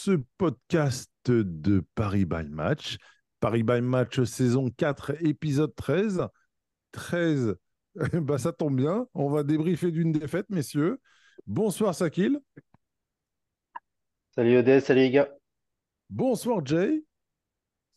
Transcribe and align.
ce 0.00 0.12
podcast 0.38 1.10
de 1.26 1.84
Paris 1.94 2.24
by 2.24 2.48
Match. 2.48 2.96
Paris 3.38 3.62
by 3.62 3.82
Match 3.82 4.22
saison 4.22 4.70
4, 4.70 5.22
épisode 5.26 5.74
13. 5.76 6.26
13, 6.92 7.54
bah, 8.14 8.38
ça 8.38 8.52
tombe 8.52 8.76
bien, 8.76 9.06
on 9.12 9.28
va 9.28 9.42
débriefer 9.42 9.90
d'une 9.90 10.10
défaite, 10.10 10.48
messieurs. 10.48 10.98
Bonsoir 11.46 11.94
Sakil. 11.94 12.40
Salut 14.34 14.56
Odès, 14.56 14.80
salut 14.80 15.00
les 15.02 15.10
gars. 15.10 15.28
Bonsoir 16.08 16.64
Jay. 16.64 17.04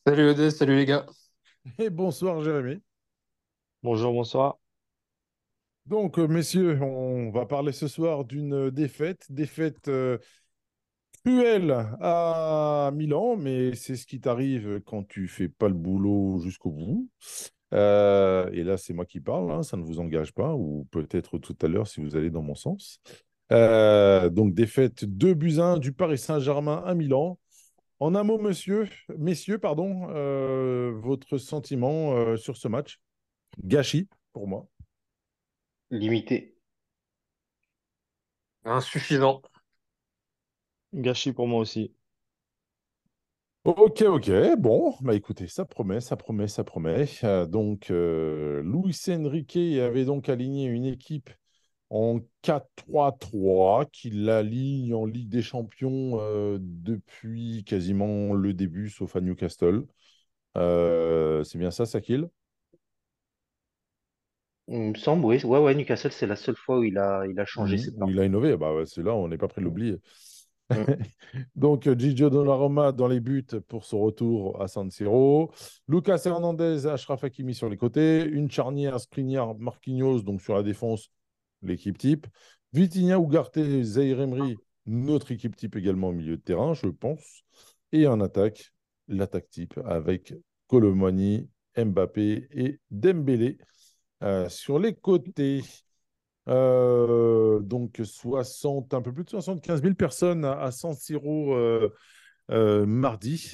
Salut 0.05 0.31
Odès, 0.31 0.51
salut 0.51 0.76
les 0.76 0.85
gars. 0.85 1.05
Et 1.79 1.90
bonsoir 1.90 2.43
Jérémy. 2.43 2.81
Bonjour, 3.81 4.12
bonsoir. 4.12 4.57
Donc, 5.85 6.20
euh, 6.20 6.27
messieurs, 6.27 6.81
on 6.81 7.31
va 7.31 7.45
parler 7.45 7.71
ce 7.71 7.88
soir 7.88 8.26
d'une 8.26 8.70
défaite, 8.71 9.26
défaite 9.29 9.88
euh, 9.88 10.17
cruelle 11.26 11.72
à 12.02 12.91
Milan, 12.94 13.36
mais 13.38 13.76
c'est 13.76 13.96
ce 13.96 14.05
qui 14.05 14.20
t'arrive 14.20 14.82
quand 14.85 15.07
tu 15.07 15.27
fais 15.27 15.48
pas 15.48 15.68
le 15.68 15.74
boulot 15.74 16.40
jusqu'au 16.40 16.71
bout. 16.71 17.10
Euh, 17.74 18.49
et 18.52 18.63
là, 18.63 18.77
c'est 18.77 18.93
moi 18.93 19.05
qui 19.05 19.20
parle, 19.20 19.52
hein, 19.52 19.63
ça 19.63 19.77
ne 19.77 19.84
vous 19.84 19.99
engage 19.99 20.34
pas, 20.34 20.54
ou 20.54 20.88
peut-être 20.91 21.38
tout 21.38 21.55
à 21.62 21.68
l'heure 21.68 21.88
si 21.88 22.02
vous 22.02 22.15
allez 22.15 22.30
dans 22.30 22.43
mon 22.43 22.55
sens. 22.55 22.99
donc, 23.49 24.54
défaite 24.54 25.05
2 25.05 25.34
buts 25.34 25.60
1 25.60 25.77
du 25.77 25.93
Paris 25.93 26.18
Saint-Germain 26.18 26.84
à 26.85 26.93
Milan. 26.93 27.40
En 27.99 28.15
un 28.15 28.24
mot, 28.24 28.37
monsieur, 28.37 28.90
messieurs, 29.18 29.60
pardon, 29.60 30.08
votre 31.02 31.37
sentiment 31.37 32.35
sur 32.35 32.58
ce 32.58 32.68
match? 32.68 32.99
Gâchis 33.63 34.10
pour 34.34 34.48
moi. 34.48 34.68
Limité. 35.90 36.58
Insuffisant. 38.65 39.41
Gâchis 40.94 41.34
pour 41.34 41.48
moi 41.48 41.60
aussi. 41.60 41.94
Ok, 43.66 44.02
ok. 44.02 44.30
Bon, 44.58 44.94
bah 45.02 45.16
écoutez, 45.16 45.48
ça 45.48 45.63
promet, 45.63 46.02
ça 46.02 46.18
promet, 46.18 46.48
ça 46.49 46.66
promet. 46.66 47.08
Euh, 47.24 47.46
donc, 47.46 47.91
euh, 47.91 48.62
Luis 48.63 48.99
Enrique 49.08 49.55
avait 49.55 50.04
donc 50.04 50.27
aligné 50.27 50.66
une 50.66 50.84
équipe 50.86 51.30
en 51.90 52.20
4-3-3 52.41 53.86
qui 53.86 54.10
l'aligne 54.12 54.94
en 54.96 55.05
Ligue 55.05 55.30
des 55.30 55.41
Champions 55.44 56.20
euh, 56.21 56.58
depuis 56.62 57.64
quasiment 57.66 58.34
le 58.34 58.54
début, 58.54 58.90
sauf 58.90 59.16
à 59.16 59.21
Newcastle. 59.21 59.86
c'est 60.55 61.58
bien 61.58 61.71
ça, 61.71 61.86
Sakil? 61.86 62.30
Il 64.68 64.78
me 64.78 64.96
semble, 64.96 65.24
oui. 65.24 65.41
Ouais, 65.46 65.58
ouais, 65.59 65.74
Newcastle, 65.74 66.12
c'est 66.12 66.28
la 66.28 66.36
seule 66.36 66.58
fois 66.58 66.80
où 66.80 66.84
il 66.84 66.97
a, 66.97 67.25
il 67.28 67.40
a 67.40 67.46
changé 67.46 67.78
Mhm, 67.78 67.78
ses 67.78 67.94
plans. 67.94 68.14
il 68.14 68.19
a 68.19 68.25
innové. 68.25 68.58
Bah, 68.58 68.74
ouais, 68.74 68.86
c'est 68.86 69.03
là, 69.03 69.14
on 69.14 69.28
n'est 69.28 69.38
pas 69.38 69.47
prêt 69.47 69.62
de 69.62 69.66
l'oublier. 69.66 69.97
Donc, 71.56 71.88
euh, 71.88 71.97
Gigio 71.97 72.29
Donnarumma 72.29 72.91
dans 72.91 73.07
les 73.07 73.19
buts 73.19 73.46
pour 73.68 73.85
son 73.85 74.00
retour 74.00 74.62
à 74.62 74.68
San 74.68 74.90
Siro. 74.91 75.52
Lucas 75.88 76.22
Hernandez, 76.25 76.85
Achraf 76.88 77.24
Hakimi 77.24 77.53
sur 77.53 77.70
les 77.70 77.78
côtés. 77.78 78.24
Une 78.24 78.50
charnière, 78.50 79.00
Skriniar, 79.00 79.56
Marquinhos, 79.56 80.22
donc 80.22 80.42
sur 80.42 80.56
la 80.56 80.64
défense, 80.64 81.09
l'équipe 81.62 81.97
type. 81.97 82.28
Vitinha, 82.74 83.18
Ugarte, 83.18 83.59
Zaire 83.84 84.22
Emery, 84.22 84.58
notre 84.86 85.31
équipe 85.31 85.56
type 85.56 85.75
également 85.75 86.09
au 86.09 86.14
milieu 86.14 86.38
de 86.38 86.42
terrain, 86.42 86.74
je 86.74 86.88
pense. 86.88 87.44
Et 87.92 88.08
en 88.08 88.20
attaque, 88.20 88.74
l'attaque 89.08 89.50
type 89.50 89.80
avec 89.86 90.34
Colomani, 90.68 91.50
Mbappé 91.78 92.47
et 92.52 92.80
Dembélé 92.90 93.58
euh, 94.24 94.50
sur 94.50 94.80
les 94.80 94.94
côtés. 94.96 95.62
Euh, 96.50 97.59
donc 97.62 98.02
60, 98.04 98.94
un 98.94 99.02
peu 99.02 99.14
plus 99.14 99.24
de 99.24 99.30
75 99.30 99.81
000 99.81 99.94
personnes 99.96 100.46
à, 100.46 100.72
San 100.72 100.94
Siro 100.94 101.56
euh, 101.56 101.94
euh, 102.52 102.86
mardi. 102.86 103.52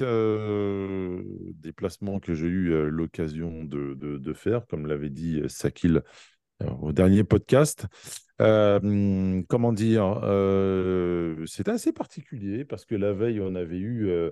déplacement 1.56 2.20
que 2.20 2.34
j'ai 2.34 2.48
eu 2.48 2.90
l'occasion 2.90 3.64
de, 3.64 4.34
faire, 4.34 4.66
comme 4.68 4.88
l'avait 4.88 5.10
dit 5.10 5.42
Sakil 5.48 6.02
au 6.82 6.92
dernier 6.92 7.24
podcast. 7.24 7.86
Comment 8.40 9.74
dire 9.74 10.22
C'était 11.46 11.72
assez 11.72 11.94
particulier 11.94 12.66
parce 12.66 12.86
que 12.86 12.96
la 12.96 13.14
veille, 13.14 13.40
on 13.40 13.56
avait 13.56 13.80
eu 13.80 14.32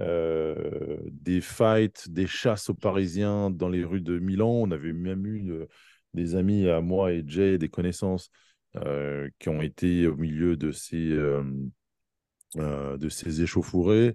des 0.00 1.40
fights, 1.40 2.08
des 2.10 2.26
chasses 2.26 2.68
aux 2.68 2.74
Parisiens 2.74 3.50
dans 3.50 3.68
les 3.68 3.84
rues 3.84 4.00
de 4.00 4.18
Milan. 4.18 4.50
On 4.50 4.70
avait 4.72 4.92
même 4.92 5.24
eu 5.26 5.66
des 6.14 6.34
amis 6.34 6.68
à 6.68 6.80
moi 6.80 7.12
et 7.12 7.22
Jay, 7.26 7.58
des 7.58 7.68
connaissances 7.68 8.30
euh, 8.76 9.28
qui 9.38 9.48
ont 9.48 9.60
été 9.60 10.06
au 10.06 10.16
milieu 10.16 10.56
de 10.56 10.72
ces, 10.72 11.10
euh, 11.12 11.42
euh, 12.56 13.08
ces 13.10 13.42
échauffourées. 13.42 14.14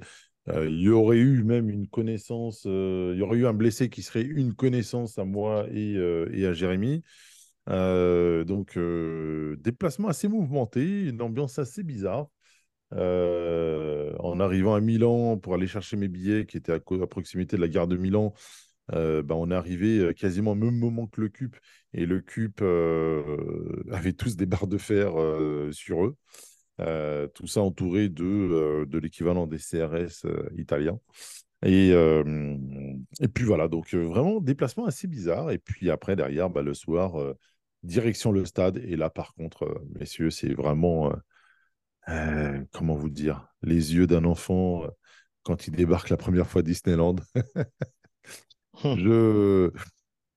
Euh, 0.50 0.69
il 0.69 0.81
y 0.81 0.90
aurait 0.90 1.18
eu 1.18 1.44
même 1.44 1.69
une 1.69 1.88
connaissance, 1.88 2.63
il 2.66 3.16
y 3.18 3.22
aurait 3.22 3.38
eu 3.38 3.47
un 3.47 3.53
blessé 3.53 3.90
qui 3.90 4.02
serait 4.02 4.24
une 4.24 4.53
connaissance 4.56 5.18
à 5.19 5.25
moi 5.25 5.68
et, 5.72 5.97
à 6.46 6.53
Jérémy. 6.53 7.03
Donc, 7.68 8.79
déplacement 9.59 10.08
assez 10.08 10.28
mouvementé, 10.28 11.06
une 11.06 11.22
ambiance 11.22 11.59
assez 11.59 11.84
bizarre. 11.84 12.28
En 12.91 14.40
arrivant 14.40 14.74
à 14.74 14.79
Milan 14.79 15.38
pour 15.38 15.53
aller 15.53 15.68
chercher 15.68 15.97
mes 15.97 16.08
billets 16.08 16.46
qui 16.46 16.58
étaient 16.58 16.72
à 16.72 16.79
proximité 16.79 17.58
de 17.58 17.62
la 17.62 17.68
gare 17.68 17.88
de 17.88 17.97
Milan, 17.97 18.34
euh, 18.94 19.22
bah, 19.22 19.36
on 19.36 19.52
est 19.52 19.56
arrivé 19.56 20.00
euh, 20.00 20.14
quasiment 20.14 20.52
au 20.52 20.56
même 20.56 20.78
moment 20.78 21.08
que 21.08 21.22
le 21.22 21.30
CUP 21.30 21.56
et 21.94 22.06
le 22.06 22.22
CUP 22.22 22.62
euh, 22.62 23.84
avait 23.92 24.14
tous 24.14 24.36
des 24.36 24.46
barres 24.46 24.68
de 24.68 24.78
fer 24.78 25.14
sur 25.72 26.06
eux. 26.06 26.16
Tout 27.34 27.47
ça 27.47 27.62
entouré 27.62 28.09
de, 28.09 28.86
de 28.86 29.00
l'équivalent 29.00 29.47
des 29.47 29.58
CRS 29.58 30.26
italiens. 30.58 31.00
Et, 31.66 31.90
et 31.90 33.28
puis 33.28 33.44
voilà, 33.46 33.68
donc 33.68 33.94
vraiment 33.94 34.40
déplacement 34.40 34.86
assez 34.86 35.08
bizarre. 35.08 35.52
Et 35.52 35.58
puis 35.58 35.90
après, 35.90 36.16
derrière, 36.16 36.50
bah, 36.50 36.62
le 36.62 36.74
soir, 36.74 37.16
direction 37.84 38.31
le 38.31 38.46
stade. 38.46 38.78
Et 38.78 38.96
là, 38.96 39.09
par 39.09 39.34
contre, 39.34 39.81
messieurs, 40.00 40.30
c'est 40.30 40.53
vraiment, 40.53 41.12
comment 42.72 42.96
vous 42.96 43.09
dire, 43.09 43.47
les 43.64 43.96
yeux 43.96 44.06
d'un 44.08 44.24
enfant 44.24 44.84
quand 45.42 45.66
il 45.68 45.72
débarque 45.72 46.09
la 46.09 46.18
première 46.18 46.47
fois 46.47 46.62
Disneyland. 46.62 47.16
Je, 48.84 49.72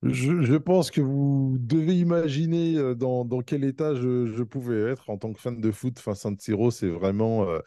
je, 0.03 0.43
je 0.43 0.55
pense 0.57 0.91
que 0.91 1.01
vous 1.01 1.57
devez 1.61 1.99
imaginer 1.99 2.77
euh, 2.77 2.95
dans, 2.95 3.25
dans 3.25 3.41
quel 3.43 3.65
état 3.65 3.95
je, 3.95 4.27
je 4.27 4.43
pouvais 4.43 4.91
être 4.91 5.11
en 5.11 5.19
tant 5.19 5.33
que 5.33 5.41
fan 5.41 5.61
de 5.61 5.71
foot. 5.71 5.97
Enfin, 5.99 6.15
San 6.15 6.39
Siro, 6.39 6.71
c'est 6.71 6.89
vraiment 6.89 7.49
euh, 7.49 7.61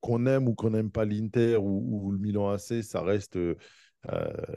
qu'on 0.00 0.26
aime 0.26 0.48
ou 0.48 0.54
qu'on 0.54 0.70
n'aime 0.70 0.90
pas 0.90 1.04
l'Inter 1.04 1.56
ou, 1.56 2.06
ou 2.06 2.12
le 2.12 2.18
Milan 2.18 2.50
AC, 2.50 2.82
ça 2.82 3.02
reste 3.02 3.36
euh, 3.36 3.54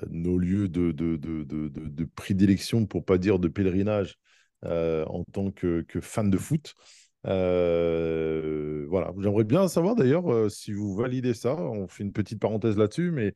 nos 0.10 0.38
lieux 0.38 0.70
de, 0.70 0.92
de, 0.92 1.18
de, 1.18 1.44
de, 1.44 2.06
prédilection, 2.16 2.86
pour 2.86 3.04
pas 3.04 3.18
dire 3.18 3.40
de 3.40 3.48
pèlerinage, 3.48 4.18
en 4.64 5.24
tant 5.34 5.52
que, 5.52 5.82
que 5.82 6.00
fan 6.00 6.30
de 6.30 6.38
foot. 6.38 6.76
Voilà, 7.24 9.12
j'aimerais 9.20 9.44
bien 9.44 9.68
savoir 9.68 9.96
d'ailleurs 9.96 10.50
si 10.50 10.72
vous 10.72 10.96
validez 10.96 11.34
ça. 11.34 11.56
On 11.56 11.88
fait 11.88 12.04
une 12.04 12.14
petite 12.14 12.40
parenthèse 12.40 12.78
là-dessus, 12.78 13.12
mais 13.12 13.34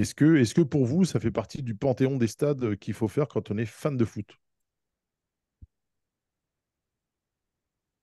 est-ce 0.00 0.14
que, 0.14 0.36
est-ce 0.36 0.54
que 0.54 0.60
pour 0.62 0.84
vous, 0.86 1.04
ça 1.04 1.20
fait 1.20 1.30
partie 1.30 1.62
du 1.62 1.74
panthéon 1.74 2.16
des 2.18 2.26
stades 2.28 2.62
euh, 2.64 2.76
qu'il 2.76 2.94
faut 2.94 3.08
faire 3.08 3.28
quand 3.28 3.50
on 3.50 3.58
est 3.58 3.66
fan 3.66 3.96
de 3.96 4.04
foot? 4.04 4.38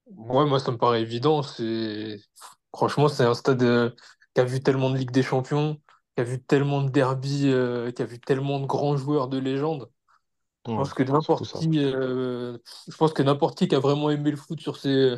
Ouais, 0.07 0.45
moi, 0.45 0.59
ça 0.59 0.71
me 0.71 0.77
paraît 0.77 1.01
évident. 1.01 1.41
C'est... 1.43 2.19
Franchement, 2.75 3.07
c'est 3.07 3.23
un 3.23 3.33
stade 3.33 3.61
euh, 3.63 3.89
qui 4.33 4.41
a 4.41 4.43
vu 4.43 4.61
tellement 4.61 4.89
de 4.89 4.97
Ligue 4.97 5.11
des 5.11 5.23
Champions, 5.23 5.75
qui 6.15 6.21
a 6.21 6.23
vu 6.23 6.41
tellement 6.43 6.81
de 6.83 6.89
derbies, 6.89 7.47
euh, 7.51 7.91
qui 7.91 8.01
a 8.01 8.05
vu 8.05 8.19
tellement 8.19 8.59
de 8.59 8.65
grands 8.65 8.97
joueurs 8.97 9.27
de 9.27 9.37
légende. 9.37 9.89
Je 10.67 10.73
pense 10.75 10.93
que 10.93 11.03
n'importe 11.03 11.47
qui, 11.53 11.79
euh, 11.79 12.57
je 12.89 12.97
pense 12.97 13.13
que 13.13 13.23
n'importe 13.23 13.57
qui 13.57 13.67
qui 13.69 13.75
a 13.75 13.79
vraiment 13.79 14.09
aimé 14.11 14.31
le 14.31 14.37
foot 14.37 14.59
sur 14.61 14.77
ces, 14.77 15.15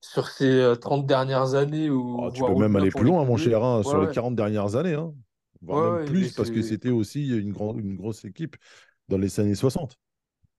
sur 0.00 0.28
ces 0.28 0.46
euh, 0.46 0.76
30 0.76 1.06
dernières 1.06 1.54
années, 1.54 1.90
ou 1.90 2.26
Oh, 2.26 2.30
tu 2.32 2.44
peux 2.44 2.54
même 2.54 2.76
aller 2.76 2.90
plus 2.92 3.04
loin, 3.06 3.24
mon 3.24 3.36
cher, 3.36 3.62
hein, 3.64 3.82
Ouais, 3.84 3.90
sur 3.90 4.00
les 4.00 4.08
ouais. 4.08 4.14
40 4.14 4.34
dernières 4.36 4.76
années, 4.76 4.94
hein, 4.94 5.14
voire 5.62 5.78
Ouais, 5.78 5.80
même 5.80 6.00
plus, 6.00 6.32
parce 6.32 6.50
que 6.50 6.62
c'était 6.62 6.90
aussi 6.90 7.28
une, 7.28 7.52
grand- 7.52 7.76
une 7.78 7.96
grosse 7.96 8.24
équipe 8.24 8.56
dans 9.08 9.18
les 9.18 9.40
années 9.40 9.54
60. 9.54 9.98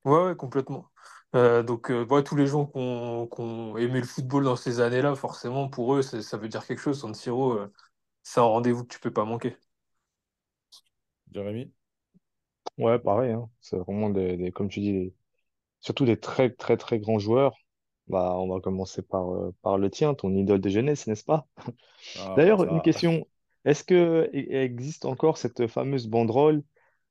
Ouais, 0.06 0.24
ouais, 0.25 0.36
complètement. 0.36 0.90
Euh, 1.36 1.62
donc, 1.62 1.92
euh, 1.92 2.06
ouais, 2.06 2.24
tous 2.24 2.36
les 2.36 2.48
gens 2.48 2.66
qui 2.66 2.78
ont, 2.78 3.78
aimé 3.78 4.00
le 4.00 4.06
football 4.06 4.44
dans 4.46 4.56
ces 4.56 4.80
années-là, 4.80 5.16
forcément, 5.16 5.68
pour 5.69 5.94
eux, 5.96 6.01
ça 6.01 6.38
veut 6.38 6.48
dire 6.48 6.66
quelque 6.66 6.80
chose. 6.80 7.00
San 7.01 7.13
Siro, 7.13 7.54
euh, 7.54 7.72
c'est 8.24 8.40
un 8.40 8.44
rendez-vous 8.44 8.84
que 8.86 8.94
tu 8.94 9.00
peux 9.00 9.13
pas 9.13 9.25
manquer. 9.25 9.57
Jérémy? 11.31 11.72
Ouais, 12.78 12.98
pareil, 13.00 13.31
hein. 13.34 13.50
C'est 13.62 13.78
vraiment 13.78 14.10
des, 14.10 14.38
des- 14.38 14.51
comme 14.51 14.69
tu 14.69 14.80
dis, 14.80 14.92
des- 14.94 15.13
surtout 15.81 16.06
des 16.06 16.19
très, 16.19 16.51
très, 16.51 16.78
très 16.78 17.00
grands 17.00 17.19
joueurs. 17.19 17.57
Bah, 18.07 18.34
on 18.38 18.50
va 18.54 18.62
commencer 18.62 19.01
par, 19.04 19.31
euh, 19.34 19.56
par 19.63 19.78
le 19.78 19.90
tien, 19.92 20.13
ton 20.16 20.34
idole 20.36 20.62
de 20.62 20.69
jeunesse, 20.69 21.07
n'est-ce 21.07 21.25
pas? 21.25 21.48
Ah, 22.16 22.38
D'ailleurs, 22.38 22.66
une 22.66 22.81
question. 22.81 23.28
Est-ce 23.65 23.83
que 23.83 24.29
il 24.33 24.53
existe 24.53 25.06
encore 25.06 25.38
cette 25.38 25.67
fameuse 25.67 26.07
banderole 26.07 26.63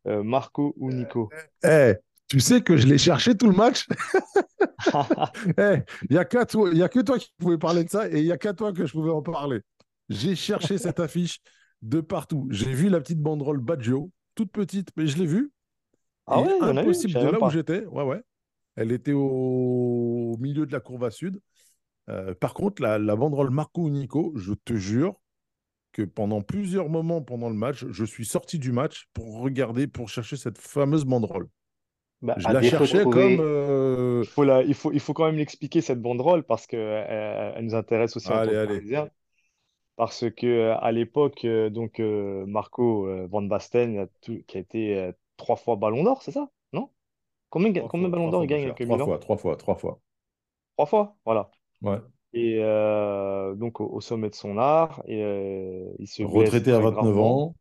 euh, 0.07 0.23
Marco 0.23 0.75
ou 0.79 0.91
Nico? 0.91 1.31
Eh, 1.65 1.95
tu 2.27 2.41
sais 2.41 2.63
que 2.63 2.77
je 2.77 2.87
l'ai 2.87 2.99
cherché 2.99 3.37
tout 3.37 3.49
le 3.49 3.57
match. 3.57 3.87
Eh, 5.59 5.83
il 6.09 6.13
n'y 6.13 6.19
a 6.19 6.25
qu'à 6.25 6.47
toi, 6.47 6.71
il 6.73 6.79
y 6.79 6.83
a 6.83 6.89
que 6.89 7.01
toi 7.01 7.19
qui 7.19 7.33
pouvais 7.39 7.59
parler 7.59 7.85
de 7.85 7.91
ça 7.91 8.09
et 8.09 8.19
il 8.19 8.25
n'y 8.25 8.33
a 8.33 8.39
qu'à 8.39 8.55
toi 8.55 8.73
que 8.73 8.87
je 8.87 8.93
pouvais 8.93 9.11
en 9.11 9.23
parler. 9.23 9.61
J'ai 10.09 10.35
cherché 10.35 10.79
cette 10.79 11.01
affiche 11.01 11.41
de 11.83 12.01
partout. 12.01 12.47
J'ai 12.51 12.73
vu 12.73 12.89
la 12.89 13.01
petite 13.01 13.21
banderole 13.21 13.59
Baggio, 13.59 14.11
toute 14.35 14.51
petite, 14.53 14.91
mais 14.97 15.07
je 15.07 15.19
l'ai 15.19 15.27
vue. 15.27 15.51
Ah 16.27 16.41
ouais, 16.41 16.61
impossible 16.61 17.15
de 17.15 17.27
là 17.27 17.39
où 17.41 17.51
j'étais. 17.51 17.87
Ouais, 17.87 18.05
ouais. 18.05 18.23
Elle 18.77 18.93
était 18.93 19.13
au 19.13 20.37
milieu 20.39 20.65
de 20.65 20.73
la 20.73 20.81
courbe 20.81 21.05
à 21.05 21.11
sud. 21.11 21.41
Euh, 22.09 22.35
par 22.35 22.55
contre, 22.55 22.81
la, 22.81 22.99
la 22.99 23.17
banderole 23.17 23.51
Marco 23.51 23.83
ou 23.83 23.91
Nico, 23.91 24.33
je 24.37 24.55
te 24.55 24.75
jure 24.75 25.21
que 25.93 26.03
pendant 26.03 26.43
plusieurs 26.43 26.89
moments 26.89 27.23
pendant 27.23 27.49
le 27.49 27.55
match, 27.57 27.85
je 27.91 28.05
suis 28.05 28.25
sorti 28.25 28.59
du 28.59 28.73
match 28.73 29.09
pour 29.15 29.41
regarder, 29.41 29.87
pour 29.87 30.09
chercher 30.09 30.37
cette 30.37 30.59
fameuse 30.59 31.05
banderole. 31.05 31.49
Bah, 32.23 32.35
Je 32.39 32.51
la 32.53 32.63
cherchais 32.63 33.07
comme. 33.09 33.41
euh, 33.41 34.23
Il 34.23 34.29
faut 34.29 34.45
la, 34.45 34.63
il 34.63 34.75
faut, 34.75 34.93
il 34.93 35.01
faut 35.01 35.15
quand 35.15 35.27
même 35.27 35.37
l'expliquer, 35.37 35.81
cette 35.81 36.01
banderole, 36.03 36.43
parce 36.45 36.67
que 36.67 36.77
euh, 36.77 37.53
elle 37.57 37.65
nous 37.65 37.75
intéresse 37.75 38.17
aussi 38.17 38.33
en 38.33 38.41
tant 38.41 38.43
Allez, 38.43 38.57
que 38.57 38.57
allez. 38.57 39.11
Parce 39.97 40.31
que 40.31 40.47
euh, 40.47 40.79
à 40.79 40.93
l'époque, 40.93 41.47
donc 41.47 41.99
Marco 42.01 43.07
Van 43.29 43.43
Basten, 43.43 43.99
a 43.99 44.07
tout- 44.23 44.43
qui 44.47 44.57
a 44.57 44.61
été 44.61 45.13
trois 45.37 45.57
fois 45.57 45.77
Ballon 45.77 46.05
d'Or, 46.05 46.23
c'est 46.23 46.33
ça? 46.33 46.49
Non? 46.73 46.91
Combien, 47.51 47.73
combien 47.89 48.09
de 48.09 48.13
fois, 48.13 48.13
Ballons 48.13 48.29
trois 48.29 48.31
d'Or 48.31 48.45
il 48.45 48.49
gagne 48.49 48.65
avec 48.65 48.81
le 48.81 48.87
Trois 48.87 48.99
Milan? 48.99 49.15
fois, 49.15 49.19
trois 49.19 49.37
fois, 49.37 49.57
trois 49.57 49.77
fois. 49.77 50.01
Trois 50.77 50.87
fois, 50.87 51.17
voilà. 51.27 51.51
Ouais. 51.83 51.99
Et 52.39 52.59
euh, 52.63 53.55
donc 53.55 53.81
au, 53.81 53.87
au 53.89 54.01
sommet 54.01 54.31
de 54.31 54.35
son 54.35 54.59
art, 54.59 55.03
et, 55.07 55.23
euh, 55.25 55.91
il 55.99 56.07
se 56.09 56.23
Retraité 56.23 56.71
à 56.73 56.79
très 56.79 56.87
29 56.91 57.17
gravement, 57.17 57.43
ans. 57.43 57.57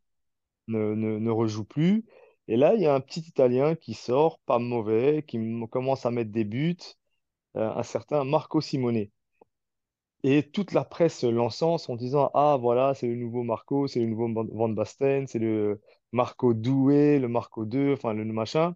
ne, 0.67 0.95
ne, 0.95 1.19
ne 1.19 1.31
rejoue 1.31 1.65
plus. 1.65 2.05
Et 2.47 2.57
là, 2.57 2.75
il 2.75 2.81
y 2.81 2.87
a 2.87 2.93
un 2.95 3.01
petit 3.01 3.21
Italien 3.21 3.75
qui 3.75 3.93
sort, 3.95 4.39
pas 4.41 4.59
mauvais, 4.59 5.23
qui 5.27 5.39
commence 5.71 6.05
à 6.05 6.11
mettre 6.11 6.31
des 6.31 6.45
buts, 6.45 6.77
euh, 7.57 7.71
un 7.75 7.83
certain 7.83 8.23
Marco 8.25 8.61
Simone. 8.61 9.07
Et 10.23 10.43
toute 10.51 10.73
la 10.73 10.83
presse 10.83 11.23
l'encense 11.23 11.89
en 11.89 11.95
disant, 11.95 12.31
Ah, 12.33 12.57
voilà, 12.59 12.93
c'est 12.95 13.07
le 13.07 13.15
nouveau 13.15 13.43
Marco, 13.43 13.87
c'est 13.87 13.99
le 13.99 14.07
nouveau 14.07 14.27
Van 14.33 14.45
Van 14.51 14.69
Basten, 14.69 15.27
c'est 15.27 15.39
le 15.39 15.81
Marco 16.11 16.53
doué, 16.53 17.19
le 17.19 17.27
Marco 17.27 17.65
2, 17.65 17.93
enfin 17.93 18.13
le 18.13 18.25
machin. 18.25 18.75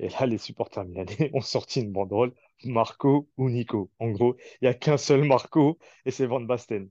Et 0.00 0.08
là, 0.10 0.26
les 0.26 0.38
supporters 0.38 0.84
milanais 0.86 1.30
ont 1.34 1.40
sorti 1.42 1.80
une 1.82 1.92
banderole, 1.92 2.34
Marco 2.64 3.28
ou 3.36 3.48
Nico. 3.50 3.90
En 3.98 4.10
gros, 4.10 4.36
il 4.60 4.64
n'y 4.64 4.68
a 4.68 4.74
qu'un 4.74 4.96
seul 4.98 5.24
Marco 5.24 5.78
et 6.04 6.10
c'est 6.10 6.26
Van 6.26 6.40
Basten. 6.40 6.88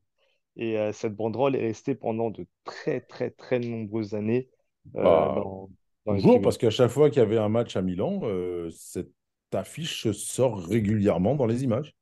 Et 0.58 0.78
euh, 0.80 0.94
cette 0.94 1.16
banderole 1.16 1.56
est 1.58 1.62
restée 1.68 1.96
pendant 1.96 2.32
de 2.32 2.48
très, 2.66 3.02
très, 3.02 3.32
très 3.32 3.60
nombreuses 3.60 4.16
années 4.16 4.50
euh, 4.98 5.30
Bah, 5.30 5.30
dans, 5.30 5.70
dans 6.06 6.14
les 6.14 6.24
toujours, 6.24 6.26
tribunes. 6.26 6.54
parce 6.54 6.58
qu'à 6.58 6.70
chaque 6.70 6.92
fois 6.92 7.10
qu'il 7.10 7.20
y 7.20 7.22
avait 7.22 7.38
un 7.38 7.50
match 7.50 7.76
à 7.76 7.82
Milan, 7.82 8.22
euh, 8.24 8.70
cette 8.72 9.12
affiche 9.54 10.12
sort 10.12 10.60
régulièrement 10.66 11.36
dans 11.36 11.46
les 11.48 11.64
images. 11.64 11.96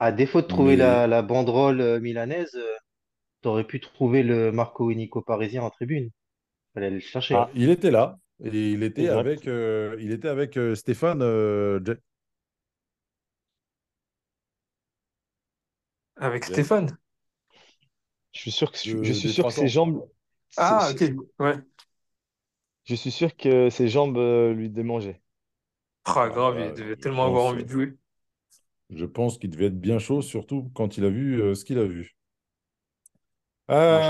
À 0.00 0.10
défaut 0.12 0.42
de 0.42 0.46
trouver 0.48 0.74
Mais 0.74 0.76
la, 0.76 1.06
la 1.06 1.22
banderole 1.22 1.80
euh, 1.80 2.00
milanaise, 2.00 2.54
euh, 2.56 2.76
t'aurais 3.42 3.64
pu 3.66 3.80
trouver 3.80 4.22
le 4.24 4.52
Marco 4.52 4.90
et 4.90 4.96
Nico 4.96 5.22
parisien 5.22 5.62
en 5.64 5.70
tribune. 5.70 6.10
Fallait 6.74 6.90
le 6.90 7.00
chercher. 7.00 7.46
Ah, 7.46 7.50
il 7.54 7.70
était 7.70 7.90
là. 7.90 8.18
Et 8.44 8.72
il 8.72 8.82
était 8.82 9.08
exact. 9.08 9.08
avec, 9.08 9.46
euh, 9.46 9.96
il 10.00 10.10
était 10.12 10.28
avec 10.28 10.56
euh, 10.56 10.74
Stéphane. 10.74 11.22
euh, 11.22 11.80
J- 11.84 11.92
Avec 16.22 16.46
Stéphane. 16.46 16.96
Je 18.32 18.40
suis 18.40 18.52
sûr 18.52 18.70
que, 18.72 18.78
je 19.00 19.12
suis 19.14 19.30
sûr 19.30 19.46
que 19.46 19.52
ses 19.54 19.68
300. 19.68 19.68
jambes, 19.68 20.06
Ah, 20.56 20.90
ok. 20.92 21.02
Ouais. 21.40 21.56
je 22.84 22.94
suis 22.94 23.10
sûr 23.10 23.36
que 23.36 23.70
ses 23.70 23.88
jambes 23.88 24.16
euh, 24.18 24.52
lui 24.54 24.70
démangeaient. 24.70 25.20
Ah, 26.04 26.28
Ah, 26.28 26.28
grave, 26.28 26.60
il 26.60 26.72
bah, 26.72 26.74
devait 26.74 26.94
je 26.96 26.96
tellement 26.96 27.26
avoir 27.26 27.44
envie 27.46 27.64
de 27.64 27.68
jouer. 27.70 27.96
je 28.90 29.04
pense 29.06 29.38
qu'il 29.38 29.50
devait 29.50 29.66
être 29.66 29.80
bien 29.80 29.98
chaud, 29.98 30.22
surtout 30.22 30.70
quand 30.72 30.96
il 30.96 31.04
a 31.04 31.10
vu 31.10 31.42
euh, 31.42 31.56
ce 31.56 31.64
qu'il 31.64 31.78
a 31.78 31.84
vu. 31.84 32.14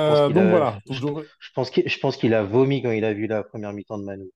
Pense 0.04 0.20
Euh, 0.20 0.28
qu'il 0.28 0.36
donc 0.36 0.38
a, 0.38 0.50
voilà, 0.50 0.80
je, 0.90 1.00
toujours. 1.00 1.22
je 1.38 1.50
pense 1.54 1.70
qu'il, 1.70 1.88
je 1.88 1.98
pense 1.98 2.16
qu'il 2.16 2.34
a 2.34 2.42
vomi 2.42 2.82
quand 2.82 2.90
il 2.90 3.04
a 3.04 3.12
vu 3.14 3.26
la 3.26 3.42
première 3.44 3.72
mi-temps 3.72 3.98
de 3.98 4.04
Manu. 4.04 4.30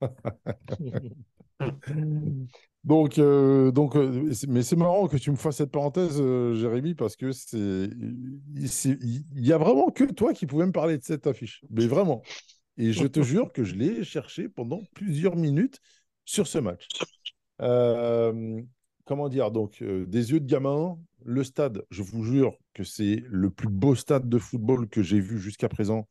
Donc, 2.84 3.18
euh, 3.18 3.70
donc 3.70 3.94
euh, 3.94 4.32
mais 4.48 4.62
c'est 4.62 4.76
marrant 4.76 5.06
que 5.06 5.18
tu 5.18 5.30
me 5.30 5.36
fasses 5.36 5.56
cette 5.58 5.70
parenthèse, 5.70 6.18
euh, 6.18 6.54
Jérémy, 6.54 6.94
parce 6.94 7.14
que 7.14 7.30
c'est, 7.30 7.90
il 8.54 9.24
y 9.34 9.52
a 9.52 9.58
vraiment 9.58 9.90
que 9.90 10.04
toi 10.04 10.32
qui 10.32 10.46
pouvais 10.46 10.64
me 10.64 10.72
parler 10.72 10.96
de 10.96 11.04
cette 11.04 11.26
affiche, 11.26 11.62
mais 11.68 11.86
vraiment. 11.86 12.22
Et 12.78 12.92
je 12.94 13.06
te 13.06 13.20
jure 13.20 13.52
que 13.52 13.64
je 13.64 13.74
l'ai 13.74 14.02
cherché 14.02 14.48
pendant 14.48 14.80
plusieurs 14.94 15.36
minutes 15.36 15.80
sur 16.24 16.46
ce 16.46 16.58
match. 16.58 16.88
Comment 19.04 19.28
dire, 19.28 19.50
donc, 19.50 19.82
des 19.82 20.30
yeux 20.30 20.40
de 20.40 20.46
gamin, 20.46 20.96
le 21.24 21.44
stade, 21.44 21.84
je 21.90 22.02
vous 22.02 22.22
jure 22.22 22.56
que 22.72 22.84
c'est 22.84 23.22
le 23.28 23.50
plus 23.50 23.68
beau 23.68 23.94
stade 23.94 24.28
de 24.28 24.38
football 24.38 24.88
que 24.88 25.02
j'ai 25.02 25.20
vu 25.20 25.38
jusqu'à 25.38 25.68
présent, 25.68 26.08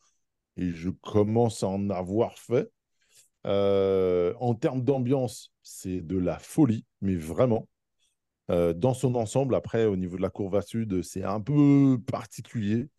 et 0.58 0.70
je 0.72 0.90
commence 0.90 1.64
à 1.64 1.68
en 1.68 1.90
avoir 1.90 2.38
fait. 2.38 2.70
Euh, 3.48 4.34
en 4.40 4.54
termes 4.54 4.84
d'ambiance, 4.84 5.52
c'est 5.64 6.02
de 6.02 6.18
la 6.18 6.40
folie, 6.40 6.86
mais 7.02 7.16
vraiment. 7.16 7.68
Euh, 8.52 8.74
dans 8.74 8.94
son 8.94 9.16
ensemble, 9.16 9.56
après, 9.56 9.86
au 9.86 9.96
niveau 9.96 10.18
de 10.18 10.22
la 10.22 10.30
courbe 10.30 10.56
à 10.56 10.62
sud, 10.62 11.04
c'est 11.04 11.24
un 11.24 11.40
peu 11.42 12.00
particulier. 12.08 12.90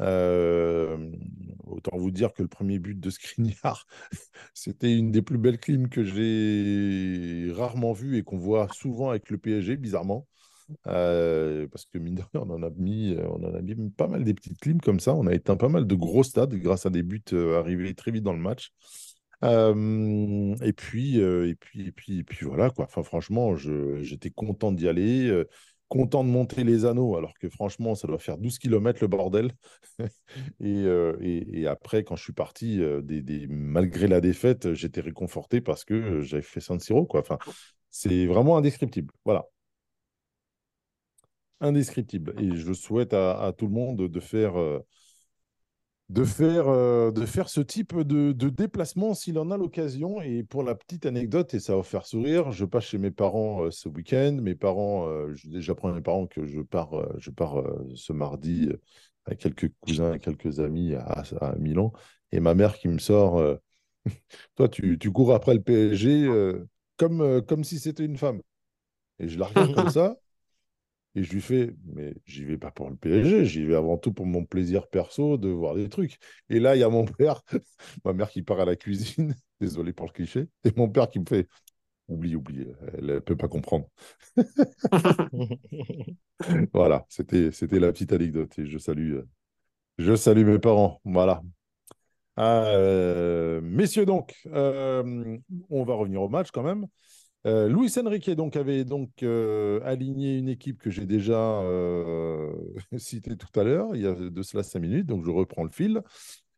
Euh, 0.00 1.10
autant 1.64 1.96
vous 1.96 2.10
dire 2.10 2.32
que 2.32 2.42
le 2.42 2.48
premier 2.48 2.78
but 2.78 2.98
de 2.98 3.10
Skriniar, 3.10 3.86
c'était 4.54 4.96
une 4.96 5.10
des 5.10 5.22
plus 5.22 5.38
belles 5.38 5.58
clims 5.58 5.88
que 5.88 6.04
j'ai 6.04 7.52
rarement 7.52 7.92
vues 7.92 8.18
et 8.18 8.22
qu'on 8.22 8.38
voit 8.38 8.68
souvent 8.72 9.10
avec 9.10 9.30
le 9.30 9.38
PSG, 9.38 9.76
bizarrement. 9.76 10.26
Parce 10.84 11.86
que 11.86 11.98
mine 11.98 12.16
de 12.16 12.22
rien, 12.32 12.42
on 12.46 12.50
en 12.50 12.62
a 12.62 12.70
mis, 12.70 13.16
on 13.18 13.42
en 13.44 13.54
a 13.54 13.62
mis 13.62 13.90
pas 13.90 14.08
mal 14.08 14.24
des 14.24 14.34
petites 14.34 14.58
clims 14.60 14.80
comme 14.80 15.00
ça. 15.00 15.14
On 15.14 15.26
a 15.26 15.34
éteint 15.34 15.56
pas 15.56 15.68
mal 15.68 15.86
de 15.86 15.94
gros 15.94 16.22
stades 16.24 16.54
grâce 16.54 16.86
à 16.86 16.90
des 16.90 17.02
buts 17.02 17.22
arrivés 17.32 17.94
très 17.94 18.10
vite 18.10 18.24
dans 18.24 18.34
le 18.34 18.40
match. 18.40 18.72
Et 19.42 20.72
puis, 20.72 21.18
et 21.18 21.54
puis, 21.54 21.86
et 21.86 21.92
puis, 21.92 22.18
et 22.18 22.24
puis 22.24 22.46
voilà 22.46 22.70
quoi. 22.70 22.86
Enfin, 22.86 23.02
franchement, 23.02 23.54
j'étais 23.56 24.30
content 24.30 24.72
d'y 24.72 24.88
aller, 24.88 25.44
content 25.88 26.24
de 26.24 26.28
monter 26.28 26.64
les 26.64 26.84
anneaux, 26.84 27.16
alors 27.16 27.34
que 27.38 27.48
franchement, 27.48 27.94
ça 27.94 28.08
doit 28.08 28.18
faire 28.18 28.38
12 28.38 28.58
km 28.58 28.98
le 29.00 29.08
bordel. 29.08 29.52
et, 30.60 30.84
et, 31.60 31.66
après, 31.66 32.04
quand 32.04 32.16
je 32.16 32.24
suis 32.24 32.32
parti, 32.32 32.80
malgré 33.48 34.08
la 34.08 34.20
défaite, 34.20 34.74
j'étais 34.74 35.00
réconforté 35.00 35.60
parce 35.60 35.84
que 35.84 36.20
j'avais 36.20 36.42
fait 36.42 36.60
San 36.60 36.80
Siro 36.80 37.06
quoi. 37.06 37.20
Enfin, 37.20 37.38
c'est 37.90 38.26
vraiment 38.26 38.56
indescriptible. 38.56 39.12
Voilà, 39.24 39.46
indescriptible. 41.60 42.34
Et 42.38 42.56
je 42.56 42.72
souhaite 42.72 43.14
à 43.14 43.52
tout 43.56 43.66
le 43.66 43.72
monde 43.72 44.08
de 44.08 44.20
faire. 44.20 44.54
De 46.08 46.24
faire, 46.24 46.68
euh, 46.68 47.10
de 47.10 47.26
faire 47.26 47.48
ce 47.50 47.60
type 47.60 47.94
de, 47.98 48.32
de 48.32 48.48
déplacement 48.48 49.12
s'il 49.14 49.38
en 49.38 49.50
a 49.50 49.56
l'occasion. 49.58 50.22
Et 50.22 50.42
pour 50.42 50.62
la 50.62 50.74
petite 50.74 51.04
anecdote, 51.06 51.52
et 51.54 51.60
ça 51.60 51.76
va 51.76 51.82
faire 51.82 52.06
sourire, 52.06 52.50
je 52.50 52.64
passe 52.64 52.84
chez 52.84 52.98
mes 52.98 53.10
parents 53.10 53.64
euh, 53.64 53.70
ce 53.70 53.88
week-end. 53.88 54.38
Mes 54.40 54.54
parents, 54.54 55.06
euh, 55.08 55.34
j'apprends 55.58 55.90
à 55.90 55.92
mes 55.92 56.00
parents 56.00 56.26
que 56.26 56.46
je 56.46 56.60
pars, 56.62 56.94
euh, 56.94 57.14
je 57.18 57.30
pars 57.30 57.62
ce 57.94 58.12
mardi 58.12 58.70
avec 59.26 59.40
quelques 59.40 59.70
cousins 59.80 60.14
et 60.14 60.18
quelques 60.18 60.60
amis 60.60 60.94
à, 60.94 61.22
à 61.40 61.56
Milan. 61.56 61.92
Et 62.32 62.40
ma 62.40 62.54
mère 62.54 62.78
qui 62.78 62.88
me 62.88 62.98
sort, 62.98 63.42
toi, 64.56 64.68
tu, 64.68 64.98
tu 64.98 65.12
cours 65.12 65.34
après 65.34 65.54
le 65.54 65.62
PSG 65.62 66.28
comme, 66.96 67.42
comme 67.46 67.64
si 67.64 67.78
c'était 67.78 68.04
une 68.04 68.16
femme. 68.16 68.40
Et 69.18 69.28
je 69.28 69.38
la 69.38 69.46
regarde 69.46 69.74
comme 69.74 69.88
ça. 69.90 70.16
Et 71.14 71.22
je 71.22 71.32
lui 71.32 71.40
fais, 71.40 71.74
mais 71.86 72.14
j'y 72.26 72.44
vais 72.44 72.58
pas 72.58 72.70
pour 72.70 72.88
le 72.90 72.96
PSG, 72.96 73.44
j'y 73.44 73.64
vais 73.64 73.74
avant 73.74 73.96
tout 73.98 74.12
pour 74.12 74.26
mon 74.26 74.44
plaisir 74.44 74.86
perso 74.88 75.36
de 75.38 75.48
voir 75.48 75.74
des 75.74 75.88
trucs. 75.88 76.18
Et 76.50 76.60
là, 76.60 76.76
il 76.76 76.80
y 76.80 76.82
a 76.84 76.88
mon 76.88 77.04
père, 77.06 77.42
ma 78.04 78.12
mère 78.12 78.30
qui 78.30 78.42
part 78.42 78.60
à 78.60 78.64
la 78.64 78.76
cuisine, 78.76 79.34
désolé 79.60 79.92
pour 79.92 80.06
le 80.06 80.12
cliché, 80.12 80.48
et 80.64 80.72
mon 80.76 80.88
père 80.88 81.08
qui 81.10 81.18
me 81.20 81.26
fait, 81.26 81.48
oublie, 82.08 82.36
oublie, 82.36 82.66
elle 82.94 83.06
ne 83.06 83.18
peut 83.20 83.36
pas 83.36 83.48
comprendre. 83.48 83.88
Voilà, 86.72 87.04
c'était, 87.08 87.50
c'était 87.52 87.78
la 87.80 87.92
petite 87.92 88.12
anecdote. 88.12 88.58
Et 88.58 88.66
je 88.66 88.78
salue, 88.78 89.14
euh, 89.14 89.28
je 89.98 90.14
salue 90.16 90.44
mes 90.46 90.58
parents. 90.58 91.00
Voilà. 91.04 91.42
Euh, 92.38 93.60
messieurs, 93.60 94.06
donc, 94.06 94.34
euh, 94.46 95.36
on 95.70 95.84
va 95.84 95.94
revenir 95.94 96.22
au 96.22 96.28
match 96.28 96.50
quand 96.52 96.62
même. 96.62 96.86
Euh, 97.48 97.66
Luis 97.66 97.94
Enrique 97.98 98.30
donc, 98.30 98.56
avait 98.56 98.84
donc 98.84 99.22
euh, 99.22 99.80
aligné 99.82 100.36
une 100.36 100.48
équipe 100.48 100.78
que 100.82 100.90
j'ai 100.90 101.06
déjà 101.06 101.38
euh, 101.62 102.52
citée 102.98 103.36
tout 103.36 103.58
à 103.58 103.64
l'heure, 103.64 103.96
il 103.96 104.02
y 104.02 104.06
a 104.06 104.12
de 104.12 104.42
cela 104.42 104.62
cinq 104.62 104.80
minutes, 104.80 105.06
donc 105.06 105.24
je 105.24 105.30
reprends 105.30 105.64
le 105.64 105.70
fil. 105.70 106.02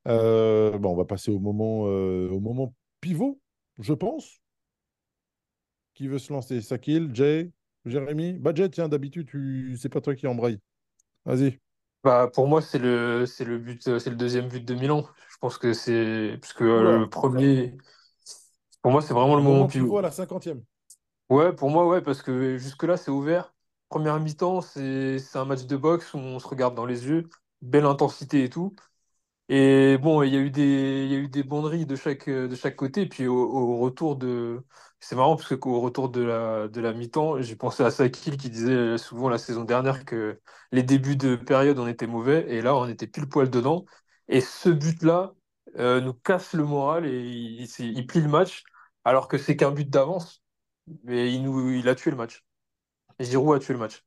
Euh, 0.08 0.76
bon, 0.78 0.92
on 0.92 0.96
va 0.96 1.04
passer 1.04 1.30
au 1.30 1.38
moment, 1.38 1.82
au 1.82 2.40
moment 2.40 2.74
pivot, 3.00 3.40
je 3.78 3.92
pense. 3.92 4.40
Qui 5.94 6.08
veut 6.08 6.18
se 6.18 6.32
lancer? 6.32 6.60
Sakil, 6.60 7.10
Jay 7.14 7.50
Jérémy? 7.84 8.32
Budget, 8.32 8.70
tiens, 8.70 8.88
d'habitude, 8.88 9.28
tu... 9.28 9.76
c'est 9.80 9.88
pas 9.88 10.00
toi 10.00 10.16
qui 10.16 10.26
embraye. 10.26 10.58
Vas-y. 11.24 11.60
Bah, 12.02 12.30
pour 12.32 12.48
moi, 12.48 12.62
c'est 12.62 12.78
le, 12.78 13.26
c'est 13.26 13.44
le 13.44 13.58
but, 13.58 13.82
c'est 13.82 14.10
le 14.10 14.16
deuxième 14.16 14.48
but 14.48 14.64
de 14.64 14.74
Milan. 14.74 15.06
Je 15.30 15.36
pense 15.40 15.56
que 15.56 15.72
c'est, 15.72 16.38
parce 16.40 16.52
que 16.52 16.64
Oula, 16.64 16.98
le 16.98 17.08
premier, 17.08 17.76
pour 18.82 18.90
moi, 18.90 19.02
c'est 19.02 19.14
vraiment 19.14 19.36
le 19.36 19.42
moment 19.42 19.56
moment 19.56 19.68
pivot. 19.68 19.84
pivot 19.84 19.98
à 19.98 20.02
la 20.02 20.10
cinquantième. 20.10 20.62
Ouais, 21.30 21.52
pour 21.54 21.70
moi, 21.70 21.86
ouais, 21.86 22.02
parce 22.02 22.22
que 22.22 22.58
jusque-là, 22.58 22.96
c'est 22.96 23.10
ouvert. 23.12 23.54
Première 23.88 24.18
mi-temps, 24.18 24.60
c'est, 24.60 25.18
un 25.34 25.44
match 25.44 25.64
de 25.64 25.76
boxe 25.76 26.12
où 26.12 26.18
on 26.18 26.38
se 26.40 26.48
regarde 26.48 26.74
dans 26.74 26.86
les 26.86 27.06
yeux, 27.06 27.28
belle 27.62 27.84
intensité 27.86 28.42
et 28.44 28.50
tout. 28.50 28.74
Et 29.48 29.98
bon, 29.98 30.22
il 30.22 30.34
y 30.34 30.36
a 30.36 30.40
eu 30.40 30.50
des, 30.50 31.06
il 31.10 31.12
y 31.12 31.86
de 31.86 31.96
chaque, 31.96 32.76
côté. 32.76 33.06
Puis 33.06 33.26
au, 33.28 33.78
retour 33.78 34.16
de. 34.16 34.64
C'est 35.00 35.16
marrant 35.16 35.36
parce 35.36 35.56
qu'au 35.56 35.80
retour 35.80 36.10
de 36.10 36.22
la, 36.22 36.92
mi-temps, 36.94 37.40
j'ai 37.42 37.56
pensé 37.56 37.82
à 37.84 37.90
Sakil 37.90 38.36
qui 38.36 38.50
disait 38.50 38.98
souvent 38.98 39.28
la 39.28 39.38
saison 39.38 39.64
dernière 39.64 40.04
que 40.04 40.40
les 40.72 40.82
débuts 40.82 41.16
de 41.16 41.36
période, 41.36 41.78
on 41.78 41.88
était 41.88 42.06
mauvais. 42.06 42.46
Et 42.48 42.62
là, 42.62 42.76
on 42.76 42.88
était 42.88 43.06
pile 43.06 43.28
poil 43.28 43.50
dedans. 43.50 43.84
Et 44.28 44.40
ce 44.40 44.68
but-là 44.70 45.34
euh, 45.78 46.00
nous 46.00 46.14
casse 46.14 46.54
le 46.54 46.64
moral 46.64 47.06
et 47.06 47.20
il 47.78 48.06
plie 48.06 48.20
le 48.20 48.28
match. 48.28 48.64
Alors 49.04 49.28
que 49.28 49.38
c'est 49.38 49.56
qu'un 49.56 49.72
but 49.72 49.88
d'avance. 49.90 50.42
Mais 51.04 51.32
il, 51.32 51.42
nous, 51.42 51.70
il 51.72 51.88
a 51.88 51.94
tué 51.94 52.10
le 52.10 52.16
match. 52.18 52.44
Giroud 53.20 53.56
a 53.56 53.60
tué 53.60 53.74
le 53.74 53.80
match. 53.80 54.04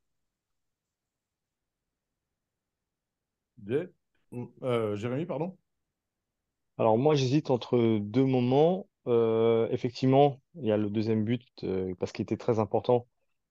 Euh, 4.62 4.96
Jérémy, 4.96 5.26
pardon? 5.26 5.58
Alors 6.78 6.98
moi, 6.98 7.16
j'hésite 7.16 7.50
entre 7.52 8.00
deux 8.00 8.26
moments. 8.26 8.88
Euh, 9.08 9.68
effectivement, 9.72 10.42
il 10.56 10.66
y 10.66 10.72
a 10.72 10.78
le 10.78 10.90
deuxième 10.90 11.24
but 11.26 11.44
euh, 11.64 11.94
parce 12.00 12.12
qu'il 12.12 12.24
était 12.24 12.38
très 12.38 12.60
important 12.60 13.08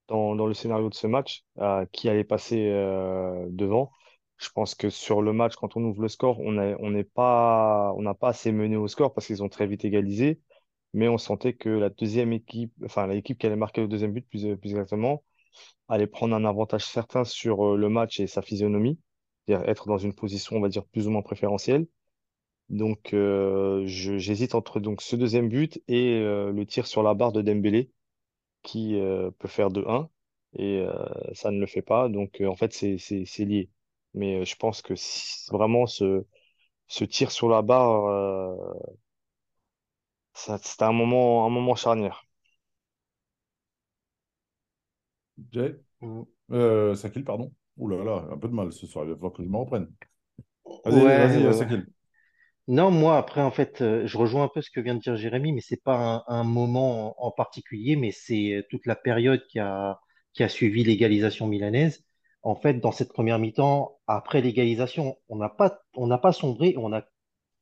dans, 0.07 0.35
dans 0.35 0.47
le 0.47 0.53
scénario 0.53 0.89
de 0.89 0.93
ce 0.95 1.07
match, 1.07 1.45
euh, 1.59 1.85
qui 1.91 2.09
allait 2.09 2.23
passer 2.23 2.69
euh, 2.69 3.45
devant. 3.49 3.91
Je 4.37 4.49
pense 4.49 4.75
que 4.75 4.89
sur 4.89 5.21
le 5.21 5.31
match, 5.33 5.55
quand 5.55 5.77
on 5.77 5.83
ouvre 5.83 6.01
le 6.01 6.09
score, 6.09 6.39
on 6.39 6.57
est- 6.59 6.75
on 6.79 6.89
n'est 6.91 7.03
pas, 7.05 7.93
on 7.95 8.01
n'a 8.01 8.13
pas 8.15 8.29
assez 8.29 8.51
mené 8.51 8.75
au 8.77 8.87
score 8.87 9.13
parce 9.13 9.27
qu'ils 9.27 9.43
ont 9.43 9.49
très 9.49 9.67
vite 9.67 9.85
égalisé. 9.85 10.41
Mais 10.93 11.07
on 11.07 11.17
sentait 11.17 11.53
que 11.53 11.69
la 11.69 11.89
deuxième 11.89 12.33
équipe, 12.33 12.73
enfin 12.85 13.07
l'équipe 13.07 13.37
qui 13.37 13.45
allait 13.47 13.55
marquer 13.55 13.81
le 13.81 13.87
deuxième 13.87 14.13
but, 14.13 14.27
plus, 14.29 14.55
plus 14.57 14.69
exactement, 14.71 15.23
allait 15.89 16.07
prendre 16.07 16.35
un 16.35 16.45
avantage 16.45 16.85
certain 16.85 17.23
sur 17.25 17.73
euh, 17.75 17.77
le 17.77 17.89
match 17.89 18.19
et 18.19 18.27
sa 18.27 18.41
physionomie, 18.41 18.99
c'est-à-dire 19.47 19.69
être 19.69 19.87
dans 19.87 19.97
une 19.99 20.15
position, 20.15 20.57
on 20.57 20.61
va 20.61 20.69
dire, 20.69 20.85
plus 20.87 21.07
ou 21.07 21.11
moins 21.11 21.21
préférentielle. 21.23 21.87
Donc, 22.69 23.13
euh, 23.13 23.83
j'hésite 23.85 24.55
entre 24.55 24.79
donc 24.79 25.01
ce 25.01 25.15
deuxième 25.15 25.49
but 25.49 25.81
et 25.87 26.19
euh, 26.21 26.51
le 26.51 26.65
tir 26.65 26.87
sur 26.87 27.03
la 27.03 27.13
barre 27.13 27.31
de 27.31 27.41
Dembélé 27.41 27.91
qui 28.63 28.99
euh, 28.99 29.31
peut 29.39 29.47
faire 29.47 29.69
de 29.71 29.83
1 29.87 30.09
et 30.57 30.79
euh, 30.81 30.93
ça 31.33 31.51
ne 31.51 31.59
le 31.59 31.67
fait 31.67 31.81
pas. 31.81 32.09
Donc, 32.09 32.41
euh, 32.41 32.47
en 32.47 32.55
fait, 32.55 32.73
c'est 32.73 32.97
lié. 33.45 33.69
Mais 34.13 34.41
euh, 34.41 34.45
je 34.45 34.55
pense 34.55 34.81
que 34.81 34.95
si 34.95 35.49
vraiment 35.51 35.87
ce 35.87 36.25
ce 36.87 37.05
tir 37.05 37.31
sur 37.31 37.49
la 37.49 37.61
barre, 37.63 38.05
euh, 38.07 38.55
ça- 40.33 40.59
c'était 40.63 40.83
un 40.83 40.91
moment 40.93 41.45
un 41.47 41.49
moment 41.49 41.75
charnière. 41.75 42.23
Jay? 45.51 45.75
Euh, 46.51 46.95
Sakil, 46.95 47.23
pardon. 47.23 47.53
Ouh 47.77 47.87
là 47.89 48.03
là, 48.03 48.27
un 48.31 48.37
peu 48.37 48.47
de 48.49 48.53
mal 48.53 48.71
ce 48.73 48.85
soir, 48.87 49.05
il 49.05 49.09
va 49.11 49.15
falloir 49.15 49.33
que 49.33 49.43
je 49.43 49.49
me 49.49 49.57
reprenne. 49.57 49.91
Vas-y, 50.85 51.11
Ouais, 51.11 51.17
vas-y, 51.17 51.45
ouais, 51.45 51.53
ouais. 51.53 51.53
Sakil. 51.53 51.87
Non, 52.67 52.91
moi, 52.91 53.17
après, 53.17 53.41
en 53.41 53.51
fait, 53.51 53.81
euh, 53.81 54.07
je 54.07 54.17
rejoins 54.17 54.43
un 54.45 54.47
peu 54.47 54.61
ce 54.61 54.71
que 54.71 54.79
vient 54.79 54.95
de 54.95 54.99
dire 55.01 55.15
Jérémy, 55.17 55.51
mais 55.53 55.61
c'est 55.61 55.83
pas 55.83 56.23
un, 56.27 56.39
un 56.39 56.43
moment 56.43 57.21
en, 57.23 57.27
en 57.27 57.31
particulier, 57.31 57.95
mais 57.97 58.11
c'est 58.11 58.53
euh, 58.55 58.63
toute 58.69 58.85
la 58.85 58.95
période 58.95 59.45
qui 59.47 59.59
a, 59.59 59.99
qui 60.33 60.43
a 60.43 60.49
suivi 60.49 60.83
l'égalisation 60.83 61.47
milanaise. 61.47 62.05
En 62.41 62.55
fait, 62.55 62.75
dans 62.75 62.91
cette 62.93 63.11
première 63.13 63.39
mi-temps, 63.39 63.99
après 64.07 64.41
l'égalisation, 64.41 65.17
on 65.29 65.37
n'a 65.37 65.49
pas, 65.49 65.81
on 65.95 66.07
n'a 66.07 66.17
pas 66.17 66.31
sombré, 66.33 66.75
on 66.77 66.93
a 66.93 67.03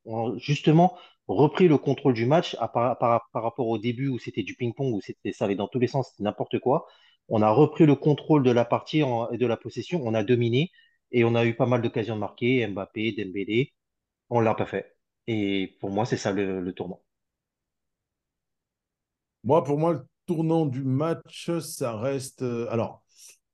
on 0.06 0.34
a 0.36 0.38
justement 0.38 0.98
repris 1.36 1.68
le 1.68 1.78
contrôle 1.78 2.14
du 2.14 2.26
match 2.26 2.56
à 2.60 2.68
par, 2.68 2.98
rapport 3.34 3.68
au 3.68 3.78
début 3.78 4.10
où 4.10 4.20
c'était 4.20 4.44
du 4.44 4.56
ping-pong, 4.56 4.94
où 4.94 5.02
c'était 5.02 5.32
ça 5.32 5.46
allait 5.46 5.56
dans 5.56 5.68
tous 5.68 5.80
les 5.80 5.88
sens, 5.88 6.10
c'était 6.12 6.24
n'importe 6.24 6.60
quoi. 6.60 6.88
On 7.30 7.42
a 7.42 7.50
repris 7.50 7.86
le 7.86 7.96
contrôle 7.96 8.44
de 8.44 8.52
la 8.52 8.66
partie 8.66 9.02
et 9.32 9.38
de 9.38 9.48
la 9.48 9.58
possession, 9.58 10.02
on 10.04 10.14
a 10.14 10.24
dominé 10.24 10.72
et 11.12 11.24
on 11.24 11.36
a 11.36 11.46
eu 11.46 11.56
pas 11.56 11.66
mal 11.66 11.82
d'occasions 11.82 12.16
de 12.16 12.20
marquer, 12.20 12.66
Mbappé, 12.68 13.14
Dembélé, 13.14 13.74
on 14.30 14.40
l'a 14.40 14.56
pas 14.56 14.66
fait. 14.66 14.96
Et 15.28 15.78
pour 15.80 15.92
moi, 15.92 16.06
c'est 16.06 16.18
ça 16.18 16.32
le, 16.32 16.72
tournant. 16.74 17.02
Moi, 19.44 19.64
pour 19.64 19.78
moi, 19.78 19.94
le 19.94 20.02
tournant 20.26 20.66
du 20.66 20.84
match, 20.84 21.52
ça 21.60 21.98
reste. 21.98 22.42
euh, 22.44 22.68
alors, 22.72 23.04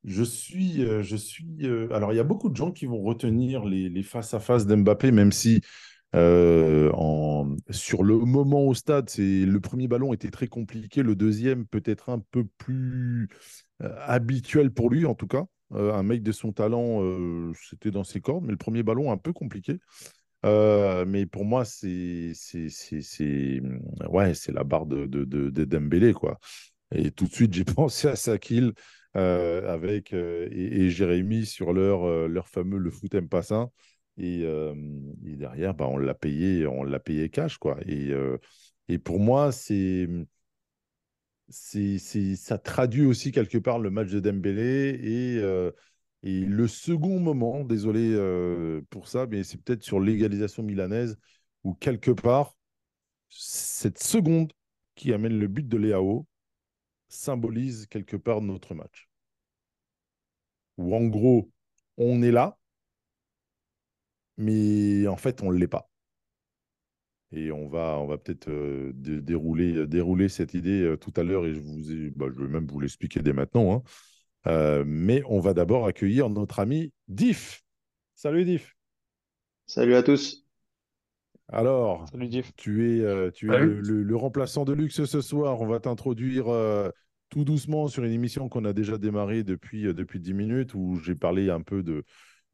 je 0.04 0.24
suis. 0.24 0.84
euh, 0.84 1.04
je 1.04 1.16
suis 1.16 1.48
euh, 1.64 1.92
alors, 1.94 2.14
il 2.14 2.18
y 2.18 2.20
a 2.20 2.24
beaucoup 2.24 2.50
de 2.50 2.56
gens 2.56 2.72
qui 2.72 2.86
vont 2.86 3.02
retenir 3.02 3.66
les, 3.66 3.90
les 3.90 4.04
face-à-face 4.04 4.66
d'Mbappé, 4.66 5.12
même 5.12 5.32
si 5.32 5.62
euh, 6.16 6.92
sur 7.70 8.04
le 8.04 8.18
moment 8.18 8.66
au 8.66 8.74
stade, 8.74 9.10
c'est, 9.10 9.46
le 9.46 9.60
premier 9.60 9.88
ballon 9.88 10.14
était 10.14 10.30
très 10.30 10.48
compliqué, 10.48 11.04
le 11.04 11.16
deuxième 11.16 11.66
peut-être 11.66 12.10
un 12.10 12.20
peu 12.32 12.46
plus 12.58 13.28
euh, 13.84 13.94
habituel 14.06 14.72
pour 14.72 14.90
lui, 14.90 15.06
en 15.06 15.16
tout 15.16 15.28
cas. 15.28 15.46
Euh, 15.74 15.94
un 15.94 16.04
mec 16.04 16.24
de 16.24 16.32
son 16.32 16.54
talent, 16.54 17.02
c'était 17.70 17.92
dans 17.92 18.06
ses 18.06 18.22
cordes, 18.22 18.46
mais 18.46 18.52
le 18.52 18.58
premier 18.58 18.84
ballon 18.84 19.12
un 19.12 19.18
peu 19.18 19.34
compliqué. 19.34 19.80
Mais 20.44 21.26
pour 21.26 21.44
moi, 21.44 21.66
c'est 21.66 22.32
c'est 22.34 22.70
c'est 22.70 23.62
ouais, 24.10 24.34
c'est 24.34 24.54
la 24.54 24.64
barre 24.64 24.86
de, 24.86 25.06
de, 25.06 25.26
de, 25.26 25.50
de 25.50 26.12
quoi. 26.14 26.40
Et 26.96 27.12
tout 27.12 27.26
de 27.26 27.34
suite, 27.34 27.54
j'ai 27.54 27.66
pensé 27.66 28.08
à 28.08 28.16
Sakil 28.16 28.72
avec 29.14 30.14
et, 30.14 30.90
Jérémy 30.90 31.46
sur 31.46 31.74
leur, 31.74 32.30
leur 32.30 32.48
fameux 32.48 32.78
le 32.78 32.92
foot 32.92 33.14
aime. 33.14 33.28
Et, 34.18 34.46
derrière, 35.24 35.74
bah, 35.74 35.88
on 35.88 35.98
l'a 35.98 36.16
payé, 36.16 36.66
on 36.68 36.84
l'a 36.84 37.00
payé 37.00 37.30
cash, 37.30 37.58
quoi. 37.58 37.78
Et, 37.86 38.12
et 38.88 38.98
pour 38.98 39.20
moi, 39.20 39.52
c'est 39.52 40.08
c'est, 41.50 41.98
c'est, 41.98 42.36
ça 42.36 42.58
traduit 42.58 43.06
aussi 43.06 43.32
quelque 43.32 43.58
part 43.58 43.80
le 43.80 43.90
match 43.90 44.10
de 44.10 44.20
Dembélé 44.20 45.00
et, 45.02 45.38
et 46.24 46.40
le 46.42 46.68
second 46.68 47.20
moment, 47.20 47.64
désolé 47.64 48.16
pour 48.90 49.08
ça, 49.08 49.28
mais 49.28 49.44
c'est 49.44 49.62
peut-être 49.62 49.84
sur 49.84 50.00
l'égalisation 50.00 50.64
milanaise 50.64 51.18
où 51.64 51.74
quelque 51.74 52.12
part, 52.12 52.56
cette 53.30 54.02
seconde 54.02 54.52
qui 54.96 55.14
amène 55.14 55.38
le 55.38 55.48
but 55.48 55.68
de 55.68 55.78
Léao 55.78 56.26
symbolise 57.10 57.88
quelque 57.88 58.18
part 58.18 58.42
notre 58.42 58.74
match. 58.74 59.10
Où 60.78 60.96
en 60.96 61.06
gros, 61.06 61.52
on 61.98 62.22
est 62.22 62.32
là, 62.32 62.57
mais 64.38 65.08
en 65.08 65.18
fait, 65.18 65.42
on 65.44 65.52
ne 65.52 65.58
l'est 65.58 65.68
pas. 65.68 65.90
Et 67.34 67.52
on 67.52 67.68
va, 67.68 67.98
on 68.00 68.08
va 68.08 68.18
peut-être 68.18 68.50
euh, 68.50 68.92
dé- 68.94 69.22
dérouler, 69.22 69.86
dérouler 69.86 70.30
cette 70.30 70.54
idée 70.54 70.82
euh, 70.82 70.96
tout 70.98 71.12
à 71.18 71.24
l'heure 71.24 71.46
et 71.46 71.54
je, 71.54 71.60
vous 71.60 71.92
ai- 71.92 72.10
bah, 72.12 72.28
je 72.34 72.42
vais 72.42 72.48
même 72.48 72.68
vous 72.68 72.80
l'expliquer 72.80 73.22
dès 73.22 73.34
maintenant. 73.34 73.74
hein. 73.76 73.84
Euh, 74.48 74.84
mais 74.88 75.22
on 75.28 75.40
va 75.42 75.54
d'abord 75.54 75.88
accueillir 75.88 76.30
notre 76.30 76.60
ami 76.60 76.94
Diff. 77.10 77.64
Salut 78.16 78.46
Diff. 78.46 78.78
Salut 79.66 79.96
à 79.96 80.04
tous. 80.04 80.46
Alors, 81.50 82.06
Salut 82.12 82.28
Diff. 82.28 82.54
tu 82.56 82.98
es, 82.98 83.02
euh, 83.02 83.30
tu 83.32 83.54
es 83.54 83.58
le, 83.60 83.82
le- 83.82 84.04
le 84.04 84.16
remplaçant 84.16 84.64
de 84.64 84.74
luxe 84.74 85.04
ce 85.04 85.22
soir. 85.22 85.60
On 85.62 85.68
va 85.68 85.80
t'introduire 85.82 86.48
euh, 86.48 86.90
tout 87.30 87.44
doucement 87.44 87.88
sur 87.90 88.04
une 88.06 88.12
émission 88.14 88.48
qu'on 88.48 88.64
a 88.66 88.72
déjà 88.74 88.98
démarrée 88.98 89.44
depuis, 89.44 89.88
euh, 89.88 89.94
depuis 89.94 90.20
10 90.22 90.34
minutes 90.34 90.74
où 90.76 90.98
j'ai 91.04 91.16
parlé 91.16 91.50
un 91.50 91.62
peu 91.62 91.84
de, 91.84 92.04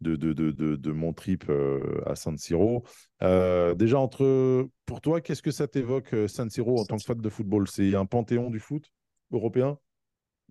de, 0.03 0.15
de, 0.15 0.33
de, 0.33 0.51
de- 0.51 0.75
de 0.75 0.91
mon 0.91 1.13
trip 1.13 1.45
euh, 1.50 2.01
à 2.05 2.15
San 2.15 2.38
Siro. 2.38 2.83
Euh, 3.24 3.74
déjà, 3.75 4.00
entre, 4.00 4.69
pour 4.86 5.01
toi, 5.01 5.22
qu'est-ce 5.22 5.41
que 5.41 5.51
ça 5.51 5.67
t'évoque, 5.67 6.13
euh, 6.13 6.27
San 6.27 6.50
Siro, 6.50 6.79
en 6.81 6.86
tant 6.86 7.00
que 7.00 7.05
fan 7.05 7.19
de 7.22 7.29
football? 7.29 7.67
C'est 7.67 7.95
un 7.95 8.05
panthéon 8.05 8.50
du 8.51 8.60
foot 8.60 8.91
européen? 9.31 9.77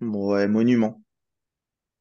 Ouais, 0.01 0.47
monument. 0.47 1.01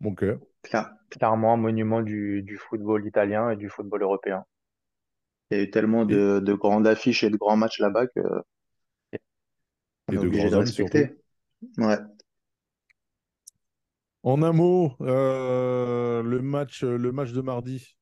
Mon 0.00 0.14
cœur. 0.14 0.38
Cla- 0.64 0.98
clairement 1.08 1.54
un 1.54 1.56
monument 1.56 2.02
du, 2.02 2.42
du 2.42 2.58
football 2.58 3.06
italien 3.06 3.50
et 3.50 3.56
du 3.56 3.68
football 3.68 4.02
européen. 4.02 4.44
Il 5.52 5.56
y 5.56 5.60
a 5.60 5.62
eu 5.62 5.70
tellement 5.70 6.04
de, 6.04 6.40
de 6.44 6.52
grandes 6.52 6.88
affiches 6.88 7.22
et 7.22 7.30
de 7.30 7.36
grands 7.36 7.56
matchs 7.56 7.78
là-bas 7.78 8.08
que 8.08 8.18
on 10.06 10.12
et 10.12 10.16
est 10.16 10.18
de 10.18 10.28
grands 10.28 10.52
de 10.52 10.54
hommes 10.54 10.70
surtout. 10.70 11.10
respecter. 11.10 11.16
Ouais. 11.78 11.98
En 14.24 14.42
un 14.42 14.52
mot, 14.52 14.96
euh, 15.00 16.22
le 16.24 16.42
match, 16.42 16.82
le 16.82 17.12
match 17.12 17.30
de 17.32 17.40
mardi. 17.40 17.96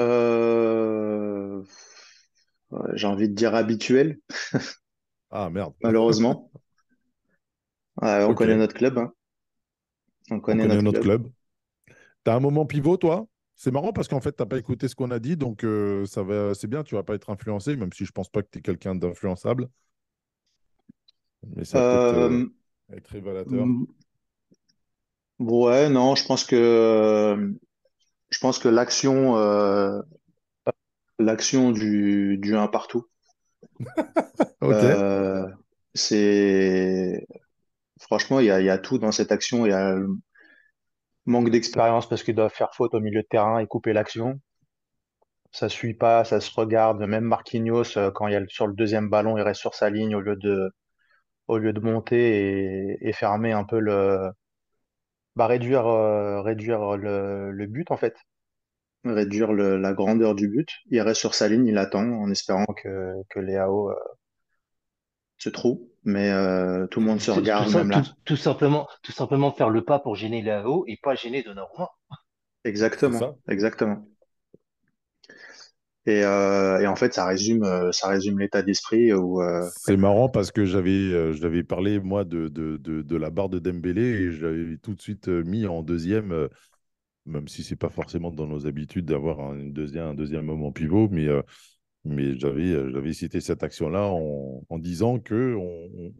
Euh, 0.00 1.62
j'ai 2.94 3.06
envie 3.06 3.28
de 3.28 3.34
dire 3.34 3.54
habituel, 3.54 4.18
Ah 5.30 5.48
merde. 5.50 5.74
malheureusement. 5.82 6.50
On 8.26 8.34
connaît 8.34 8.56
notre 8.56 8.74
club, 8.74 8.98
hein. 8.98 9.12
On 10.30 10.40
On 10.50 10.56
connaît 10.58 10.82
notre 10.82 10.88
club. 10.88 11.00
club. 11.00 11.30
T'as 12.24 12.36
un 12.36 12.40
moment 12.40 12.66
pivot, 12.66 12.96
toi? 12.96 13.26
C'est 13.56 13.70
marrant 13.72 13.92
parce 13.92 14.08
qu'en 14.08 14.20
fait, 14.20 14.32
t'as 14.32 14.46
pas 14.46 14.58
écouté 14.58 14.88
ce 14.88 14.94
qu'on 14.94 15.10
a 15.10 15.18
dit, 15.18 15.36
donc 15.36 15.64
euh, 15.64 16.06
ça 16.06 16.22
va, 16.22 16.54
c'est 16.54 16.68
bien, 16.68 16.84
tu 16.84 16.94
vas 16.94 17.02
pas 17.02 17.14
être 17.14 17.30
influencé, 17.30 17.76
même 17.76 17.92
si 17.92 18.04
je 18.06 18.12
pense 18.12 18.28
pas 18.30 18.42
que 18.42 18.48
tu 18.52 18.58
es 18.60 18.62
quelqu'un 18.62 18.94
d'influençable. 18.94 19.68
Mais 21.56 21.64
ça 21.64 21.82
euh, 22.12 22.46
Être 22.92 23.08
révélateur. 23.12 23.70
Mm. 23.70 23.86
Ouais, 25.38 25.88
non, 25.88 26.14
je 26.16 26.24
pense 26.24 26.44
que 26.44 27.54
je 28.30 28.38
pense 28.40 28.58
que 28.58 28.68
l'action 28.68 29.36
euh, 29.38 30.00
l'action 31.20 31.70
du, 31.70 32.38
du 32.38 32.56
un 32.56 32.66
partout, 32.66 33.06
Ok. 34.60 34.82
euh, 34.82 35.46
c'est 35.94 37.26
franchement, 38.00 38.40
il 38.40 38.46
y 38.46 38.50
a, 38.50 38.60
il 38.60 38.66
y 38.66 38.70
a 38.70 38.78
tout 38.78 38.98
dans 38.98 39.12
cette 39.12 39.32
action. 39.32 39.66
Il 39.66 39.70
y 39.70 39.72
a 39.72 39.94
le 39.94 40.08
manque 41.26 41.50
d'expérience 41.50 42.08
parce 42.08 42.24
qu'ils 42.24 42.34
doivent 42.34 42.52
faire 42.52 42.74
faute 42.74 42.92
au 42.92 42.98
milieu 42.98 43.22
de 43.22 43.26
terrain 43.28 43.60
et 43.60 43.68
couper 43.68 43.92
l'action. 43.92 44.40
Ça 45.52 45.68
suit 45.68 45.92
pas, 45.92 46.24
ça 46.24 46.40
se 46.40 46.50
regarde. 46.58 47.02
Même 47.02 47.24
Marquinhos, 47.24 47.98
euh, 47.98 48.10
quand 48.10 48.28
il 48.28 48.32
y 48.32 48.36
a 48.36 48.40
le- 48.40 48.48
sur 48.48 48.66
le 48.66 48.72
deuxième 48.72 49.10
ballon, 49.10 49.36
il 49.36 49.42
reste 49.42 49.60
sur 49.60 49.74
sa 49.74 49.90
ligne 49.90 50.14
au 50.16 50.20
lieu 50.20 50.36
de, 50.36 50.70
au 51.48 51.58
lieu 51.58 51.72
de 51.72 51.80
monter 51.80 52.92
et, 53.02 53.08
et 53.08 53.12
fermer 53.12 53.52
un 53.52 53.64
peu 53.64 53.78
le, 53.80 54.30
bah, 55.36 55.46
réduire, 55.46 55.86
euh, 55.86 56.42
réduire 56.42 56.96
le, 56.96 57.50
le 57.52 57.66
but 57.66 57.90
en 57.90 57.96
fait, 57.96 58.16
réduire 59.04 59.52
le- 59.52 59.78
la 59.78 59.92
grandeur 59.94 60.34
du 60.36 60.48
but. 60.48 60.68
Il 60.90 61.00
reste 61.02 61.20
sur 61.20 61.34
sa 61.34 61.48
ligne, 61.48 61.66
il 61.66 61.78
attend 61.78 62.02
en 62.04 62.30
espérant 62.30 62.66
que, 62.66 63.14
que 63.30 63.40
Léao 63.40 63.90
euh, 63.90 63.94
se 65.38 65.48
trouve. 65.48 65.80
Mais 66.04 66.30
euh, 66.30 66.86
tout 66.86 67.00
le 67.00 67.06
monde 67.06 67.20
se 67.20 67.30
Tout, 67.30 67.48
tout, 67.54 67.64
regarde, 67.64 67.66
ça- 67.66 67.86
même 67.86 67.90
tout, 67.90 68.02
là. 68.02 68.06
tout 68.26 68.36
simplement, 68.36 68.86
tout 69.02 69.12
simplement 69.12 69.50
faire 69.52 69.70
le 69.70 69.82
pas 69.82 69.98
pour 69.98 70.14
gêner 70.14 70.42
Léao 70.42 70.84
et 70.86 70.98
pas 71.02 71.14
gêner 71.14 71.42
Donnarumma. 71.42 71.88
Exactement, 72.64 73.36
exactement. 73.48 74.06
Et, 76.08 76.24
euh, 76.24 76.80
et 76.80 76.86
en 76.86 76.96
fait, 76.96 77.12
ça 77.12 77.26
résume, 77.26 77.64
euh, 77.64 77.92
ça 77.92 78.08
résume 78.08 78.38
l'état 78.38 78.62
d'esprit 78.62 79.12
où 79.12 79.42
euh, 79.42 79.68
C'est 79.76 79.98
marrant 79.98 80.30
parce 80.30 80.50
que 80.50 80.64
j'avais 80.64 80.90
je 81.34 81.42
l'avais 81.42 81.62
parlé, 81.62 82.00
moi, 82.00 82.24
de, 82.24 82.48
de, 82.48 82.78
de, 82.78 83.02
de 83.02 83.16
la 83.16 83.28
barre 83.28 83.50
de 83.50 83.58
Dembélé 83.58 84.00
et 84.00 84.32
je 84.32 84.46
l'avais 84.46 84.78
tout 84.78 84.94
de 84.94 85.02
suite 85.02 85.28
mis 85.28 85.66
en 85.66 85.82
deuxième, 85.82 86.48
même 87.26 87.46
si 87.46 87.62
c'est 87.62 87.76
pas 87.76 87.90
forcément 87.90 88.30
dans 88.30 88.46
nos 88.46 88.66
habitudes 88.66 89.04
d'avoir 89.04 89.40
un, 89.40 89.56
deuxième, 89.56 90.06
un 90.06 90.14
deuxième 90.14 90.48
en 90.48 90.72
pivot, 90.72 91.10
mais, 91.10 91.28
mais 92.06 92.38
j'avais 92.38 92.90
j'avais 92.90 93.12
cité 93.12 93.42
cette 93.42 93.62
action-là 93.62 94.06
en, 94.06 94.62
en 94.66 94.78
disant 94.78 95.18
que 95.18 95.56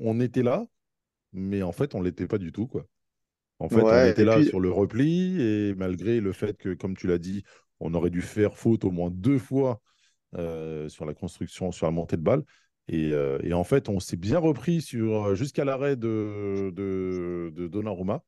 on, 0.01 0.21
était 0.21 0.43
là, 0.43 0.67
mais 1.33 1.63
en 1.63 1.73
fait, 1.73 1.95
on 1.95 2.03
l'était 2.03 2.27
pas 2.27 2.39
du 2.39 2.53
tout, 2.53 2.67
quoi. 2.67 2.85
En 3.59 3.71
fait, 3.71 3.81
on 3.81 4.07
était 4.07 4.25
là 4.27 4.37
puis 4.37 4.45
sur 4.45 4.61
le 4.61 4.71
repli 4.71 5.41
et 5.41 5.75
malgré 5.75 6.21
le 6.21 6.33
fait 6.33 6.59
que, 6.59 6.75
comme 6.75 6.95
tu 6.95 7.07
l'as 7.07 7.19
dit, 7.19 7.43
on 7.81 7.95
aurait 7.95 8.11
dû 8.11 8.23
faire 8.23 8.57
faute 8.57 8.85
au 8.85 8.91
moins 8.91 9.11
deux 9.11 9.39
fois 9.39 9.81
euh, 10.37 10.89
sur 10.89 11.07
la 11.07 11.15
construction, 11.15 11.73
sur 11.73 11.87
la 11.87 11.93
montée 11.93 12.17
de 12.17 12.23
balle. 12.23 12.45
Et, 12.89 13.13
euh, 13.13 13.39
et 13.43 13.53
en 13.53 13.65
fait, 13.65 13.89
on 13.89 14.01
s'est 14.01 14.17
bien 14.17 14.39
repris 14.39 14.81
sur 14.83 15.35
jusqu'à 15.35 15.65
l'arrêt 15.65 15.97
de, 15.97 16.73
de, 16.75 17.53
de 17.55 17.69
Donnarumma. 17.69 18.23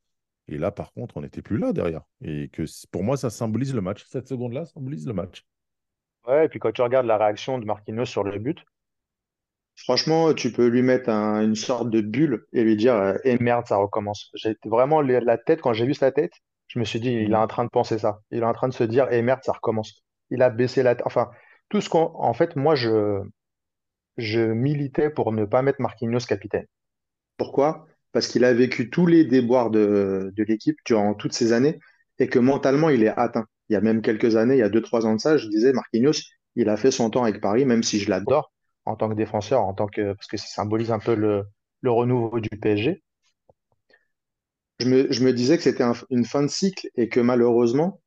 Et 0.49 0.59
là, 0.59 0.71
par 0.71 0.92
contre, 0.92 1.16
on 1.16 1.23
n'était 1.23 1.42
plus 1.42 1.59
là 1.59 1.73
derrière. 1.73 2.02
Et 2.23 2.49
que 2.49 2.64
pour 2.90 3.04
moi, 3.04 3.16
ça 3.16 3.30
symbolise 3.30 3.75
le 3.75 3.80
match. 3.80 4.04
Cette 4.09 4.28
seconde-là 4.28 4.66
symbolise 4.66 5.07
le 5.07 5.14
match. 5.14 5.45
Ouais, 6.26 6.47
et 6.47 6.49
puis 6.49 6.59
quand 6.59 6.73
tu 6.73 6.80
regardes 6.80 7.04
la 7.04 7.19
réaction 7.19 7.59
de 7.59 7.66
Marquinhos 7.66 8.07
sur 8.07 8.25
le 8.25 8.38
but, 8.38 8.64
franchement, 9.76 10.33
tu 10.35 10.52
peux 10.52 10.66
lui 10.69 10.83
mettre 10.83 11.09
un- 11.11 11.42
une 11.42 11.57
sorte 11.57 11.90
de 11.90 12.00
bulle 12.00 12.45
et 12.52 12.62
lui 12.64 12.76
dire 12.76 12.95
euh, 12.95 13.14
et 13.25 13.37
merde, 13.38 13.66
ça 13.66 13.76
recommence. 13.76 14.30
J'ai 14.35 14.57
vraiment 14.64 15.00
la 15.00 15.38
tête, 15.38 15.61
quand 15.61 15.73
j'ai 15.73 15.87
vu 15.87 15.95
sa 15.95 16.12
tête, 16.12 16.33
je 16.70 16.80
me 16.80 16.84
suis 16.86 17.00
dit, 17.00 17.10
il 17.12 17.32
est 17.32 17.34
Mm. 17.34 17.36
en 17.36 17.48
train 17.48 17.64
de 17.66 17.70
penser 17.70 17.98
ça. 17.98 18.20
Il 18.32 18.40
est 18.40 18.44
en 18.46 18.54
train 18.54 18.68
de 18.68 18.74
se 18.74 18.84
dire, 18.84 19.12
et 19.12 19.22
merde, 19.22 19.40
ça 19.44 19.52
recommence. 19.52 20.02
Il 20.30 20.42
a 20.42 20.50
baissé 20.50 20.82
la 20.84 20.96
tête. 20.96 21.06
Enfin, 21.06 21.30
tout 21.70 21.80
ce 21.83 21.90
qu'on. 21.90 22.12
En 22.16 22.35
fait, 22.35 22.56
moi, 22.56 22.76
je, 22.76 23.22
je 24.16 24.40
militais 24.40 25.11
pour 25.11 25.33
ne 25.33 25.44
pas 25.44 25.62
mettre 25.62 25.80
Marquinhos 25.80 26.20
capitaine. 26.28 26.66
Pourquoi? 27.38 27.87
Parce 28.12 28.28
qu'il 28.28 28.44
a 28.44 28.54
vécu 28.54 28.90
tous 28.90 29.06
les 29.06 29.24
déboires 29.26 29.70
de, 29.70 30.33
de 30.37 30.44
l'équipe 30.44 30.78
durant 30.87 31.14
toutes 31.14 31.35
ces 31.35 31.52
années 31.52 31.78
et 32.18 32.28
que 32.28 32.38
mentalement, 32.40 32.90
il 32.90 33.04
est 33.04 33.09
atteint. 33.09 33.46
Il 33.68 33.74
y 33.74 33.76
a 33.76 33.83
même 33.83 34.02
quelques 34.02 34.37
années, 34.37 34.56
il 34.56 34.61
y 34.61 34.62
a 34.62 34.70
deux, 34.70 34.83
trois 34.83 35.06
ans 35.06 35.14
de 35.16 35.20
ça, 35.20 35.37
je 35.38 35.48
disais, 35.48 35.72
Marquinhos, 35.72 36.12
il 36.56 36.68
a 36.70 36.76
fait 36.76 36.90
son 36.92 37.11
temps 37.11 37.24
avec 37.24 37.40
Paris, 37.40 37.64
même 37.66 37.83
si 37.85 38.00
je 38.00 38.11
l'adore. 38.11 38.52
En 38.87 38.96
tant 38.96 39.09
que 39.11 39.14
défenseur, 39.14 39.62
en 39.62 39.74
tant 39.74 39.87
que, 39.88 40.14
parce 40.14 40.26
que 40.28 40.37
ça 40.38 40.46
symbolise 40.46 40.92
un 40.92 40.98
peu 41.00 41.14
le, 41.14 41.44
le 41.83 41.90
renouveau 41.90 42.40
du 42.40 42.48
PSG. 42.50 43.02
Je 44.81 44.87
me, 44.88 45.12
je 45.12 45.25
me 45.25 45.33
disais 45.33 45.57
que 45.59 45.62
c'était 45.62 45.85
un- 45.85 45.95
une 46.11 46.25
fin 46.25 46.43
de 46.43 46.49
cycle 46.49 46.88
et 46.97 47.09
que 47.09 47.21
malheureusement, 47.21 48.01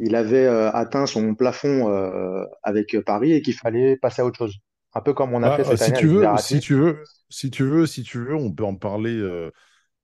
il 0.00 0.14
avait 0.16 0.46
euh, 0.46 0.70
atteint 0.72 1.06
son 1.06 1.34
plafond 1.34 1.90
euh, 1.90 2.44
avec 2.62 2.96
Paris 3.06 3.32
et 3.32 3.42
qu'il 3.42 3.54
fallait. 3.54 3.96
Passer 3.96 4.22
à 4.22 4.26
autre 4.26 4.38
chose. 4.38 4.58
Un 4.94 5.00
peu 5.02 5.14
comme 5.14 5.34
on 5.34 5.42
a 5.42 5.50
Bah, 5.50 5.52
fait 5.52 5.64
cette 5.64 5.82
si 5.82 5.92
année 5.92 5.92
tu 5.92 6.06
veux, 6.06 6.36
si 6.38 6.58
tu 6.60 6.74
veux, 6.74 7.02
si 7.28 7.50
tu 7.50 7.64
veux, 7.64 7.86
si 7.86 8.02
tu 8.02 8.18
veux, 8.18 8.34
on 8.34 8.50
peut 8.52 8.64
en 8.64 8.76
parler 8.76 9.20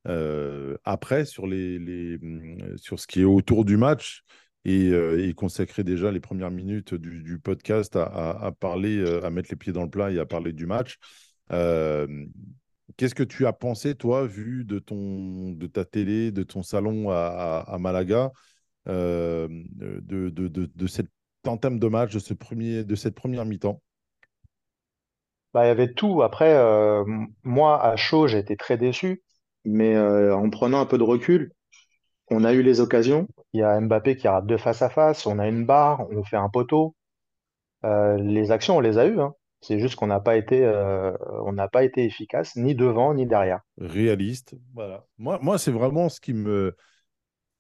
euh, 0.09 0.77
après 0.85 1.25
sur 1.27 1.47
les, 1.47 1.79
les, 1.79 2.17
hum, 2.23 2.77
sur 2.79 3.01
ce 3.01 3.07
qui 3.07 3.23
est 3.23 3.25
autour 3.25 3.65
du 3.65 3.77
match 3.77 4.23
et, 4.65 4.89
et 4.91 5.35
consacrer 5.35 5.85
déjà 5.85 6.11
les 6.13 6.21
premières 6.21 6.51
minutes 6.51 6.95
du, 6.95 7.23
du 7.23 7.39
podcast 7.39 7.97
à, 7.97 8.05
à- 8.05 8.47
à 8.49 8.53
parler, 8.53 9.05
à 9.25 9.31
mettre 9.31 9.51
les 9.51 9.57
pieds 9.57 9.73
dans 9.73 9.85
le 9.85 9.91
plat 9.91 10.11
et 10.13 10.19
à 10.19 10.27
parler 10.27 10.53
du 10.53 10.67
match. 10.67 10.99
Qu'est-ce 12.97 13.15
que 13.15 13.23
tu 13.23 13.47
as 13.47 13.53
pensé, 13.53 13.95
toi, 13.95 14.27
vu 14.27 14.65
de 14.65 14.79
ta 15.67 15.85
télé, 15.85 16.33
de 16.33 16.43
ton 16.43 16.63
salon 16.63 17.11
à, 17.11 17.77
Malaga, 17.79 18.31
euh, 18.89 19.49
de, 19.49 20.31
de, 20.31 20.49
de, 20.49 20.71
de 20.75 20.87
cette 20.87 21.11
entame 21.47 21.79
de 21.79 21.89
match, 21.89 22.15
de, 22.15 22.19
ce 22.19 22.35
premier, 22.35 22.85
de 22.85 22.95
cette 22.95 23.15
première 23.15 23.45
mi-temps? 23.45 23.81
Bah, 25.53 25.65
il 25.65 25.69
y 25.69 25.71
avait 25.71 25.93
tout. 25.93 26.23
Après, 26.23 26.55
euh, 26.55 27.05
moi, 27.43 27.83
à 27.85 27.97
chaud, 27.97 28.27
j'ai 28.29 28.39
été 28.39 28.57
très 28.57 28.77
déçu. 28.77 29.23
Mais 29.65 29.95
euh, 29.95 30.35
en 30.35 30.49
prenant 30.49 30.81
un 30.81 30.87
peu 30.87 30.97
de 30.97 31.03
recul, 31.03 31.53
on 32.31 32.45
a 32.45 32.53
eu 32.53 32.63
les 32.63 32.81
occasions. 32.81 33.29
Il 33.53 33.61
y 33.61 33.63
a 33.63 33.79
Mbappé 33.81 34.17
qui 34.17 34.29
rate 34.29 34.47
deux 34.47 34.59
face 34.59 34.83
à 34.83 34.89
face. 34.89 35.27
On 35.27 35.39
a 35.39 35.49
une 35.49 35.67
barre, 35.67 36.07
on 36.11 36.23
fait 36.23 36.37
un 36.37 36.49
poteau. 36.49 36.95
Les 37.83 38.51
actions, 38.51 38.77
on 38.77 38.81
les 38.81 38.99
a 38.99 39.07
eues, 39.07 39.21
hein. 39.21 39.35
C'est 39.61 39.79
juste 39.79 39.97
qu'on 39.97 40.07
n'a 40.07 40.21
pas 40.21 40.37
été, 40.37 40.65
euh, 40.65 41.13
on 41.45 41.53
n'a 41.53 41.69
pas 41.69 41.85
été 41.85 42.05
efficace 42.05 42.57
ni 42.57 42.75
devant 42.75 43.13
ni 43.15 43.27
derrière. 43.27 43.61
réaliste. 43.79 44.55
Voilà. 44.75 45.07
Moi, 45.19 45.39
moi 45.43 45.59
c'est 45.59 45.73
vraiment 45.73 46.09
ce 46.09 46.21
qui 46.21 46.33
me, 46.33 46.75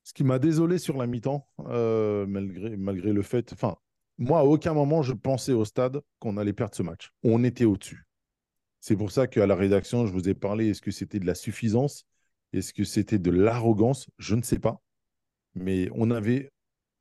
ce 0.03 0.13
qui 0.13 0.25
m'a 0.25 0.39
désolé 0.39 0.79
sur 0.79 0.97
la 0.97 1.07
mi-temps, 1.07 1.47
euh, 1.67 2.27
malgré, 2.27 2.77
malgré 2.77 3.13
le 3.13 3.23
fait. 3.23 3.53
Enfin, 3.53 3.77
moi, 4.19 4.41
à 4.41 4.45
aucun 4.45 4.75
moment, 4.75 5.03
je 5.03 5.13
pensais 5.13 5.53
au 5.53 5.65
stade 5.65 6.01
qu'on 6.19 6.37
allait 6.37 6.53
perdre 6.53 6.75
ce 6.75 6.83
match. 6.83 7.13
On 7.23 7.45
était 7.45 7.65
au-dessus. 7.65 8.07
C'est 8.81 8.97
pour 8.97 9.11
ça 9.11 9.27
qu'à 9.27 9.47
la 9.47 9.55
rédaction, 9.55 10.07
je 10.07 10.13
vous 10.13 10.29
ai 10.29 10.35
parlé. 10.35 10.71
Est-ce 10.71 10.83
que 10.83 10.91
c'était 10.91 11.19
de 11.19 11.27
la 11.27 11.35
suffisance? 11.35 12.07
Est-ce 12.53 12.73
que 12.73 12.85
c'était 12.85 13.19
de 13.19 13.31
l'arrogance? 13.31 14.09
Je 14.19 14.35
ne 14.35 14.43
sais 14.43 14.59
pas. 14.59 14.83
Mais 15.55 15.89
on 15.95 16.11
avait, 16.11 16.51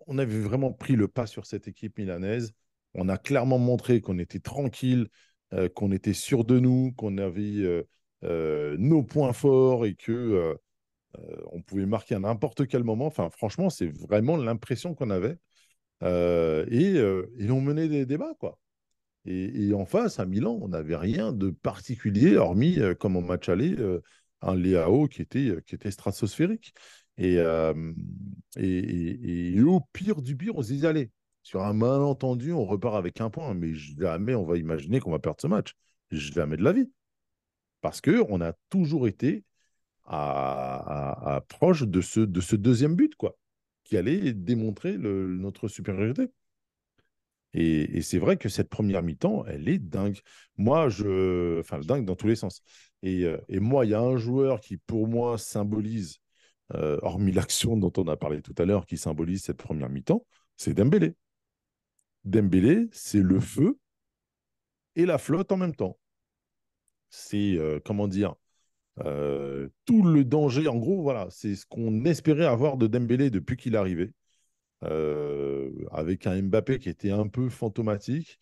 on 0.07 0.17
avait 0.17 0.39
vraiment 0.39 0.71
pris 0.71 0.95
le 0.95 1.07
pas 1.07 1.25
sur 1.25 1.45
cette 1.45 1.67
équipe 1.67 1.97
milanaise. 1.97 2.53
On 2.93 3.09
a 3.09 3.17
clairement 3.17 3.59
montré 3.59 4.01
qu'on 4.01 4.17
était 4.17 4.39
tranquille, 4.39 5.07
euh, 5.53 5.67
qu'on 5.69 5.91
était 5.91 6.13
sûr 6.13 6.45
de 6.45 6.59
nous, 6.59 6.91
qu'on 6.93 7.17
avait 7.17 7.41
euh, 7.41 7.87
euh, 8.23 8.75
nos 8.77 9.01
points 9.03 9.33
forts 9.33 9.85
et 9.85 9.95
que 9.95 10.55
on 11.51 11.61
pouvait 11.63 11.87
marquer 11.87 12.15
à 12.15 12.19
n'importe 12.19 12.67
quel 12.67 12.83
moment. 12.83 13.07
Enfin, 13.07 13.29
franchement, 13.31 13.71
c'est 13.71 13.87
vraiment 13.87 14.37
l'impression 14.37 14.93
qu'on 14.93 15.09
avait. 15.09 15.37
Et, 16.03 17.49
on 17.49 17.61
menait 17.61 17.87
des 17.89 18.05
débats, 18.05 18.35
quoi. 18.39 18.59
Et, 19.25 19.73
en 19.73 19.85
face, 19.85 20.19
à 20.19 20.25
Milan, 20.25 20.59
on 20.61 20.69
n'avait 20.69 20.95
rien 20.95 21.33
de 21.33 21.49
particulier, 21.49 22.37
hormis, 22.37 22.77
comme 22.99 23.17
au 23.17 23.21
match 23.21 23.49
aller, 23.49 23.75
un 24.41 24.55
Léao 24.55 25.07
qui 25.07 25.23
était, 25.23 25.55
qui 25.65 25.73
était 25.73 25.89
stratosphérique. 25.91 26.73
Et, 27.17 27.39
au 29.61 29.81
pire 29.91 30.21
du 30.21 30.37
pire, 30.37 30.53
on 30.55 30.61
se 30.61 30.73
disait, 30.73 31.09
sur 31.43 31.63
un 31.63 31.73
malentendu, 31.73 32.53
on 32.53 32.65
repart 32.65 32.95
avec 32.95 33.21
un 33.21 33.29
point. 33.29 33.53
Mais 33.53 33.73
jamais 33.73 34.35
on 34.35 34.45
va 34.45 34.57
imaginer 34.57 34.99
qu'on 34.99 35.11
va 35.11 35.19
perdre 35.19 35.41
ce 35.41 35.47
match. 35.47 35.73
Jamais 36.11 36.57
de 36.57 36.63
la 36.63 36.73
vie. 36.73 36.91
Parce 37.81 38.01
qu'on 38.01 38.41
a 38.41 38.53
toujours 38.69 39.07
été 39.07 39.43
proche 41.47 41.83
de 41.83 42.01
ce, 42.01 42.19
de 42.19 42.41
ce 42.41 42.55
deuxième 42.55 42.95
but, 42.95 43.15
quoi, 43.15 43.37
qui 43.83 43.97
allait 43.97 44.33
démontrer 44.33 44.97
notre 44.97 45.67
supériorité. 45.67 46.29
Et, 47.53 48.01
c'est 48.01 48.19
vrai 48.19 48.37
que 48.37 48.49
cette 48.49 48.69
première 48.69 49.01
mi-temps, 49.01 49.45
elle 49.47 49.67
est 49.69 49.79
dingue. 49.79 50.19
Moi, 50.57 50.89
je. 50.89 51.59
Enfin, 51.59 51.79
dingue 51.79 52.05
dans 52.05 52.15
tous 52.15 52.27
les 52.27 52.35
sens. 52.35 52.61
Et, 53.01 53.23
euh, 53.25 53.37
moi, 53.49 53.85
il 53.85 53.89
y 53.91 53.93
a 53.93 54.01
un 54.01 54.17
joueur 54.17 54.59
qui, 54.59 54.77
pour 54.77 55.07
moi, 55.07 55.37
symbolise, 55.37 56.19
euh, 56.75 56.99
hormis 57.01 57.31
l'action 57.31 57.77
dont 57.77 57.91
on 57.97 58.07
a 58.07 58.17
parlé 58.17 58.41
tout 58.41 58.53
à 58.57 58.65
l'heure, 58.65 58.85
qui 58.85 58.97
symbolise 58.97 59.43
cette 59.43 59.57
première 59.57 59.89
mi-temps, 59.89 60.25
c'est 60.57 60.73
Dembélé. 60.73 61.15
Dembélé, 62.29 62.87
c'est 62.91 63.21
le 63.21 63.39
feu 63.39 63.77
et 64.95 65.05
la 65.05 65.17
flotte 65.17 65.51
en 65.51 65.57
même 65.57 65.75
temps. 65.75 65.97
C'est, 67.09 67.57
euh, 67.57 67.79
comment 67.83 68.07
dire, 68.07 68.35
euh, 69.05 69.69
tout 69.85 70.03
le 70.03 70.23
danger. 70.25 70.67
En 70.67 70.77
gros, 70.77 71.01
voilà, 71.01 71.27
c'est 71.31 71.55
ce 71.55 71.65
qu'on 71.65 72.05
espérait 72.05 72.45
avoir 72.45 72.77
de 72.77 72.87
Dembélé 72.87 73.29
depuis 73.29 73.57
qu'il 73.57 73.75
est 73.75 73.77
arrivé. 73.77 74.13
Euh, 74.85 75.71
avec 75.91 76.25
un 76.25 76.41
Mbappé 76.41 76.79
qui 76.79 76.89
était 76.89 77.11
un 77.11 77.27
peu 77.27 77.49
fantomatique, 77.49 78.39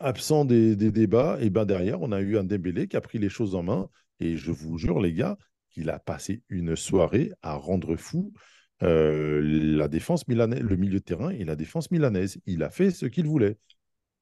absent 0.00 0.44
des, 0.44 0.76
des 0.76 0.90
débats, 0.90 1.38
et 1.40 1.50
ben 1.50 1.64
derrière, 1.64 2.02
on 2.02 2.12
a 2.12 2.20
eu 2.20 2.36
un 2.36 2.44
Dembélé 2.44 2.88
qui 2.88 2.96
a 2.96 3.00
pris 3.00 3.18
les 3.18 3.28
choses 3.28 3.54
en 3.54 3.62
main. 3.62 3.88
Et 4.20 4.36
je 4.36 4.50
vous 4.50 4.78
jure, 4.78 5.00
les 5.00 5.12
gars, 5.14 5.38
qu'il 5.70 5.90
a 5.90 5.98
passé 5.98 6.42
une 6.48 6.76
soirée 6.76 7.32
à 7.42 7.54
rendre 7.54 7.96
fou 7.96 8.32
euh, 8.82 9.40
la 9.42 9.88
défense 9.88 10.26
milanaise, 10.28 10.60
le 10.62 10.76
milieu 10.76 11.00
de 11.00 11.04
terrain 11.04 11.30
et 11.30 11.44
la 11.44 11.56
défense 11.56 11.90
milanaise. 11.90 12.38
Il 12.46 12.62
a 12.62 12.70
fait 12.70 12.90
ce 12.90 13.06
qu'il 13.06 13.26
voulait. 13.26 13.58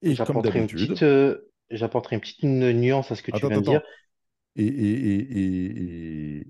Et 0.03 0.19
comme 0.19 0.41
J'apporterai 0.41 0.59
une 0.61 0.69
d'habitude, 0.69 1.01
petite, 1.01 1.03
euh, 1.03 1.39
j'apporterai 1.71 2.15
une 2.17 2.21
petite 2.21 2.43
nuance 2.45 3.11
à 3.11 3.17
ce 3.17 3.23
que 3.23 3.31
tu 3.33 3.47
viens 3.47 3.59
de 3.59 3.65
dire. 3.65 3.81
Et, 4.57 4.67
et, 4.67 5.39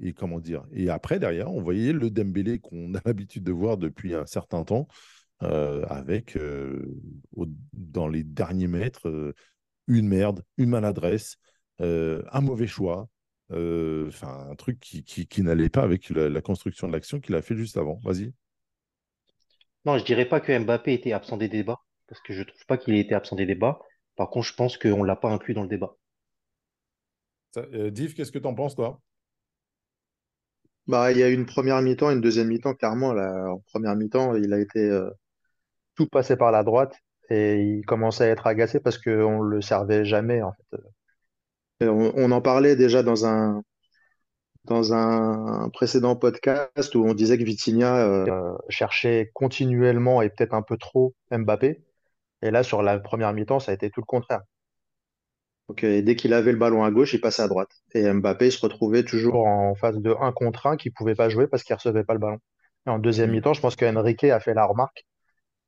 et, 0.05 0.09
et, 0.09 0.12
comment 0.14 0.40
dire? 0.40 0.64
Et 0.73 0.88
après, 0.90 1.18
derrière, 1.18 1.53
on 1.53 1.61
voyait 1.62 1.92
le 1.92 2.11
Dembélé 2.11 2.59
qu'on 2.59 2.94
a 2.94 3.01
l'habitude 3.05 3.44
de 3.44 3.53
voir 3.53 3.77
depuis 3.77 4.14
un 4.14 4.27
certain 4.27 4.64
temps, 4.64 4.88
euh, 5.42 5.85
avec 5.88 6.37
euh, 6.37 6.96
au- 7.37 7.46
dans 7.75 8.09
les 8.09 8.25
derniers 8.25 8.68
mètres 8.68 9.09
euh, 9.09 9.35
une 9.88 10.09
merde, 10.09 10.44
une 10.59 10.70
maladresse, 10.70 11.38
un 11.81 12.40
mauvais 12.42 12.66
choix, 12.68 13.09
enfin 13.50 14.48
un 14.50 14.54
truc 14.56 14.80
qui, 14.80 15.04
qui, 15.04 15.26
qui 15.26 15.42
n'allait 15.42 15.68
pas 15.70 15.82
avec 15.82 16.10
la, 16.10 16.28
la 16.28 16.40
construction 16.42 16.86
de 16.88 16.92
l'action 16.92 17.20
qu'il 17.20 17.34
a 17.34 17.42
fait 17.42 17.56
juste 17.56 17.76
avant. 17.76 18.00
Vas-y. 18.04 18.32
Non, 19.84 19.98
je 19.98 20.04
dirais 20.06 20.24
pas 20.24 20.40
que 20.40 20.58
Mbappé 20.58 20.94
était 20.94 21.12
absent 21.12 21.36
des 21.36 21.48
débats, 21.50 21.80
parce 22.08 22.22
que 22.22 22.32
je 22.32 22.42
trouve 22.44 22.64
pas 22.64 22.78
qu'il 22.78 22.94
ait 22.94 23.00
été 23.00 23.14
absent 23.14 23.36
des 23.36 23.44
débats. 23.44 23.78
Par 24.16 24.30
contre, 24.30 24.46
je 24.46 24.54
pense 24.54 24.78
qu'on 24.78 25.04
l'a 25.04 25.16
pas 25.16 25.28
inclus 25.30 25.52
dans 25.52 25.62
le 25.64 25.68
débat. 25.68 25.96
Ça, 27.52 27.60
euh, 27.74 27.90
Div, 27.92 28.14
qu'est-ce 28.14 28.32
que 28.32 28.38
tu 28.40 28.46
en 28.46 28.54
penses, 28.54 28.74
toi? 28.74 29.00
Bah, 30.86 31.12
il 31.12 31.18
y 31.18 31.22
a 31.22 31.28
eu 31.30 31.34
une 31.34 31.46
première 31.46 31.80
mi-temps 31.82 32.10
et 32.10 32.14
une 32.14 32.20
deuxième 32.20 32.48
mi-temps, 32.48 32.74
clairement. 32.74 33.12
Là, 33.12 33.50
en 33.52 33.60
première 33.72 33.96
mi-temps, 33.96 34.34
il 34.36 34.52
a 34.52 34.58
été. 34.60 34.80
euh, 34.80 35.10
Tout 35.96 36.08
passait 36.08 36.36
par 36.38 36.52
la 36.52 36.64
droite 36.64 36.94
et 37.30 37.62
il 37.62 37.84
commençait 37.86 38.24
à 38.24 38.28
être 38.28 38.46
agacé 38.48 38.80
parce 38.80 38.98
qu'on 38.98 39.40
le 39.42 39.62
servait 39.62 40.04
jamais, 40.04 40.42
en 40.42 40.52
fait. 40.52 40.78
Et 41.81 41.88
on, 41.88 42.12
on 42.16 42.31
en 42.33 42.40
parlait 42.40 42.77
déjà 42.77 43.03
dans 43.03 43.27
un, 43.27 43.62
dans 44.64 44.93
un 44.95 45.69
précédent 45.71 46.16
podcast 46.16 46.95
où 46.95 47.05
on 47.05 47.14
disait 47.14 47.38
que 47.38 47.45
Vitinha, 47.45 47.97
euh, 48.07 48.57
cherchait 48.69 49.31
continuellement 49.35 50.23
et 50.23 50.31
peut-être 50.31 50.55
un 50.55 50.62
peu 50.62 50.77
trop 50.77 51.14
Mbappé. 51.31 51.83
Et 52.43 52.51
là, 52.51 52.62
sur 52.62 52.83
la 52.83 52.99
première 53.01 53.33
mi-temps, 53.35 53.61
ça 53.61 53.73
a 53.73 53.75
été 53.75 53.90
tout 53.90 54.01
le 54.01 54.07
contraire. 54.07 54.43
donc, 55.69 55.85
euh, 55.85 56.03
dès 56.03 56.16
qu'il 56.16 56.35
avait 56.35 56.53
le 56.53 56.59
ballon 56.59 56.85
à 56.85 56.90
gauche, 56.90 57.14
il 57.14 57.21
passait 57.21 57.43
à 57.43 57.49
droite. 57.49 57.71
Et 57.95 58.11
Mbappé 58.12 58.51
se 58.51 58.61
retrouvait 58.61 59.05
toujours. 59.05 59.47
En 59.47 59.75
phase 59.75 59.99
de 59.99 60.14
1 60.21 60.33
contre 60.33 60.66
1 60.66 60.77
qui 60.77 60.90
pouvait 60.90 61.14
pas 61.14 61.29
jouer 61.29 61.47
parce 61.47 61.62
qu'il 61.62 61.75
recevait 61.77 62.05
pas 62.05 62.14
le 62.14 62.19
ballon. 62.21 62.38
Et 62.87 62.90
en 62.90 62.99
deuxième 62.99 63.31
Mm. 63.31 63.33
mi-temps, 63.33 63.55
je 63.55 63.61
pense 63.61 63.77
que 63.77 63.85
Enrique 63.85 64.25
a 64.25 64.40
fait 64.40 64.55
la 64.55 64.64
remarque 64.66 65.07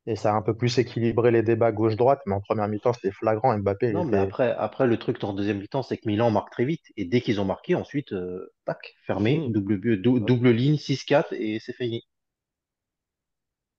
et 0.07 0.17
ça 0.17 0.33
a 0.33 0.37
un 0.37 0.43
peu 0.43 0.57
plus 0.57 0.79
équilibré 0.79 1.31
les 1.31 1.43
débats 1.43 1.73
gauche-droite. 1.73 2.21
Mais 2.27 2.35
en 2.35 2.41
première 2.41 2.69
mi-temps, 2.69 2.93
c'était 2.93 3.13
flagrant. 3.13 3.57
Mbappé, 3.59 3.91
Non, 3.91 4.05
mais 4.05 4.17
était 4.17 4.17
après, 4.19 4.51
après 4.59 4.89
le 4.89 4.99
truc 4.99 5.23
en 5.23 5.33
deuxième 5.35 5.59
mi-temps, 5.61 5.85
c'est 5.85 5.97
que 5.97 6.09
Milan 6.09 6.33
marque 6.33 6.51
très 6.51 6.65
vite. 6.65 6.83
Et 6.97 7.05
dès 7.05 7.21
qu'ils 7.21 7.41
ont 7.41 7.45
marqué, 7.45 7.77
ensuite, 7.77 8.13
euh, 8.13 8.53
tac, 8.65 8.95
fermé, 9.07 9.47
double, 9.51 9.79
but- 9.79 9.99
dou- 10.03 10.19
Ouais. 10.19 10.21
double 10.21 10.51
ligne, 10.51 10.79
6-4, 10.79 11.33
et 11.33 11.61
c'est 11.61 11.73
fini. 11.75 12.03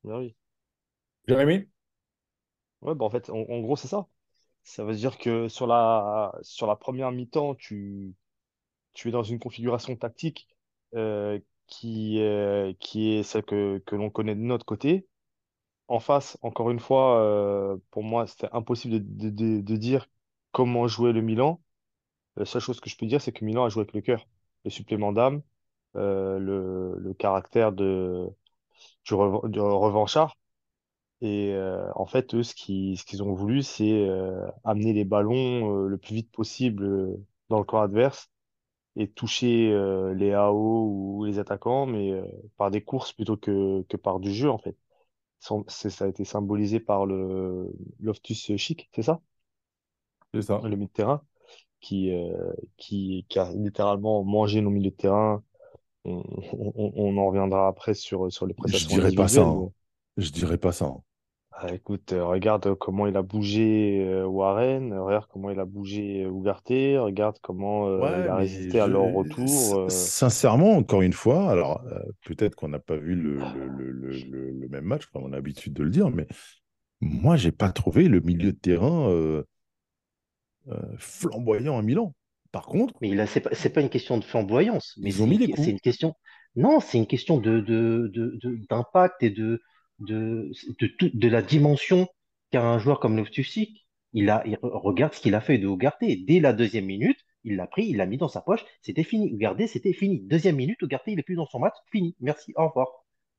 Ah 0.06 0.18
oui. 0.20 0.36
Jérémy? 1.28 1.68
Ouais, 2.82 2.96
bah 2.96 3.06
en 3.06 3.10
fait, 3.10 3.30
en, 3.30 3.38
en 3.50 3.60
gros, 3.62 3.76
c'est 3.76 3.88
ça. 3.88 4.08
Ça 4.64 4.84
veut 4.86 4.96
dire 4.96 5.18
que 5.20 5.48
sur 5.50 5.68
la, 5.68 6.34
sur 6.44 6.68
la 6.68 6.76
première 6.78 7.12
mi-temps, 7.12 7.56
tu, 7.56 8.16
tu 8.94 9.10
es 9.10 9.12
dans 9.12 9.24
une 9.24 9.40
configuration 9.40 9.96
tactique 9.98 10.48
euh, 10.96 11.40
qui, 11.68 12.20
euh, 12.22 12.74
qui 12.80 13.14
est 13.14 13.24
celle 13.24 13.44
que, 13.44 13.80
que 13.86 13.96
l'on 13.96 14.10
connaît 14.12 14.36
de 14.36 14.42
notre 14.42 14.66
côté. 14.66 15.08
En 15.88 16.00
face, 16.00 16.38
encore 16.42 16.72
une 16.72 16.80
fois, 16.80 17.20
euh, 17.22 17.78
pour 17.92 18.04
moi, 18.04 18.26
c'était 18.28 18.50
impossible 18.54 19.00
de, 19.02 19.76
dire 19.78 20.08
comment 20.52 20.88
jouer 20.88 21.12
le 21.14 21.22
Milan. 21.22 21.62
La 22.38 22.46
seule 22.46 22.62
chose 22.62 22.82
que 22.82 22.90
je 22.90 22.98
peux 22.98 23.06
dire, 23.08 23.22
c'est 23.22 23.32
que 23.34 23.46
Milan 23.46 23.66
a 23.66 23.70
joué 23.70 23.82
avec 23.84 23.94
le 23.96 24.02
cœur, 24.02 24.28
le 24.66 24.72
supplément 24.72 25.14
d'âme, 25.14 25.42
euh, 25.98 26.40
le, 26.40 27.14
caractère 27.16 27.74
de, 27.74 28.28
du, 29.06 29.14
revan- 29.16 29.50
du 29.50 29.60
revanchard. 29.62 30.38
Et 31.22 31.54
euh, 31.54 31.88
en 31.96 32.06
fait, 32.08 32.36
eux, 32.36 32.44
ce 32.44 32.56
qu'ils 32.56 33.24
ont 33.24 33.34
voulu, 33.34 33.64
c'est 33.64 34.08
amener 34.66 34.94
les 34.94 35.06
ballons 35.06 35.86
le 35.88 35.98
plus 36.00 36.16
vite 36.16 36.32
possible 36.32 37.18
dans 37.50 37.60
le 37.60 37.66
camp 37.66 37.82
adverse 37.82 38.30
et 38.98 39.10
toucher 39.12 39.70
les 40.16 40.34
AO 40.34 40.88
ou 41.20 41.26
les 41.26 41.40
attaquants, 41.40 41.86
mais 41.88 42.14
par 42.58 42.72
des 42.72 42.84
courses 42.84 43.14
plutôt 43.14 43.38
que 43.38 43.84
par 43.98 44.20
du 44.22 44.34
jeu, 44.34 44.50
en 44.52 44.60
fait. 44.60 44.78
Ça 45.68 46.06
a 46.06 46.08
été 46.08 46.26
symbolisé 46.26 46.80
par 46.80 47.06
le 47.06 47.70
Loftus 48.00 48.56
Cheek, 48.58 48.90
c'est 48.96 49.04
ça? 49.04 49.22
C'est 50.34 50.42
ça. 50.42 50.62
Le 50.64 50.70
milieu 50.76 50.88
de 50.88 50.92
terrain, 50.92 51.22
qui, 51.82 52.12
euh, 52.12 52.54
qui, 52.78 53.26
qui 53.30 53.40
a 53.40 53.52
littéralement 53.54 54.24
mangé 54.24 54.62
nos 54.62 54.70
milieux 54.72 54.92
de 54.92 54.96
terrain. 54.96 55.44
On, 56.06 56.24
on, 56.54 56.94
on 56.96 57.18
en 57.18 57.28
reviendra 57.28 57.68
après 57.68 57.94
sur, 57.96 58.32
sur 58.32 58.48
les 58.48 58.54
Je 58.66 58.84
prestations 58.84 58.88
dirais 58.88 59.12
pas 59.12 59.28
ça. 59.28 59.44
hein. 59.44 59.72
Je 60.18 60.32
dirais 60.32 60.58
pas 60.58 60.72
ça. 60.72 60.86
hein. 60.86 61.04
Ah, 61.56 61.74
écoute, 61.74 62.14
euh, 62.14 62.26
regarde 62.26 62.76
comment 62.76 63.08
il 63.08 63.16
a 63.18 63.22
bougé 63.22 64.04
euh, 64.08 64.26
Warren, 64.26 64.94
regarde 64.94 65.28
comment 65.32 65.50
il 65.52 65.60
a 65.60 65.66
bougé 65.66 66.24
euh, 66.26 66.30
Ugarte, 66.32 66.70
regarde 66.70 67.38
comment 67.42 67.88
euh, 67.88 68.18
il 68.20 68.28
Ouais, 68.28 68.28
a 68.28 68.36
mais 68.36 68.38
résisté 68.38 68.80
à 68.80 68.88
leur 68.88 69.06
je... 69.06 69.12
retour. 69.12 69.76
euh. 69.78 70.10
sincèrement, 70.16 70.72
encore 70.78 71.04
une 71.04 71.14
fois, 71.14 71.52
alors 71.52 71.84
euh, 71.86 72.00
peut-être 72.24 72.56
qu'on 72.56 72.70
n'a 72.70 72.80
pas 72.80 72.96
vu 72.98 73.14
le, 73.16 73.46
le, 73.46 73.68
le, 73.68 73.92
le, 73.92 74.18
le- 74.18 74.52
le 74.52 74.68
même 74.68 74.86
match, 74.86 75.06
comme 75.08 75.24
on 75.24 75.28
a 75.34 75.36
l'habitude 75.36 75.74
de 75.74 75.84
le 75.84 75.92
dire, 75.92 76.10
mais 76.10 76.28
moi, 77.02 77.38
j'ai 77.38 77.52
pas 77.52 77.72
trouvé 77.72 78.08
le 78.10 78.22
milieu 78.22 78.54
de 78.54 78.58
terrain 78.60 79.10
euh, 79.12 79.44
euh, 80.70 80.98
flamboyant 80.98 81.78
à 81.78 81.82
Milan. 81.82 82.14
Par 82.52 82.66
contre, 82.66 82.94
Mais 83.02 83.20
a, 83.20 83.28
c'est 83.28 83.42
pas, 83.42 83.50
c'est 83.54 83.70
pas 83.72 83.82
une 83.82 83.90
question 83.90 84.18
de 84.18 84.24
flamboyance, 84.24 84.96
mais 84.98 85.10
ils 85.10 85.22
ont 85.22 85.28
c'est 85.28 85.28
mis 85.28 85.38
une, 85.38 85.40
les 85.40 85.48
c'est 85.56 85.72
coups. 85.72 85.72
une 85.72 85.80
question. 85.80 86.16
Non, 86.56 86.80
c'est 86.80 86.98
une 86.98 87.08
question 87.08 87.38
de, 87.40 87.60
de, 87.60 88.10
de, 88.14 88.38
de- 88.42 88.60
d'impact 88.70 89.24
et 89.24 89.30
de, 89.32 89.62
de, 90.06 90.52
de, 90.80 90.88
tout- 90.88 91.12
de 91.14 91.28
la 91.28 91.42
dimension 91.42 92.08
qu'a 92.52 92.64
un 92.64 92.80
joueur 92.80 93.00
comme 93.00 93.18
Loftus-Cheek. 93.18 93.86
Il 94.14 94.30
a, 94.30 94.44
il 94.46 94.58
regarde 94.62 95.14
ce 95.14 95.22
qu'il 95.22 95.36
a 95.36 95.42
fait 95.42 95.58
de 95.58 95.68
Ugarte. 95.68 96.04
Dès 96.28 96.40
la 96.40 96.54
deuxième 96.54 96.86
minute, 96.86 97.18
il 97.44 97.56
l'a 97.56 97.68
pris, 97.68 97.86
il 97.88 97.98
l'a 97.98 98.06
mis 98.06 98.18
dans 98.18 98.28
sa 98.30 98.42
poche. 98.42 98.64
C'était 98.82 99.04
fini. 99.04 99.30
Ugarte, 99.32 99.66
c'était 99.68 99.94
fini. 99.94 100.22
Deuxième 100.22 100.56
minute, 100.58 100.82
Ugarte, 100.82 101.04
il 101.08 101.20
est 101.20 101.24
plus 101.24 101.36
dans 101.36 101.48
son 101.48 101.60
match. 101.60 101.76
Fini. 101.92 102.16
Merci. 102.20 102.54
Au 102.56 102.68
revoir. 102.68 102.88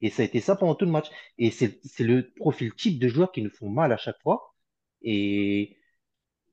Et 0.00 0.10
ça 0.10 0.22
a 0.22 0.24
été 0.26 0.40
ça 0.40 0.56
pendant 0.56 0.74
tout 0.74 0.84
le 0.84 0.90
match. 0.90 1.06
Et 1.38 1.50
c'est, 1.50 1.80
le 2.00 2.32
profil 2.36 2.74
type 2.74 2.98
de 2.98 3.08
joueurs 3.08 3.32
qui 3.32 3.42
nous 3.42 3.50
font 3.50 3.70
mal 3.70 3.92
à 3.92 3.96
chaque 3.96 4.20
fois. 4.22 4.54
Et, 5.02 5.76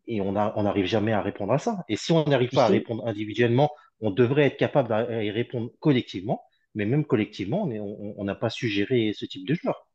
et 0.07 0.21
on 0.21 0.35
a- 0.35 0.53
on 0.57 0.63
n'arrive 0.63 0.85
jamais 0.85 1.13
à 1.13 1.21
répondre 1.21 1.53
à 1.53 1.59
ça. 1.59 1.83
Et 1.89 1.95
si 1.95 2.11
on 2.11 2.25
n'arrive 2.25 2.49
pas 2.51 2.65
à 2.65 2.67
répondre 2.67 3.05
individuellement, 3.07 3.71
on 3.99 4.11
devrait 4.11 4.45
être 4.45 4.57
capable 4.57 4.89
d'y 5.07 5.31
répondre 5.31 5.71
collectivement. 5.79 6.43
Mais 6.75 6.85
même 6.85 7.05
collectivement, 7.05 7.63
on 7.63 8.23
n'a 8.23 8.35
pas 8.35 8.49
su 8.49 8.67
gérer 8.69 9.13
ce 9.13 9.25
type 9.25 9.47
de 9.47 9.53
joueur. 9.55 9.87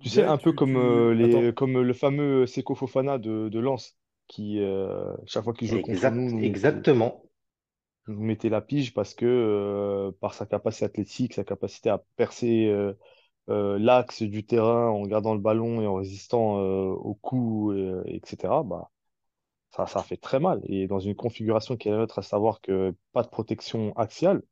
Tu 0.00 0.08
sais, 0.08 0.24
un 0.24 0.38
peu 0.38 0.52
tu, 0.52 0.54
comme, 0.54 0.74
tu... 0.74 0.76
euh, 0.76 1.14
les, 1.14 1.52
Attends, 1.52 1.52
comme 1.52 1.80
le 1.80 1.92
fameux 1.94 2.46
Seko 2.46 2.74
Fofana 2.74 3.18
de, 3.18 3.48
de 3.48 3.58
Lens, 3.60 3.96
qui, 4.28 4.60
euh, 4.60 5.14
chaque 5.26 5.44
fois 5.44 5.54
qu'il 5.54 5.68
jouait 5.68 5.80
contre 5.80 6.04
nous, 6.06 6.10
Exact, 6.10 6.12
nous 6.30 6.40
mettait, 6.40 6.46
exactement. 6.46 7.22
nous 8.08 8.22
mettait 8.22 8.48
la 8.48 8.60
pige 8.60 8.94
parce 8.94 9.14
que, 9.14 9.26
euh, 9.26 10.12
par 10.20 10.34
sa 10.34 10.46
capacité 10.46 10.84
athlétique, 10.84 11.34
sa 11.34 11.44
capacité 11.44 11.90
à 11.90 12.04
percer 12.16 12.66
euh, 12.66 12.92
euh, 13.50 13.78
l'axe 13.78 14.22
du 14.22 14.44
terrain 14.46 14.88
en 14.90 15.04
gardant 15.06 15.34
le 15.34 15.40
ballon 15.40 15.82
et 15.82 15.86
en 15.86 15.94
résistant 15.96 16.60
euh, 16.60 16.86
aux 16.90 17.14
coups, 17.14 17.74
euh, 17.76 18.02
etc., 18.06 18.64
bah, 18.64 18.90
ça, 19.70 19.86
ça 19.86 20.02
fait 20.02 20.16
très 20.18 20.40
mal. 20.40 20.60
Et 20.64 20.86
dans 20.88 21.00
une 21.00 21.16
configuration 21.16 21.76
qui 21.76 21.88
est 21.88 21.92
la 21.92 21.98
nôtre, 21.98 22.18
à 22.20 22.22
savoir 22.22 22.60
que 22.60 22.94
pas 23.12 23.22
de 23.22 23.28
protection 23.28 23.94
axiale, 23.96 24.42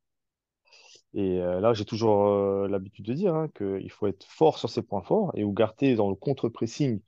Et 1.15 1.41
euh, 1.41 1.61
là, 1.61 1.73
j'ai 1.75 1.85
toujours 1.85 2.27
euh, 2.29 2.69
l'habitude 2.69 3.07
de 3.07 3.15
dire 3.15 3.35
hein, 3.35 3.49
qu'il 3.57 3.91
faut 3.91 4.07
être 4.09 4.25
fort 4.27 4.59
sur 4.59 4.71
ses 4.71 4.83
points 4.83 5.03
forts. 5.03 5.33
Et 5.37 5.43
Ugarte, 5.43 5.85
dans 5.97 6.09
le 6.11 6.17
contre-pressing, 6.17 7.01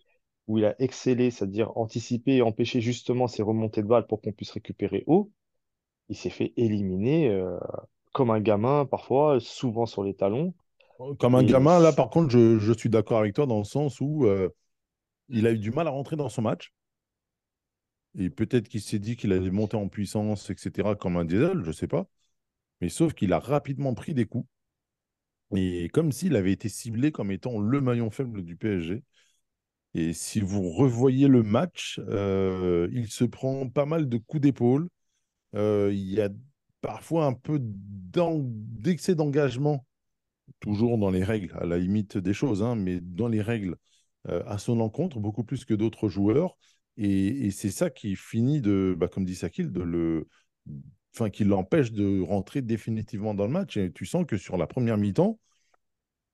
où 0.49 0.59
il 0.59 0.65
a 0.67 0.77
excellé, 0.81 1.31
c'est-à-dire 1.31 1.77
anticiper 1.79 2.37
et 2.37 2.43
empêcher 2.43 2.81
justement 2.81 3.29
ces 3.29 3.43
remontées 3.43 3.83
de 3.83 3.89
balles 3.89 4.07
pour 4.07 4.23
qu'on 4.23 4.33
puisse 4.33 4.53
récupérer 4.53 5.05
haut, 5.09 5.33
il 6.11 6.17
s'est 6.17 6.31
fait 6.31 6.53
éliminer 6.57 7.31
euh, 7.31 7.59
comme 8.13 8.31
un 8.31 8.41
gamin, 8.41 8.87
parfois, 8.87 9.41
souvent 9.41 9.87
sur 9.87 10.05
les 10.05 10.15
talons. 10.15 10.55
comme 11.19 11.35
un 11.35 11.43
Et 11.43 11.45
gamin, 11.45 11.79
là, 11.81 11.93
par 11.93 12.11
contre, 12.11 12.31
je, 12.31 12.59
je 12.59 12.73
suis 12.73 12.89
d'accord 12.91 13.19
avec 13.21 13.35
toi 13.35 13.47
dans 13.47 13.59
le 13.59 13.65
sens 13.65 14.01
où 14.01 14.27
euh, 14.27 14.49
il 15.31 15.47
a 15.49 15.53
eu 15.53 15.59
du 15.59 15.71
mal 15.73 15.89
à 15.89 15.91
rentrer 15.91 16.17
dans 16.17 16.29
son 16.31 16.43
match. 16.43 16.73
Et 18.19 18.31
peut-être 18.31 18.69
qu'il 18.69 18.81
s'est 18.83 18.99
dit 18.99 19.15
qu'il 19.17 19.33
allait 19.33 19.51
monter 19.53 19.77
en 19.77 19.87
puissance, 19.89 20.51
etc., 20.51 20.97
comme 20.97 21.17
un 21.17 21.25
diesel, 21.25 21.61
je 21.63 21.69
ne 21.69 21.73
sais 21.73 21.87
pas. 21.87 22.09
Mais 22.81 22.89
sauf 22.89 23.15
qu'il 23.15 23.33
a 23.33 23.39
rapidement 23.39 23.95
pris 23.95 24.15
des 24.15 24.27
coups. 24.27 24.49
Et 25.55 25.89
comme 25.93 26.13
s'il 26.13 26.37
avait 26.37 26.53
été 26.53 26.69
ciblé 26.69 27.13
comme 27.13 27.31
étant 27.31 27.61
le 27.61 27.81
maillon 27.81 28.11
faible 28.11 28.43
du 28.43 28.57
PSG. 28.57 29.03
Et 29.95 30.13
si 30.13 30.41
vous 30.41 30.71
revoyez 30.71 31.29
le 31.29 31.43
match, 31.43 32.01
euh, 32.09 32.89
il 32.93 33.09
se 33.09 33.25
prend 33.25 33.69
pas 33.69 33.87
mal 33.87 34.09
de 34.09 34.19
coups 34.19 34.43
d'épaule. 34.43 34.89
Euh, 35.55 35.91
il 35.93 36.13
y 36.13 36.21
a 36.21 36.29
parfois 36.83 37.27
un 37.27 37.35
peu 37.35 37.59
d'excès 37.61 39.15
d'engagement, 39.15 39.87
toujours 40.61 40.99
dans 40.99 41.11
les 41.11 41.25
règles, 41.25 41.55
à 41.59 41.67
la 41.67 41.79
limite 41.79 42.19
des 42.19 42.35
choses, 42.35 42.63
hein, 42.63 42.77
mais 42.77 43.01
dans 43.01 43.29
les 43.29 43.43
règles 43.43 43.77
euh, 44.29 44.43
à 44.47 44.59
son 44.59 44.81
encontre, 44.81 45.21
beaucoup 45.21 45.45
plus 45.45 45.65
que 45.65 45.75
d'autres 45.75 46.09
joueurs. 46.09 46.57
Et, 46.97 47.47
et 47.47 47.51
c'est 47.51 47.71
ça 47.71 47.91
qui 47.91 48.17
finit 48.17 48.61
de, 48.61 48.95
bah, 48.99 49.09
comme 49.09 49.25
dit 49.25 49.35
Sakil, 49.35 49.73
de 49.73 49.83
le 49.83 50.29
enfin, 51.17 51.31
qui 51.31 51.45
l'empêche 51.45 51.93
de 51.93 52.21
rentrer 52.21 52.63
définitivement 52.63 53.35
dans 53.35 53.47
le 53.47 53.53
match. 53.53 53.77
Et 53.77 53.93
tu 53.93 54.05
sens 54.07 54.27
que 54.27 54.37
sur 54.37 54.57
la 54.57 54.67
première 54.67 54.99
mi-temps, 54.99 55.39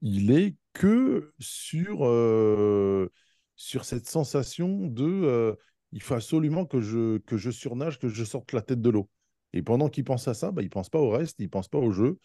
il 0.01 0.33
est 0.33 0.57
que 0.73 1.33
sur, 1.38 2.07
euh, 2.07 3.11
sur 3.55 3.85
cette 3.85 4.09
sensation 4.09 4.87
de 4.88 5.05
euh, 5.05 5.55
il 5.92 6.03
faut 6.03 6.14
absolument 6.14 6.64
que 6.64 6.81
je, 6.81 7.18
que 7.18 7.37
je 7.37 7.51
surnage, 7.51 7.99
que 7.99 8.09
je 8.09 8.25
sorte 8.25 8.53
la 8.53 8.62
tête 8.62 8.81
de 8.81 8.90
l'eau. 8.90 9.09
Et 9.53 9.62
pendant 9.62 9.88
qu'il 9.88 10.05
pense 10.05 10.27
à 10.27 10.35
ça, 10.35 10.51
bah, 10.51 10.62
il 10.62 10.66
ne 10.66 10.71
pense 10.71 10.88
pas 10.88 10.99
au 10.99 11.11
reste, 11.11 11.37
il 11.38 11.45
ne 11.45 11.51
pense 11.51 11.68
pas 11.68 11.79
au 11.79 11.92
jeu. 11.92 12.18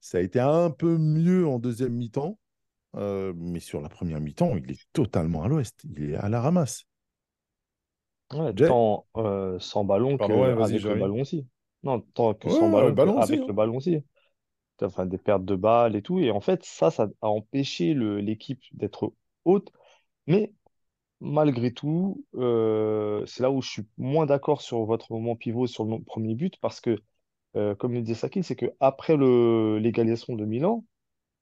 Ça 0.00 0.18
a 0.18 0.20
été 0.20 0.38
un 0.38 0.70
peu 0.70 0.98
mieux 0.98 1.46
en 1.46 1.58
deuxième 1.58 1.94
mi-temps, 1.94 2.38
euh, 2.96 3.32
mais 3.34 3.60
sur 3.60 3.80
la 3.80 3.88
première 3.88 4.20
mi-temps, 4.20 4.54
il 4.56 4.70
est 4.70 4.86
totalement 4.92 5.42
à 5.42 5.48
l'ouest. 5.48 5.80
Il 5.84 6.10
est 6.10 6.14
à 6.16 6.28
la 6.28 6.40
ramasse. 6.40 6.84
Ouais, 8.34 8.52
tant 8.54 9.06
euh, 9.16 9.58
sans 9.58 9.84
ballon 9.84 10.18
Pardon, 10.18 10.42
ouais, 10.42 10.54
vas-y, 10.54 10.80
qu'avec 10.80 10.84
le 10.84 11.00
ballon 11.00 11.20
aussi. 11.22 11.46
Non, 11.86 12.00
tant 12.00 12.34
que 12.34 12.48
sans 12.50 12.68
ballon 12.70 12.94
ballon 12.94 13.18
aussi. 13.18 13.36
qu'avec 13.36 13.40
hein. 13.40 13.48
le 13.48 13.54
ballon 13.54 13.76
aussi. 13.76 13.98
Enfin, 14.82 15.06
des 15.06 15.18
pertes 15.18 15.44
de 15.44 15.56
balles 15.56 15.96
et 15.96 16.02
tout. 16.02 16.20
Et 16.20 16.30
en 16.30 16.40
fait, 16.40 16.64
ça, 16.64 16.90
ça 16.90 17.08
a 17.22 17.28
empêché 17.28 17.94
le- 17.94 18.20
l'équipe 18.20 18.62
d'être 18.72 19.12
haute. 19.44 19.72
Mais 20.26 20.52
malgré 21.20 21.72
tout, 21.72 22.24
euh, 22.36 23.24
c'est 23.26 23.42
là 23.42 23.50
où 23.52 23.62
je 23.62 23.70
suis 23.70 23.86
moins 23.98 24.26
d'accord 24.26 24.62
sur 24.62 24.84
votre 24.86 25.12
moment 25.12 25.36
pivot 25.36 25.66
sur 25.68 25.84
le 25.84 26.02
premier 26.04 26.34
but. 26.36 26.56
Parce 26.60 26.80
que, 26.80 26.98
euh, 27.56 27.74
comme 27.76 27.94
le 27.94 28.02
disait 28.02 28.14
Sakil, 28.20 28.44
c'est 28.44 28.56
qu'après 28.56 29.16
l'égalisation 29.18 30.36
de 30.36 30.44
Milan, 30.46 30.84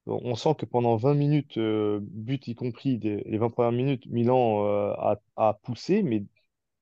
on 0.07 0.35
sent 0.37 0.54
que 0.59 0.66
pendant 0.66 0.96
20 0.96 1.14
minutes, 1.14 1.59
euh, 1.59 2.00
but 2.02 2.46
y 2.48 2.54
compris, 2.54 2.98
des- 2.98 3.22
les 3.26 3.38
20 3.38 3.50
premières 3.50 3.72
minutes, 3.72 4.07
Milan 4.09 4.64
euh, 4.66 4.92
a, 4.94 5.20
a 5.37 5.54
poussé, 5.54 6.02
mais 6.02 6.24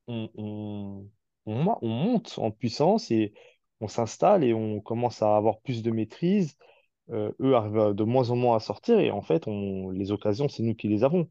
on, 0.08 0.30
on, 0.36 1.08
on 1.46 1.88
monte 1.88 2.38
en 2.38 2.50
puissance 2.50 3.10
et 3.10 3.32
on 3.82 3.88
s'installe 3.88 4.44
et 4.44 4.54
on 4.54 4.80
commence 4.80 5.22
à 5.22 5.36
avoir 5.36 5.60
plus 5.60 5.82
de 5.82 5.90
maîtrise. 5.90 6.56
Euh, 7.10 7.32
eux 7.40 7.56
arrivent 7.56 7.94
de 7.94 8.04
moins 8.04 8.30
en 8.30 8.36
moins 8.36 8.56
à 8.56 8.60
sortir 8.60 9.00
et 9.00 9.10
en 9.10 9.22
fait, 9.22 9.48
on, 9.48 9.90
les 9.90 10.12
occasions, 10.12 10.48
c'est 10.48 10.62
nous 10.62 10.76
qui 10.76 10.88
les 10.88 11.02
avons. 11.02 11.28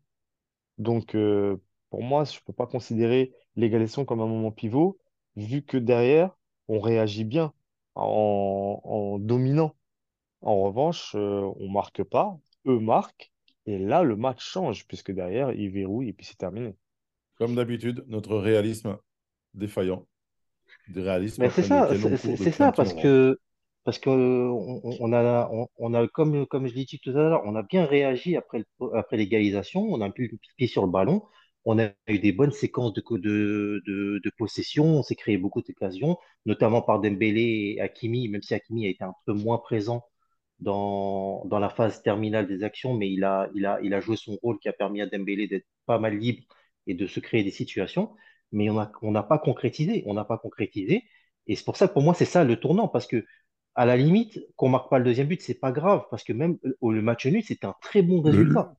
Donc, 0.78 1.16
euh, 1.16 1.58
pour 1.90 2.04
moi, 2.04 2.26
je 2.26 2.36
ne 2.36 2.42
peux 2.46 2.54
pas 2.54 2.68
considérer 2.68 3.34
l'égalisation 3.56 4.04
comme 4.04 4.20
un 4.20 4.28
moment 4.28 4.52
pivot, 4.52 5.00
vu 5.38 5.64
que 5.64 5.78
derrière, 5.78 6.38
on 6.68 6.80
réagit 6.82 7.24
bien 7.24 7.54
en, 7.96 9.18
dominant. 9.20 9.76
En 10.42 10.62
revanche, 10.64 11.14
euh, 11.16 11.50
on 11.58 11.70
marque 11.70 12.04
pas, 12.04 12.38
eux 12.68 12.80
marquent, 12.80 13.32
et 13.66 13.78
là, 13.80 14.04
le 14.04 14.18
match 14.18 14.44
change, 14.44 14.88
puisque 14.88 15.12
derrière, 15.12 15.54
ils 15.54 15.70
verrouillent 15.70 16.10
et 16.10 16.14
puis 16.14 16.26
c'est 16.26 16.38
terminé. 16.38 16.76
Comme 17.36 17.56
d'habitude, 17.56 18.04
notre 18.08 18.38
réalisme 18.38 18.98
défaillant. 19.54 20.06
Du 20.88 21.02
réalisme 21.02 21.38
Mais 21.38 21.50
c'est 21.50 21.64
ça, 21.64 21.96
c'est 21.96 22.52
ça, 22.52 22.72
parce 22.72 22.94
moment. 22.94 22.94
que, 22.94 23.40
parce 23.84 24.00
que 24.00 24.10
on, 24.10 24.82
on 25.00 25.14
a, 25.14 25.50
on, 25.52 25.68
on 25.78 25.94
a 25.94 26.08
comme, 26.08 26.46
comme 26.48 26.68
je 26.68 26.74
l'ai 26.76 26.86
dit 26.86 27.00
tout 27.00 27.12
à 27.12 27.14
l'heure, 27.14 27.42
on 27.46 27.56
a 27.56 27.64
bien 27.64 27.86
réagi 27.86 28.36
après, 28.36 28.60
le- 28.80 28.96
après 28.98 29.18
l'égalisation, 29.18 29.82
on 29.82 30.02
a 30.02 30.10
pu 30.12 30.28
le 30.32 30.38
pied 30.58 30.68
sur 30.68 30.86
le 30.86 30.92
ballon, 30.92 31.24
on 31.66 31.80
a 31.80 31.90
eu 32.08 32.20
des 32.20 32.32
bonnes 32.34 32.52
séquences 32.52 32.94
de, 32.94 33.02
de, 33.18 33.82
de, 33.88 34.20
de 34.24 34.32
possession, 34.38 34.86
on 34.86 35.04
s'est 35.04 35.16
créé 35.16 35.38
beaucoup 35.38 35.62
d'occasions, 35.62 36.18
notamment 36.46 36.82
par 36.82 37.00
Dembélé 37.02 37.76
et 37.78 37.82
Hakimi, 37.82 38.28
même 38.30 38.42
si 38.42 38.54
Hakimi 38.54 38.86
a 38.88 38.90
été 38.90 39.04
un 39.04 39.14
peu 39.26 39.34
moins 39.34 39.58
présent 39.58 40.04
dans, 40.60 41.46
dans 41.46 41.60
la 41.60 41.70
phase 41.70 42.02
terminale 42.04 42.48
des 42.48 42.64
actions, 42.64 42.94
mais 42.96 43.12
il 43.12 43.24
a, 43.24 43.50
il 43.56 43.66
a, 43.66 43.80
il 43.84 43.94
a 43.94 44.00
joué 44.00 44.16
son 44.16 44.36
rôle 44.44 44.60
qui 44.60 44.70
a 44.70 44.74
permis 44.74 45.02
à 45.02 45.08
Dembélé 45.08 45.48
d'être 45.48 45.66
pas 45.86 45.98
mal 46.00 46.18
libre 46.18 46.44
et 46.88 46.94
de 46.94 47.08
se 47.08 47.20
créer 47.20 47.44
des 47.44 47.52
situations. 47.52 48.16
Mais 48.52 48.70
on 48.70 49.12
n'a 49.12 49.24
pas 49.24 49.40
concrétisé, 49.40 50.04
on 50.08 50.14
n'a 50.14 50.26
pas 50.26 50.38
concrétisé. 50.38 51.04
Et 51.48 51.56
c'est 51.56 51.64
pour 51.66 51.78
ça 51.78 51.88
que 51.88 51.94
pour 51.94 52.04
moi, 52.04 52.14
c'est 52.14 52.26
ça 52.26 52.44
le 52.44 52.60
tournant, 52.60 52.88
parce 52.88 53.08
que 53.08 53.26
à 53.76 53.86
la 53.86 53.98
limite, 53.98 54.40
qu'on 54.58 54.70
marque 54.70 54.90
pas 54.90 55.00
le 55.00 55.06
deuxième 55.06 55.28
but, 55.28 55.42
c'est 55.42 55.54
pas 55.60 55.72
grave, 55.72 56.06
parce 56.12 56.24
que 56.24 56.34
même 56.34 56.58
euh, 56.66 56.76
le 56.92 57.02
match 57.02 57.26
nul, 57.26 57.44
c'était 57.44 57.66
un 57.68 57.76
très 57.82 58.02
bon 58.02 58.22
résultat. 58.22 58.76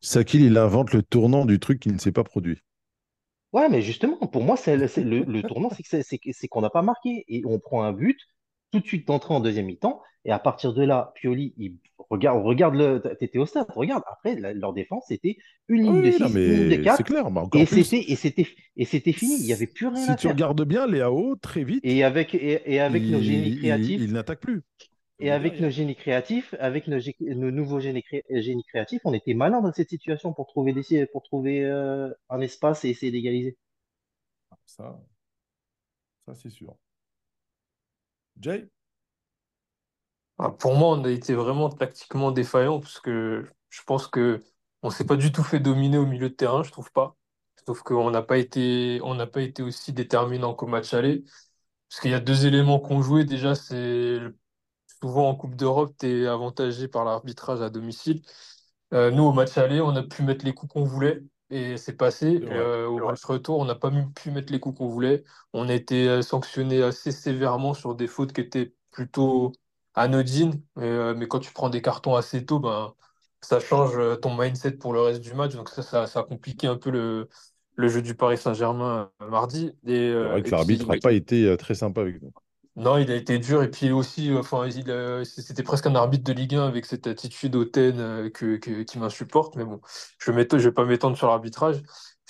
Sakil, 0.00 0.40
il 0.40 0.56
invente 0.56 0.94
le 0.94 1.02
tournant 1.02 1.44
du 1.44 1.60
truc 1.60 1.80
qui 1.80 1.90
ne 1.92 1.98
s'est 1.98 2.12
pas 2.12 2.24
produit. 2.24 2.62
Ouais, 3.52 3.68
mais 3.68 3.80
justement, 3.82 4.18
pour 4.18 4.42
moi, 4.42 4.56
c'est 4.56 4.76
le, 4.76 4.86
c'est 4.88 5.02
le- 5.04 5.24
le 5.24 5.42
tournant, 5.42 5.70
c'est 5.70 6.48
qu'on 6.48 6.60
n'a 6.60 6.70
pas 6.70 6.82
marqué. 6.82 7.24
Et 7.28 7.42
on 7.46 7.58
prend 7.58 7.82
un 7.84 7.92
but, 7.92 8.18
tout 8.78 8.82
de 8.82 8.86
suite 8.86 9.06
d'entrée 9.08 9.34
en 9.34 9.40
deuxième 9.40 9.66
mi-temps. 9.66 10.02
Et 10.24 10.32
à 10.32 10.38
partir 10.38 10.72
de 10.74 10.82
là, 10.84 11.12
Pioli, 11.16 11.54
il 11.56 11.78
regarde, 12.10 12.42
regarde 12.44 12.74
le. 12.74 13.00
T'étais 13.18 13.38
au 13.38 13.46
stade, 13.46 13.66
regarde. 13.74 14.02
Après, 14.10 14.34
la- 14.36 14.52
leur 14.54 14.72
défense, 14.72 15.04
c'était 15.08 15.36
une 15.68 15.82
ligne 15.82 16.02
de 16.02 16.10
Oui, 16.10 16.16
non, 16.20 16.28
6, 16.28 16.40
une 16.44 16.52
ligne 16.54 16.68
de 16.68 16.76
mais 16.76 16.88
c'est 16.88 17.04
4. 17.04 17.04
clair. 17.04 17.30
Mais 17.30 17.40
encore 17.40 17.60
Et 17.60 17.66
c'était 17.66 18.00
et 18.10 18.16
c'était 18.16 18.46
et 18.76 18.84
c'était 18.84 19.12
fini. 19.12 19.36
Il 19.38 19.44
n'y 19.46 19.52
avait 19.52 19.66
plus 19.66 19.86
rien 19.88 19.96
si 20.04 20.10
à 20.10 20.16
tu 20.16 20.22
faire. 20.22 20.32
regardes 20.32 20.62
bien, 20.64 20.86
Léao, 20.86 21.36
très 21.36 21.64
vite, 21.64 21.82
Et 21.82 22.04
avec, 22.04 22.34
et, 22.34 22.60
et 22.66 22.80
avec 22.80 23.08
nos 23.08 23.20
génies 23.22 23.50
il, 23.50 23.54
il- 23.54 23.60
créatifs, 23.60 24.02
il 24.02 24.12
n'attaque 24.12 24.40
plus. 24.40 24.62
et 25.18 25.26
Il 25.26 25.30
avec 25.30 25.60
nos 25.60 25.70
génies 25.70 25.94
créatifs, 25.96 26.54
avec 26.58 26.86
nos, 26.88 26.98
nouveaux 27.50 27.80
génies, 27.80 28.02
cré- 28.02 28.24
génies 28.30 28.64
créatifs, 28.64 29.00
on 29.04 29.12
était 29.14 29.34
malin 29.34 29.60
dans 29.62 29.72
cette 29.72 29.88
situation 29.90 30.32
pour 30.32 30.46
trouver 30.46 30.72
des, 30.72 31.06
pour 31.06 31.22
trouver 31.22 31.64
euh, 31.64 32.10
un 32.30 32.40
espace 32.40 32.84
et 32.84 32.90
essayer 32.90 33.12
d'égaliser. 33.12 33.56
Ça, 34.66 34.98
ça 36.26 36.34
c'est 36.34 36.50
sûr. 36.50 36.76
Jay? 38.40 38.68
Ah, 40.38 40.50
pour 40.50 40.76
moi, 40.76 40.88
on 40.90 41.04
a 41.04 41.10
été 41.10 41.34
vraiment 41.34 41.70
tactiquement 41.70 42.30
défaillant 42.30 42.80
parce 42.80 43.00
que 43.00 43.46
je 43.70 43.82
pense 43.84 44.06
que 44.06 44.42
on 44.82 44.90
s'est 44.90 45.06
pas 45.06 45.16
du 45.16 45.32
tout 45.32 45.42
fait 45.42 45.60
dominer 45.60 45.96
au 45.98 46.04
milieu 46.06 46.28
de 46.28 46.34
terrain, 46.34 46.62
je 46.62 46.70
trouve 46.70 46.92
pas. 46.92 47.16
Trouve 47.64 47.82
qu'on 47.82 48.10
n'a 48.12 48.22
pas 48.22 48.38
été, 48.38 49.00
on 49.02 49.14
n'a 49.16 49.26
pas 49.26 49.42
été 49.42 49.62
aussi 49.62 49.92
déterminant 49.92 50.54
qu'au 50.54 50.66
match 50.68 50.94
aller. 50.94 51.24
Parce 51.88 52.00
qu'il 52.02 52.12
y 52.12 52.14
a 52.14 52.20
deux 52.20 52.46
éléments 52.46 52.80
qu'on 52.80 53.02
jouait. 53.02 53.24
Déjà, 53.24 53.54
c'est 53.56 54.20
souvent 55.02 55.28
en 55.30 55.36
Coupe 55.36 55.56
d'Europe, 55.56 55.94
tu 55.98 56.06
es 56.24 56.26
avantagé 56.28 56.88
par 56.88 57.04
l'arbitrage 57.04 57.62
à 57.62 57.70
domicile. 57.70 58.22
Euh, 58.94 59.10
nous, 59.10 59.24
au 59.24 59.32
match 59.32 59.58
aller, 59.58 59.80
on 59.80 59.96
a 59.96 60.02
pu 60.02 60.22
mettre 60.22 60.44
les 60.44 60.54
coups 60.54 60.72
qu'on 60.72 60.84
voulait 60.84 61.22
et 61.50 61.76
c'est 61.76 61.96
passé. 61.96 62.40
Euh, 62.44 62.86
au 62.86 62.98
match 62.98 63.24
retour, 63.24 63.58
on 63.58 63.64
n'a 63.64 63.74
pas 63.74 63.90
pu 64.14 64.30
mettre 64.30 64.52
les 64.52 64.60
coups 64.60 64.78
qu'on 64.78 64.88
voulait. 64.88 65.24
On 65.52 65.68
a 65.68 65.74
été 65.74 66.08
euh, 66.08 66.22
sanctionné 66.22 66.82
assez 66.82 67.12
sévèrement 67.12 67.74
sur 67.74 67.94
des 67.94 68.06
fautes 68.06 68.32
qui 68.32 68.40
étaient 68.40 68.72
plutôt 68.90 69.52
anodines. 69.94 70.60
Mais, 70.76 70.86
euh, 70.86 71.14
mais 71.14 71.28
quand 71.28 71.38
tu 71.40 71.52
prends 71.52 71.70
des 71.70 71.82
cartons 71.82 72.16
assez 72.16 72.44
tôt, 72.44 72.58
ben, 72.58 72.94
ça 73.40 73.60
change 73.60 73.98
ton 74.20 74.36
mindset 74.36 74.72
pour 74.72 74.92
le 74.92 75.00
reste 75.00 75.20
du 75.20 75.34
match. 75.34 75.54
Donc 75.54 75.68
ça, 75.68 75.82
ça, 75.82 76.06
ça 76.06 76.20
a 76.20 76.22
compliqué 76.24 76.66
un 76.66 76.76
peu 76.76 76.90
le, 76.90 77.28
le 77.76 77.88
jeu 77.88 78.02
du 78.02 78.14
Paris 78.14 78.38
Saint-Germain 78.38 79.10
mardi. 79.20 79.66
Et, 79.86 79.94
C'est 79.94 79.94
euh, 79.94 80.28
vrai 80.28 80.42
que 80.42 80.50
l'arbitre 80.50 80.86
n'a 80.86 80.98
pas 80.98 81.12
été 81.12 81.56
très 81.56 81.74
sympa 81.74 82.00
avec 82.00 82.20
nous. 82.22 82.32
Non, 82.76 82.98
il 82.98 83.10
a 83.10 83.14
été 83.14 83.38
dur 83.38 83.62
et 83.62 83.70
puis 83.70 83.90
aussi, 83.90 84.30
euh, 84.30 84.40
enfin, 84.40 84.68
c'était 85.24 85.62
presque 85.62 85.86
un 85.86 85.94
arbitre 85.94 86.24
de 86.24 86.32
Ligue 86.34 86.56
1 86.56 86.66
avec 86.66 86.84
cette 86.84 87.06
attitude 87.06 87.56
hautaine 87.56 87.98
euh, 88.00 88.28
qui 88.30 88.98
m'insupporte. 88.98 89.56
Mais 89.56 89.64
bon, 89.64 89.80
je 90.18 90.30
ne 90.30 90.36
vais 90.58 90.72
pas 90.72 90.84
m'étendre 90.84 91.16
sur 91.16 91.26
l'arbitrage. 91.28 91.82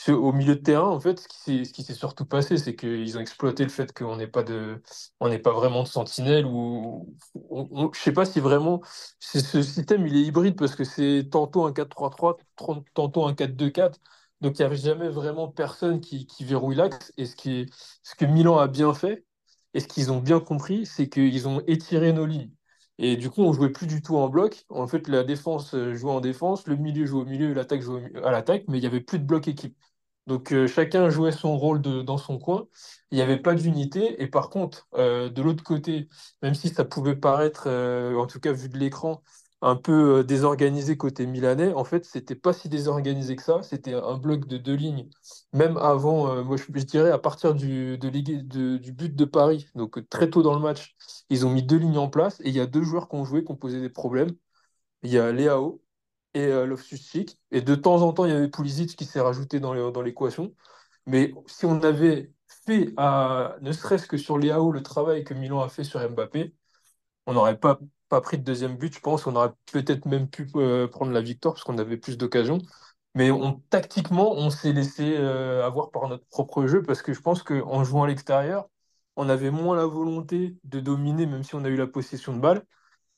Au 0.09 0.33
milieu 0.33 0.55
de 0.55 0.61
terrain, 0.61 0.87
en 0.89 1.01
fait, 1.01 1.19
ce 1.21 1.27
qui 1.73 1.83
s'est, 1.83 1.95
surtout 1.95 2.27
passé, 2.27 2.59
c'est 2.59 2.77
qu'ils 2.77 3.17
ont 3.19 3.21
exploité 3.21 3.65
le 3.65 3.71
fait 3.71 3.93
qu'on 3.93 4.17
n'ait 4.17 4.27
pas 4.29 4.43
de, 4.45 4.81
on 5.21 5.29
n'est 5.29 5.39
pas 5.41 5.53
vraiment 5.53 5.83
de 5.83 5.89
sentinelle 5.89 6.45
ou, 6.47 7.17
on- 7.51 7.69
on- 7.73 7.93
je 7.93 7.99
sais 8.01 8.13
pas 8.13 8.25
si 8.27 8.39
vraiment, 8.39 8.83
ce 9.19 9.41
système, 9.63 10.07
il 10.07 10.17
est 10.17 10.21
hybride 10.23 10.57
parce 10.57 10.75
que 10.77 10.85
c'est 10.85 11.29
tantôt 11.31 11.65
un 11.65 11.73
4-3-3, 11.73 12.37
tran- 12.57 12.85
tantôt 12.95 13.25
un 13.27 13.35
4-2-4. 13.35 13.99
Donc, 14.43 14.59
il 14.59 14.63
n'y 14.63 14.67
avait 14.67 14.77
jamais 14.77 15.09
vraiment 15.09 15.49
personne 15.49 16.01
qui, 16.01 16.27
verrouille 16.41 16.77
l'axe. 16.77 17.13
Et 17.17 17.25
ce 17.27 18.15
que 18.17 18.25
Milan 18.27 18.59
a 18.59 18.69
bien 18.69 18.93
fait, 18.95 19.25
et 19.77 19.81
ce 19.81 19.89
qu'ils 19.89 20.11
ont 20.13 20.21
bien 20.21 20.41
compris, 20.41 20.87
c'est 20.87 21.09
qu'ils 21.09 21.49
ont 21.49 21.61
étiré 21.67 22.13
nos 22.13 22.27
lignes. 22.27 22.51
Et 22.99 23.17
du 23.17 23.31
coup, 23.31 23.43
on 23.43 23.53
jouait 23.53 23.71
plus 23.71 23.87
du 23.87 24.01
tout 24.03 24.17
en 24.17 24.29
bloc. 24.29 24.65
En 24.71 24.87
fait, 24.87 25.07
la 25.09 25.23
défense 25.25 25.75
euh, 25.75 25.95
jouait 25.95 26.11
en 26.13 26.21
défense, 26.21 26.67
le 26.67 26.77
milieu 26.77 27.05
jouait 27.07 27.23
au 27.23 27.25
milieu, 27.27 27.53
l'attaque 27.53 27.83
jouait 27.83 28.11
à 28.25 28.31
l'attaque, 28.31 28.65
mais 28.69 28.79
il 28.79 28.81
n'y 28.81 28.87
avait 28.87 29.01
plus 29.03 29.19
de 29.19 29.25
bloc 29.25 29.49
équipe. 29.49 29.77
Donc, 30.27 30.53
euh, 30.53 30.67
chacun 30.67 31.11
jouait 31.11 31.31
son 31.33 31.57
rôle 31.59 31.83
dans 31.83 32.19
son 32.19 32.39
coin. 32.39 32.67
Il 33.11 33.17
n'y 33.17 33.23
avait 33.23 33.37
pas 33.39 33.55
d'unité. 33.55 34.21
Et 34.23 34.27
par 34.29 34.51
contre, 34.51 34.89
euh, 34.95 35.29
de 35.31 35.43
l'autre 35.43 35.63
côté, 35.63 36.09
même 36.43 36.55
si 36.55 36.69
ça 36.71 36.85
pouvait 36.85 37.17
paraître, 37.17 37.69
en 37.69 38.27
tout 38.27 38.41
cas 38.41 38.53
vu 38.53 38.69
de 38.69 38.79
l'écran, 38.79 39.23
un 39.67 39.77
peu 39.77 40.19
euh, 40.21 40.25
désorganisé 40.25 40.97
côté 40.97 41.27
milanais, 41.27 41.73
en 41.75 41.85
fait, 41.85 42.05
c'était 42.05 42.37
pas 42.37 42.53
si 42.53 42.69
désorganisé 42.69 43.37
que 43.37 43.43
ça. 43.43 43.63
C'était 43.63 43.95
un 43.95 44.17
bloc 44.17 44.47
de 44.47 44.59
deux 44.59 44.75
lignes 44.75 45.09
même 45.53 45.77
avant, 45.79 46.29
euh, 46.31 46.45
moi 46.45 46.57
je, 46.57 46.83
dirais 46.85 47.11
à 47.11 47.19
partir 47.19 47.55
du, 47.55 47.99
but 47.99 49.17
de 49.17 49.25
Paris, 49.25 49.69
donc 49.75 49.99
euh, 49.99 50.07
très 50.09 50.31
tôt 50.31 50.43
dans 50.43 50.55
le 50.55 50.61
match, 50.61 50.95
ils 51.31 51.47
ont 51.47 51.51
mis 51.51 51.63
deux 51.63 51.79
lignes 51.79 51.99
en 51.99 52.09
place 52.09 52.41
et 52.41 52.49
il 52.49 52.55
y 52.55 52.61
a 52.61 52.67
deux 52.67 52.83
joueurs 52.83 53.09
qui 53.09 53.17
ont 53.17 53.25
joué, 53.25 53.45
qui 53.45 53.51
ont 53.53 53.57
posé 53.57 53.81
des 53.81 53.91
problèmes. 53.91 54.31
Il 55.03 55.11
y 55.13 55.19
a 55.19 55.33
Léao 55.33 55.83
et 56.35 56.47
euh. 56.47 56.77
Et 57.53 57.63
de 57.63 57.75
temps 57.75 58.03
en 58.03 58.13
temps, 58.13 58.25
il 58.27 58.33
y 58.33 58.35
avait 58.37 58.49
Pulisic 58.51 58.97
qui 58.97 59.05
s'est 59.07 59.21
rajouté 59.21 59.61
dans 59.61 60.03
l'équation. 60.03 60.55
Mais 61.07 61.35
si 61.47 61.67
on 61.67 61.83
avait 61.83 62.33
fait, 62.67 62.93
à, 62.97 63.57
ne 63.63 63.73
serait-ce 63.73 64.07
que 64.07 64.17
sur 64.19 64.39
Léao, 64.39 64.73
le 64.73 64.83
travail 64.83 65.25
que 65.25 65.35
Milan 65.35 65.61
a 65.63 65.69
fait 65.69 65.85
sur 65.85 66.01
Mbappé, 66.11 66.55
on 67.27 67.35
n'aurait 67.35 67.59
pas, 67.59 67.81
pas 68.09 68.21
pris 68.21 68.39
de 68.39 68.45
deuxième 68.45 68.77
but, 68.77 68.95
je 68.95 69.01
pense. 69.01 69.27
On 69.27 69.37
aurait 69.37 69.53
peut-être 69.73 70.07
même 70.07 70.29
pu 70.29 70.49
euh, 70.57 70.89
prendre 70.89 71.13
la 71.13 71.21
victoire 71.21 71.55
parce 71.55 71.65
qu'on 71.65 71.79
avait 71.79 71.97
plus 71.97 72.17
d'occasions. 72.19 72.59
Mais 73.15 73.31
tactiquement, 73.71 74.33
on 74.35 74.51
s'est 74.51 74.73
laissé 74.73 75.17
euh, 75.17 75.65
avoir 75.67 75.91
par 75.91 76.09
notre 76.09 76.27
propre 76.27 76.67
jeu 76.67 76.83
parce 76.83 77.03
que 77.03 77.15
je 77.15 77.21
pense 77.21 77.43
qu'en 77.43 77.83
jouant 77.85 78.05
à 78.05 78.09
l'extérieur, 78.09 78.69
on 79.17 79.29
avait 79.31 79.51
moins 79.51 79.77
la 79.77 79.87
volonté 79.87 80.57
de 80.65 80.81
dominer, 80.81 81.27
même 81.27 81.43
si 81.43 81.55
on 81.55 81.65
a 81.65 81.69
eu 81.69 81.77
la 81.77 81.87
possession 81.87 82.35
de 82.37 82.41
balle, 82.41 82.65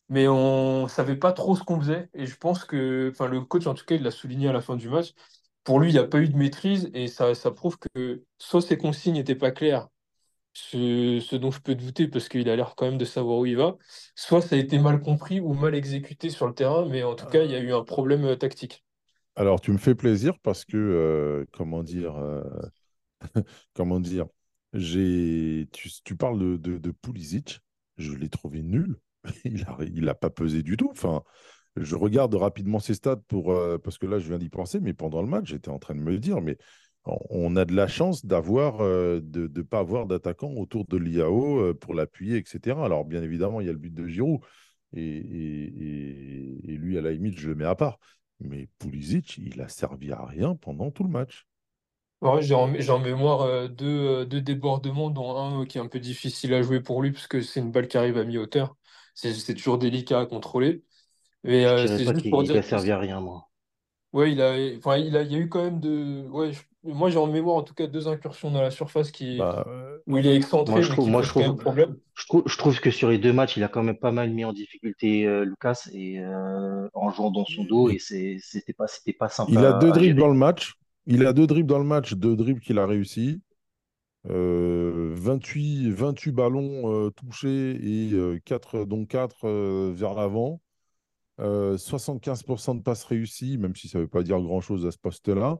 mais 0.08 0.28
on 0.28 0.88
savait 0.88 1.16
pas 1.16 1.32
trop 1.32 1.56
ce 1.56 1.62
qu'on 1.64 1.80
faisait. 1.80 2.08
Et 2.14 2.26
je 2.26 2.36
pense 2.36 2.64
que, 2.64 3.12
le 3.20 3.40
coach, 3.42 3.66
en 3.66 3.74
tout 3.74 3.84
cas, 3.84 3.96
il 3.96 4.02
l'a 4.02 4.10
souligné 4.10 4.48
à 4.48 4.52
la 4.52 4.60
fin 4.62 4.76
du 4.76 4.88
match. 4.88 5.14
Pour 5.64 5.80
lui, 5.80 5.90
il 5.90 5.92
n'y 5.94 5.98
a 5.98 6.04
pas 6.04 6.20
eu 6.20 6.28
de 6.28 6.36
maîtrise 6.36 6.90
et 6.94 7.08
ça, 7.08 7.34
ça 7.34 7.50
prouve 7.50 7.78
que 7.78 8.24
soit 8.38 8.62
ses 8.62 8.78
consignes 8.78 9.14
n'étaient 9.14 9.34
pas 9.34 9.50
claires, 9.50 9.88
ce, 10.58 11.36
dont 11.36 11.50
je 11.50 11.60
peux 11.60 11.74
douter 11.74 12.08
parce 12.08 12.28
qu'il 12.28 12.48
a 12.48 12.56
l'air 12.56 12.74
quand 12.76 12.86
même 12.86 12.98
de 12.98 13.04
savoir 13.04 13.38
où 13.38 13.46
il 13.46 13.56
va, 13.56 13.76
soit 14.14 14.42
ça 14.42 14.56
a 14.56 14.58
été 14.58 14.78
mal 14.78 15.00
compris 15.00 15.40
ou 15.40 15.54
mal 15.54 15.74
exécuté 15.74 16.30
sur 16.30 16.46
le 16.46 16.54
terrain, 16.54 16.86
mais 16.88 17.02
en 17.02 17.14
tout 17.14 17.26
cas, 17.26 17.44
il 17.44 17.50
y 17.50 17.54
a 17.54 17.60
eu 17.60 17.72
un 17.72 17.84
problème 17.84 18.24
euh, 18.24 18.36
tactique. 18.36 18.84
Alors, 19.36 19.60
tu 19.60 19.70
me 19.70 19.78
fais 19.78 19.94
plaisir 19.94 20.34
parce 20.42 20.64
que, 20.64 20.76
euh, 20.76 21.44
comment 21.52 21.82
dire, 21.82 22.16
euh, 22.16 22.42
comment 23.74 24.00
dire, 24.00 24.26
j'ai, 24.72 25.68
tu, 25.72 26.16
parles 26.16 26.38
de, 26.38 26.78
de, 26.78 26.90
Pulisic, 26.90 27.60
je 27.96 28.12
l'ai 28.12 28.28
trouvé 28.28 28.62
nul. 28.62 28.96
Il 29.44 29.62
a, 29.62 29.76
il 29.80 30.08
a 30.08 30.14
pas 30.14 30.30
pesé 30.30 30.62
du 30.62 30.76
tout. 30.76 30.90
Enfin, 30.90 31.22
je 31.76 31.96
regarde 31.96 32.34
rapidement 32.34 32.78
ses 32.78 32.94
stats 32.94 33.20
pour, 33.28 33.54
parce 33.82 33.98
que 33.98 34.06
là, 34.06 34.18
je 34.18 34.28
viens 34.28 34.38
d'y 34.38 34.48
penser, 34.48 34.80
mais 34.80 34.94
pendant 34.94 35.22
le 35.22 35.28
match, 35.28 35.48
j'étais 35.48 35.70
en 35.70 35.78
train 35.78 35.94
de 35.94 36.00
me 36.00 36.18
dire, 36.18 36.40
mais 36.40 36.56
on- 37.30 37.56
a 37.56 37.64
de 37.64 37.74
la 37.74 37.88
chance 37.88 38.24
d'avoir, 38.26 38.80
euh, 38.82 39.20
de 39.22 39.50
ne 39.54 39.62
pas 39.62 39.78
avoir 39.80 40.06
d'attaquant 40.06 40.52
autour 40.54 40.84
de 40.86 40.96
l'IAO 40.96 41.58
euh, 41.60 41.74
pour 41.74 41.94
l'appuyer, 41.94 42.38
etc. 42.38 42.84
Alors, 42.84 43.04
bien 43.04 43.22
évidemment, 43.22 43.60
il 43.60 43.66
y 43.66 43.70
a 43.70 43.72
le 43.72 43.78
but 43.78 43.94
de 43.94 44.06
Giroud. 44.06 44.40
Et, 44.94 45.02
et, 45.02 45.64
et- 46.64 46.72
et 46.72 46.76
lui, 46.76 46.98
à 46.98 47.02
la 47.02 47.12
limite, 47.12 47.38
je 47.38 47.48
le 47.48 47.54
mets 47.54 47.64
à 47.66 47.74
part. 47.74 47.98
Mais 48.40 48.68
Pulisic, 48.78 49.38
il 49.38 49.60
a 49.60 49.68
servi 49.68 50.12
à 50.12 50.24
rien 50.24 50.54
pendant 50.56 50.90
tout 50.90 51.04
le 51.04 51.10
match. 51.10 51.46
Ouais, 52.20 52.42
j'ai 52.42 52.54
en, 52.54 52.74
j'ai 52.74 52.90
en 52.90 52.98
mémoire 52.98 53.42
euh, 53.42 53.68
deux, 53.68 54.26
deux 54.26 54.40
débordements, 54.40 55.08
dont 55.10 55.36
un 55.36 55.62
euh, 55.62 55.64
qui 55.66 55.78
est 55.78 55.80
un 55.80 55.86
peu 55.86 56.00
difficile 56.00 56.52
à 56.54 56.62
jouer 56.62 56.80
pour 56.80 57.00
lui, 57.00 57.12
parce 57.12 57.28
que 57.28 57.40
c'est 57.42 57.60
une 57.60 57.70
balle 57.70 57.86
qui 57.86 57.96
arrive 57.96 58.18
à 58.18 58.24
mi-hauteur. 58.24 58.76
C'est 59.14 59.32
c'est 59.34 59.54
toujours 59.54 59.78
délicat 59.78 60.20
à 60.20 60.26
contrôler. 60.26 60.82
Mais 61.44 61.66
euh, 61.66 61.86
c'est 61.88 62.04
pas 62.04 62.14
juste 62.14 62.14
qu'il 62.14 62.30
pour 62.30 62.44
il 62.44 62.56
a 62.58 62.62
servi 62.62 62.90
à 62.90 62.98
rien, 62.98 63.20
moi. 63.22 63.48
Ouais, 64.12 64.32
il 64.32 64.40
a, 64.40 64.54
enfin, 64.78 64.96
il 64.96 65.16
a, 65.16 65.22
il 65.22 65.32
y 65.32 65.34
a 65.36 65.38
eu 65.38 65.48
quand 65.48 65.62
même 65.62 65.80
de. 65.80 66.26
Ouais, 66.30 66.52
je- 66.52 66.62
moi, 66.94 67.10
j'ai 67.10 67.18
en 67.18 67.26
mémoire 67.26 67.56
en 67.56 67.62
tout 67.62 67.74
cas 67.74 67.86
deux 67.86 68.08
incursions 68.08 68.50
dans 68.50 68.62
la 68.62 68.70
surface 68.70 69.10
qui, 69.10 69.38
Bah, 69.38 69.64
où 70.06 70.16
il 70.16 70.26
est 70.26 70.30
Moi, 70.30 70.36
excentré, 70.36 70.82
je 70.82 70.90
trouve, 70.90 71.08
moi, 71.08 71.22
je 71.22 71.28
trouve, 71.28 71.56
problème. 71.56 71.96
je 72.14 72.26
trouve, 72.26 72.42
je 72.46 72.56
trouve 72.56 72.80
que 72.80 72.90
sur 72.90 73.08
les 73.10 73.18
deux 73.18 73.32
matchs, 73.32 73.56
il 73.56 73.64
a 73.64 73.68
quand 73.68 73.82
même 73.82 73.98
pas 73.98 74.12
mal 74.12 74.30
mis 74.30 74.44
en 74.44 74.52
difficulté 74.52 75.26
euh, 75.26 75.44
Lucas 75.44 75.88
et 75.92 76.20
euh, 76.20 76.88
en 76.94 77.10
jouant 77.10 77.30
dans 77.30 77.44
son 77.44 77.64
dos 77.64 77.90
et 77.90 77.98
c'était 77.98 78.72
pas, 78.72 78.86
c'était 78.86 79.12
pas 79.12 79.28
simple 79.28 79.52
il 79.52 79.58
a 79.58 79.74
deux 79.74 79.90
dribbles 79.90 80.20
dans 80.20 80.28
le 80.28 80.34
match. 80.34 80.74
Il 81.06 81.24
a 81.26 81.32
deux 81.32 81.46
dribbles 81.46 81.68
dans 81.68 81.78
le 81.78 81.84
match, 81.84 82.14
deux 82.14 82.36
dribbles 82.36 82.60
qu'il 82.60 82.78
a 82.78 82.86
réussi. 82.86 83.40
Euh, 84.28 85.14
28, 85.14 85.90
28 85.90 86.32
ballons 86.32 86.92
euh, 86.92 87.10
touchés 87.10 87.78
et 87.82 88.12
euh, 88.12 88.38
4, 88.44 88.84
dont 88.84 89.06
4 89.06 89.48
vers 89.92 90.14
l'avant. 90.14 90.60
Euh, 91.40 91.76
75% 91.76 92.78
de 92.78 92.82
passes 92.82 93.04
réussies, 93.04 93.58
même 93.58 93.76
si 93.76 93.88
ça 93.88 93.98
ne 93.98 94.04
veut 94.04 94.08
pas 94.08 94.22
dire 94.22 94.40
grand-chose 94.40 94.86
à 94.86 94.90
ce 94.90 94.98
poste-là. 94.98 95.58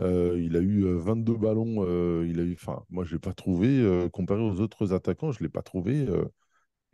Euh, 0.00 0.40
il 0.42 0.56
a 0.56 0.60
eu 0.60 0.84
euh, 0.84 0.96
22 0.96 1.36
ballons. 1.36 1.84
euh, 1.86 2.26
il 2.28 2.40
a 2.40 2.44
eu, 2.44 2.56
moi, 2.90 3.04
je 3.04 3.14
l'ai 3.14 3.18
pas 3.18 3.32
trouvé, 3.34 3.68
euh, 3.80 4.08
comparé 4.08 4.40
aux 4.40 4.60
autres 4.60 4.92
attaquants, 4.92 5.32
je 5.32 5.40
ne 5.40 5.44
l'ai 5.44 5.50
pas 5.50 5.62
trouvé 5.62 6.06
euh, 6.08 6.24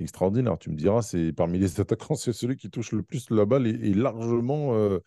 extraordinaire. 0.00 0.58
Tu 0.58 0.70
me 0.70 0.76
diras, 0.76 1.02
c'est 1.02 1.32
parmi 1.32 1.58
les 1.58 1.80
attaquants, 1.80 2.16
c'est 2.16 2.32
celui 2.32 2.56
qui 2.56 2.70
touche 2.70 2.92
le 2.92 3.02
plus 3.02 3.30
la 3.30 3.46
balle 3.46 3.66
et, 3.66 3.94
largement 3.94 4.74
euh, 4.74 4.98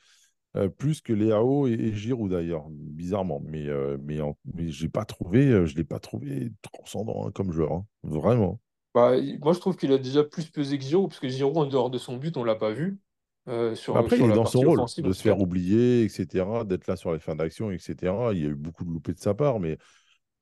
euh, 0.56 0.69
plus 0.69 1.01
que 1.01 1.13
Léao 1.13 1.67
et, 1.67 1.73
et 1.73 1.93
Giroud 1.93 2.32
d'ailleurs, 2.32 2.65
bizarrement. 2.69 3.41
Mais, 3.43 3.67
euh, 3.67 3.97
euh, 3.97 4.32
je 4.71 4.84
ne 4.84 5.77
l'ai 5.77 5.84
pas 5.84 5.99
trouvé 5.99 6.51
transcendant 6.62 7.27
hein, 7.27 7.32
comme 7.34 7.51
joueur, 7.51 7.73
hein. 7.73 7.86
Vraiment. 8.04 8.60
Bah, 8.93 9.13
moi, 9.41 9.54
je 9.54 9.60
trouve 9.60 9.77
qu'il 9.77 9.93
a 9.93 9.97
déjà 9.97 10.23
plus 10.23 10.49
pesé 10.49 10.77
que 10.77 10.84
Giroud, 10.84 11.10
parce 11.10 11.19
que 11.19 11.30
Giroud, 11.30 11.58
en 11.58 11.65
dehors 11.65 11.89
de 11.89 11.97
son 11.97 12.17
but, 12.17 12.36
on 12.36 12.43
l'a 12.43 12.56
pas 12.56 12.71
vu 12.71 12.99
euh, 13.47 13.75
sur, 13.75 13.93
Après, 13.93 14.17
sur 14.17 14.25
il 14.25 14.27
est 14.27 14.32
dans 14.34 14.45
son 14.45 14.63
rôle, 14.63 14.86
offensive, 14.86 15.06
de 15.06 15.12
se 15.13 15.21
faire 15.21 15.39
oublier, 15.39 16.04
etc., 16.06 16.63
d'être 16.65 16.88
là 16.88 16.95
sur 16.95 17.13
les 17.13 17.19
fins 17.19 17.36
d'action, 17.36 17.71
etc. 17.71 18.34
Il 18.34 18.39
y 18.41 18.45
a 18.45 18.49
eu 18.49 18.56
beaucoup 18.56 18.84
de 18.86 18.89
loupés 18.91 19.13
de 19.13 19.19
sa 19.19 19.34
part, 19.34 19.60
mais 19.60 19.77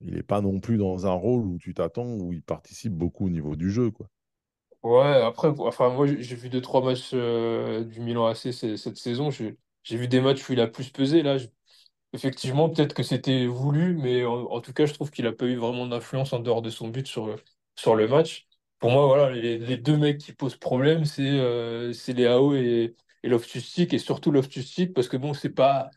il 0.02 0.16
n'est 0.16 0.24
pas 0.24 0.42
non 0.42 0.60
plus 0.62 0.78
dans 0.78 1.08
un 1.08 1.14
rôle 1.14 1.46
où 1.48 1.58
tu 1.60 1.74
t'attends, 1.76 2.06
où 2.20 2.34
il 2.34 2.44
participe 2.44 2.94
beaucoup 2.94 3.28
au 3.28 3.30
niveau 3.32 3.56
du 3.58 3.72
jeu, 3.72 3.92
quoi. 3.92 4.10
Ouais, 4.82 5.22
après, 5.22 5.50
enfin, 5.60 5.90
moi, 5.90 6.08
j'ai 6.08 6.36
vu 6.36 6.50
deux, 6.50 6.62
trois 6.62 6.82
matchs 6.82 7.12
euh, 7.14 7.84
du 7.84 8.00
Milan 8.00 8.28
AC 8.28 8.54
cette 8.54 8.98
saison. 8.98 9.30
J'ai 9.30 9.58
vu 9.98 10.08
des 10.08 10.22
matchs 10.22 10.48
où 10.50 10.54
il 10.54 10.62
a 10.62 10.68
plus 10.68 10.90
pesé. 10.90 11.22
Là, 11.22 11.38
je- 11.38 11.48
effectivement, 12.14 12.70
peut-être 12.70 12.96
que 12.96 13.04
c'était 13.04 13.48
voulu, 13.48 13.96
mais 13.96 14.26
en, 14.26 14.46
en 14.52 14.62
tout 14.62 14.74
cas, 14.74 14.88
je 14.88 14.94
trouve 14.96 15.12
qu'il 15.12 15.28
a 15.28 15.34
pas 15.34 15.46
eu 15.48 15.58
vraiment 15.58 15.88
d'influence 15.88 16.34
en 16.34 16.42
dehors 16.42 16.64
de 16.64 16.72
son 16.72 16.90
but 16.90 17.08
sur, 17.08 17.38
sur 17.78 17.96
le 17.96 18.10
match. 18.10 18.49
Pour 18.80 18.92
moi, 18.92 19.08
voilà, 19.08 19.32
les, 19.32 19.58
les 19.58 19.78
deux 19.78 19.98
mecs 19.98 20.20
qui 20.20 20.34
posent 20.34 20.56
problème, 20.58 21.06
c'est 21.06 21.24
euh, 21.24 21.92
c'est 21.94 22.14
Leao 22.14 22.56
et, 22.56 22.96
et 23.24 23.28
Loftus-Cheek, 23.30 23.94
et 23.94 24.00
surtout 24.00 24.32
Loftus-Cheek, 24.32 24.94
parce 24.94 25.10
que 25.10 25.18
bon, 25.18 25.34
c'est 25.34 25.50
pas, 25.50 25.90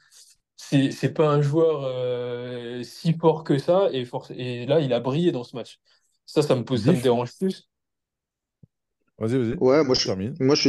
c'est 0.57 0.91
c'est 0.93 1.13
pas 1.15 1.29
un 1.31 1.43
joueur 1.43 1.83
euh, 1.85 2.83
si 2.83 3.15
fort 3.19 3.45
que 3.45 3.59
ça, 3.59 3.89
et, 3.93 4.07
et 4.37 4.67
là, 4.67 4.81
il 4.81 4.93
a 4.93 5.01
brillé 5.01 5.33
dans 5.33 5.45
ce 5.45 5.57
match. 5.57 5.81
Ça, 6.27 6.43
ça 6.43 6.57
me 6.57 6.65
pose, 6.65 6.85
ça 6.85 6.93
me 6.93 7.01
dérange 7.01 7.35
plus. 7.39 7.69
vas-y, 9.19 9.39
vas-y, 9.39 9.61
Ouais, 9.61 9.83
moi 9.85 9.95
je, 9.95 10.05
termine. 10.05 10.39
moi, 10.41 10.55
je 10.55 10.61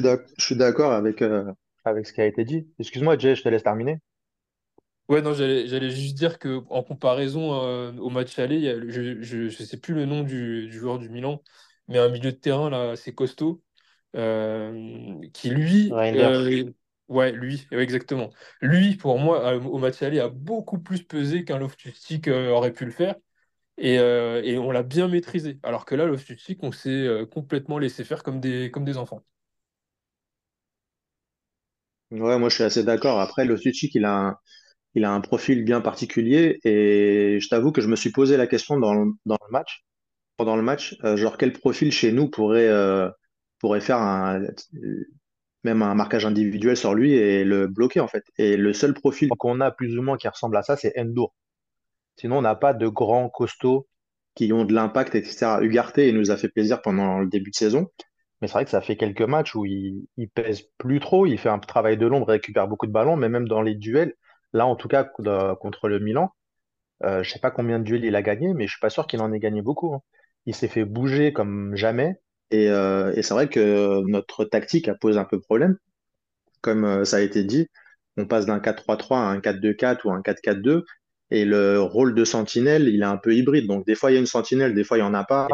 suis 0.43 0.55
d'accord 0.55 0.91
avec. 0.93 1.21
euh, 1.21 1.51
avec 1.85 2.07
ce 2.07 2.13
qui 2.13 2.21
a 2.21 2.25
été 2.25 2.45
dit. 2.45 2.65
Excuse-moi, 2.79 3.17
Jay, 3.17 3.35
je 3.35 3.43
te 3.43 3.49
laisse 3.49 3.63
terminer. 3.63 3.99
Ouais, 5.09 5.21
non, 5.21 5.33
j'allais, 5.33 5.67
j'allais 5.67 5.89
juste 5.89 6.15
dire 6.15 6.39
que 6.39 6.63
en 6.69 6.81
comparaison 6.81 7.53
euh, 7.65 7.91
au 7.97 8.09
match 8.09 8.39
aller, 8.39 8.55
il 8.55 8.61
y 8.61 8.69
a 8.69 8.75
le- 8.75 8.89
je, 8.89 9.21
je, 9.21 9.49
je 9.49 9.63
sais 9.63 9.77
plus 9.77 9.93
le 9.93 10.05
nom 10.05 10.23
du, 10.23 10.67
du 10.67 10.79
joueur 10.79 10.97
du 10.97 11.09
Milan, 11.09 11.41
mais 11.87 11.99
un 11.99 12.09
milieu 12.09 12.31
de 12.31 12.37
terrain 12.37 12.69
là, 12.69 12.91
assez 12.91 13.13
costaud, 13.15 13.63
euh, 14.15 15.19
qui 15.33 15.49
lui, 15.49 15.99
euh, 16.13 16.65
ouais, 17.09 17.31
lui, 17.31 17.67
exactement. 17.71 18.31
Lui, 18.61 18.95
pour 18.95 19.19
moi, 19.19 19.53
euh, 19.55 19.61
au 19.61 19.77
match 19.79 20.01
aller, 20.03 20.19
a 20.19 20.29
beaucoup 20.29 20.79
plus 20.79 21.03
pesé 21.03 21.45
qu'un 21.45 21.59
Loftus-Cheek 21.59 22.27
aurait 22.29 22.73
pu 22.73 22.85
le 22.85 22.91
faire, 22.91 23.15
et, 23.77 23.95
et 23.95 24.57
on 24.59 24.71
l'a 24.71 24.83
bien 24.83 25.07
maîtrisé. 25.09 25.59
Alors 25.63 25.85
que 25.85 25.95
là, 25.95 26.05
Loftus-Cheek, 26.05 26.59
on 26.63 26.71
s'est 26.73 27.07
complètement 27.31 27.79
laissé 27.79 28.03
faire 28.05 28.23
comme 28.23 28.39
des, 28.41 28.71
comme 28.71 28.85
des 28.85 28.97
enfants. 28.97 29.23
Ouais, 32.11 32.37
moi 32.37 32.49
je 32.49 32.55
suis 32.55 32.63
assez 32.63 32.83
d'accord. 32.83 33.19
Après, 33.19 33.43
le 33.45 33.57
Suchik, 33.57 33.95
il 33.95 34.05
a 34.05 34.15
un, 34.15 34.37
il 34.95 35.05
a 35.05 35.11
un 35.13 35.21
profil 35.21 35.63
bien 35.65 35.81
particulier 35.81 36.59
et 36.65 37.39
je 37.41 37.49
t'avoue 37.49 37.71
que 37.71 37.81
je 37.81 37.87
me 37.87 37.95
suis 37.97 38.11
posé 38.11 38.37
la 38.37 38.47
question 38.47 38.79
dans 38.79 38.93
le, 38.95 39.11
dans 39.25 39.37
le 39.47 39.51
match, 39.51 39.83
pendant 40.37 40.55
le 40.55 40.61
match, 40.61 40.97
euh, 41.03 41.17
genre 41.17 41.37
quel 41.37 41.53
profil 41.53 41.91
chez 41.91 42.11
nous 42.11 42.29
pourrait, 42.29 42.67
euh, 42.67 43.09
pourrait 43.59 43.81
faire 43.81 43.99
même 45.63 45.81
un 45.81 45.95
marquage 45.95 46.25
individuel 46.25 46.75
sur 46.75 46.93
lui 46.93 47.13
et 47.13 47.43
le 47.43 47.67
bloquer 47.67 47.99
en 47.99 48.07
fait. 48.07 48.23
Et 48.37 48.57
le 48.57 48.73
seul 48.73 48.93
profil, 48.93 49.29
Donc, 49.29 49.45
on 49.45 49.61
a 49.61 49.71
plus 49.71 49.97
ou 49.97 50.01
moins 50.01 50.17
qui 50.17 50.27
ressemble 50.27 50.57
à 50.57 50.63
ça, 50.63 50.75
c'est 50.75 50.93
Endur. 50.99 51.29
Sinon, 52.17 52.39
on 52.39 52.41
n'a 52.41 52.55
pas 52.55 52.73
de 52.73 52.87
grands 52.87 53.29
costauds. 53.29 53.87
qui 54.35 54.53
ont 54.53 54.65
de 54.65 54.73
l'impact, 54.73 55.15
etc. 55.15 55.61
Ugarte, 55.63 55.99
nous 55.99 56.31
a 56.31 56.37
fait 56.37 56.49
plaisir 56.49 56.81
pendant 56.81 57.19
le 57.19 57.27
début 57.27 57.51
de 57.51 57.55
saison. 57.55 57.87
Mais 58.41 58.47
c'est 58.49 58.53
vrai 58.53 58.65
que 58.65 58.71
ça 58.71 58.81
fait 58.81 58.97
quelques 58.97 59.21
matchs 59.23 59.55
où 59.55 59.65
il, 59.65 60.07
pèse 60.35 60.63
plus 60.79 60.99
trop, 61.01 61.25
il 61.27 61.37
fait 61.39 61.49
un 61.49 61.59
travail 61.59 61.97
de 61.97 62.07
l'ombre, 62.07 62.27
récupère 62.27 62.67
beaucoup 62.69 62.87
de 62.87 62.91
ballons, 62.93 63.17
mais 63.17 63.29
même 63.29 63.47
dans 63.49 63.61
les 63.63 63.75
duels, 63.75 64.15
là 64.53 64.67
en 64.67 64.75
tout 64.77 64.87
cas 64.89 65.09
de- 65.19 65.55
contre 65.55 65.89
le 65.89 65.99
Milan, 65.99 66.31
euh, 67.03 67.23
je 67.23 67.31
sais 67.31 67.39
pas 67.39 67.51
combien 67.51 67.79
de 67.79 67.83
duels 67.85 68.05
il 68.05 68.15
a 68.15 68.21
gagné, 68.23 68.53
mais 68.53 68.65
je 68.67 68.71
suis 68.73 68.79
pas 68.81 68.89
sûr 68.91 69.07
qu'il 69.07 69.21
en 69.21 69.31
ait 69.33 69.39
gagné 69.39 69.61
beaucoup. 69.61 69.93
hein. 69.95 70.01
Il 70.45 70.55
s'est 70.55 70.67
fait 70.67 70.85
bouger 70.85 71.33
comme 71.33 71.75
jamais. 71.75 72.15
Et, 72.51 72.69
euh, 72.69 73.13
et 73.15 73.23
c'est 73.23 73.33
vrai 73.33 73.49
que 73.49 74.01
notre 74.07 74.45
tactique 74.45 74.87
a 74.87 74.95
posé 74.95 75.17
un 75.19 75.25
peu 75.25 75.39
problème. 75.39 75.77
Comme 76.61 76.85
euh, 76.85 77.05
ça 77.05 77.17
a 77.17 77.21
été 77.21 77.43
dit, 77.43 77.67
on 78.17 78.27
passe 78.27 78.45
d'un 78.45 78.59
4-3-3 78.59 79.17
à 79.17 79.21
un 79.29 79.39
4-2-4 79.39 80.05
ou 80.05 80.11
un 80.11 80.21
4-4-2. 80.21 80.83
Et 81.31 81.45
le 81.45 81.81
rôle 81.81 82.15
de 82.15 82.25
sentinelle, 82.25 82.87
il 82.89 83.01
est 83.01 83.05
un 83.05 83.17
peu 83.17 83.35
hybride. 83.35 83.67
Donc 83.67 83.85
des 83.85 83.95
fois, 83.95 84.11
il 84.11 84.15
y 84.15 84.17
a 84.17 84.19
une 84.19 84.25
sentinelle, 84.27 84.75
des 84.75 84.83
fois, 84.83 84.97
il 84.97 85.01
n'y 85.01 85.07
en 85.07 85.13
a 85.13 85.23
pas. 85.23 85.47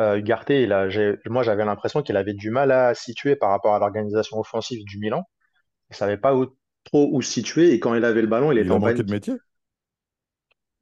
Euh, 0.00 0.16
Ugarte, 0.16 0.50
il 0.50 0.72
a, 0.72 0.88
moi 1.26 1.42
j'avais 1.42 1.64
l'impression 1.64 2.02
qu'il 2.02 2.16
avait 2.16 2.32
du 2.34 2.50
mal 2.50 2.72
à 2.72 2.94
situer 2.94 3.36
par 3.36 3.50
rapport 3.50 3.74
à 3.74 3.78
l'organisation 3.78 4.38
offensive 4.38 4.84
du 4.84 4.98
Milan. 4.98 5.24
Il 5.90 5.96
savait 5.96 6.18
pas 6.18 6.36
où. 6.36 6.46
Trop 6.84 7.10
où 7.12 7.22
se 7.22 7.30
situer. 7.32 7.72
Et 7.72 7.80
quand 7.80 7.94
il 7.94 8.04
avait 8.04 8.22
le 8.22 8.28
ballon, 8.28 8.52
il 8.52 8.58
était 8.58 8.70
Il 8.70 8.72
a 8.72 8.76
en 8.76 8.78
manqué 8.78 9.02
de 9.02 9.08
panique. 9.08 9.10
métier. 9.10 9.34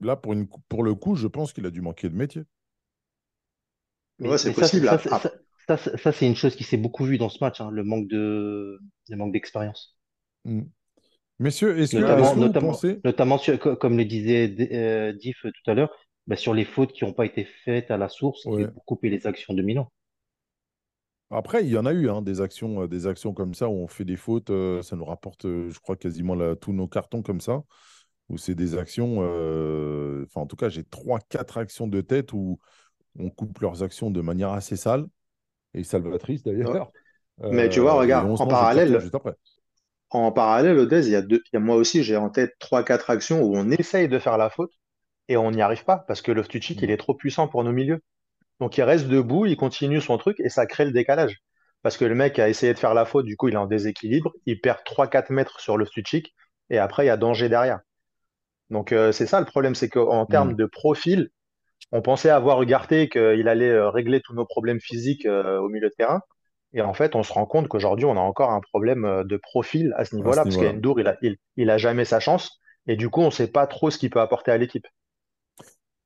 Là, 0.01 0.17
pour, 0.17 0.33
une, 0.33 0.49
pour 0.69 0.83
le 0.83 0.95
coup, 0.97 1.15
je 1.15 1.29
pense 1.29 1.53
qu'il 1.53 1.65
a 1.67 1.71
dû 1.71 1.81
manquer 1.83 2.09
de 2.09 2.17
métier. 2.17 2.43
Mais, 4.19 4.29
Ouais, 4.29 4.39
c'est 4.39 4.51
mais 4.51 4.55
ça, 4.55 4.69
c'est- 4.69 4.81
possible. 4.81 4.87
ça, 4.87 4.99
Après, 4.99 5.11
ça, 5.11 5.21
ça, 5.67 5.77
ça, 5.77 5.97
ça, 5.99 6.13
c'est 6.13 6.27
une 6.27 6.37
chose 6.37 6.57
qui 6.57 6.65
s'est 6.65 6.77
beaucoup 6.77 7.05
vue 7.05 7.19
dans 7.19 7.29
ce 7.29 7.39
match, 7.43 7.61
hein, 7.61 7.71
le 7.71 7.85
manque 7.85 8.09
de, 8.09 8.79
le 9.09 9.17
manque 9.17 9.33
d'expérience. 9.33 9.97
Mm. 10.45 10.63
Messieurs, 11.41 11.79
est-ce 11.81 11.97
que, 11.97 12.03
Notamment, 12.03 12.35
vous 12.35 12.41
notamment, 12.41 12.55
pensez... 12.55 13.03
notamment 13.05 13.37
sur, 13.39 13.59
co- 13.59 13.77
comme 13.77 13.97
le 13.99 14.05
disait 14.07 14.55
euh, 14.73 15.13
Diff 15.13 15.41
tout 15.43 15.71
à 15.71 15.75
l'heure, 15.75 15.91
bah, 16.27 16.37
sur 16.37 16.55
les 16.55 16.65
fautes 16.65 16.93
qui 16.93 17.05
n'ont 17.05 17.13
pas 17.15 17.27
été 17.27 17.45
faites 17.45 17.91
à 17.91 17.97
la 17.99 18.09
source 18.09 18.49
et 18.57 18.67
pour 18.67 18.85
couper 18.85 19.09
les 19.11 19.27
actions 19.27 19.55
de 19.55 19.63
Milan. 19.63 19.91
Après, 21.31 21.63
il 21.65 21.71
y 21.71 21.77
en 21.77 21.85
a 21.87 21.93
eu 21.93 22.09
hein, 22.09 22.23
des 22.23 22.41
actions, 22.41 22.83
euh, 22.83 22.89
des 22.89 23.07
actions 23.07 23.35
comme 23.35 23.53
ça 23.55 23.69
où 23.69 23.73
on 23.75 23.87
fait 23.89 24.05
des 24.05 24.17
fautes. 24.17 24.51
euh, 24.51 24.83
ça 24.83 24.97
nous 24.97 25.05
rapporte, 25.05 25.45
euh, 25.45 25.69
je 25.71 25.79
crois, 25.81 25.97
quasiment 25.97 26.35
la- 26.35 26.57
tous 26.57 26.73
nos 26.73 26.89
cartons 26.89 27.23
comme 27.23 27.41
ça. 27.41 27.63
Où 28.31 28.39
c'est 28.39 28.55
des 28.55 28.77
actions. 28.79 29.19
euh, 29.23 30.25
Enfin, 30.27 30.43
en 30.43 30.47
tout 30.47 30.57
cas, 30.57 30.69
j'ai 30.69 30.85
trois, 30.85 31.19
quatre 31.21 31.59
actions 31.59 31.87
de 31.89 32.01
tête 32.03 32.33
où, 32.33 32.59
on 33.19 33.31
coupe 33.31 33.59
leurs 33.61 33.83
actions 33.83 34.11
de 34.11 34.21
manière 34.21 34.53
assez 34.53 34.77
sale 34.77 35.07
et 35.75 35.85
salvatrice 35.85 36.43
d'ailleurs. 36.45 36.93
Mais 37.51 37.69
tu 37.69 37.81
vois, 37.81 37.93
Euh, 37.95 38.01
regarde, 38.01 38.29
en 38.31 38.45
le 38.45 38.51
parallèle, 38.51 39.11
en 40.11 40.33
parallèle, 40.33 40.79
Odez, 40.79 41.07
il 41.07 41.13
y 41.13 41.17
a 41.17 41.23
deux, 41.23 41.43
il 41.47 41.51
y 41.55 41.57
a 41.57 41.61
moi 41.61 41.77
aussi, 41.77 42.03
j'ai 42.03 42.17
en 42.17 42.31
tête 42.31 42.55
trois, 42.59 42.83
quatre 42.85 43.11
actions 43.11 43.43
où 43.43 43.57
on 43.57 43.71
essaye 43.71 44.09
de 44.09 44.19
faire 44.19 44.39
la 44.39 44.51
faute 44.51 44.73
et 45.29 45.37
on 45.37 45.51
n'y 45.51 45.63
arrive 45.63 45.85
pas 45.85 46.05
parce 46.09 46.23
que 46.23 46.33
Loftus-Cheek, 46.33 46.83
Mm. 46.83 46.85
il 46.85 46.91
est 46.91 46.97
trop 46.99 47.15
puissant 47.15 47.49
pour 47.49 47.65
nos 47.65 47.73
milieux. 47.73 48.03
Donc 48.61 48.79
il 48.79 48.83
reste 48.85 49.09
debout, 49.09 49.47
il 49.47 49.57
continue 49.57 50.01
son 50.01 50.19
truc 50.19 50.41
et 50.41 50.49
ça 50.51 50.67
crée 50.67 50.87
le 50.87 50.93
décalage. 50.93 51.39
Parce 51.83 51.97
que 51.99 52.05
le 52.07 52.15
mec 52.17 52.39
a 52.39 52.49
essayé 52.49 52.75
de 52.75 52.79
faire 52.79 52.95
la 52.95 53.05
faute, 53.07 53.27
du 53.27 53.37
coup 53.37 53.49
il 53.49 53.55
est 53.55 53.59
en 53.59 53.67
déséquilibre, 53.67 54.33
il 54.47 54.61
perd 54.61 54.81
3-4 54.85 55.31
mètres 55.33 55.61
sur 55.61 55.77
Loftus-Cheek 55.79 56.35
et 56.71 56.79
après 56.79 57.05
il 57.05 57.09
y 57.09 57.11
a 57.11 57.17
danger 57.19 57.49
derrière. 57.51 57.81
Donc 58.71 58.93
euh, 58.93 59.13
c'est 59.13 59.27
ça 59.27 59.41
le 59.41 59.47
problème, 59.47 59.75
c'est 59.75 59.89
qu'en 59.89 60.27
termes 60.27 60.53
Mm. 60.53 60.57
de 60.57 60.67
profil, 60.67 61.31
on 61.93 62.03
pensait 62.03 62.31
avoir 62.31 62.63
Ugarte 62.63 63.09
qu'il 63.11 63.49
allait 63.49 63.69
euh, 63.71 63.91
régler 63.91 64.21
tous 64.21 64.35
nos 64.35 64.45
problèmes 64.47 64.81
physiques 64.81 65.27
euh, 65.27 65.59
au 65.61 65.69
milieu 65.69 65.89
de 65.89 65.95
terrain. 65.95 66.21
Et 66.75 66.83
en 66.83 66.95
fait, 66.95 67.15
on 67.17 67.23
se 67.23 67.33
rend 67.33 67.47
compte 67.47 67.69
qu'aujourd'hui, 67.69 68.05
on 68.07 68.17
a 68.17 68.21
encore 68.21 68.51
un 68.51 68.61
problème 68.61 69.05
euh, 69.05 69.25
de 69.25 69.37
profil 69.37 69.95
à 69.97 70.05
ce 70.05 70.17
niveau-là, 70.17 70.45
parce 70.45 70.57
qu'Endour, 70.59 71.01
il 71.01 71.09
a, 71.09 71.17
il, 71.23 71.37
il 71.57 71.71
a 71.71 71.79
jamais 71.79 72.05
sa 72.05 72.21
chance. 72.21 72.61
Et 72.87 72.97
du 72.97 73.09
coup, 73.11 73.21
on 73.23 73.27
ne 73.27 73.31
sait 73.31 73.49
pas 73.51 73.67
trop 73.67 73.91
ce 73.91 73.99
qu'il 73.99 74.11
peut 74.11 74.21
apporter 74.21 74.51
à 74.51 74.59
l'équipe. 74.59 74.87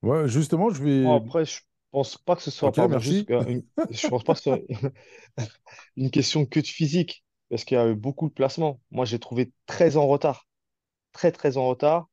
Ouais, 0.03 0.29
justement, 0.29 0.71
je 0.71 0.83
Bon, 1.03 1.15
vais. 1.17 1.17
après, 1.17 1.45
je 1.45 1.61
pense 1.91 2.17
pas 2.19 2.37
que 2.37 2.43
ce 2.43 2.51
soit, 2.51 2.75
Ok, 2.75 2.77
pardon, 2.77 2.99
merci. 2.99 3.01
juste 3.01 3.31
euh, 3.31 3.45
une, 3.47 3.65
je 3.91 4.07
pense 4.09 4.25
pas 4.25 4.33
que 4.35 4.39
ce 4.41 4.45
soit 4.45 4.61
une 5.97 6.11
question 6.11 6.47
que 6.47 6.61
de 6.61 6.67
physique, 6.67 7.25
parce 7.51 7.65
qu'il 7.65 7.77
y 7.77 7.81
a 7.81 7.89
eu 7.89 7.95
beaucoup 7.95 8.29
de 8.29 8.35
placements. 8.35 8.81
Moi, 8.91 9.05
j'ai 9.05 9.19
trouvé 9.19 9.53
très 9.67 9.97
en 9.97 10.07
retard, 10.07 10.47
très 11.13 11.33
très 11.33 11.59
en 11.59 11.69
retard. 11.69 12.09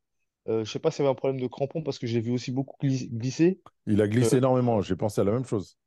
Euh, 0.49 0.65
je 0.65 0.71
sais 0.71 0.79
pas 0.79 0.91
s'il 0.91 1.03
y 1.03 1.07
avait 1.07 1.11
un 1.11 1.15
problème 1.15 1.41
de 1.41 1.47
crampon, 1.47 1.83
parce 1.83 1.99
que 1.99 2.07
j'ai 2.07 2.21
vu 2.21 2.31
aussi 2.31 2.51
beaucoup 2.51 2.75
glis- 2.85 3.09
glisser. 3.11 3.61
Il 3.87 4.01
a 4.01 4.07
glissé 4.07 4.37
Euh, 4.37 4.39
énormément. 4.39 4.81
J'ai 4.81 4.95
pensé 4.95 5.19
à 5.21 5.23
la 5.25 5.31
même 5.33 5.45
chose 5.45 5.77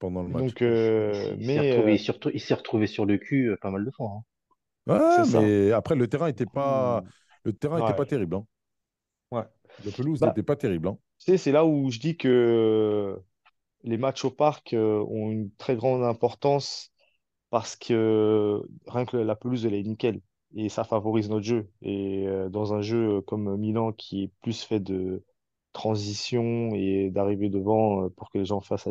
pendant 0.00 0.22
le 0.22 0.28
match. 0.30 0.48
donc, 0.48 0.62
euh, 0.62 1.34
Il 1.38 1.44
s'est 1.44 1.60
mais 1.60 1.60
retrouvé, 1.60 1.92
euh, 1.92 1.96
il 2.34 2.40
s'est 2.40 2.54
retrouvé, 2.54 2.86
sur 2.86 3.06
le 3.06 3.18
cul 3.18 3.56
pas 3.60 3.70
mal 3.70 3.84
de 3.84 3.90
fois. 3.90 4.10
hein. 4.10 4.24
Ouais, 4.86 4.98
c'est 5.08 5.24
ça. 5.24 5.54
mais 5.60 5.72
après, 5.72 5.94
le 5.94 6.08
terrain 6.08 6.26
était 6.28 6.46
pas, 6.46 7.04
coup, 7.04 7.08
le 7.44 7.52
terrain 7.52 7.78
était 7.78 7.94
pas 7.94 8.06
terrible. 8.06 8.36
hein. 8.36 8.46
ouais. 9.30 9.44
Le 9.84 9.92
pelouse 9.92 10.22
Bah, 10.22 10.26
n'était 10.26 10.42
pas 10.42 10.56
terrible. 10.56 10.88
hein. 10.88 10.98
tu 11.18 11.32
sais, 11.32 11.38
c'est 11.38 11.52
là 11.52 11.64
où 11.66 11.90
je 11.90 11.98
dis 12.00 12.16
que 12.16 13.18
les 13.84 13.98
matchs 13.98 14.24
au 14.26 14.30
parc 14.32 14.74
ont 14.78 15.30
une 15.32 15.52
très 15.56 15.76
grande 15.76 16.04
importance 16.04 16.92
parce 17.50 17.76
que 17.76 18.62
rien 18.88 19.06
que 19.06 19.16
la 19.18 19.36
pelouse, 19.36 19.66
elle 19.66 19.74
est 19.74 19.82
nickel. 19.84 20.20
Et 20.54 20.68
ça 20.68 20.84
favorise 20.84 21.30
notre 21.30 21.44
jeu. 21.44 21.70
Et 21.82 22.26
euh, 22.28 22.48
dans 22.48 22.74
un 22.74 22.82
jeu 22.82 23.20
comme 23.22 23.56
Milan 23.56 23.92
qui 23.92 24.24
est 24.24 24.30
plus 24.42 24.62
fait 24.62 24.80
de 24.80 25.24
transition 25.72 26.70
et 26.74 27.10
d'arriver 27.10 27.48
devant 27.48 28.04
euh, 28.06 28.08
pour 28.10 28.30
que 28.30 28.38
les 28.38 28.44
gens 28.44 28.60
fassent 28.60 28.86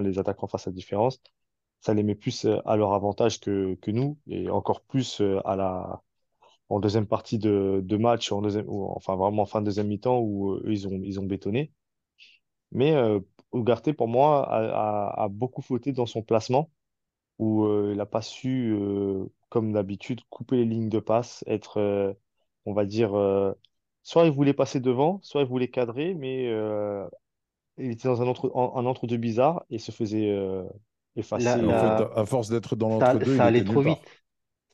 les 0.00 0.18
attaquants 0.18 0.46
fassent 0.48 0.66
la 0.66 0.72
différence, 0.72 1.20
ça 1.80 1.94
les 1.94 2.02
met 2.02 2.14
plus 2.14 2.46
euh, 2.46 2.60
à 2.66 2.76
leur 2.76 2.94
avantage 2.94 3.40
que, 3.40 3.74
que 3.76 3.90
nous 3.90 4.18
et 4.28 4.48
encore 4.50 4.82
plus 4.82 5.20
euh, 5.20 5.40
à 5.46 5.56
la, 5.56 6.02
en 6.68 6.80
deuxième 6.80 7.06
partie 7.06 7.38
de, 7.38 7.82
match, 7.98 8.32
en 8.32 8.42
deuxième, 8.42 8.66
ou, 8.68 8.86
enfin 8.86 9.16
vraiment 9.16 9.42
en 9.42 9.46
fin 9.46 9.60
de 9.60 9.66
deuxième 9.66 9.88
mi-temps 9.88 10.20
où 10.20 10.52
euh, 10.52 10.62
eux, 10.66 10.72
ils 10.72 10.88
ont, 10.88 11.00
ils 11.04 11.20
ont 11.20 11.24
bétonné. 11.26 11.72
Mais 12.72 12.92
euh, 12.94 13.20
pour 13.92 14.08
moi, 14.08 14.48
a, 14.48 15.12
a, 15.22 15.24
a 15.24 15.28
beaucoup 15.28 15.62
fauté 15.62 15.92
dans 15.92 16.06
son 16.06 16.22
placement 16.22 16.70
où 17.42 17.64
euh, 17.66 17.90
il 17.92 17.96
n'a 17.98 18.06
pas 18.06 18.22
su, 18.22 18.72
euh, 18.74 19.26
comme 19.50 19.72
d'habitude, 19.72 20.20
couper 20.30 20.56
les 20.58 20.64
lignes 20.66 20.88
de 20.90 21.00
passe, 21.00 21.44
être, 21.48 21.78
euh, 21.78 22.12
on 22.66 22.74
va 22.74 22.84
dire, 22.86 23.14
euh, 23.18 23.52
soit 24.02 24.26
il 24.26 24.32
voulait 24.32 24.54
passer 24.54 24.80
devant, 24.80 25.20
soit 25.22 25.42
il 25.42 25.48
voulait 25.48 25.68
cadrer, 25.70 26.14
mais 26.14 26.48
euh, 26.48 27.08
il 27.78 27.90
était 27.92 28.08
dans 28.08 28.22
un 28.22 28.26
entre, 28.28 28.50
en- 28.54 28.76
un 28.78 28.86
entre-deux 28.86 29.16
bizarre 29.18 29.64
et 29.70 29.78
se 29.78 29.92
faisait 29.92 30.30
euh, 30.30 30.64
La, 31.36 31.56
effacer. 31.56 31.66
En 31.66 31.76
fait, 31.76 32.00
à 32.14 32.26
force 32.26 32.48
d'être 32.50 32.76
dans 32.76 32.90
ça, 32.98 33.18
l'entre-deux, 33.18 33.36
ça 33.36 33.46
il 33.46 33.46
allait 33.46 33.62
trop 33.62 33.82
vite. 33.82 34.02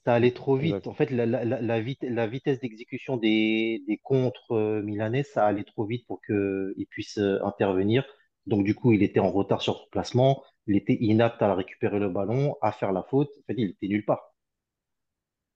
Ça 0.04 0.14
allait 0.14 0.32
trop 0.32 0.56
vite. 0.56 0.86
Exact. 0.86 0.88
En 0.88 0.94
fait, 0.94 1.10
la, 1.10 1.26
la, 1.26 1.44
la, 1.44 1.60
la 1.60 1.80
vite- 1.80 2.02
la 2.04 2.26
vitesse 2.26 2.60
d'exécution 2.60 3.16
des, 3.18 3.82
des 3.86 3.98
contres 3.98 4.52
euh, 4.52 4.82
milanais, 4.82 5.22
ça 5.24 5.46
allait 5.46 5.64
trop 5.64 5.84
vite 5.86 6.06
pour 6.06 6.22
qu'il 6.22 6.86
puisse 6.90 7.18
euh, 7.18 7.38
intervenir. 7.44 8.04
Donc, 8.46 8.64
du 8.64 8.74
coup, 8.74 8.92
il 8.92 9.02
était 9.02 9.20
en 9.20 9.30
retard 9.30 9.62
sur 9.62 9.78
son 9.78 9.86
placement. 9.90 10.42
Il 10.68 10.76
était 10.76 10.96
inapte 11.00 11.42
à 11.42 11.54
récupérer 11.56 11.98
le 11.98 12.08
ballon, 12.10 12.56
à 12.62 12.72
faire 12.72 12.92
la 12.92 13.02
faute. 13.02 13.30
En 13.40 13.42
fait, 13.48 13.54
il 13.58 13.70
était 13.70 13.88
nulle 13.88 14.04
part. 14.04 14.34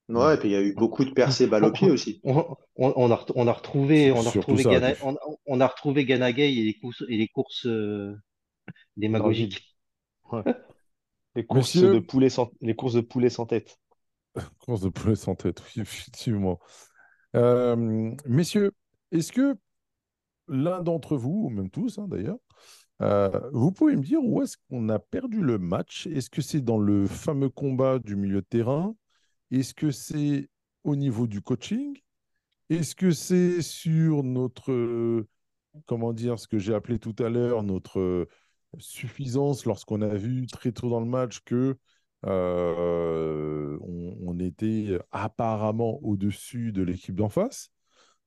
Ouais, 0.08 0.34
et 0.34 0.38
puis 0.38 0.48
il 0.48 0.52
y 0.52 0.56
a 0.56 0.60
eu 0.62 0.74
beaucoup 0.74 1.04
de 1.04 1.10
percées 1.10 1.46
balle 1.46 1.64
au 1.64 1.72
pied 1.72 1.90
aussi. 1.90 2.20
On, 2.24 2.56
on- 2.76 2.92
on 2.96 3.10
a, 3.10 3.14
ret- 3.14 3.32
on 3.34 3.46
a 3.46 3.52
retrouvé, 3.52 4.12
on 4.12 4.26
a 4.26 4.30
retrouvé 4.30 4.62
ça, 4.64 4.70
Gana- 4.70 4.90
Diff. 4.90 5.02
on, 5.04 5.16
on 5.46 5.60
a 5.60 5.66
retrouvé 5.66 6.04
Ganagay 6.04 6.52
et 6.52 6.64
les 6.64 6.74
courses, 6.74 7.04
et 7.08 7.16
les 7.16 7.28
courses 7.28 7.66
euh, 7.66 8.14
démagogiques. 8.96 9.76
Ouais. 10.32 10.42
Les 11.34 11.46
courses 11.46 11.76
de 11.76 11.98
poulet 11.98 12.28
sans, 12.28 12.50
les 12.60 12.74
courses 12.76 12.94
de 12.94 13.00
poulet 13.00 13.30
sans 13.30 13.46
tête. 13.46 13.78
course 14.66 14.82
de 14.82 14.88
poulet 14.90 15.16
sans 15.16 15.34
tête, 15.34 15.62
oui, 15.76 15.82
effectivement. 15.82 16.58
Euh, 17.36 18.14
messieurs, 18.26 18.72
est-ce 19.12 19.32
que 19.32 19.56
l'un 20.48 20.82
d'entre 20.82 21.16
vous, 21.16 21.44
ou 21.46 21.50
même 21.50 21.70
tous 21.70 21.98
hein, 21.98 22.06
d'ailleurs, 22.08 22.38
euh, 23.02 23.50
vous 23.52 23.72
pouvez 23.72 23.96
me 23.96 24.02
dire 24.02 24.20
où 24.22 24.42
est-ce 24.42 24.56
qu'on 24.70 24.88
a 24.88 24.98
perdu 24.98 25.42
le 25.42 25.58
match? 25.58 26.06
Est-ce 26.06 26.30
que 26.30 26.42
c'est 26.42 26.60
dans 26.60 26.78
le 26.78 27.06
fameux 27.06 27.48
combat 27.48 27.98
du 27.98 28.16
milieu 28.16 28.42
de 28.42 28.46
terrain? 28.46 28.94
Est-ce 29.50 29.74
que 29.74 29.90
c'est 29.90 30.48
au 30.84 30.96
niveau 30.96 31.26
du 31.26 31.42
coaching? 31.42 31.98
Est-ce 32.70 32.94
que 32.94 33.10
c'est 33.10 33.60
sur 33.60 34.22
notre, 34.22 34.72
euh, 34.72 35.26
comment 35.86 36.12
dire, 36.12 36.38
ce 36.38 36.46
que 36.46 36.58
j'ai 36.58 36.74
appelé 36.74 36.98
tout 36.98 37.16
à 37.18 37.28
l'heure, 37.28 37.62
notre 37.64 37.98
euh, 37.98 38.28
suffisance 38.78 39.66
lorsqu'on 39.66 40.00
a 40.02 40.14
vu 40.14 40.46
très 40.46 40.72
tôt 40.72 40.88
dans 40.88 41.00
le 41.00 41.06
match 41.06 41.40
que 41.44 41.76
on, 42.24 44.38
était 44.38 44.98
apparemment 45.10 45.98
au-dessus 46.02 46.72
de 46.72 46.82
l'équipe 46.82 47.16
d'en 47.16 47.28
face? 47.28 47.70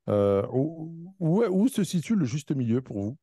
Où 0.08 1.68
se 1.70 1.84
situe 1.84 2.16
le 2.16 2.26
juste 2.26 2.52
milieu 2.52 2.82
pour 2.82 3.02
vous? 3.02 3.18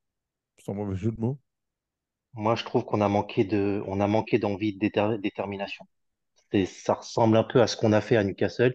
Moi, 2.34 2.54
je 2.56 2.64
trouve 2.64 2.84
qu'on 2.84 3.00
a 3.00 3.08
manqué 3.08 3.44
de, 3.44 3.82
on 3.86 4.00
a 4.00 4.06
manqué 4.06 4.38
d'envie, 4.38 4.72
de 4.74 4.78
déter- 4.78 5.18
détermination. 5.20 5.86
Ça 6.66 6.94
ressemble 6.94 7.36
un 7.36 7.44
peu 7.44 7.62
à 7.62 7.66
ce 7.66 7.76
qu'on 7.76 7.92
a 7.92 8.00
fait 8.00 8.16
à 8.16 8.24
Newcastle. 8.24 8.74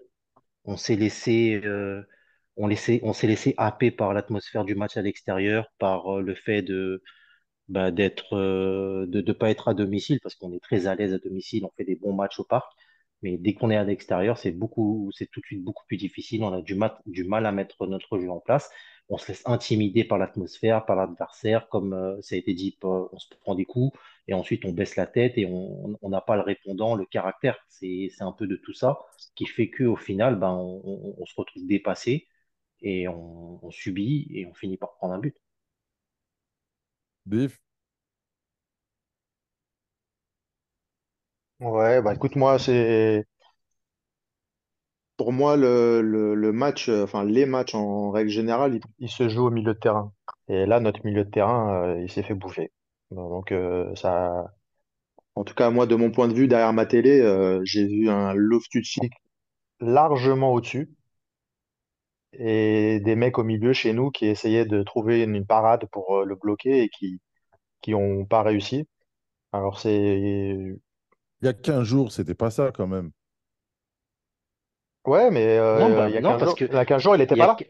On 0.66 0.78
s'est 0.78 0.96
laissé, 0.98 1.62
euh, 1.66 2.04
on 2.58 2.68
laissé, 2.68 3.02
on 3.04 3.14
s'est 3.14 3.28
laissé 3.28 3.56
happer 3.58 3.92
par 3.92 4.14
l'atmosphère 4.14 4.66
du 4.66 4.76
match 4.76 4.98
à 4.98 5.04
l'extérieur, 5.04 5.68
par 5.80 6.18
euh, 6.20 6.22
le 6.22 6.36
fait 6.36 6.62
de, 6.64 7.04
bah, 7.70 7.92
d'être, 7.92 8.36
euh, 8.38 9.08
de 9.08 9.22
ne 9.22 9.34
pas 9.34 9.50
être 9.52 9.70
à 9.70 9.74
domicile, 9.76 10.20
parce 10.22 10.36
qu'on 10.36 10.54
est 10.54 10.62
très 10.62 10.88
à 10.88 10.96
l'aise 10.96 11.14
à 11.14 11.20
domicile, 11.20 11.66
on 11.66 11.72
fait 11.78 11.86
des 11.86 11.96
bons 11.98 12.14
matchs 12.16 12.40
au 12.40 12.46
parc. 12.46 12.72
Mais 13.24 13.38
dès 13.38 13.54
qu'on 13.56 13.72
est 13.72 13.78
à 13.78 13.84
l'extérieur, 13.86 14.38
c'est 14.38 14.52
beaucoup, 14.52 15.12
c'est 15.16 15.28
tout 15.32 15.42
de 15.42 15.46
suite 15.48 15.64
beaucoup 15.64 15.86
plus 15.88 15.98
difficile. 15.98 16.44
On 16.44 16.54
a 16.54 16.62
du, 16.62 16.76
mat- 16.76 17.02
du 17.08 17.24
mal 17.26 17.46
à 17.48 17.52
mettre 17.54 17.88
notre 17.88 18.20
jeu 18.20 18.30
en 18.32 18.40
place. 18.40 18.70
On 19.10 19.18
se 19.18 19.30
laisse 19.30 19.44
intimider 19.46 20.04
par 20.04 20.18
l'atmosphère, 20.18 20.86
par 20.86 20.96
l'adversaire, 20.98 21.70
comme 21.70 21.94
euh, 21.94 22.22
ça 22.22 22.36
a 22.36 22.38
été 22.38 22.54
dit, 22.54 22.72
par- 22.80 23.14
on 23.14 23.20
se 23.20 23.28
prend 23.42 23.56
des 23.56 23.66
coups 23.66 23.98
et 24.28 24.34
ensuite 24.34 24.66
on 24.66 24.72
baisse 24.74 24.96
la 24.98 25.08
tête 25.08 25.38
et 25.38 25.46
on 25.46 25.98
n'a 26.10 26.22
pas 26.22 26.36
le 26.36 26.42
répondant, 26.42 26.96
le 26.96 27.06
caractère. 27.06 27.58
C'est, 27.70 28.10
c'est 28.16 28.24
un 28.24 28.32
peu 28.34 28.48
de 28.48 28.56
tout 28.58 28.74
ça 28.74 29.00
qui 29.36 29.46
fait 29.46 29.70
qu'au 29.70 29.96
final, 29.96 30.38
ben, 30.38 30.52
on, 30.52 30.82
on- 30.84 31.16
on 31.20 31.26
se 31.26 31.36
retrouve 31.38 31.66
dépassé 31.68 32.28
et 32.82 33.08
on, 33.10 33.60
on 33.66 33.72
subit 33.72 34.28
et 34.32 34.46
on 34.48 34.54
finit 34.56 34.78
par 34.78 34.96
prendre 34.96 35.14
un 35.16 35.20
but. 35.20 35.36
Dave, 37.28 37.60
Ouais, 41.60 42.02
bah 42.02 42.14
écoute, 42.14 42.36
moi, 42.36 42.60
c'est 42.60 43.26
pour 45.18 45.34
moi 45.34 45.58
le, 45.58 46.02
le, 46.02 46.52
match, 46.54 46.90
euh, 46.90 47.04
enfin 47.04 47.24
les 47.26 47.46
matchs 47.46 47.76
en 47.76 48.12
règle 48.12 48.30
générale, 48.30 48.80
ils, 49.00 49.10
se 49.10 49.28
jouent 49.30 49.48
au 49.48 49.52
milieu 49.52 49.74
de 49.74 49.80
terrain. 49.80 50.14
Et 50.48 50.66
là, 50.66 50.80
notre 50.80 51.06
milieu 51.06 51.26
de 51.26 51.30
terrain, 51.30 51.84
euh, 51.86 52.02
il 52.02 52.12
s'est 52.12 52.24
fait 52.24 52.36
bouffer. 52.36 52.72
Donc 53.12 53.52
euh, 53.52 53.94
ça, 53.96 54.54
en 55.36 55.44
tout 55.44 55.56
cas, 55.56 55.70
moi, 55.72 55.88
de 55.88 55.96
mon 55.96 56.12
point 56.12 56.28
de 56.28 56.34
vue, 56.34 56.48
derrière 56.48 56.74
ma 56.74 56.86
télé, 56.86 57.22
j'ai 57.64 57.88
vu 57.88 58.10
un 58.10 58.34
Loftus-Cheek 58.34 59.12
largement 59.82 60.54
au-dessus 60.54 60.90
et 62.34 63.00
des 63.04 63.16
mecs 63.16 63.38
au 63.40 63.44
milieu 63.44 63.74
chez 63.74 63.94
nous 63.94 64.12
qui 64.12 64.26
essayaient 64.28 64.66
de 64.66 64.84
trouver 64.84 65.24
une, 65.24 65.46
parade 65.46 65.86
pour 65.92 66.24
le 66.26 66.36
bloquer 66.36 66.84
et 66.84 66.90
qui 66.90 67.20
qui 67.82 67.94
ont 67.96 68.26
pas 68.26 68.44
réussi. 68.44 68.88
Alors 69.54 69.80
c'est 69.80 70.18
il 71.42 71.46
y 71.46 71.48
a 71.48 71.54
15 71.54 71.84
jours, 71.84 72.12
c'était 72.12 72.36
pas 72.36 72.52
ça 72.52 72.72
quand 72.72 72.88
même. 72.88 73.12
Ouais, 75.08 75.32
mais 75.32 75.58
Non, 75.72 75.90
euh, 75.90 75.96
bah, 75.96 76.10
il 76.10 76.14
y 76.14 76.18
a 76.18 76.22
non, 76.22 76.36
15 76.36 76.42
parce 76.42 76.44
jours, 76.44 76.56
que 76.56 76.66
il 76.70 76.76
y 76.76 76.78
a 76.78 76.86
15 76.86 77.02
jours, 77.02 77.16
il 77.16 77.22
était 77.22 77.36
il 77.36 77.38
y 77.38 77.42
pas 77.42 77.48
là. 77.48 77.64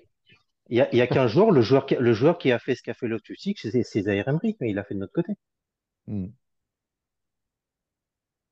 il 0.69 0.77
y 0.77 0.81
a, 0.81 0.89
il 0.93 0.97
y 0.97 1.01
a 1.01 1.07
15 1.07 1.31
jours, 1.31 1.51
le 1.51 1.61
joueur 1.61 1.85
qui, 1.85 1.95
le 1.95 2.13
joueur 2.13 2.37
qui 2.37 2.51
a 2.53 2.59
fait 2.59 2.75
ce 2.75 2.83
qu'a 2.83 2.93
fait 2.93 3.07
Loftus-Cheek, 3.07 3.59
c'est 3.59 3.83
c'est 3.83 4.03
Zaïre 4.03 4.27
Emery, 4.29 4.57
mais 4.61 4.69
il 4.71 4.75
l'a 4.75 4.83
fait 4.85 4.95
de 4.95 4.99
notre 5.01 5.13
côté. 5.13 5.33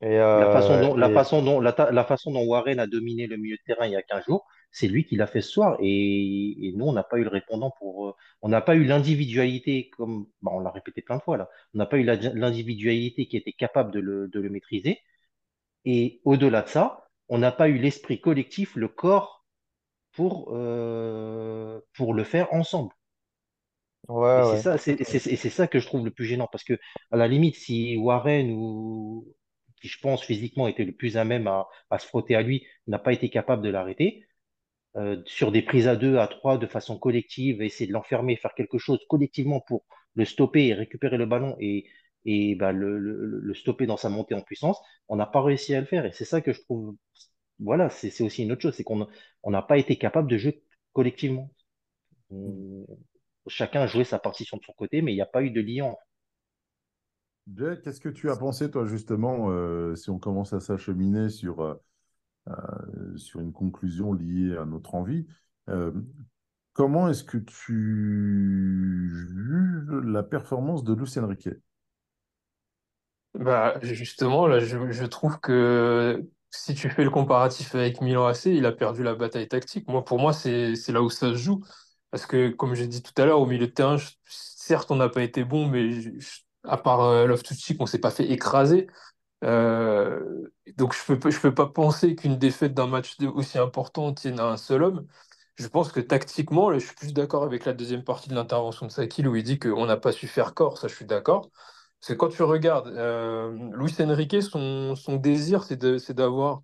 Et, 0.02 0.18
La 0.34 0.48
façon 0.48 0.78
dont, 0.78 0.96
la 0.96 1.10
et 1.10 1.10
façon 1.10 1.42
dont, 1.42 1.60
la, 1.62 1.72
ta- 1.74 1.92
la 1.92 2.04
façon 2.04 2.32
dont 2.32 2.44
Warren 2.46 2.80
a 2.80 2.88
dominé 2.88 3.26
le 3.28 3.38
milieu 3.38 3.56
de 3.56 3.62
terrain 3.66 3.86
il 3.88 3.94
y 3.94 3.96
a 3.96 4.02
15 4.04 4.26
jours, 4.26 4.46
c'est 4.72 4.88
lui 4.88 5.06
qui 5.06 5.16
l'a 5.16 5.28
fait 5.28 5.42
ce 5.42 5.50
soir. 5.52 5.78
Et, 5.80 6.68
et 6.68 6.74
nous, 6.74 6.86
on 6.86 6.92
n'a 6.94 7.04
pas 7.04 7.18
eu 7.18 7.24
le 7.24 7.30
répondant 7.30 7.72
pour. 7.80 8.10
euh, 8.10 8.14
on 8.42 8.50
n'a 8.50 8.62
pas 8.62 8.76
eu 8.76 8.84
l'individualité, 8.84 9.90
comme 9.98 10.28
bah, 10.42 10.52
on 10.54 10.60
l'a 10.60 10.72
répété 10.72 11.02
plein 11.02 11.18
de 11.18 11.22
fois 11.22 11.38
là. 11.38 11.50
On 11.74 11.78
n'a 11.78 11.86
pas 11.86 11.98
eu 11.98 12.04
l'individualité 12.04 13.28
qui 13.28 13.38
était 13.38 13.54
capable 13.54 13.92
de 13.92 14.00
le, 14.00 14.28
de 14.28 14.40
le 14.42 14.50
maîtriser. 14.50 15.00
Et 15.86 16.22
au-delà 16.26 16.64
de 16.64 16.70
ça, 16.70 17.05
on 17.30 17.38
n'a 17.40 17.52
pas 17.52 17.70
eu 17.70 17.78
l'esprit 17.78 18.20
collectif, 18.22 18.76
le 18.76 18.88
corps 18.88 19.46
pour, 20.14 20.52
euh, 20.56 21.82
pour 21.96 22.14
le 22.16 22.24
faire 22.26 22.54
ensemble. 22.54 22.94
Et 24.36 24.44
Ouais, 24.44 24.44
c'est 24.44 24.58
ça, 24.58 24.78
c'est 24.78 25.04
c'est- 25.06 25.28
et 25.32 25.36
c'est 25.38 25.50
ça 25.50 25.68
que 25.68 25.80
je 25.80 25.86
trouve 25.88 26.04
le 26.06 26.12
plus 26.12 26.26
gênant, 26.26 26.48
parce 26.52 26.64
que 26.64 26.74
à 27.12 27.18
la 27.18 27.28
limite, 27.28 27.56
si 27.56 27.96
Warren 27.98 28.52
ou 28.52 29.34
qui 29.82 29.88
je 29.88 30.00
pense 30.00 30.24
physiquement 30.24 30.68
était 30.68 30.84
le 30.86 30.92
plus 30.94 31.18
à 31.18 31.24
même 31.26 31.48
à, 31.48 31.68
à 31.90 32.00
se 32.00 32.08
frotter 32.08 32.36
à 32.36 32.42
lui, 32.42 32.66
n'a 32.88 33.00
pas 33.00 33.14
été 33.14 33.30
capable 33.30 33.64
de 33.64 33.70
l'arrêter, 33.70 34.26
euh, 34.98 35.22
sur 35.28 35.52
des 35.52 35.62
prises 35.64 35.88
à 35.90 35.96
deux, 35.98 36.18
à 36.20 36.28
trois, 36.28 36.58
de 36.60 36.68
façon 36.68 37.00
collective, 37.00 37.62
essayer 37.64 37.88
de 37.88 37.94
l'enfermer, 37.94 38.36
faire 38.38 38.56
quelque 38.56 38.78
chose 38.80 39.00
collectivement 39.10 39.62
pour 39.62 39.86
le 40.16 40.26
stopper 40.26 40.68
et 40.68 40.74
récupérer 40.76 41.18
le 41.18 41.26
ballon 41.28 41.56
et, 41.60 41.88
et 42.26 42.56
bah, 42.56 42.72
le, 42.72 43.54
stopper 43.54 43.86
dans 43.86 43.98
sa 43.98 44.10
montée 44.10 44.36
en 44.36 44.42
puissance, 44.42 44.80
on 45.08 45.16
n'a 45.16 45.26
pas 45.26 45.42
réussi 45.42 45.74
à 45.76 45.80
le 45.80 45.86
faire. 45.86 46.06
Et 46.06 46.12
c'est 46.12 46.26
ça 46.26 46.42
que 46.42 46.54
je 46.54 46.62
trouve, 46.62 46.96
voilà, 47.60 47.90
c'est 47.90 48.22
aussi 48.24 48.44
une 48.44 48.52
autre 48.52 48.62
chose, 48.62 48.76
c'est 48.76 48.84
qu'on 48.84 49.08
on 49.44 49.52
n'a 49.52 49.62
pas 49.62 49.78
été 49.78 49.98
capable 49.98 50.30
de 50.30 50.38
jouer 50.38 50.64
collectivement. 50.94 51.52
Chacun 53.48 53.82
a 53.82 53.88
joué 53.88 54.04
sa 54.04 54.20
partition 54.20 54.58
de 54.58 54.64
son 54.64 54.74
côté, 54.74 55.02
mais 55.02 55.12
il 55.14 55.16
n'y 55.16 55.22
a 55.22 55.28
pas 55.28 55.44
eu 55.44 55.52
de 55.52 55.62
lien. 55.62 55.94
Qu'est-ce 57.84 58.00
que 58.00 58.10
tu 58.10 58.30
as 58.32 58.36
pensé, 58.36 58.72
toi, 58.72 58.86
justement, 58.86 59.52
euh, 59.52 59.96
si 59.96 60.10
on 60.10 60.18
commence 60.18 60.54
à 60.54 60.60
s'acheminer 60.60 61.30
sur, 61.30 61.62
euh, 61.62 61.76
euh, 62.48 63.18
sur 63.18 63.40
une 63.40 63.54
conclusion 63.54 64.14
liée 64.14 64.58
à 64.58 64.66
notre 64.66 64.96
envie, 64.96 65.28
comment 66.74 67.08
est-ce 67.08 67.24
que 67.24 67.38
tu 67.38 69.10
juges 69.28 70.04
la 70.04 70.24
performance 70.24 70.84
de 70.84 70.94
Luis 70.94 71.18
Enrique? 71.20 71.50
Bah, 73.40 73.78
justement, 73.82 74.48
là, 74.48 74.60
je, 74.60 75.06
trouve 75.06 75.40
que 75.42 76.26
si 76.52 76.74
tu 76.74 76.90
fais 76.90 77.04
le 77.04 77.10
comparatif 77.10 77.76
avec 77.76 78.00
Milan 78.00 78.26
AC, 78.28 78.46
il 78.46 78.66
a 78.66 78.72
perdu 78.72 79.04
la 79.04 79.14
bataille 79.14 79.48
tactique. 79.48 79.88
Moi, 79.90 80.06
pour 80.06 80.20
moi, 80.20 80.32
c'est, 80.32 80.76
c'est 80.76 80.94
là 80.94 81.02
où 81.02 81.10
ça 81.10 81.32
se 81.32 81.36
joue. 81.36 81.62
Parce 82.12 82.26
que, 82.26 82.50
comme 82.50 82.76
j'ai 82.76 82.88
dit 82.88 83.04
tout 83.04 83.12
à 83.22 83.26
l'heure, 83.26 83.42
au 83.42 83.46
milieu 83.46 83.68
de 83.68 83.72
terrain, 83.72 83.98
certes, 84.26 84.90
on 84.90 84.96
n'a 84.96 85.10
pas 85.10 85.22
été 85.22 85.44
bon, 85.44 85.68
mais 85.68 85.90
à 86.64 86.78
part 86.78 87.02
euh, 87.02 87.26
Loftus-Cheek, 87.28 87.82
on 87.82 87.86
s'est 87.86 88.00
pas 88.00 88.12
fait 88.12 88.32
écraser. 88.32 88.88
Euh, 89.44 90.50
donc, 90.78 90.96
je 90.96 91.14
peux, 91.16 91.32
je 91.32 91.40
peux 91.40 91.54
pas 91.54 91.68
penser 91.68 92.16
qu'une 92.16 92.38
défaite 92.38 92.74
d'un 92.74 92.88
match 92.88 93.18
aussi 93.36 93.58
important 93.58 94.14
tienne 94.14 94.40
à 94.40 94.46
un 94.48 94.58
seul 94.58 94.84
homme. 94.84 95.08
Je 95.58 95.68
pense 95.68 95.92
que 95.92 96.00
tactiquement, 96.00 96.70
là, 96.70 96.80
je 96.80 96.86
suis 96.86 96.96
plus 96.96 97.14
d'accord 97.14 97.44
avec 97.44 97.66
la 97.66 97.74
deuxième 97.74 98.04
partie 98.04 98.30
de 98.30 98.36
l'intervention 98.36 98.86
de 98.88 98.92
Sakil 98.92 99.28
où 99.28 99.36
il 99.36 99.44
dit 99.44 99.60
qu'on 99.60 99.86
n'a 99.86 99.98
pas 99.98 100.12
su 100.14 100.28
faire 100.28 100.54
corps. 100.54 100.78
Ça, 100.78 100.88
je 100.88 100.96
suis 100.96 101.06
d'accord. 101.06 101.50
Que 102.06 102.14
quand 102.14 102.30
tu 102.30 102.44
regardes, 102.44 102.88
euh, 102.90 103.52
Luis 103.74 103.94
Enrique, 104.00 104.42
son, 104.44 104.96
désir, 105.18 105.64
c'est 105.64 105.98
c'est 106.00 106.14
d'avoir 106.14 106.62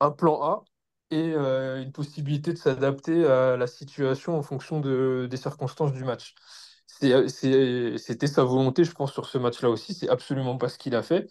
un 0.00 0.10
plan 0.10 0.42
A 0.42 0.64
et 1.10 1.32
euh, 1.34 1.82
une 1.82 1.92
possibilité 1.92 2.52
de 2.52 2.58
s'adapter 2.58 3.26
à 3.26 3.56
la 3.56 3.66
situation 3.66 4.36
en 4.38 4.42
fonction 4.42 4.80
de, 4.80 5.28
des 5.30 5.36
circonstances 5.36 5.92
du 5.92 6.04
match. 6.04 6.34
C'est- 6.86 7.28
c'est- 7.28 7.98
C'était 7.98 8.26
sa 8.26 8.44
volonté, 8.44 8.84
je 8.84 8.92
pense, 8.92 9.12
sur 9.12 9.26
ce 9.26 9.38
match-là 9.38 9.70
aussi. 9.70 9.94
C'est 9.94 10.08
absolument 10.08 10.56
pas 10.58 10.68
ce 10.68 10.78
qu'il 10.78 10.94
a 10.94 11.02
fait. 11.02 11.28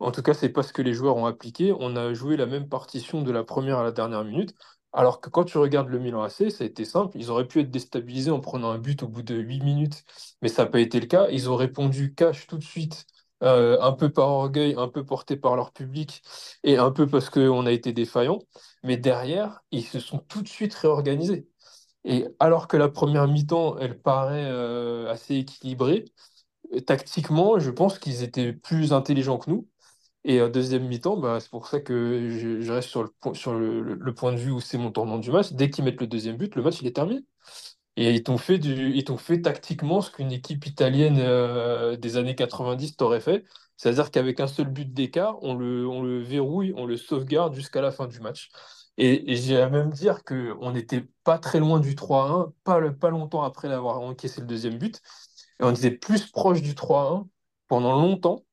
En 0.00 0.12
tout 0.12 0.22
cas, 0.22 0.34
c'est 0.34 0.48
pas 0.50 0.62
ce 0.62 0.72
que 0.72 0.82
les 0.82 0.94
joueurs 0.94 1.16
ont 1.16 1.26
appliqué. 1.26 1.72
On 1.78 1.96
a 1.96 2.14
joué 2.14 2.36
la 2.36 2.46
même 2.46 2.68
partition 2.68 3.22
de 3.22 3.30
la 3.32 3.44
première 3.44 3.78
à 3.78 3.82
la 3.84 3.92
dernière 3.92 4.24
minute. 4.24 4.54
Alors 4.92 5.20
que 5.20 5.28
quand 5.28 5.44
tu 5.44 5.58
regardes 5.58 5.88
le 5.88 5.98
Milan 5.98 6.22
AC, 6.22 6.50
ça 6.50 6.64
a 6.64 6.66
été 6.66 6.84
simple. 6.84 7.16
Ils 7.18 7.30
auraient 7.30 7.46
pu 7.46 7.60
être 7.60 7.70
déstabilisés 7.70 8.30
en 8.30 8.40
prenant 8.40 8.70
un 8.70 8.78
but 8.78 9.02
au 9.02 9.08
bout 9.08 9.22
de 9.22 9.34
8 9.36 9.60
minutes, 9.62 10.04
mais 10.42 10.48
ça 10.48 10.64
n'a 10.64 10.70
pas 10.70 10.80
été 10.80 10.98
le 11.00 11.06
cas. 11.06 11.28
Ils 11.30 11.50
ont 11.50 11.56
répondu 11.56 12.14
cash 12.14 12.46
tout 12.46 12.56
de 12.58 12.64
suite, 12.64 13.06
euh, 13.42 13.78
un 13.80 13.92
peu 13.92 14.10
par 14.10 14.28
orgueil, 14.28 14.74
un 14.78 14.88
peu 14.88 15.04
porté 15.04 15.36
par 15.36 15.56
leur 15.56 15.72
public 15.72 16.22
et 16.64 16.78
un 16.78 16.90
peu 16.90 17.06
parce 17.06 17.28
qu'on 17.30 17.66
a 17.66 17.72
été 17.72 17.92
défaillants. 17.92 18.40
Mais 18.82 18.96
derrière, 18.96 19.60
ils 19.70 19.84
se 19.84 20.00
sont 20.00 20.18
tout 20.18 20.42
de 20.42 20.48
suite 20.48 20.74
réorganisés. 20.74 21.48
Et 22.04 22.26
alors 22.40 22.68
que 22.68 22.76
la 22.78 22.88
première 22.88 23.28
mi-temps, 23.28 23.78
elle 23.78 24.00
paraît 24.00 24.46
euh, 24.46 25.10
assez 25.10 25.36
équilibrée, 25.36 26.06
tactiquement, 26.86 27.58
je 27.58 27.70
pense 27.70 27.98
qu'ils 27.98 28.22
étaient 28.22 28.52
plus 28.52 28.92
intelligents 28.92 29.38
que 29.38 29.50
nous. 29.50 29.68
Et 30.28 30.42
en 30.42 30.50
deuxième 30.50 30.86
mi-temps, 30.86 31.16
bah, 31.16 31.40
c'est 31.40 31.48
pour 31.48 31.66
ça 31.68 31.80
que 31.80 32.28
je, 32.60 32.70
reste 32.70 32.90
sur 32.90 33.02
le, 33.02 33.08
point- 34.14 34.32
de 34.34 34.36
vue 34.36 34.50
où 34.50 34.60
c'est 34.60 34.76
mon 34.76 34.92
tournant 34.92 35.16
du 35.16 35.30
match. 35.30 35.52
Dès 35.54 35.70
qu'ils 35.70 35.84
mettent 35.84 36.02
le 36.02 36.06
deuxième 36.06 36.36
but, 36.36 36.54
le 36.54 36.62
match 36.62 36.82
il 36.82 36.86
est 36.86 36.94
terminé. 36.94 37.22
Et 37.96 38.12
ils 38.14 38.22
t'ont 38.24 38.36
fait 38.38 39.40
tactiquement 39.42 40.02
ce 40.02 40.10
qu'une 40.10 40.30
équipe 40.30 40.66
italienne 40.66 41.16
euh, 41.18 41.96
des 41.96 42.18
années 42.18 42.34
90 42.34 42.96
t'aurait 42.96 43.20
fait. 43.20 43.44
C'est-à-dire 43.78 44.10
qu'avec 44.10 44.38
un 44.40 44.48
seul 44.48 44.68
but 44.68 44.92
d'écart, 44.92 45.42
on 45.42 45.54
le, 45.54 46.20
verrouille, 46.22 46.74
on 46.76 46.84
le 46.84 46.98
sauvegarde 46.98 47.54
jusqu'à 47.54 47.80
la 47.80 47.90
fin 47.90 48.06
du 48.06 48.20
match. 48.20 48.50
Et, 48.98 49.34
j'ai 49.34 49.58
à 49.58 49.70
même 49.70 49.90
dire 49.90 50.24
qu'on 50.24 50.72
n'était 50.72 51.06
pas 51.24 51.38
très 51.38 51.58
loin 51.58 51.80
du 51.80 51.94
3-1, 51.94 52.52
pas, 52.64 52.80
le- 52.80 52.94
pas 52.94 53.08
longtemps 53.08 53.44
après 53.44 53.68
l'avoir 53.68 54.00
encaissé 54.00 54.42
le 54.42 54.46
deuxième 54.46 54.76
but. 54.76 55.00
Et 55.60 55.64
on 55.64 55.70
était 55.72 55.90
plus 55.90 56.30
proche 56.30 56.60
du 56.60 56.74
3-1 56.74 57.26
pendant 57.68 58.00
longtemps 58.00 58.44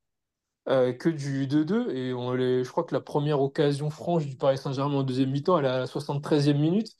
euh, 0.68 0.93
que 0.93 1.09
du 1.09 1.47
2-2. 1.47 1.91
Et 1.91 2.13
on 2.13 2.34
les, 2.34 2.63
je 2.63 2.70
crois 2.72 2.84
que 2.84 2.93
la 2.93 3.01
première 3.01 3.41
occasion 3.41 3.89
franche 3.89 4.26
du 4.26 4.36
Paris 4.36 4.57
Saint-Germain 4.57 4.97
en 4.97 5.03
deuxième 5.03 5.32
mi-temps, 5.32 5.59
elle 5.59 5.66
est 5.66 5.70
à 5.70 5.80
la 5.80 5.86
73e 5.86 6.57
minute. 6.57 6.95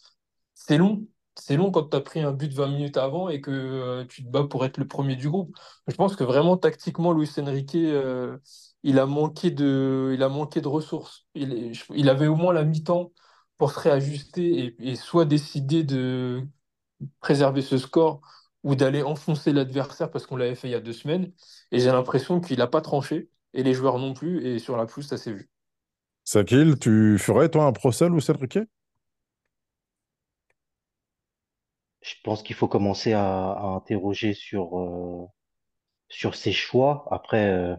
C'est 0.54 0.78
long. 0.78 1.08
C'est 1.38 1.58
long 1.58 1.72
quand 1.72 1.90
tu 1.90 1.98
as 1.98 2.02
pris 2.02 2.22
un 2.22 2.32
but 2.32 2.54
20 2.54 2.68
minutes 2.70 2.98
avant 2.98 3.30
et 3.30 3.42
que 3.42 3.52
euh, 3.52 4.06
tu 4.06 4.24
te 4.24 4.30
bats 4.30 4.46
pour 4.46 4.66
être 4.66 4.78
le 4.78 4.88
premier 4.88 5.16
du 5.16 5.30
groupe. 5.30 5.56
Je 5.88 5.96
pense 5.96 6.16
que 6.16 6.24
vraiment, 6.24 6.58
tactiquement, 6.58 7.12
Luis 7.12 7.30
Enrique, 7.40 7.76
euh, 7.76 8.38
il 8.84 9.00
a 9.00 9.06
manqué 9.06 9.52
de, 9.52 10.68
ressources. 10.68 11.26
Il 11.34 12.10
avait 12.10 12.28
au 12.28 12.36
moins 12.36 12.54
la 12.54 12.64
mi-temps 12.64 13.12
pour 13.58 13.72
se 13.72 13.80
réajuster 13.80 14.76
et, 14.80 14.92
et 14.92 14.96
soit 14.96 15.26
décider 15.26 15.84
de 15.84 16.48
préserver 17.20 17.62
ce 17.62 17.78
score 17.78 18.22
ou 18.64 18.76
d'aller 18.76 19.04
enfoncer 19.04 19.54
l'adversaire 19.54 20.12
parce 20.12 20.26
qu'on 20.26 20.38
l'avait 20.38 20.56
fait 20.56 20.68
il 20.70 20.72
y 20.72 20.76
a 20.76 20.80
deux 20.82 20.94
semaines. 20.94 21.32
Et 21.72 21.80
j'ai 21.80 21.92
l'impression 21.92 22.40
qu'il 22.42 22.58
n'a 22.60 22.68
pas 22.68 22.82
tranché 22.82 23.30
et 23.56 23.64
les 23.64 23.74
joueurs 23.74 23.98
non 23.98 24.14
plus. 24.14 24.46
Et 24.46 24.60
sur 24.60 24.78
la 24.78 24.86
pelouse, 24.86 25.08
ça 25.08 25.18
s'est 25.18 25.34
vu. 25.34 25.50
Sakil, 26.24 26.78
tu 26.80 27.18
ferais, 27.18 27.50
toi, 27.50 27.66
un 27.66 27.72
procès 27.72 28.10
Luis 28.10 28.26
Enrique? 28.30 28.60
Je 32.02 32.14
pense 32.24 32.44
qu'il 32.44 32.56
faut 32.56 32.68
commencer 32.68 33.14
à, 33.14 33.52
à 33.52 33.66
interroger 33.76 34.34
sur, 34.34 34.78
euh, 34.80 35.26
sur 36.10 36.36
ses 36.36 36.52
choix. 36.52 37.08
Après, 37.12 37.50
euh, 37.50 37.76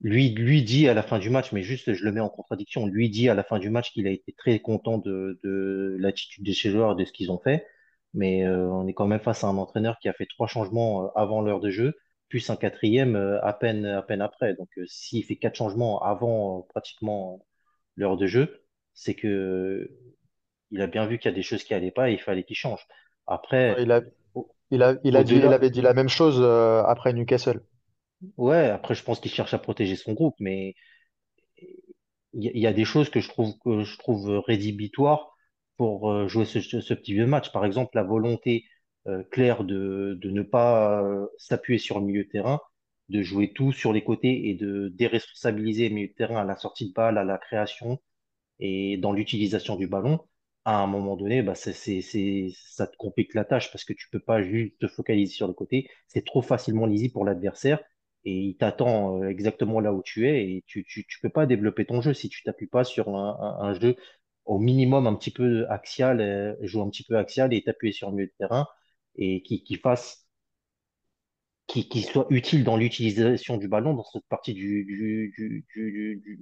lui, 0.00 0.30
lui 0.30 0.62
dit 0.62 0.88
à 0.88 0.94
la 0.94 1.02
fin 1.02 1.18
du 1.18 1.30
match, 1.30 1.52
mais 1.52 1.62
juste 1.62 1.92
je 1.92 2.04
le 2.04 2.12
mets 2.12 2.20
en 2.20 2.28
contradiction, 2.28 2.86
lui 2.86 3.10
dit 3.10 3.28
à 3.28 3.34
la 3.34 3.42
fin 3.42 3.58
du 3.58 3.70
match 3.70 3.92
qu'il 3.92 4.06
a 4.06 4.10
été 4.10 4.32
très 4.32 4.60
content 4.60 4.98
de, 4.98 5.40
de 5.42 5.96
l'attitude 5.98 6.44
de 6.44 6.52
ses 6.52 6.70
joueurs 6.70 6.92
et 6.92 6.96
de 6.96 7.04
ce 7.04 7.12
qu'ils 7.12 7.32
ont 7.32 7.40
fait. 7.40 7.66
Mais 8.14 8.44
euh, 8.44 8.68
on 8.70 8.86
est 8.86 8.94
quand 8.94 9.06
même 9.06 9.20
face 9.20 9.42
à 9.44 9.48
un 9.48 9.56
entraîneur 9.56 9.98
qui 10.00 10.08
a 10.08 10.12
fait 10.12 10.26
trois 10.26 10.46
changements 10.46 11.12
avant 11.14 11.40
l'heure 11.42 11.60
de 11.60 11.70
jeu, 11.70 11.94
plus 12.36 12.50
un 12.50 12.56
quatrième 12.56 13.16
euh, 13.16 13.42
à 13.42 13.54
peine, 13.54 13.86
à 13.86 14.02
peine 14.02 14.20
après. 14.20 14.54
Donc 14.54 14.68
euh, 14.76 14.84
s'il 14.86 15.24
fait 15.24 15.36
quatre 15.36 15.54
changements 15.54 16.02
avant 16.02 16.58
euh, 16.58 16.62
pratiquement 16.68 17.46
l'heure 17.96 18.18
de 18.18 18.26
jeu, 18.26 18.62
c'est 18.92 19.14
que 19.14 19.90
il 20.70 20.82
a 20.82 20.86
bien 20.86 21.06
vu 21.06 21.18
qu'il 21.18 21.30
y 21.30 21.32
a 21.32 21.34
des 21.34 21.42
choses 21.42 21.64
qui 21.64 21.72
allaient 21.72 21.90
pas 21.90 22.10
et 22.10 22.12
il 22.12 22.20
fallait 22.20 22.44
qu'il 22.44 22.56
change. 22.56 22.86
Après, 23.26 23.74
il 23.78 23.90
a, 23.90 24.02
il 24.70 24.82
a, 24.82 24.96
il 25.02 25.16
a 25.16 25.24
dit, 25.24 25.36
il 25.36 25.46
avait 25.46 25.70
dit 25.70 25.80
la 25.80 25.94
même 25.94 26.10
chose 26.10 26.42
après 26.86 27.14
Newcastle. 27.14 27.62
ouais, 28.36 28.68
après 28.68 28.94
je 28.94 29.02
pense 29.02 29.18
qu'il 29.20 29.30
cherche 29.30 29.54
à 29.54 29.58
protéger 29.58 29.96
son 29.96 30.12
groupe, 30.12 30.34
mais 30.38 30.74
il 32.34 32.58
y, 32.58 32.66
a 32.66 32.74
des 32.74 32.84
choses 32.84 33.08
que 33.08 33.20
je 33.20 33.30
trouve 33.30 33.54
que 33.64 33.82
je 33.82 33.96
trouve 33.96 34.42
rédhibitoires 34.46 35.34
pour 35.78 36.28
jouer 36.28 36.44
ce, 36.44 36.60
ce 36.60 36.92
petit 36.92 37.14
vieux 37.14 37.26
match. 37.26 37.50
Par 37.50 37.64
exemple, 37.64 37.92
la 37.94 38.02
volonté 38.02 38.66
euh, 39.08 39.22
claire 39.30 39.64
de, 39.64 40.18
de 40.20 40.30
ne 40.30 40.42
pas 40.42 41.02
euh, 41.02 41.26
s'appuyer 41.38 41.78
sur 41.78 42.00
le 42.00 42.06
milieu 42.06 42.24
de 42.24 42.28
terrain, 42.28 42.60
de 43.08 43.22
jouer 43.22 43.52
tout 43.52 43.72
sur 43.72 43.92
les 43.92 44.02
côtés 44.02 44.48
et 44.48 44.54
de 44.54 44.88
déresponsabiliser 44.88 45.88
le 45.88 45.94
milieu 45.94 46.08
de 46.08 46.12
terrain 46.14 46.40
à 46.40 46.44
la 46.44 46.56
sortie 46.56 46.88
de 46.88 46.92
balle, 46.92 47.18
à 47.18 47.24
la 47.24 47.38
création 47.38 48.00
et 48.60 48.96
dans 48.98 49.12
l'utilisation 49.12 49.76
du 49.76 49.86
ballon. 49.88 50.20
À 50.64 50.78
un 50.78 50.86
moment 50.88 51.16
donné, 51.16 51.42
bah, 51.42 51.54
c'est, 51.54 51.72
c'est, 51.74 52.50
ça 52.54 52.86
te 52.88 52.96
complique 52.96 53.34
la 53.34 53.44
tâche 53.44 53.70
parce 53.72 53.84
que 53.84 53.92
tu 53.92 54.08
peux 54.10 54.20
pas 54.20 54.42
juste 54.42 54.78
te 54.80 54.88
focaliser 54.88 55.32
sur 55.32 55.46
le 55.46 55.54
côté. 55.54 55.88
C'est 56.08 56.24
trop 56.24 56.42
facilement 56.42 56.86
lisible 56.86 57.12
pour 57.12 57.24
l'adversaire 57.24 57.80
et 58.24 58.32
il 58.34 58.56
t'attend 58.56 59.22
euh, 59.22 59.28
exactement 59.28 59.80
là 59.80 59.92
où 59.92 60.02
tu 60.02 60.28
es 60.28 60.50
et 60.50 60.64
tu, 60.66 60.84
tu, 60.84 61.06
peux 61.22 61.30
pas 61.30 61.46
développer 61.46 61.86
ton 61.86 62.00
jeu 62.00 62.14
si 62.14 62.28
tu 62.28 62.42
t'appuies 62.42 62.66
pas 62.66 62.84
sur 62.84 63.08
un, 63.16 63.58
un, 63.60 63.74
jeu 63.74 63.96
au 64.44 64.58
minimum 64.58 65.06
un 65.06 65.14
petit 65.14 65.30
peu 65.30 65.66
axial, 65.68 66.56
jouer 66.62 66.82
un 66.82 66.90
petit 66.90 67.04
peu 67.04 67.16
axial 67.18 67.54
et 67.54 67.62
t'appuyer 67.62 67.92
sur 67.92 68.10
le 68.10 68.16
milieu 68.16 68.26
de 68.26 68.34
terrain 68.38 68.66
et 69.16 69.42
qui, 69.42 69.76
fasse, 69.76 70.26
qui, 71.66 72.02
soit 72.02 72.26
utile 72.30 72.64
dans 72.64 72.76
l'utilisation 72.76 73.56
du 73.56 73.68
ballon 73.68 73.94
dans 73.94 74.04
cette 74.04 74.26
partie 74.28 74.54
du, 74.54 74.84
du, 74.84 75.66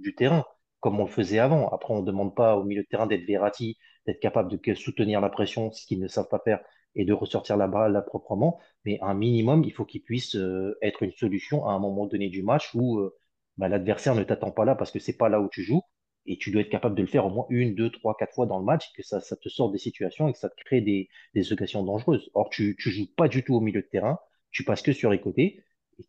du, 0.02 0.14
terrain, 0.14 0.44
comme 0.80 1.00
on 1.00 1.04
le 1.04 1.10
faisait 1.10 1.38
avant. 1.38 1.68
Après, 1.70 1.94
on 1.94 2.00
ne 2.00 2.06
demande 2.06 2.34
pas 2.34 2.56
au 2.56 2.64
milieu 2.64 2.82
de 2.82 2.88
terrain 2.88 3.06
d'être 3.06 3.26
Verratti 3.26 3.78
d'être 4.06 4.20
capable 4.20 4.50
de 4.50 4.74
soutenir 4.74 5.20
la 5.20 5.30
pression, 5.30 5.72
ce 5.72 5.86
qu'ils 5.86 6.00
ne 6.00 6.08
savent 6.08 6.28
pas 6.28 6.40
faire, 6.44 6.60
et 6.94 7.04
de 7.04 7.12
ressortir 7.12 7.56
la 7.56 7.68
balle 7.68 8.04
proprement. 8.06 8.60
Mais 8.84 8.98
un 9.02 9.14
minimum, 9.14 9.64
il 9.64 9.72
faut 9.72 9.84
qu'ils 9.84 10.02
puissent 10.02 10.36
euh, 10.36 10.76
être 10.82 11.02
une 11.02 11.12
solution 11.12 11.66
à 11.66 11.72
un 11.72 11.78
moment 11.78 12.06
donné 12.06 12.28
du 12.28 12.42
match 12.42 12.74
où 12.74 12.98
euh, 12.98 13.16
bah, 13.56 13.68
l'adversaire 13.68 14.14
ne 14.14 14.22
t'attend 14.24 14.52
pas 14.52 14.64
là 14.64 14.74
parce 14.74 14.90
que 14.90 14.98
c'est 14.98 15.16
pas 15.16 15.28
là 15.28 15.40
où 15.40 15.48
tu 15.48 15.62
joues. 15.62 15.82
Et 16.26 16.38
tu 16.38 16.50
dois 16.50 16.62
être 16.62 16.70
capable 16.70 16.94
de 16.94 17.02
le 17.02 17.08
faire 17.08 17.26
au 17.26 17.30
moins 17.30 17.46
une, 17.50 17.74
deux, 17.74 17.90
trois, 17.90 18.16
quatre 18.16 18.34
fois 18.34 18.46
dans 18.46 18.58
le 18.58 18.64
match, 18.64 18.92
que 18.94 19.02
ça, 19.02 19.20
ça 19.20 19.36
te 19.36 19.48
sorte 19.48 19.72
des 19.72 19.78
situations 19.78 20.28
et 20.28 20.32
que 20.32 20.38
ça 20.38 20.48
te 20.48 20.56
crée 20.64 20.80
des, 20.80 21.08
des 21.34 21.52
occasions 21.52 21.84
dangereuses. 21.84 22.30
Or, 22.34 22.48
tu, 22.50 22.76
tu 22.78 22.90
joues 22.90 23.08
pas 23.16 23.28
du 23.28 23.44
tout 23.44 23.54
au 23.54 23.60
milieu 23.60 23.82
de 23.82 23.86
terrain, 23.86 24.18
tu 24.50 24.64
passes 24.64 24.82
que 24.82 24.92
sur 24.92 25.10
les 25.10 25.20
côtés. 25.20 25.62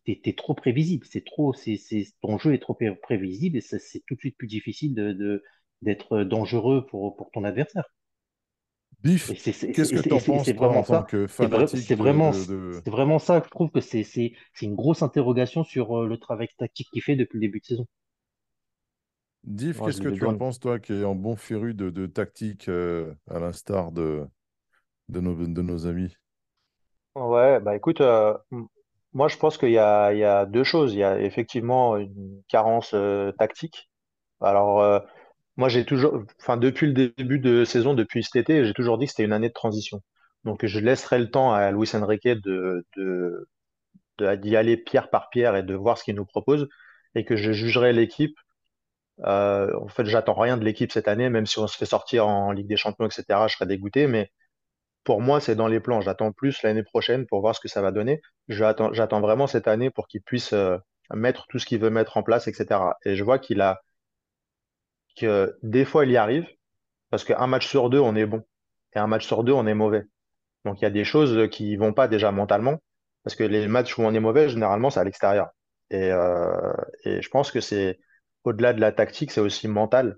Tu 0.04 0.20
es, 0.24 0.32
trop 0.32 0.54
prévisible, 0.54 1.06
c'est 1.08 1.24
trop, 1.24 1.52
c'est, 1.52 1.78
ton 2.20 2.38
jeu 2.38 2.54
est 2.54 2.58
trop 2.58 2.76
prévisible 3.02 3.58
et 3.58 3.60
c'est 3.60 4.02
tout 4.06 4.14
de 4.14 4.20
suite 4.20 4.36
plus 4.36 4.48
difficile 4.48 4.94
de, 4.94 5.44
d'être 5.82 6.24
dangereux 6.24 6.86
pour, 6.86 7.16
pour 7.16 7.30
ton 7.30 7.44
adversaire. 7.44 7.84
Biff, 9.02 9.28
qu'est-ce 9.28 9.92
que 9.92 10.00
tu 10.00 10.12
en 10.12 10.18
penses 10.18 10.52
toi, 10.54 10.76
en 10.76 10.82
tant 10.82 11.02
que 11.04 11.26
fanatique 11.26 11.80
C'est 11.80 11.94
vraiment, 11.94 12.30
de... 12.30 12.80
vraiment 12.90 13.18
ça, 13.18 13.42
je 13.44 13.50
trouve 13.50 13.70
que 13.70 13.80
c'est 13.80 14.32
une 14.62 14.74
grosse 14.74 15.02
interrogation 15.02 15.64
sur 15.64 16.02
euh, 16.02 16.06
le 16.08 16.18
travail 16.18 16.48
tactique 16.58 16.88
qu'il 16.92 17.02
fait 17.02 17.14
depuis 17.14 17.36
le 17.36 17.42
début 17.42 17.60
de 17.60 17.66
saison. 17.66 17.86
Diff, 19.46 19.80
qu'est-ce 19.80 20.00
que 20.02 20.08
tu 20.08 20.26
en 20.26 20.34
penses, 20.34 20.60
toi, 20.60 20.78
qui 20.78 20.92
est 20.92 21.04
en 21.04 21.14
bon 21.14 21.36
féru 21.36 21.72
de, 21.74 21.88
de 21.90 22.06
tactique, 22.06 22.68
euh, 22.68 23.14
à 23.30 23.38
l'instar 23.38 23.90
de, 23.92 24.26
de, 25.08 25.20
nos, 25.20 25.34
de 25.46 25.62
nos 25.62 25.86
amis? 25.86 26.16
Ouais, 27.14 27.60
bah 27.60 27.74
écoute, 27.74 28.00
euh, 28.02 28.36
moi 29.12 29.28
je 29.28 29.36
pense 29.38 29.56
qu'il 29.58 29.70
y 29.70 29.78
a, 29.78 30.12
il 30.12 30.18
y 30.18 30.24
a 30.24 30.46
deux 30.46 30.64
choses. 30.64 30.92
Il 30.94 30.98
y 30.98 31.04
a 31.04 31.20
effectivement 31.20 31.96
une 31.96 32.42
carence 32.48 32.94
tactique. 33.38 33.90
Alors, 34.40 35.02
moi, 35.56 35.68
j'ai 35.70 35.84
toujours, 35.86 36.24
enfin, 36.40 36.56
depuis 36.58 36.88
le 36.88 36.94
début 37.10 37.38
de 37.40 37.64
saison, 37.64 37.94
depuis 37.94 38.24
cet 38.24 38.36
été, 38.36 38.64
j'ai 38.66 38.74
toujours 38.74 38.98
dit 38.98 39.06
que 39.06 39.12
c'était 39.12 39.24
une 39.24 39.32
année 39.34 39.48
de 39.48 39.54
transition. 39.54 40.02
Donc, 40.44 40.66
je 40.66 40.80
laisserai 40.80 41.18
le 41.20 41.30
temps 41.30 41.52
à 41.54 41.70
Luis 41.72 41.90
Enrique 41.94 42.28
de, 42.28 42.86
de, 42.96 43.48
d'y 44.36 44.56
aller 44.56 44.76
pierre 44.76 45.10
par 45.10 45.30
pierre 45.30 45.56
et 45.56 45.62
de 45.62 45.74
voir 45.74 45.98
ce 45.98 46.04
qu'il 46.04 46.14
nous 46.16 46.24
propose 46.26 46.68
et 47.14 47.24
que 47.24 47.36
je 47.36 47.52
jugerai 47.52 47.92
l'équipe. 47.92 48.36
Euh, 49.24 49.74
en 49.80 49.88
fait, 49.88 50.04
j'attends 50.06 50.34
rien 50.34 50.56
de 50.56 50.64
l'équipe 50.64 50.92
cette 50.92 51.08
année, 51.08 51.30
même 51.30 51.46
si 51.46 51.58
on 51.58 51.66
se 51.66 51.76
fait 51.76 51.86
sortir 51.86 52.26
en 52.28 52.52
Ligue 52.52 52.68
des 52.68 52.76
Champions, 52.76 53.06
etc. 53.06 53.24
Je 53.48 53.54
serais 53.54 53.66
dégoûté, 53.66 54.06
mais 54.06 54.30
pour 55.04 55.20
moi, 55.22 55.40
c'est 55.40 55.56
dans 55.56 55.68
les 55.68 55.80
plans. 55.80 56.00
J'attends 56.00 56.32
plus 56.32 56.62
l'année 56.62 56.82
prochaine 56.82 57.26
pour 57.26 57.40
voir 57.40 57.54
ce 57.54 57.60
que 57.60 57.68
ça 57.68 57.82
va 57.82 57.92
donner. 57.92 58.20
J'attends, 58.48 59.20
vraiment 59.20 59.46
cette 59.46 59.68
année 59.68 59.90
pour 59.90 60.08
qu'il 60.08 60.22
puisse 60.22 60.52
euh, 60.52 60.78
mettre 61.14 61.46
tout 61.48 61.58
ce 61.58 61.66
qu'il 61.66 61.80
veut 61.80 61.90
mettre 61.90 62.16
en 62.16 62.22
place, 62.22 62.48
etc. 62.48 62.80
Et 63.04 63.16
je 63.16 63.24
vois 63.24 63.38
qu'il 63.38 63.60
a 63.60 63.80
que 65.16 65.56
des 65.62 65.84
fois 65.84 66.04
il 66.04 66.12
y 66.12 66.16
arrive, 66.16 66.46
parce 67.10 67.24
qu'un 67.24 67.46
match 67.46 67.66
sur 67.68 67.90
deux, 67.90 68.00
on 68.00 68.14
est 68.16 68.26
bon, 68.26 68.42
et 68.94 68.98
un 68.98 69.06
match 69.06 69.26
sur 69.26 69.44
deux, 69.44 69.52
on 69.52 69.66
est 69.66 69.74
mauvais. 69.74 70.04
Donc 70.64 70.80
il 70.80 70.84
y 70.84 70.86
a 70.86 70.90
des 70.90 71.04
choses 71.04 71.48
qui 71.50 71.76
vont 71.76 71.92
pas 71.92 72.08
déjà 72.08 72.32
mentalement, 72.32 72.82
parce 73.24 73.36
que 73.36 73.44
les 73.44 73.68
matchs 73.68 73.96
où 73.98 74.02
on 74.02 74.14
est 74.14 74.20
mauvais, 74.20 74.48
généralement, 74.48 74.90
c'est 74.90 75.00
à 75.00 75.04
l'extérieur. 75.04 75.48
Et, 75.90 76.10
euh, 76.12 76.72
et 77.04 77.22
je 77.22 77.28
pense 77.30 77.50
que 77.50 77.60
c'est 77.60 77.98
au-delà 78.46 78.72
de 78.72 78.80
la 78.80 78.92
tactique, 78.92 79.30
c'est 79.32 79.40
aussi 79.40 79.68
mental, 79.68 80.16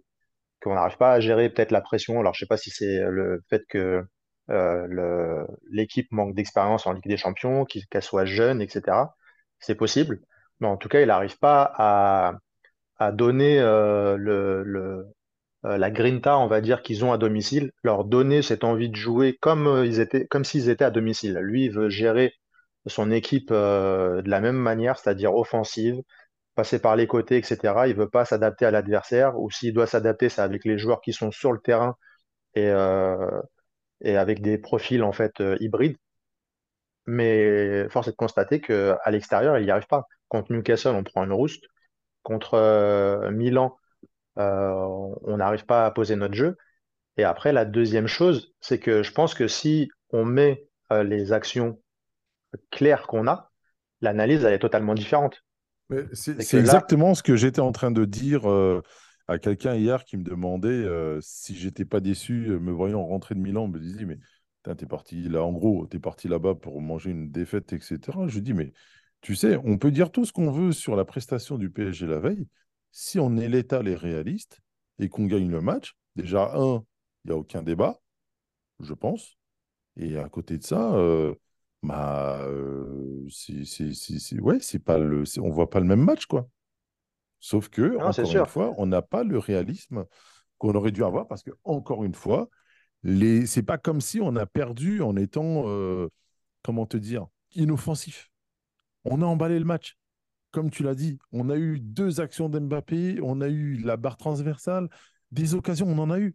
qu'on 0.63 0.75
n'arrive 0.75 0.99
pas 0.99 1.13
à 1.13 1.21
gérer 1.21 1.51
peut-être 1.51 1.73
la 1.73 1.81
pression. 1.81 2.21
Alors 2.21 2.35
je 2.35 2.41
sais 2.41 2.47
pas 2.47 2.57
si 2.57 2.71
c'est 2.71 3.01
le 3.09 3.43
fait 3.51 3.65
que 3.69 4.05
euh, 4.51 5.47
l'équipe 5.71 6.11
manque 6.13 6.35
d'expérience 6.35 6.87
en 6.87 6.93
Ligue 6.93 7.09
des 7.09 7.17
Champions, 7.17 7.65
qu'elle 7.65 8.03
soit 8.03 8.25
jeune, 8.25 8.61
etc. 8.63 9.15
C'est 9.61 9.75
possible. 9.75 10.21
Mais 10.61 10.67
en 10.69 10.77
tout 10.77 10.89
cas, 10.89 11.01
il 11.01 11.09
n'arrive 11.09 11.39
pas 11.39 11.73
à, 11.79 12.39
donner 13.13 13.61
euh, 13.61 14.17
euh, 15.65 15.79
la 15.79 15.91
grinta, 15.91 16.39
on 16.39 16.47
va 16.49 16.61
dire, 16.61 16.83
qu'ils 16.83 17.05
ont 17.05 17.13
à 17.13 17.19
domicile, 17.19 17.73
leur 17.83 18.05
donner 18.05 18.43
cette 18.43 18.65
envie 18.65 18.89
de 18.91 18.97
jouer 18.97 19.37
comme 19.41 19.67
euh, 19.67 20.25
comme 20.31 20.45
s'ils 20.45 20.69
étaient 20.69 20.85
à 20.85 20.91
domicile. 20.91 21.39
Lui, 21.41 21.67
il 21.67 21.73
veut 21.73 21.89
gérer 21.89 22.35
son 22.87 23.11
équipe 23.11 23.51
de 23.53 24.23
la 24.29 24.41
même 24.41 24.57
manière, 24.57 24.99
c'est-à-dire 24.99 25.35
offensive, 25.35 26.01
passer 26.59 26.81
par 26.81 26.97
les 26.97 27.07
côtés, 27.07 27.39
etc. 27.39 27.89
Il 27.89 27.95
veut 27.97 28.09
pas 28.11 28.25
s'adapter 28.25 28.67
à 28.67 28.71
l'adversaire, 28.71 29.39
ou 29.39 29.51
s'il 29.51 29.73
doit 29.75 29.87
s'adapter, 29.87 30.29
c'est 30.29 30.43
avec 30.43 30.65
les 30.65 30.79
joueurs 30.79 31.01
qui 31.01 31.13
sont 31.13 31.31
sur 31.31 31.53
le 31.53 31.61
terrain 31.61 31.97
et, 32.55 32.71
et 34.01 34.17
avec 34.17 34.43
des 34.43 34.59
profils 34.59 35.03
en 35.03 35.13
fait 35.13 35.43
hybrides. 35.61 35.97
Mais 37.07 37.89
force 37.91 38.09
est 38.09 38.13
de 38.13 38.17
constater 38.17 38.61
qu'à 38.61 39.11
l'extérieur, 39.11 39.59
il 39.59 39.65
n'y 39.65 39.71
arrive 39.71 39.87
pas. 39.87 40.07
Contre 40.29 40.53
Newcastle, 40.53 40.95
on 40.95 41.05
prend 41.05 41.25
une 41.25 41.33
rouste 41.33 41.65
contre 42.29 42.55
euh, 42.55 43.31
Milan, 43.31 43.77
euh, 44.39 44.71
on 45.23 45.39
n'arrive 45.39 45.65
pas 45.65 45.87
à 45.87 45.91
poser 45.91 46.15
notre 46.15 46.35
jeu. 46.35 46.57
Et 47.17 47.25
après, 47.25 47.53
la 47.53 47.65
deuxième 47.65 48.07
chose, 48.07 48.55
c'est 48.61 48.79
que 48.79 49.03
je 49.03 49.13
pense 49.13 49.35
que 49.35 49.49
si 49.49 49.91
on 50.11 50.27
met 50.27 50.69
euh, 50.93 51.03
les 51.05 51.33
actions 51.33 51.81
claires 52.71 53.07
qu'on 53.07 53.27
a, 53.27 53.51
l'analyse, 54.03 54.45
elle 54.45 54.53
est 54.53 54.59
totalement 54.59 54.95
différente. 54.95 55.43
C'est 56.13 56.59
exactement 56.59 57.15
ce 57.15 57.23
que 57.23 57.37
j'étais 57.37 57.61
en 57.61 57.73
train 57.73 57.91
de 57.91 58.05
dire 58.05 58.47
à 59.27 59.39
quelqu'un 59.39 59.75
hier 59.75 60.05
qui 60.05 60.17
me 60.17 60.23
demandait 60.23 60.87
si 61.21 61.57
j'étais 61.57 61.85
pas 61.85 62.01
déçu, 62.01 62.49
me 62.61 62.73
voyant 62.73 63.05
rentrer 63.05 63.35
de 63.35 63.41
Milan, 63.41 63.69
me 63.69 63.79
disait, 63.79 64.05
mais 64.05 64.19
t'es 64.75 64.87
parti 64.87 65.23
là, 65.29 65.43
en 65.43 65.53
gros, 65.53 65.87
t'es 65.87 65.99
parti 65.99 66.29
là-bas 66.29 66.55
pour 66.55 66.81
manger 66.81 67.11
une 67.11 67.31
défaite, 67.31 67.73
etc. 67.73 67.99
Je 68.27 68.41
dis, 68.41 68.53
mais 68.53 68.73
tu 69.21 69.35
sais, 69.35 69.59
on 69.65 69.79
peut 69.79 69.91
dire 69.91 70.11
tout 70.11 70.25
ce 70.25 70.33
qu'on 70.33 70.51
veut 70.51 70.73
sur 70.73 70.97
la 70.97 71.05
prestation 71.05 71.59
du 71.59 71.71
PSG 71.71 72.07
la 72.07 72.21
veille. 72.21 72.47
Si 72.93 73.19
on 73.19 73.37
est 73.37 73.49
létal 73.49 73.89
et 73.89 73.95
réaliste 73.95 74.61
et 74.99 75.09
qu'on 75.09 75.27
gagne 75.27 75.51
le 75.51 75.61
match, 75.61 75.97
déjà, 76.17 76.53
un, 76.55 76.85
il 77.25 77.31
n'y 77.31 77.33
a 77.33 77.37
aucun 77.37 77.63
débat, 77.63 77.99
je 78.81 78.95
pense. 78.95 79.37
Et 79.97 80.17
à 80.17 80.29
côté 80.29 80.59
de 80.59 80.65
ça, 80.65 80.95
euh, 80.95 81.35
bah, 81.83 82.41
euh, 82.43 83.27
c'est, 83.31 84.41
ouais, 84.41 84.59
c'est 84.61 84.79
pas 84.79 84.99
le, 84.99 85.25
on 85.41 85.51
voit 85.51 85.71
pas 85.71 85.81
le 85.81 85.87
même 85.87 86.03
match, 86.03 86.27
quoi. 86.27 86.49
Sauf 87.41 87.69
que, 87.69 87.97
encore 87.99 88.31
une 88.33 88.47
fois, 88.47 88.75
on 88.79 88.87
n'a 88.87 89.03
pas 89.03 89.23
le 89.23 89.39
réalisme 89.39 90.05
qu'on 90.59 90.75
aurait 90.75 90.91
dû 90.91 91.05
avoir 91.05 91.29
parce 91.29 91.43
que, 91.43 91.53
encore 91.65 92.05
une 92.05 92.15
fois, 92.15 92.49
les... 93.05 93.47
c'est 93.47 93.63
pas 93.63 93.79
comme 93.79 94.01
si 94.01 94.21
on 94.21 94.35
a 94.35 94.45
perdu 94.47 95.03
en 95.03 95.17
étant, 95.17 95.65
euh, 95.69 96.09
comment 96.63 96.87
te 96.87 96.97
dire, 96.97 97.27
inoffensif. 97.55 98.31
On 99.05 99.23
a 99.23 99.27
emballé 99.27 99.59
le 99.59 99.65
match. 99.65 99.97
Comme 100.51 100.71
tu 100.71 100.83
l'as 100.83 100.95
dit, 100.95 101.19
on 101.31 101.51
a 101.51 101.57
eu 101.57 101.79
deux 101.79 102.21
actions 102.21 102.49
d'Mbappé, 102.49 103.21
on 103.23 103.41
a 103.41 103.49
eu 103.49 103.77
la 103.77 103.97
barre 103.97 104.17
transversale, 104.17 104.89
des 105.31 105.55
occasions, 105.55 105.87
on 105.87 105.99
en 105.99 106.11
a 106.11 106.19
eu. 106.19 106.35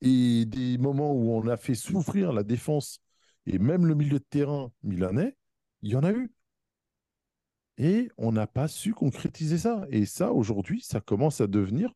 Et 0.00 0.44
des 0.46 0.76
moments 0.78 1.12
où 1.12 1.30
on 1.32 1.46
a 1.46 1.56
fait 1.56 1.74
souffrir 1.74 2.32
la 2.32 2.42
défense 2.42 3.00
et 3.46 3.58
même 3.58 3.86
le 3.86 3.94
milieu 3.94 4.18
de 4.18 4.24
terrain 4.24 4.72
milanais, 4.82 5.36
il 5.82 5.90
y 5.90 5.96
en 5.96 6.02
a 6.02 6.12
eu. 6.12 6.32
Et 7.78 8.08
on 8.16 8.32
n'a 8.32 8.46
pas 8.46 8.68
su 8.68 8.94
concrétiser 8.94 9.58
ça. 9.58 9.86
Et 9.90 10.06
ça, 10.06 10.32
aujourd'hui, 10.32 10.80
ça 10.80 11.00
commence 11.00 11.40
à 11.40 11.46
devenir 11.46 11.92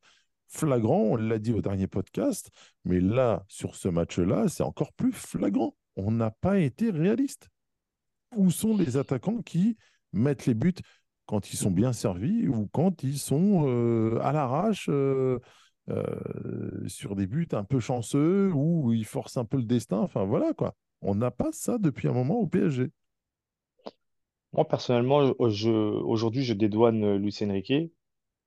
flagrant. 0.49 1.01
On 1.01 1.17
l'a 1.17 1.39
dit 1.39 1.53
au 1.53 1.63
dernier 1.63 1.87
podcast, 1.87 2.51
mais 2.85 3.01
là, 3.01 3.45
sur 3.49 3.75
ce 3.75 3.89
match-là, 3.89 4.49
c'est 4.49 4.63
encore 4.63 4.93
plus 4.93 5.13
flagrant. 5.13 5.75
On 5.97 6.11
n'a 6.11 6.31
pas 6.31 6.59
été 6.59 6.91
réaliste. 6.91 7.49
Où 8.37 8.51
sont 8.51 8.77
les 8.77 8.97
attaquants 8.97 9.43
qui 9.43 9.77
mettre 10.13 10.45
les 10.47 10.55
buts 10.55 10.75
quand 11.27 11.53
ils 11.53 11.57
sont 11.57 11.71
bien 11.71 11.93
servis 11.93 12.49
ou 12.49 12.69
quand 12.73 13.03
ils 13.03 13.19
sont 13.19 13.65
euh, 13.67 14.19
à 14.23 14.33
l'arrache 14.33 14.89
euh, 14.89 15.39
euh, 15.89 16.89
sur 16.89 17.17
des 17.17 17.27
buts 17.27 17.49
un 17.53 17.65
peu 17.65 17.81
chanceux 17.81 18.51
ou 18.53 18.93
ils 18.93 19.05
forcent 19.05 19.37
un 19.37 19.45
peu 19.45 19.57
le 19.57 19.65
destin? 19.65 19.99
Enfin 19.99 20.25
voilà 20.25 20.53
quoi. 20.55 20.75
On 21.03 21.15
n'a 21.15 21.31
pas 21.31 21.53
ça 21.53 21.79
depuis 21.79 22.09
un 22.09 22.13
moment 22.13 22.39
au 22.39 22.47
PSG. 22.47 22.91
Moi, 24.53 24.67
personnellement, 24.67 25.19
aujourd'hui, 25.39 26.43
je 26.45 26.55
dédouane 26.55 27.17
Luis 27.17 27.37
Enrique. 27.43 27.93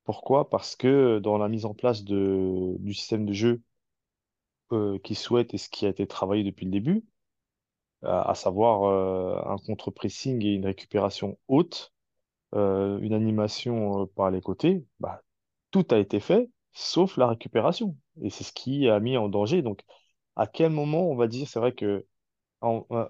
Pourquoi? 0.04 0.50
Parce 0.50 0.76
que 0.76 1.20
dans 1.20 1.38
la 1.38 1.48
mise 1.50 1.66
en 1.66 1.74
place 1.74 2.04
du 2.04 2.94
système 2.94 3.26
de 3.26 3.34
jeu 3.34 3.62
qu'il 5.04 5.16
souhaite 5.16 5.54
et 5.54 5.58
ce 5.58 5.70
qui 5.70 5.86
a 5.86 5.90
été 5.90 6.08
travaillé 6.08 6.44
depuis 6.44 6.66
le 6.66 6.72
début, 6.72 7.06
à 8.04 8.36
savoir 8.36 8.84
euh, 8.84 9.54
un 9.54 9.58
contre-pressing 9.58 10.44
et 10.44 10.54
une 10.54 10.66
récupération 10.66 11.38
haute, 11.48 11.94
euh, 12.56 13.00
une 13.00 13.14
animation 13.14 14.04
euh, 14.04 14.06
par 14.16 14.32
les 14.32 14.42
côtés, 14.42 14.86
bah, 15.00 15.22
tout 15.72 15.86
a 15.92 15.98
été 16.00 16.20
fait 16.20 16.50
sauf 16.74 17.18
la 17.18 17.28
récupération. 17.28 17.98
Et 18.22 18.30
c'est 18.30 18.44
ce 18.44 18.52
qui 18.54 18.90
a 18.90 19.00
mis 19.00 19.18
en 19.18 19.30
danger. 19.30 19.62
Donc, 19.62 19.82
à 20.36 20.48
quel 20.48 20.72
moment 20.72 21.10
on 21.10 21.16
va 21.16 21.28
dire, 21.28 21.48
c'est 21.48 21.60
vrai 21.60 21.74
que 21.74 22.06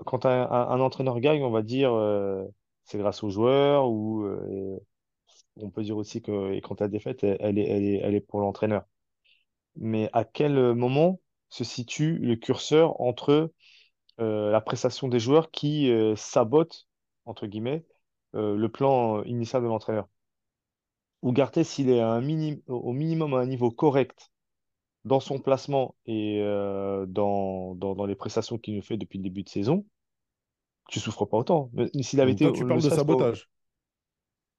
quand 0.05 0.25
un, 0.25 0.79
entraîneur 0.79 1.19
gagne, 1.19 1.43
on 1.43 1.51
va 1.51 1.61
dire 1.61 1.93
c'est 2.85 2.97
grâce 2.97 3.23
aux 3.23 3.29
joueurs 3.29 3.89
ou 3.89 4.27
on 5.57 5.69
peut 5.69 5.83
dire 5.83 5.97
aussi 5.97 6.21
que 6.21 6.59
quand 6.61 6.81
la 6.81 6.87
défaite, 6.87 7.23
elle, 7.23 7.59
est, 7.59 7.99
elle, 8.01 8.15
est, 8.15 8.21
pour 8.21 8.41
l'entraîneur. 8.41 8.83
Mais 9.75 10.09
à 10.13 10.23
quel 10.23 10.73
moment 10.73 11.19
se 11.49 11.63
situe 11.63 12.17
le 12.17 12.35
curseur 12.35 12.99
entre 13.01 13.53
euh, 14.19 14.51
la 14.51 14.61
prestation 14.61 15.07
des 15.07 15.19
joueurs 15.19 15.51
qui 15.51 15.91
euh, 15.91 16.15
sabotent, 16.15 16.87
entre 17.25 17.47
guillemets, 17.47 17.85
euh, 18.35 18.55
le 18.55 18.69
plan 18.69 19.23
initial 19.23 19.61
de 19.61 19.67
l'entraîneur? 19.67 20.07
Ougarté, 21.21 21.63
s'il 21.63 21.89
est 21.89 22.03
au 22.67 22.91
minimum 22.91 23.33
à 23.33 23.37
un 23.37 23.45
niveau 23.45 23.71
correct 23.71 24.32
dans 25.05 25.19
son 25.19 25.39
placement 25.39 25.95
et 26.05 26.39
euh, 26.41 27.05
dans, 27.07 27.75
dans, 27.75 27.95
dans 27.95 28.05
les 28.05 28.15
prestations 28.15 28.57
qu'il 28.57 28.75
nous 28.75 28.81
fait 28.81 28.97
depuis 28.97 29.17
le 29.19 29.23
début 29.23 29.43
de 29.43 29.49
saison, 29.49 29.85
tu 30.87 30.99
souffres 31.01 31.25
pas 31.25 31.37
autant. 31.37 31.69
Mais 31.73 31.89
s'il 32.03 32.21
avait 32.21 32.31
été 32.31 32.45
toi, 32.45 32.51
tu 32.51 32.65
parles 32.65 32.81
de 32.81 32.89
pas, 32.89 32.95
sabotage. 32.95 33.49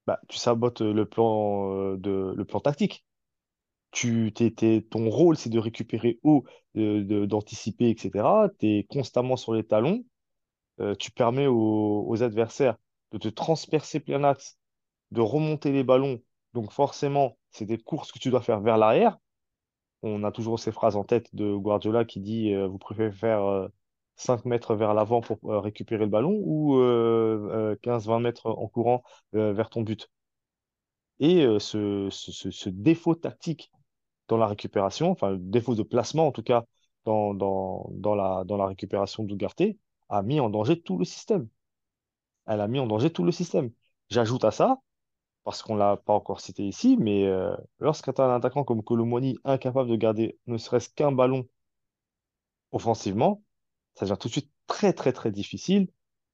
bah, 0.06 0.20
tu 0.28 0.36
sabotes 0.38 0.80
le 0.80 1.06
plan, 1.06 1.72
euh, 1.74 1.96
de, 1.96 2.34
le 2.36 2.44
plan 2.44 2.60
tactique. 2.60 3.04
Tu, 3.92 4.32
ton 4.90 5.10
rôle, 5.10 5.36
c'est 5.36 5.50
de 5.50 5.58
récupérer 5.60 6.20
haut, 6.24 6.44
de- 6.74 7.26
d'anticiper, 7.26 7.90
etc. 7.90 8.48
Tu 8.60 8.66
es 8.78 8.84
constamment 8.84 9.36
sur 9.36 9.54
les 9.54 9.64
talons. 9.64 10.04
Euh, 10.80 10.94
tu 10.96 11.10
permets 11.12 11.46
aux, 11.48 12.06
aux 12.08 12.22
adversaires 12.22 12.76
de 13.12 13.18
te 13.18 13.28
transpercer 13.28 14.00
plein 14.00 14.24
axe, 14.24 14.58
de 15.12 15.20
remonter 15.22 15.72
les 15.72 15.84
ballons. 15.84 16.20
Donc 16.54 16.72
forcément, 16.72 17.38
c'est 17.50 17.66
des 17.66 17.78
courses 17.78 18.12
que 18.12 18.18
tu 18.20 18.30
dois 18.30 18.42
faire 18.42 18.60
vers 18.60 18.78
l'arrière. 18.78 19.18
On 20.06 20.22
a 20.22 20.30
toujours 20.32 20.58
ces 20.60 20.70
phrases 20.70 20.96
en 20.96 21.04
tête 21.04 21.34
de 21.34 21.54
Guardiola 21.56 22.04
qui 22.04 22.20
dit 22.20 22.52
euh, 22.52 22.66
vous 22.68 22.76
préférez 22.78 23.10
faire 23.10 23.42
euh, 23.44 23.68
5 24.16 24.44
mètres 24.44 24.74
vers 24.74 24.92
l'avant 24.94 25.20
pour 25.22 25.38
euh, 25.50 25.60
récupérer 25.60 26.04
le 26.04 26.10
ballon 26.10 26.40
ou 26.44 26.76
euh, 26.76 27.48
euh, 27.50 27.76
15-20 27.82 28.20
mètres 28.20 28.46
en 28.46 28.68
courant 28.68 29.02
euh, 29.34 29.54
vers 29.54 29.70
ton 29.70 29.80
but? 29.82 30.10
Et 31.20 31.44
euh, 31.44 31.58
ce, 31.58 32.68
défaut 32.68 33.14
tactique 33.14 33.70
dans 34.28 34.36
la 34.36 34.46
récupération, 34.46 35.10
enfin 35.10 35.30
le 35.30 35.38
défaut 35.38 35.74
de 35.74 35.82
placement 35.82 36.26
en 36.26 36.32
tout 36.32 36.42
cas 36.42 36.64
dans, 37.04 37.32
la, 38.14 38.44
dans 38.44 38.56
la 38.56 38.66
récupération 38.66 39.24
d'Ugarte, 39.24 39.62
a 40.08 40.22
mis 40.22 40.40
en 40.40 40.50
danger 40.50 40.80
tout 40.80 40.98
le 40.98 41.04
système. 41.04 41.48
Elle 42.46 42.60
a 42.60 42.68
mis 42.68 42.78
en 42.78 42.86
danger 42.86 43.12
tout 43.12 43.24
le 43.24 43.32
système. 43.32 43.70
J'ajoute 44.10 44.44
à 44.44 44.50
ça, 44.50 44.78
parce 45.44 45.62
qu'on 45.62 45.76
l'a 45.76 45.96
pas 45.96 46.14
encore 46.14 46.40
cité 46.40 46.66
ici, 46.66 46.96
mais 46.98 47.26
euh, 47.26 47.54
lorsqu'un 47.78 48.12
un 48.18 48.34
attaquant 48.36 48.64
comme 48.64 48.82
Colomwani 48.82 49.38
incapable 49.44 49.90
de 49.90 49.96
garder 49.96 50.38
ne 50.46 50.58
serait-ce 50.58 50.88
qu'un 50.88 51.12
ballon 51.12 51.46
offensivement, 52.72 53.42
ça 53.94 54.06
devient 54.06 54.18
tout 54.18 54.28
de 54.28 54.32
suite 54.32 54.50
très 54.66 54.92
très 54.92 55.12
très 55.12 55.30
difficile 55.30 55.88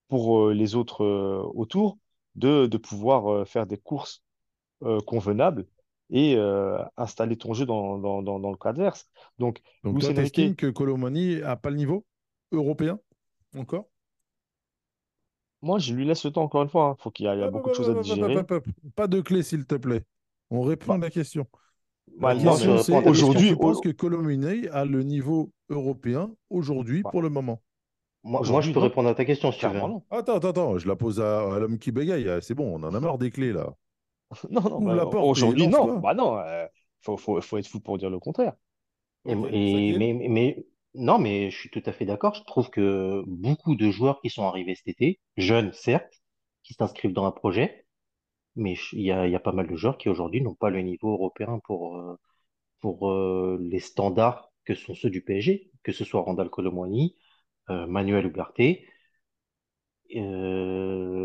pour 0.08 0.38
euh, 0.38 0.52
les 0.52 0.74
autres 0.74 1.04
euh, 1.04 1.42
autour 1.54 1.98
de, 2.34 2.66
de 2.66 2.78
pouvoir 2.78 3.32
euh, 3.32 3.44
faire 3.44 3.66
des 3.66 3.78
courses 3.78 4.22
convenables 5.06 5.66
et 6.08 6.38
installer 6.96 7.36
ton 7.36 7.52
jeu 7.52 7.66
dans, 7.66 7.98
dans, 7.98 8.22
dans, 8.22 8.40
dans 8.40 8.50
le 8.50 8.56
cas 8.56 8.70
adverse. 8.70 9.06
Donc, 9.38 9.60
Donc 9.84 10.00
toi, 10.00 10.08
Enrique, 10.10 10.56
que 10.56 10.70
Colomani 10.70 11.36
n'a 11.40 11.56
pas 11.56 11.68
le 11.68 11.76
niveau 11.76 12.06
européen 12.50 12.98
encore? 13.58 13.84
Moi, 15.62 15.78
je 15.78 15.94
lui 15.94 16.04
laisse 16.06 16.24
le 16.24 16.30
temps 16.32 16.42
encore 16.42 16.62
une 16.62 16.68
fois. 16.68 16.96
Il 16.98 17.02
faut 17.02 17.10
qu'il 17.10 17.26
y 17.26 17.28
a, 17.28 17.34
il 17.34 17.40
y 17.40 17.42
a 17.42 17.50
beaucoup 17.50 17.70
de 17.70 17.74
choses 17.74 17.90
à 17.90 17.94
digérer. 17.94 18.34
Pas 18.96 19.06
de 19.06 19.20
clé, 19.20 19.42
s'il 19.42 19.66
te 19.66 19.74
plaît. 19.74 20.04
On 20.50 20.62
répond 20.62 20.92
à 20.94 20.98
Bah, 20.98 21.06
la 21.06 21.10
question. 21.10 21.46
bah, 22.18 22.34
Moi, 22.34 22.56
je 22.56 22.70
est-ce 22.70 22.90
que 22.90 23.08
aujourd'hui, 23.54 23.94
Colomani 23.94 24.68
a 24.68 24.84
le 24.84 25.02
niveau 25.02 25.52
européen 25.68 26.30
aujourd'hui 26.50 27.02
bah, 27.02 27.10
pour 27.10 27.22
le 27.22 27.28
moment? 27.30 27.62
Moi, 28.22 28.40
moi, 28.40 28.42
je 28.42 28.50
aujourd'hui, 28.50 28.72
peux 28.72 28.80
répondre 28.80 29.08
à 29.08 29.14
ta 29.14 29.24
question 29.24 29.52
si 29.52 29.58
tu 29.60 29.66
veux. 29.68 29.76
hein. 29.80 30.02
Attends, 30.10 30.36
attends, 30.36 30.48
attends, 30.50 30.78
je 30.78 30.88
la 30.88 30.96
pose 30.96 31.20
à, 31.20 31.54
à 31.54 31.58
l'homme 31.58 31.78
qui 31.78 31.92
bégaye. 31.92 32.28
Ah, 32.28 32.40
C'est 32.40 32.54
bon, 32.54 32.74
on 32.74 32.82
en 32.82 32.94
a 32.94 33.00
marre 33.00 33.18
des 33.18 33.30
clés 33.30 33.52
là. 33.52 33.74
Non, 34.50 34.62
non, 34.62 34.80
bah, 34.80 34.94
la 34.94 35.04
porte 35.06 35.24
et 35.24 35.28
aujourd'hui, 35.30 35.66
non. 35.68 35.98
Bah 36.00 36.14
non, 36.14 36.38
euh, 36.38 36.66
faut, 37.02 37.16
faut, 37.16 37.40
faut 37.40 37.58
être 37.58 37.66
fou 37.68 37.80
pour 37.80 37.98
dire 37.98 38.10
le 38.10 38.18
contraire. 38.18 38.54
Et, 39.26 39.34
mais, 39.34 40.28
mais 40.28 40.66
non, 40.94 41.18
mais 41.18 41.50
je 41.50 41.56
suis 41.58 41.70
tout 41.70 41.82
à 41.86 41.92
fait 41.92 42.04
d'accord. 42.04 42.34
Je 42.34 42.42
trouve 42.44 42.70
que 42.70 43.22
beaucoup 43.26 43.76
de 43.76 43.90
joueurs 43.90 44.20
qui 44.20 44.30
sont 44.30 44.44
arrivés 44.44 44.74
cet 44.74 44.88
été, 44.88 45.20
jeunes 45.36 45.72
certes, 45.72 46.12
qui 46.64 46.74
s'inscrivent 46.74 47.12
dans 47.12 47.26
un 47.26 47.30
projet, 47.32 47.86
mais 48.56 48.76
il 48.92 49.02
y 49.02 49.12
a, 49.12 49.40
pas 49.40 49.52
mal 49.52 49.68
de 49.68 49.76
joueurs 49.76 49.98
qui 49.98 50.08
aujourd'hui 50.08 50.42
n'ont 50.42 50.54
pas 50.54 50.70
le 50.70 50.82
niveau 50.82 51.12
européen 51.12 51.60
pour, 51.66 51.96
euh, 51.98 52.16
euh, 52.84 53.58
les 53.60 53.80
standards 53.80 54.52
que 54.64 54.74
sont 54.74 54.94
ceux 54.94 55.10
du 55.10 55.22
PSG, 55.22 55.70
que 55.84 55.92
ce 55.92 56.04
soit 56.04 56.22
Randal 56.22 56.50
Colomwani, 56.50 57.16
euh, 57.70 57.86
Manuel 57.86 58.26
Ugarte. 58.26 58.60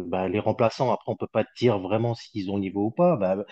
Bah, 0.08 0.28
les 0.30 0.40
remplaçants, 0.40 0.92
après, 0.92 1.12
on 1.12 1.16
peut 1.16 1.28
pas 1.28 1.46
dire 1.58 1.80
vraiment 1.80 2.14
s'ils 2.16 2.50
ont 2.52 2.56
le 2.56 2.62
niveau 2.62 2.86
ou 2.88 2.92
pas. 2.92 3.16
Bah, 3.18 3.46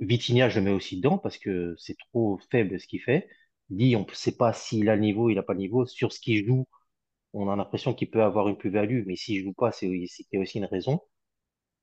Vitinha, 0.00 0.48
je 0.48 0.58
le 0.60 0.66
mets 0.66 0.72
aussi 0.72 0.96
dedans 0.96 1.18
parce 1.18 1.38
que 1.38 1.74
c'est 1.78 1.96
trop 2.10 2.38
faible 2.50 2.78
ce 2.80 2.86
qu'il 2.86 3.00
fait. 3.00 3.28
Dit, 3.70 3.96
on 3.96 4.00
ne 4.08 4.14
sait 4.14 4.36
pas 4.36 4.52
s'il 4.52 4.88
a 4.88 4.96
le 4.96 5.02
niveau, 5.02 5.30
il 5.30 5.36
n'a 5.36 5.42
pas 5.42 5.52
le 5.54 5.60
niveau. 5.60 5.86
Sur 5.86 6.12
ce 6.12 6.20
qu'il 6.20 6.44
joue, 6.46 6.66
on 7.34 7.50
a 7.50 7.56
l'impression 7.56 7.94
qu'il 7.94 8.10
peut 8.10 8.22
avoir 8.22 8.48
une 8.48 8.58
plus-value, 8.58 9.04
mais 9.06 9.16
s'il 9.16 9.42
joue 9.44 9.54
pas, 9.54 9.72
c'est 9.72 9.88
aussi 10.38 10.58
une 10.58 10.66
raison. 10.66 11.00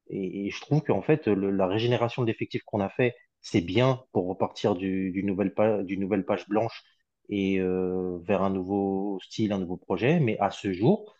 Et, 0.09 0.49
je 0.51 0.61
trouve 0.61 0.81
qu'en 0.83 1.01
fait, 1.01 1.27
la 1.27 1.67
régénération 1.67 2.23
de 2.23 2.33
qu'on 2.65 2.79
a 2.81 2.89
fait, 2.89 3.15
c'est 3.41 3.61
bien 3.61 4.03
pour 4.11 4.27
repartir 4.27 4.75
du, 4.75 5.11
du 5.11 5.23
nouvelle 5.23 5.53
d'une 5.85 5.99
nouvelle 6.01 6.25
page 6.25 6.47
blanche 6.47 6.83
et 7.29 7.59
euh, 7.59 8.17
vers 8.23 8.41
un 8.43 8.49
nouveau 8.49 9.19
style, 9.21 9.51
un 9.53 9.59
nouveau 9.59 9.77
projet. 9.77 10.19
Mais 10.19 10.37
à 10.39 10.51
ce 10.51 10.73
jour, 10.73 11.15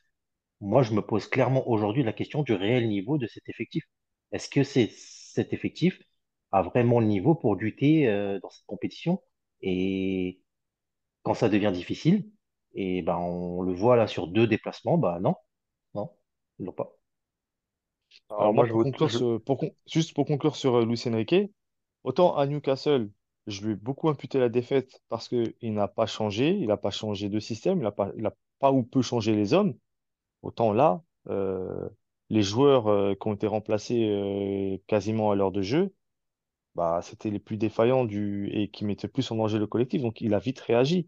moi, 0.62 0.84
je 0.84 0.94
me 0.94 1.02
pose 1.02 1.28
clairement 1.28 1.68
aujourd'hui 1.70 2.04
la 2.04 2.14
question 2.14 2.44
du 2.44 2.54
réel 2.54 2.88
niveau 2.90 3.18
de 3.18 3.28
cet 3.28 3.50
effectif. 3.50 3.84
Est-ce 4.32 4.50
que 4.50 4.64
cet 4.64 5.54
effectif 5.54 6.02
a 6.52 6.62
vraiment 6.64 7.00
le 7.00 7.08
niveau 7.08 7.36
pour 7.36 7.56
lutter 7.56 8.08
euh, 8.10 8.40
dans 8.42 8.50
cette 8.50 8.66
compétition? 8.66 9.22
Et 9.62 10.43
quand 11.24 11.34
ça 11.34 11.50
devient 11.50 11.72
difficile, 11.74 12.30
et 12.76 13.02
ben 13.04 13.18
on 13.18 13.62
le 13.64 13.74
voit 13.74 13.96
là 13.98 14.08
sur 14.08 14.28
deux 14.28 14.48
déplacements, 14.48 14.98
bah 14.98 15.20
non, 15.22 15.36
non, 15.96 16.12
ils 16.60 16.66
l'ont 16.66 16.74
pas. 16.74 16.96
Alors 18.30 18.32
Alors 18.38 18.54
moi, 18.54 18.54
moi, 18.54 18.66
je 18.66 18.74
pour 18.74 18.80
conclure 18.80 19.10
je- 19.10 19.18
sur, 19.18 19.42
pour 19.46 19.58
con- 19.58 19.76
juste 19.88 20.14
pour 20.14 20.26
conclure 20.26 20.56
sur 20.56 20.76
euh, 20.76 20.86
Luis 20.86 21.02
Enrique, 21.08 21.36
autant 22.04 22.36
à 22.36 22.46
Newcastle, 22.48 23.10
je 23.48 23.66
lui 23.66 23.74
ai 23.74 23.76
beaucoup 23.76 24.10
imputé 24.10 24.40
la 24.40 24.50
défaite 24.50 25.02
parce 25.10 25.28
qu'il 25.30 25.74
n'a 25.74 25.88
pas 25.88 26.06
changé, 26.06 26.52
il 26.52 26.68
n'a 26.68 26.78
pas 26.78 26.92
changé 26.92 27.30
de 27.30 27.40
système, 27.40 27.80
il 27.80 27.84
n'a 27.84 27.92
pas, 27.92 28.12
il 28.18 28.26
a 28.26 28.34
pas 28.60 28.72
ou 28.72 28.84
peu 28.84 29.02
changé 29.02 29.36
les 29.36 29.54
hommes. 29.54 29.76
Autant 30.44 30.74
là, 30.74 31.04
euh, 31.30 31.90
les 32.30 32.44
joueurs 32.44 32.88
euh, 32.90 33.16
qui 33.16 33.28
ont 33.28 33.36
été 33.36 33.48
remplacés 33.48 34.06
euh, 34.10 34.78
quasiment 34.88 35.32
à 35.32 35.36
l'heure 35.36 35.52
de 35.54 35.62
jeu, 35.64 35.94
bah, 36.76 37.00
c'était 37.04 37.30
les 37.30 37.40
plus 37.40 37.58
défaillants 37.58 38.06
du, 38.06 38.50
et 38.54 38.70
qui 38.70 38.86
mettaient 38.86 39.08
plus 39.08 39.30
en 39.32 39.36
danger 39.36 39.60
le 39.60 39.68
collectif. 39.68 40.02
Donc 40.02 40.22
il 40.22 40.34
a 40.34 40.40
vite 40.40 40.60
réagi. 40.60 41.08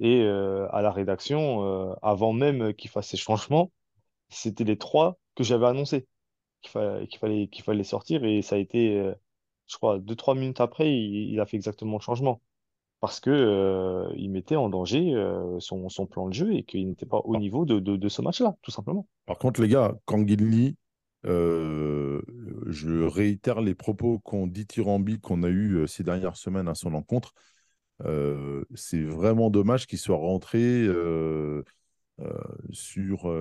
Et 0.00 0.22
euh, 0.22 0.68
à 0.72 0.82
la 0.82 0.92
rédaction, 0.92 1.64
euh, 1.64 1.94
avant 2.02 2.32
même 2.32 2.74
qu'il 2.74 2.90
fasse 2.90 3.08
ses 3.08 3.16
changements, 3.16 3.72
c'était 4.30 4.64
les 4.64 4.78
trois 4.78 5.18
que 5.36 5.44
j'avais 5.44 5.66
annoncés 5.66 6.06
qu'il 6.62 6.70
fa- 6.72 7.06
qu'il 7.06 7.18
fallait, 7.20 7.48
qu'il 7.48 7.64
fallait 7.64 7.84
sortir. 7.84 8.24
Et 8.24 8.42
ça 8.42 8.56
a 8.56 8.58
été, 8.58 8.98
euh, 8.98 9.14
je 9.68 9.76
crois, 9.76 9.98
deux, 10.00 10.16
trois 10.16 10.34
minutes 10.34 10.60
après, 10.60 10.90
il, 10.92 11.32
il 11.32 11.40
a 11.40 11.46
fait 11.46 11.56
exactement 11.56 11.98
le 11.98 12.02
changement. 12.02 12.42
Parce 13.00 13.20
que, 13.20 14.12
il 14.16 14.30
mettait 14.30 14.56
en 14.56 14.68
danger, 14.68 15.12
son, 15.58 15.88
son 15.88 16.06
plan 16.06 16.28
de 16.28 16.34
jeu 16.34 16.54
et 16.54 16.62
qu'il 16.64 16.88
n'était 16.88 17.06
pas 17.06 17.18
au 17.24 17.36
niveau 17.36 17.64
de, 17.64 17.80
de, 17.80 17.96
de 17.96 18.08
ce 18.08 18.22
match-là, 18.22 18.56
tout 18.62 18.70
simplement. 18.70 19.06
par 19.26 19.38
contre, 19.38 19.60
les 19.62 19.68
gars, 19.68 19.94
Kanguinli, 20.06 20.76
je 21.24 23.02
réitère 23.04 23.60
les 23.60 23.74
propos 23.74 24.18
qu'ont 24.20 24.46
dit 24.46 24.66
Thirambi 24.66 25.20
qu'on 25.20 25.42
a 25.42 25.48
eu 25.48 25.86
ces 25.86 26.02
dernières 26.02 26.36
semaines 26.36 26.68
à 26.68 26.74
son 26.74 26.94
encontre. 26.94 27.34
C'est 28.74 29.02
vraiment 29.02 29.50
dommage 29.50 29.86
qu'il 29.86 29.98
soit 29.98 30.16
rentré 30.16 30.86
sur, 32.70 33.34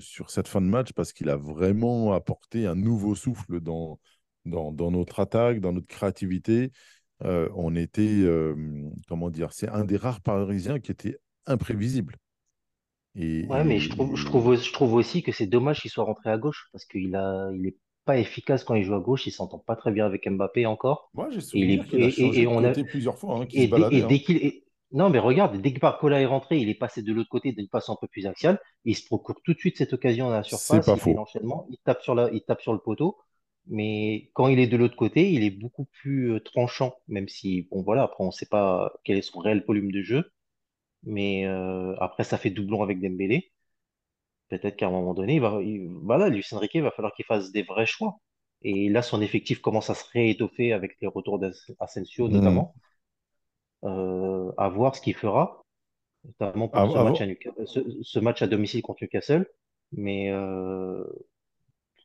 sur 0.00 0.30
cette 0.30 0.48
fin 0.48 0.60
de 0.60 0.66
match 0.66 0.92
parce 0.92 1.12
qu'il 1.12 1.28
a 1.28 1.36
vraiment 1.36 2.12
apporté 2.12 2.66
un 2.66 2.74
nouveau 2.74 3.14
souffle 3.14 3.60
dans, 3.60 3.98
dans, 4.44 4.72
dans 4.72 4.90
notre 4.90 5.20
attaque, 5.20 5.60
dans 5.60 5.72
notre 5.72 5.86
créativité. 5.86 6.70
On 7.20 7.74
était, 7.74 8.24
comment 9.08 9.30
dire, 9.30 9.52
c'est 9.52 9.68
un 9.68 9.84
des 9.84 9.96
rares 9.96 10.20
Parisiens 10.20 10.78
qui 10.78 10.92
était 10.92 11.18
imprévisible. 11.46 12.16
Et, 13.16 13.46
Ouais, 13.48 13.64
mais 13.64 13.78
je 13.78 13.90
trouve, 13.90 14.16
je 14.16 14.24
trouve, 14.24 14.56
je 14.56 14.72
trouve 14.72 14.94
aussi 14.94 15.22
que 15.22 15.32
c'est 15.32 15.46
dommage 15.46 15.80
qu'il 15.80 15.90
soit 15.90 16.04
rentré 16.04 16.30
à 16.30 16.38
gauche 16.38 16.68
parce 16.72 16.84
qu'il 16.84 17.14
a, 17.14 17.50
il 17.54 17.66
est 17.66 17.76
pas 18.04 18.18
efficace 18.18 18.64
quand 18.64 18.74
il 18.74 18.84
joue 18.84 18.94
à 18.94 19.00
gauche, 19.00 19.26
il 19.26 19.30
s'entend 19.30 19.58
pas 19.58 19.76
très 19.76 19.90
bien 19.90 20.04
avec 20.06 20.28
Mbappé 20.28 20.66
encore. 20.66 21.10
moi, 21.14 21.28
j'ai 21.30 21.40
souvenir 21.40 21.82
est, 21.82 21.88
qu'il 21.88 22.02
a 22.02 22.10
changé 22.10 22.42
et 22.42 22.44
de 22.44 22.48
on 22.48 22.62
a, 22.64 22.68
côté 22.68 22.84
plusieurs 22.84 23.18
fois, 23.18 23.36
hein, 23.36 23.46
qu'il 23.46 23.60
et, 23.60 23.66
se 23.66 23.70
dès 23.70 23.70
baladait. 23.70 24.02
hein. 24.02 24.06
dès 24.08 24.64
non, 24.92 25.10
mais 25.10 25.18
regarde, 25.18 25.60
dès 25.60 25.72
que 25.72 25.80
Barcola 25.80 26.20
est 26.20 26.26
rentré, 26.26 26.58
il 26.58 26.68
est 26.68 26.74
passé 26.74 27.02
de 27.02 27.12
l'autre 27.12 27.28
côté 27.28 27.50
d'une 27.52 27.66
façon 27.66 27.94
un 27.94 27.96
peu 28.00 28.06
plus 28.06 28.26
axiale. 28.26 28.60
Il 28.84 28.94
se 28.94 29.04
procure 29.04 29.40
tout 29.42 29.52
de 29.52 29.58
suite 29.58 29.76
cette 29.76 29.92
occasion 29.92 30.30
à 30.30 30.34
la 30.34 30.42
surface, 30.44 30.86
pas 30.86 30.92
il 30.94 31.00
fait 31.00 31.14
l'enchaînement, 31.14 31.66
il 31.68 31.78
tape 31.84 32.00
sur 32.02 32.14
la, 32.14 32.30
il 32.30 32.42
tape 32.42 32.60
sur 32.60 32.72
le 32.72 32.78
poteau. 32.78 33.16
Mais 33.66 34.30
quand 34.34 34.46
il 34.46 34.60
est 34.60 34.68
de 34.68 34.76
l'autre 34.76 34.94
côté, 34.94 35.32
il 35.32 35.42
est 35.42 35.50
beaucoup 35.50 35.86
plus 35.86 36.34
euh, 36.34 36.40
tranchant, 36.40 36.94
même 37.08 37.28
si, 37.28 37.66
bon 37.72 37.82
voilà, 37.82 38.04
après 38.04 38.22
on 38.22 38.30
sait 38.30 38.46
pas 38.46 38.92
quel 39.02 39.16
est 39.16 39.22
son 39.22 39.40
réel 39.40 39.64
volume 39.66 39.90
de 39.90 40.02
jeu. 40.02 40.30
Mais 41.06 41.46
euh, 41.46 41.94
après, 42.00 42.24
ça 42.24 42.38
fait 42.38 42.50
doublon 42.50 42.82
avec 42.82 43.00
Dembélé. 43.00 43.52
Peut-être 44.48 44.76
qu'à 44.76 44.86
un 44.88 44.90
moment 44.90 45.12
donné, 45.14 45.34
il 45.36 45.40
va, 45.42 45.60
il- 45.62 45.88
voilà, 46.02 46.28
Luis 46.30 46.44
Enrique, 46.52 46.74
il 46.74 46.82
va 46.82 46.90
falloir 46.90 47.12
qu'il 47.14 47.26
fasse 47.26 47.52
des 47.52 47.62
vrais 47.62 47.86
choix. 47.86 48.18
Et 48.62 48.88
là, 48.88 49.02
son 49.02 49.20
effectif 49.20 49.60
commence 49.60 49.90
à 49.90 49.94
se 49.94 50.04
réétoffer 50.12 50.72
avec 50.72 50.96
les 51.02 51.08
retours 51.08 51.38
d'Asensio 51.38 52.28
Hmm. 52.28 52.30
notamment. 52.30 52.74
Euh, 53.84 54.50
à 54.56 54.68
voir 54.70 54.96
ce 54.96 55.02
qu'il 55.02 55.14
fera, 55.14 55.62
notamment 56.24 56.68
pour 56.68 56.84
Av- 56.84 56.90
ce 56.90 56.98
match 56.98 57.20
à, 57.22 57.26
Newca- 57.26 57.54
ce, 57.66 57.80
ce 58.02 58.18
match 58.20 58.42
à 58.42 58.48
domicile 58.48 58.82
contre 58.82 59.04
Newcastle. 59.04 59.46
Mais 59.92 60.30
euh, 60.32 61.04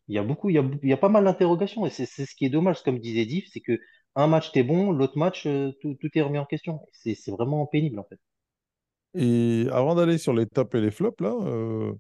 il 0.10 0.16
y 0.16 0.18
a 0.18 0.24
beaucoup, 0.24 0.50
il 0.50 0.56
y 0.56 0.60
a, 0.60 0.64
il 0.84 0.90
y 0.90 0.94
a 0.94 0.98
pas 0.98 1.08
mal 1.10 1.24
d'interrogations. 1.24 1.86
Et 1.86 1.90
c'est 1.90 2.06
c'est 2.06 2.26
ce 2.26 2.36
qui 2.36 2.46
est 2.46 2.50
dommage, 2.50 2.82
comme 2.84 3.00
disait 3.00 3.26
Diff, 3.26 3.48
c'est 3.52 3.62
que 3.62 3.80
un 4.16 4.28
match, 4.28 4.52
t'es 4.52 4.64
bon, 4.64 4.92
l'autre 4.92 5.18
match, 5.18 5.46
euh, 5.46 5.72
tout, 5.82 5.96
tout 5.96 6.10
est 6.16 6.22
remis 6.22 6.38
en 6.40 6.46
question. 6.46 6.82
C'est 6.92 7.16
c'est 7.16 7.32
vraiment 7.32 7.66
pénible, 7.66 8.00
en 8.00 8.04
fait. 8.04 8.20
Et 9.16 9.68
avant 9.72 9.96
d'aller 9.96 10.18
sur 10.18 10.34
les 10.34 10.46
tops 10.46 10.76
et 10.76 10.82
les 10.82 10.92
flops, 10.92 11.22
là, 11.22 11.34
euh, 11.44 11.94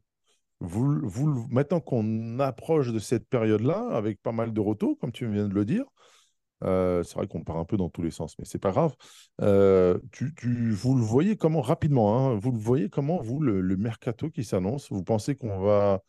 vous, 0.62 1.00
vous, 1.08 1.48
maintenant 1.50 1.80
qu'on 1.82 2.40
approche 2.40 2.92
de 2.94 3.00
cette 3.00 3.28
période-là, 3.30 3.90
avec 3.92 4.22
pas 4.22 4.32
mal 4.34 4.54
de 4.54 4.62
retours, 4.62 4.98
comme 5.00 5.12
tu 5.12 5.28
viens 5.32 5.48
de 5.48 5.54
le 5.54 5.66
dire, 5.66 5.86
euh, 6.64 7.04
c'est 7.04 7.16
vrai 7.16 7.28
qu'on 7.28 7.44
part 7.44 7.58
un 7.58 7.66
peu 7.66 7.78
dans 7.78 7.90
tous 7.90 8.02
les 8.04 8.12
sens, 8.12 8.38
mais 8.40 8.46
c'est 8.46 8.60
pas 8.60 8.72
grave. 8.72 8.96
Euh, 9.42 10.00
tu, 10.12 10.34
tu- 10.36 10.72
vous 10.72 10.96
le 10.96 11.02
voyez 11.04 11.38
comment, 11.38 11.62
rapidement, 11.62 12.18
hein, 12.32 12.36
vous 12.38 12.52
le 12.52 12.60
voyez 12.60 12.90
comment, 12.90 13.22
vous, 13.22 13.40
le, 13.42 13.62
le 13.62 13.78
mercato 13.78 14.30
qui 14.30 14.44
s'annonce, 14.44 14.92
vous 14.92 15.04
pensez 15.04 15.36
qu'on 15.36 15.60
va 15.60 16.02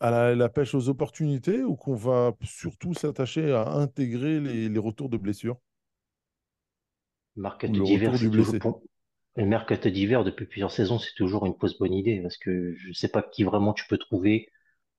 à 0.00 0.10
la, 0.10 0.34
la 0.34 0.48
pêche 0.48 0.74
aux 0.74 0.88
opportunités 0.88 1.62
ou 1.62 1.76
qu'on 1.76 1.94
va 1.94 2.32
surtout 2.42 2.94
s'attacher 2.94 3.52
à 3.52 3.68
intégrer 3.74 4.40
les, 4.40 4.68
les 4.68 4.78
retours 4.80 5.08
de 5.08 5.16
blessures? 5.16 5.58
Le 7.66 7.84
retour 7.84 8.18
du 8.18 8.30
blessé? 8.30 8.64
Le 9.38 9.46
mercato 9.46 9.88
d'hiver, 9.88 10.22
depuis 10.22 10.44
plusieurs 10.44 10.70
saisons, 10.70 10.98
c'est 10.98 11.14
toujours 11.16 11.46
une 11.46 11.54
bonne 11.80 11.94
idée 11.94 12.20
parce 12.20 12.36
que 12.36 12.74
je 12.74 12.92
sais 12.92 13.08
pas 13.08 13.22
qui 13.22 13.42
vraiment 13.44 13.72
tu 13.72 13.86
peux 13.86 13.96
trouver, 13.96 14.48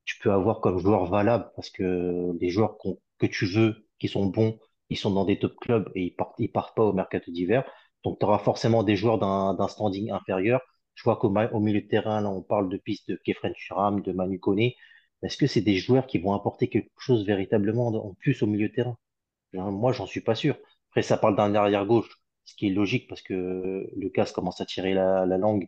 tu 0.06 0.18
peux 0.20 0.32
avoir 0.32 0.62
comme 0.62 0.80
joueur 0.80 1.06
valable 1.08 1.52
parce 1.56 1.70
que 1.72 2.32
les 2.40 2.50
joueurs 2.50 2.78
que 3.20 3.26
tu 3.28 3.46
veux, 3.48 3.88
qui 4.00 4.08
sont 4.08 4.26
bons, 4.28 4.60
ils 4.90 4.98
sont 4.98 5.12
dans 5.12 5.26
des 5.26 5.40
top 5.40 5.56
clubs 5.58 5.92
et 5.96 6.04
ils 6.06 6.16
partent, 6.16 6.36
ils 6.40 6.52
partent 6.52 6.76
pas 6.76 6.84
au 6.84 6.94
mercato 6.94 7.32
d'hiver. 7.32 7.70
Donc, 8.04 8.20
tu 8.20 8.26
auras 8.26 8.40
forcément 8.40 8.84
des 8.84 8.96
joueurs 8.96 9.20
d'un 9.20 9.68
standing 9.68 10.12
inférieur. 10.12 10.62
Je 10.96 11.04
vois 11.04 11.18
qu'au 11.18 11.30
milieu 11.60 11.82
de 11.82 11.88
terrain, 11.88 12.22
là, 12.22 12.30
on 12.32 12.42
parle 12.44 12.70
de 12.70 12.78
pistes 12.78 13.10
de 13.10 13.20
Kefren 13.26 13.54
Turam, 13.54 14.02
de 14.02 14.12
Manu 14.14 14.40
Koné. 14.40 14.78
Est-ce 15.24 15.38
que 15.38 15.48
c'est 15.48 15.62
des 15.62 15.78
joueurs 15.78 16.08
qui 16.08 16.20
vont 16.20 16.34
apporter 16.34 16.70
quelque 16.70 16.92
chose 17.00 17.26
véritablement 17.26 17.88
en 17.90 18.14
plus 18.16 18.42
au 18.44 18.48
milieu 18.48 18.70
de 18.70 18.74
terrain? 18.74 18.98
Moi, 19.54 19.94
j'en 19.94 20.08
suis 20.08 20.22
pas 20.22 20.36
sûr. 20.36 20.58
Après, 20.92 21.02
ça 21.04 21.18
parle 21.18 21.36
d'un 21.36 21.54
arrière 21.56 21.86
gauche, 21.86 22.10
ce 22.50 22.56
qui 22.56 22.68
est 22.68 22.72
logique 22.72 23.08
parce 23.10 23.22
que 23.22 23.90
Lucas 23.96 24.32
commence 24.34 24.62
à 24.62 24.66
tirer 24.66 24.94
la, 24.94 25.26
la 25.26 25.38
langue 25.38 25.68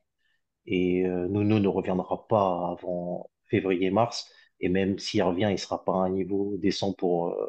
et 0.66 1.06
euh, 1.06 1.28
Nuno 1.30 1.60
ne 1.60 1.68
reviendra 1.68 2.28
pas 2.28 2.72
avant 2.72 3.30
février-mars. 3.48 4.32
Et 4.62 4.70
même 4.70 5.00
s'il 5.00 5.24
revient, 5.24 5.50
il 5.52 5.60
sera 5.60 5.84
pas 5.86 5.94
à 5.94 5.98
un 6.06 6.10
niveau 6.12 6.58
décent 6.58 6.94
pour, 6.94 7.30
euh, 7.30 7.48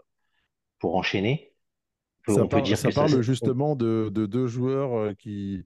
pour 0.81 0.97
enchaîner. 0.97 1.55
Peut, 2.25 2.33
Ça, 2.33 2.45
on 2.45 2.49
peut 2.49 2.63
par- 2.63 2.63
dire 2.63 2.79
ça 2.79 2.91
que 2.91 2.93
ça, 2.93 3.07
parle 3.07 3.21
justement 3.23 3.77
de, 3.77 4.09
de 4.13 4.27
deux 4.27 4.47
joueurs 4.47 4.93
euh, 4.95 5.15
qui, 5.15 5.65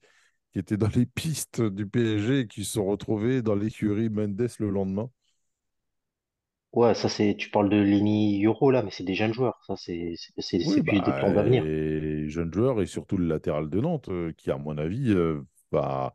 qui 0.52 0.58
étaient 0.60 0.76
dans 0.78 0.88
les 0.88 1.06
pistes 1.16 1.62
du 1.62 1.86
PSG 1.88 2.40
et 2.42 2.48
qui 2.48 2.64
se 2.64 2.74
sont 2.74 2.86
retrouvés 2.86 3.42
dans 3.42 3.56
l'écurie 3.56 4.10
Mendes 4.10 4.48
le 4.60 4.70
lendemain. 4.70 5.10
Ouais, 6.74 6.94
ça 6.94 7.08
c'est, 7.08 7.34
tu 7.36 7.50
parles 7.50 7.68
de 7.68 7.76
Lini 7.76 8.44
Euro 8.44 8.70
là, 8.70 8.82
mais 8.84 8.92
c'est 8.92 9.02
des 9.04 9.16
jeunes 9.16 9.32
joueurs. 9.34 9.58
Ça, 9.66 9.76
c'est, 9.76 10.14
c'est, 10.16 10.32
c'est 10.40 10.60
Oui, 10.60 10.80
c'est 10.80 10.84
plus 10.84 11.00
des 11.02 11.12
bah, 11.12 11.12
plans 11.12 11.32
d'avenir. 11.32 11.64
et 11.64 12.28
jeune 12.28 12.52
joueur 12.52 12.80
et 12.80 12.86
surtout 12.86 13.16
le 13.18 13.26
latéral 13.26 13.68
de 13.68 13.80
Nantes, 13.80 14.08
euh, 14.08 14.32
qui, 14.32 14.50
à 14.50 14.56
mon 14.58 14.76
avis, 14.78 15.10
euh, 15.12 15.42
bah, 15.70 16.14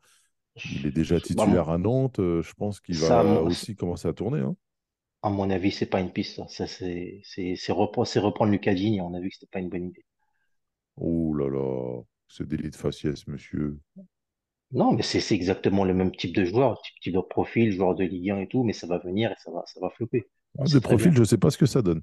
il 0.66 0.86
est 0.88 0.91
déjà 0.91 1.22
Bah, 1.30 1.45
titulaire 1.45 1.70
à 1.70 1.78
Nantes. 1.78 2.20
euh, 2.20 2.41
je 2.43 2.54
pense 2.56 2.82
qu'il 2.82 2.97
ça, 2.97 3.24
va 3.24 3.41
aussi 3.43 3.76
commencer 3.76 4.08
à 4.08 4.14
tourner. 4.14 4.39
hein. 4.41 4.56
à 5.24 5.32
mon 5.32 5.49
avis, 5.49 5.72
c'est 5.72 5.88
pas 5.88 5.99
une 5.99 6.14
piste. 6.14 6.36
Ça, 6.36 6.47
Ça, 6.47 6.68
c'est, 6.68 7.22
c'est, 7.24 7.56
c'est 7.56 7.72
reprendre, 7.72 8.08
c'est 8.08 8.20
reprendre 8.20 8.52
Lucas 8.52 8.76
Digne. 8.76 9.02
On 9.02 9.16
a 9.16 9.20
vu 9.20 9.30
que 9.30 9.36
c'était 9.36 9.49
pas 9.52 9.58
une 9.60 9.70
bonne 9.70 9.88
idée. 9.88 10.06
Oh 10.97 11.34
là 11.34 11.49
là, 11.49 12.02
ce 12.28 12.43
délit 12.43 12.70
de 12.70 12.76
faciès, 12.78 13.28
monsieur. 13.28 13.78
Non, 14.74 14.91
mais 14.91 15.02
c'est 15.02 15.22
c'est 15.22 15.34
exactement 15.36 15.86
le 15.86 15.93
même 15.93 16.12
type 16.14 16.36
de 16.36 16.43
joueur, 16.43 16.82
type, 16.82 16.95
type 16.99 17.14
de 17.14 17.22
profil, 17.22 17.72
joueur 17.72 17.95
de 17.95 18.04
Ligue 18.04 18.32
1 18.32 18.39
et 18.39 18.47
tout, 18.49 18.64
mais 18.64 18.74
ça 18.74 18.86
va 18.86 18.97
venir 18.97 19.32
et 19.32 19.36
ça 19.38 19.49
va, 19.49 19.64
ça 19.66 19.80
va 19.80 19.89
flopper. 19.91 20.28
Ah, 20.58 20.68
de 20.68 20.80
profil, 20.80 21.14
je 21.14 21.20
ne 21.20 21.26
sais 21.26 21.38
pas 21.38 21.52
ce 21.52 21.58
que 21.58 21.66
ça 21.66 21.82
donne. 21.82 22.02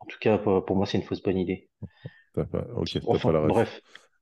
En 0.00 0.06
tout 0.06 0.18
cas, 0.20 0.38
pour, 0.38 0.64
pour 0.64 0.74
moi, 0.76 0.86
c'est 0.86 0.98
une 0.98 1.04
fausse 1.04 1.22
bonne 1.22 1.38
idée. 1.38 1.70
Pas... 2.32 2.46
Ok, 2.76 2.98
Enfin, 3.06 3.18
pas 3.20 3.32
la 3.32 3.40
ref. 3.40 3.54
bref. 3.54 3.80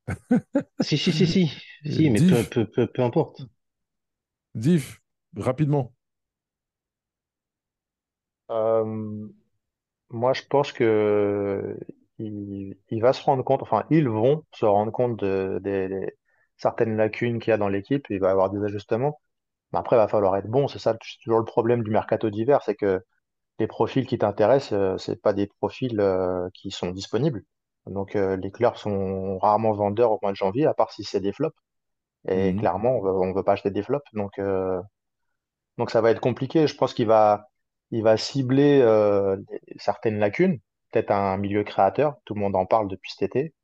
Si, 0.81 0.97
si, 0.97 1.13
si, 1.13 1.27
si, 1.27 1.51
si, 1.85 2.09
mais 2.11 2.23
peu, 2.23 2.43
Diff, 2.43 2.49
peu, 2.49 2.67
peu, 2.67 2.87
peu 2.87 3.03
importe. 3.03 3.43
Diff, 4.57 5.01
rapidement. 5.37 5.95
Euh, 8.51 9.29
moi, 10.11 10.33
je 10.33 10.43
pense 10.49 10.73
que 10.73 11.79
il, 12.19 12.77
il 12.91 13.03
va 13.03 13.13
se 13.13 13.23
rendre 13.25 13.43
compte, 13.45 13.63
enfin, 13.63 13.87
ils 13.91 14.09
vont 14.09 14.45
se 14.53 14.65
rendre 14.67 14.93
compte 14.93 15.19
de, 15.21 15.61
des 15.63 15.89
des 15.89 16.17
certaines 16.57 16.97
lacunes 16.97 17.39
qu'il 17.41 17.51
y 17.51 17.55
a 17.55 17.59
dans 17.59 17.69
l'équipe. 17.69 18.07
Il 18.11 18.21
va 18.21 18.29
y 18.29 18.31
avoir 18.33 18.51
des 18.51 18.63
ajustements. 18.65 19.21
Mais 19.73 19.79
après, 19.79 19.97
il 19.97 19.99
va 19.99 20.09
falloir 20.09 20.37
être 20.37 20.49
bon. 20.49 20.69
C'est 20.69 20.79
ça, 20.79 20.97
c'est 21.03 21.19
toujours 21.25 21.39
le 21.41 21.45
problème 21.45 21.83
du 21.85 21.91
mercato 21.91 22.31
d'hiver, 22.31 22.63
c'est 22.65 22.75
que 22.77 23.03
les 23.61 23.69
profils 23.69 24.07
qui 24.07 24.19
t'intéressent, 24.19 24.73
euh, 24.75 24.99
c'est 24.99 25.23
pas 25.23 25.33
des 25.35 25.49
profils 25.49 26.01
euh, 26.01 26.49
qui 26.55 26.71
sont 26.73 26.91
disponibles. 26.93 27.45
Donc, 27.87 28.17
euh, 28.17 28.37
les 28.37 28.53
clubs 28.53 28.77
sont 28.77 29.39
rarement 29.39 29.73
vendeurs 29.75 30.13
au 30.13 30.19
mois 30.23 30.33
de 30.33 30.37
janvier, 30.37 30.67
à 30.67 30.75
part 30.75 30.93
si 30.93 31.05
c'est 31.05 31.21
des 31.21 31.33
flops. 31.35 31.57
Et 32.29 32.53
Mhm. 32.53 32.61
clairement, 32.61 32.99
on 32.99 33.07
on 33.31 33.35
veut 33.35 33.45
pas 33.45 33.55
acheter 33.55 33.71
des 33.73 33.83
flops. 33.85 34.07
Donc, 34.15 34.39
euh, 34.41 34.81
donc 35.79 35.91
ça 35.91 36.01
va 36.01 36.11
être 36.11 36.21
compliqué. 36.21 36.67
Je 36.67 36.77
pense 36.77 36.95
qu'il 36.95 37.07
va, 37.07 37.49
il 37.91 38.03
va 38.03 38.17
cibler 38.17 38.81
euh, 38.83 39.37
certaines 39.79 40.19
lacunes. 40.19 40.61
Peut-être 40.93 41.11
un 41.13 41.37
milieu 41.39 41.65
créateur. 41.65 42.17
Tout 42.25 42.35
le 42.35 42.41
monde 42.41 42.57
en 42.57 42.67
parle 42.67 42.89
depuis 42.89 43.13
cet 43.13 43.37
été. 43.37 43.55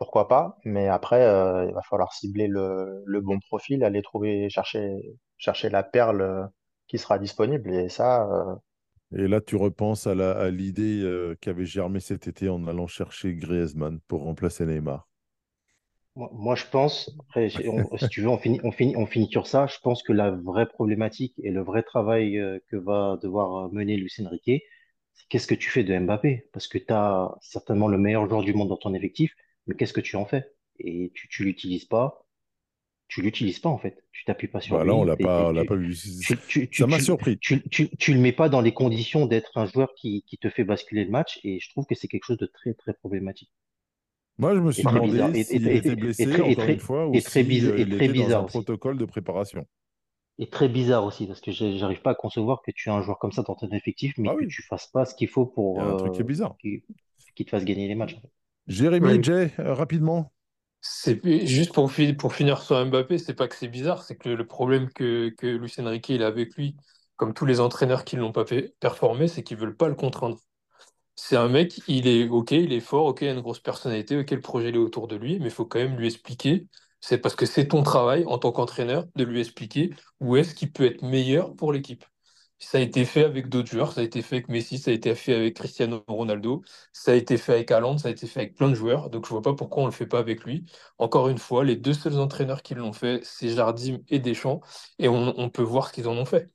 Pourquoi 0.00 0.28
pas? 0.28 0.58
Mais 0.66 0.88
après, 0.88 1.22
euh, 1.24 1.66
il 1.68 1.74
va 1.74 1.82
falloir 1.82 2.12
cibler 2.14 2.48
le, 2.48 3.04
le 3.06 3.22
bon 3.22 3.40
profil, 3.40 3.84
aller 3.84 4.02
trouver, 4.02 4.50
chercher, 4.50 4.96
chercher 5.38 5.70
la 5.70 5.84
perle 5.84 6.22
euh, 6.22 6.46
qui 6.88 6.98
sera 6.98 7.18
disponible. 7.20 7.72
Et 7.74 7.88
ça, 7.90 8.24
euh, 8.28 8.56
Et 9.16 9.28
là, 9.28 9.40
tu 9.40 9.54
repenses 9.54 10.08
à 10.08 10.50
l'idée 10.50 11.00
euh, 11.04 11.36
qui 11.40 11.48
avait 11.48 11.64
germé 11.64 12.00
cet 12.00 12.26
été 12.26 12.48
en 12.48 12.66
allant 12.66 12.88
chercher 12.88 13.36
Griezmann 13.36 14.00
pour 14.08 14.24
remplacer 14.24 14.66
Neymar. 14.66 15.08
Moi, 16.16 16.28
moi, 16.32 16.54
je 16.56 16.64
pense, 16.66 17.14
après, 17.20 17.48
j'ai- 17.48 17.68
on- 17.68 17.96
si 17.96 18.08
tu 18.08 18.20
veux, 18.22 18.28
on 18.28 18.38
finit, 18.38 18.60
on 18.64 18.72
finit, 18.72 18.96
on 18.96 19.06
finit 19.06 19.28
sur 19.30 19.46
ça. 19.46 19.66
Je 19.66 19.78
pense 19.82 20.02
que 20.02 20.12
la 20.12 20.30
vraie 20.30 20.66
problématique 20.68 21.34
et 21.42 21.50
le 21.50 21.62
vrai 21.62 21.82
travail 21.82 22.38
euh, 22.38 22.58
que 22.68 22.76
va 22.76 23.16
devoir 23.22 23.70
mener 23.72 23.96
Luis 23.96 24.12
Enrique, 24.20 24.62
c'est 25.14 25.28
qu'est-ce 25.28 25.46
que 25.46 25.54
tu 25.54 25.70
fais 25.70 25.84
de 25.84 25.96
Mbappé? 25.98 26.48
Parce 26.52 26.66
que 26.68 26.78
tu 26.78 26.92
as 26.92 27.30
certainement 27.40 27.88
le 27.88 27.98
meilleur 27.98 28.28
joueur 28.28 28.42
du 28.42 28.54
monde 28.54 28.68
dans 28.68 28.76
ton 28.76 28.94
effectif, 28.94 29.32
mais 29.66 29.74
qu'est-ce 29.76 29.92
que 29.92 30.00
tu 30.00 30.16
en 30.16 30.26
fais? 30.26 30.52
Et 30.78 31.12
tu, 31.14 31.28
tu 31.28 31.44
l'utilises 31.44 31.84
pas, 31.84 32.26
tu 33.08 33.22
l'utilises 33.22 33.58
pas 33.60 33.68
en 33.68 33.78
fait. 33.78 34.04
Tu 34.12 34.24
t'appuies 34.24 34.48
pas 34.48 34.60
sur 34.60 34.76
Bah 34.78 34.84
là, 34.84 34.94
on 34.94 35.04
l'a 35.04 35.16
pas, 35.16 35.52
l'a 35.52 35.64
pas 35.64 35.76
vu. 35.76 35.94
Ça 35.94 36.86
m'a 36.86 37.00
surpris. 37.00 37.38
tu, 37.38 37.62
tu, 37.68 37.90
tu 37.96 38.14
le 38.14 38.20
mets 38.20 38.32
pas 38.32 38.48
dans 38.48 38.60
les 38.60 38.72
conditions 38.72 39.26
d'être 39.26 39.58
un 39.58 39.66
joueur 39.66 39.94
qui, 39.94 40.24
qui 40.26 40.38
te 40.38 40.48
fait 40.48 40.64
basculer 40.64 41.04
le 41.04 41.10
match, 41.10 41.40
et 41.44 41.60
je 41.60 41.68
trouve 41.70 41.86
que 41.86 41.94
c'est 41.94 42.08
quelque 42.08 42.24
chose 42.24 42.38
de 42.38 42.46
très, 42.46 42.74
très 42.74 42.94
problématique. 42.94 43.52
Moi, 44.38 44.54
je 44.56 44.60
me 44.60 44.72
suis 44.72 44.88
bah, 44.88 44.92
demandé 44.92 45.18
Et, 45.34 45.40
et, 45.40 45.44
s'il 45.44 45.68
était 45.68 45.94
et 45.94 45.96
blessé, 45.96 46.26
très, 46.26 46.42
et 46.50 46.56
encore 46.56 46.68
une 46.68 46.78
très, 46.78 46.78
fois, 46.78 47.06
ou 47.08 47.16
et 47.16 47.22
très, 47.22 47.44
si 47.44 47.66
euh, 47.68 47.78
il 47.78 47.90
très 47.90 48.08
était 48.08 48.14
dans 48.14 48.36
un 48.36 48.42
bizarre 48.42 48.44
aussi. 48.44 48.66
protocole 48.66 48.98
de 48.98 49.04
préparation. 49.04 49.66
Et 50.38 50.48
très 50.50 50.68
bizarre 50.68 51.04
aussi, 51.04 51.28
parce 51.28 51.40
que 51.40 51.52
j'arrive 51.52 52.02
pas 52.02 52.10
à 52.10 52.14
concevoir 52.16 52.62
que 52.62 52.72
tu 52.72 52.90
as 52.90 52.94
un 52.94 53.00
joueur 53.02 53.18
comme 53.20 53.30
ça 53.30 53.42
dans 53.42 53.54
ton 53.54 53.68
effectif, 53.70 54.18
mais 54.18 54.30
Ah 54.30 54.34
que 54.36 54.44
tu 54.44 54.62
fasses 54.62 54.88
pas 54.88 55.04
ce 55.04 55.14
qu'il 55.14 55.28
faut 55.28 55.46
il 55.74 55.80
y 55.80 55.80
pour 55.80 55.82
a 55.82 55.90
un 55.90 55.94
truc 55.94 56.12
qui 56.12 56.20
est 56.22 56.24
euh, 56.24 56.24
bizarre. 56.24 56.56
qu'il 56.60 56.82
qu'il 57.36 57.46
te 57.46 57.50
fasse 57.50 57.64
gagner 57.64 57.88
les 57.88 57.94
matchs. 57.94 58.16
en 58.16 58.20
fait. 58.22 58.30
Jérémy, 58.70 59.18
Ouais, 59.18 59.22
Jay, 59.22 59.52
euh, 59.58 59.74
rapidement. 59.74 60.32
C'est 60.82 61.20
juste 61.46 61.72
pour, 61.74 61.92
fi- 61.92 62.14
pour 62.14 62.34
finir 62.34 62.62
sur 62.62 62.82
Mbappé, 62.86 63.18
c'est 63.18 63.34
pas 63.34 63.48
que 63.48 63.54
c'est 63.56 63.68
bizarre, 63.68 64.02
c'est 64.02 64.16
que 64.16 64.28
le 64.30 64.46
problème 64.46 64.88
que, 64.90 65.28
que 65.30 65.46
Luis 65.46 65.72
Enrique 65.78 66.08
il 66.08 66.22
a 66.22 66.26
avec 66.28 66.54
lui, 66.56 66.76
comme 67.16 67.34
tous 67.34 67.44
les 67.44 67.60
entraîneurs 67.60 68.04
qui 68.04 68.16
l'ont 68.16 68.32
pas 68.32 68.46
fait 68.46 68.74
performer, 68.80 69.28
c'est 69.28 69.42
qu'ils 69.42 69.58
veulent 69.58 69.76
pas 69.76 69.88
le 69.88 69.94
contraindre. 69.94 70.38
C'est 71.16 71.36
un 71.36 71.48
mec, 71.48 71.80
il 71.88 72.08
est 72.08 72.28
ok, 72.28 72.52
il 72.52 72.72
est 72.72 72.80
fort, 72.80 73.06
ok, 73.06 73.22
il 73.22 73.28
a 73.28 73.32
une 73.32 73.40
grosse 73.42 73.60
personnalité, 73.60 74.18
ok, 74.18 74.30
le 74.32 74.40
projet 74.42 74.70
il 74.70 74.76
est 74.76 74.78
autour 74.78 75.08
de 75.08 75.16
lui, 75.16 75.38
mais 75.40 75.46
il 75.46 75.50
faut 75.52 75.66
quand 75.66 75.80
même 75.80 75.96
lui 75.98 76.06
expliquer. 76.08 76.68
C'est 77.00 77.18
parce 77.18 77.36
que 77.36 77.46
c'est 77.46 77.68
ton 77.68 77.82
travail 77.84 78.24
en 78.26 78.38
tant 78.38 78.52
qu'entraîneur 78.52 79.06
de 79.16 79.24
lui 79.24 79.40
expliquer 79.40 79.90
où 80.20 80.36
est-ce 80.36 80.54
qu'il 80.54 80.72
peut 80.72 80.86
être 80.86 81.02
meilleur 81.02 81.56
pour 81.56 81.72
l'équipe. 81.72 82.04
Ça 82.62 82.76
a 82.78 82.80
été 82.82 83.06
fait 83.06 83.24
avec 83.24 83.48
d'autres 83.48 83.70
joueurs, 83.70 83.92
ça 83.92 84.02
a 84.02 84.04
été 84.04 84.20
fait 84.20 84.36
avec 84.36 84.48
Messi, 84.48 84.78
ça 84.78 84.90
a 84.90 84.94
été 84.94 85.14
fait 85.14 85.34
avec 85.34 85.54
Cristiano 85.56 86.04
Ronaldo, 86.06 86.62
ça 86.92 87.12
a 87.12 87.14
été 87.14 87.38
fait 87.38 87.54
avec 87.54 87.70
Haaland, 87.70 87.96
ça 87.96 88.08
a 88.08 88.10
été 88.10 88.26
fait 88.26 88.40
avec 88.40 88.54
plein 88.54 88.68
de 88.68 88.74
joueurs. 88.74 89.08
Donc 89.08 89.24
je 89.24 89.30
vois 89.30 89.40
pas 89.42 89.54
pourquoi 89.54 89.84
on 89.84 89.86
le 89.86 89.92
fait 89.92 90.06
pas 90.06 90.18
avec 90.18 90.44
lui. 90.44 90.66
Encore 90.98 91.28
une 91.30 91.38
fois, 91.38 91.64
les 91.64 91.76
deux 91.76 91.94
seuls 91.94 92.18
entraîneurs 92.18 92.62
qui 92.62 92.74
l'ont 92.74 92.92
fait, 92.92 93.20
c'est 93.24 93.48
Jardim 93.48 93.98
et 94.08 94.18
Deschamps, 94.18 94.60
et 94.98 95.08
on, 95.08 95.48
peut 95.50 95.62
voir 95.62 95.88
ce 95.88 95.94
qu'ils 95.94 96.06
en 96.08 96.16
ont 96.16 96.26
fait. 96.26 96.50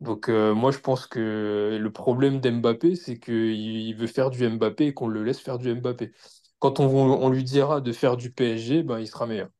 Donc 0.00 0.28
euh, 0.28 0.54
moi 0.54 0.72
je 0.72 0.78
pense 0.78 1.06
que 1.06 1.78
le 1.80 1.92
problème 1.92 2.40
d'Mbappé, 2.40 2.96
c'est 2.96 3.18
qu'il 3.18 3.34
il 3.54 3.94
veut 3.94 4.06
faire 4.06 4.30
du 4.30 4.48
Mbappé 4.48 4.86
et 4.88 4.94
qu'on 4.94 5.08
le 5.08 5.24
laisse 5.24 5.40
faire 5.40 5.58
du 5.58 5.74
Mbappé. 5.74 6.12
Quand 6.58 6.80
on, 6.80 7.28
lui 7.30 7.44
dira 7.44 7.80
de 7.80 7.92
faire 7.92 8.16
du 8.16 8.32
PSG, 8.32 8.82
ben, 8.82 8.98
il 9.00 9.08
sera 9.08 9.26
meilleur. 9.26 9.50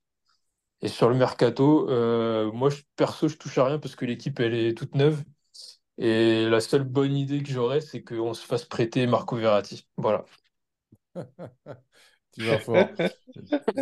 Et 0.82 0.88
sur 0.88 1.08
le 1.08 1.16
mercato, 1.16 1.88
euh, 1.90 2.52
moi 2.52 2.70
perso 2.96 3.28
je 3.28 3.36
touche 3.36 3.58
à 3.58 3.64
rien 3.66 3.78
parce 3.78 3.96
que 3.96 4.04
l'équipe 4.04 4.38
elle 4.40 4.54
est 4.54 4.74
toute 4.76 4.94
neuve. 4.94 5.24
Et 5.98 6.46
la 6.48 6.60
seule 6.60 6.84
bonne 6.84 7.16
idée 7.16 7.42
que 7.42 7.50
j'aurais, 7.50 7.80
c'est 7.80 8.02
qu'on 8.02 8.34
se 8.34 8.44
fasse 8.44 8.64
prêter 8.64 9.06
Marco 9.06 9.36
Verratti. 9.36 9.86
Voilà. 9.96 10.24
Tu 12.32 12.42
vas 12.42 12.58
fort. 12.58 12.88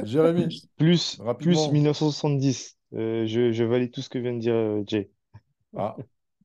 Jérémy, 0.04 0.62
Plus, 0.76 1.16
plus 1.16 1.22
rapidement. 1.24 1.72
1970. 1.72 2.76
Euh, 2.94 3.26
je, 3.26 3.50
je 3.50 3.64
valide 3.64 3.92
tout 3.92 4.02
ce 4.02 4.10
que 4.10 4.18
vient 4.18 4.34
de 4.34 4.40
dire 4.40 4.54
euh, 4.54 4.82
Jay. 4.86 5.10
Ah. 5.74 5.96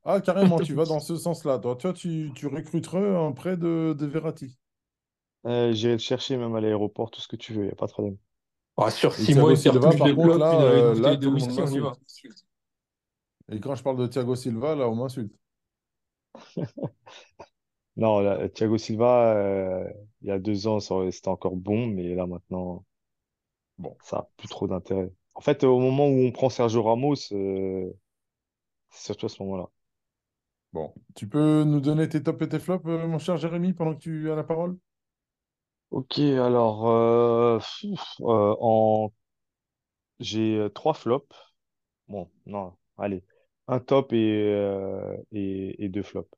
ah, 0.05 0.22
carrément, 0.22 0.57
tu 0.59 0.74
vas 0.74 0.86
dans 0.86 1.01
ce 1.01 1.18
sens-là. 1.18 1.59
Toi, 1.59 1.76
toi 1.76 1.91
tu, 1.91 2.32
tu 2.34 2.47
recruterais 2.47 3.15
un 3.15 3.34
prêt 3.34 3.57
de, 3.57 3.93
de 3.97 4.05
Verratti? 4.05 4.57
Euh, 5.45 5.74
j'irai 5.74 5.97
te 5.97 6.01
chercher 6.01 6.38
même 6.38 6.55
à 6.55 6.61
l'aéroport, 6.61 7.11
tout 7.11 7.20
ce 7.22 7.28
que 7.28 7.36
tu 7.36 7.53
veux, 7.53 7.63
il 7.63 7.68
n'y 7.68 7.72
a 7.72 7.76
pas 7.76 7.88
de 7.88 7.91
problème. 7.91 8.18
Ah, 8.78 8.89
sur 8.91 9.13
six 9.13 9.36
mois, 9.36 9.53
Thiago 9.55 9.55
une 9.55 9.55
Silva, 9.57 9.93
par 9.93 10.07
de 10.07 10.13
contre, 10.13 10.38
là, 10.38 10.93
là, 10.93 10.93
bouteille 10.93 11.18
de 11.18 11.28
tout 11.28 11.32
le 11.32 11.38
monde 11.38 11.49
whisky, 11.49 11.61
on 11.61 11.72
y 11.72 11.80
va. 11.80 11.89
m'insulte. 11.89 12.45
Et 13.51 13.59
quand 13.59 13.76
je 13.76 13.84
parle 13.84 13.97
de 13.97 14.07
Thiago 14.07 14.36
Silva, 14.36 14.76
là, 14.76 14.88
on 14.89 14.95
m'insulte. 14.95 15.34
Non, 17.98 18.20
là, 18.22 18.48
Thiago 18.50 18.78
Silva, 18.78 19.34
euh, 19.36 19.90
il 20.22 20.28
y 20.28 20.32
a 20.32 20.40
deux 20.40 20.68
ans, 20.68 20.80
ça 20.80 20.96
c'était 21.12 21.28
encore 21.30 21.56
bon, 21.56 21.88
mais 21.88 22.14
là 22.16 22.28
maintenant, 22.28 22.86
Bon, 23.80 23.98
ça 24.04 24.18
n'a 24.18 24.30
plus 24.38 24.48
trop 24.50 24.68
d'intérêt. 24.68 25.12
En 25.36 25.42
fait, 25.42 25.64
au 25.64 25.80
moment 25.80 26.08
où 26.08 26.20
on 26.28 26.32
prend 26.32 26.50
Sergio 26.50 26.84
Ramos, 26.84 27.16
euh, 27.34 27.92
c'est 28.90 29.06
surtout 29.06 29.28
à 29.28 29.30
ce 29.30 29.42
moment-là. 29.44 29.70
bon. 30.74 30.94
Tu 31.16 31.28
peux 31.28 31.64
nous 31.66 31.80
donner 31.82 32.08
tes 32.10 32.24
tops 32.24 32.42
et 32.46 32.50
tes 32.50 32.60
flops, 32.60 32.86
euh, 32.88 33.08
mon 33.08 33.20
cher 33.20 33.36
Jérémy, 33.38 33.74
pendant 33.74 33.94
que 33.96 34.00
tu 34.00 34.32
as 34.32 34.36
la 34.36 34.44
parole? 34.46 34.78
Ok, 35.90 36.20
alors, 36.20 36.88
euh, 36.90 37.60
pff, 37.60 38.16
euh, 38.22 38.56
en... 38.60 39.12
j'ai 40.20 40.58
euh, 40.58 40.70
trois 40.70 40.94
flops. 40.94 41.36
Bon, 42.08 42.32
non, 42.46 42.78
allez, 42.98 43.24
un 43.68 43.80
top 43.80 44.13
et, 44.13 44.18
euh, 44.53 45.18
et, 45.32 45.84
et 45.84 45.89
deux 45.89 46.03
flops. 46.03 46.30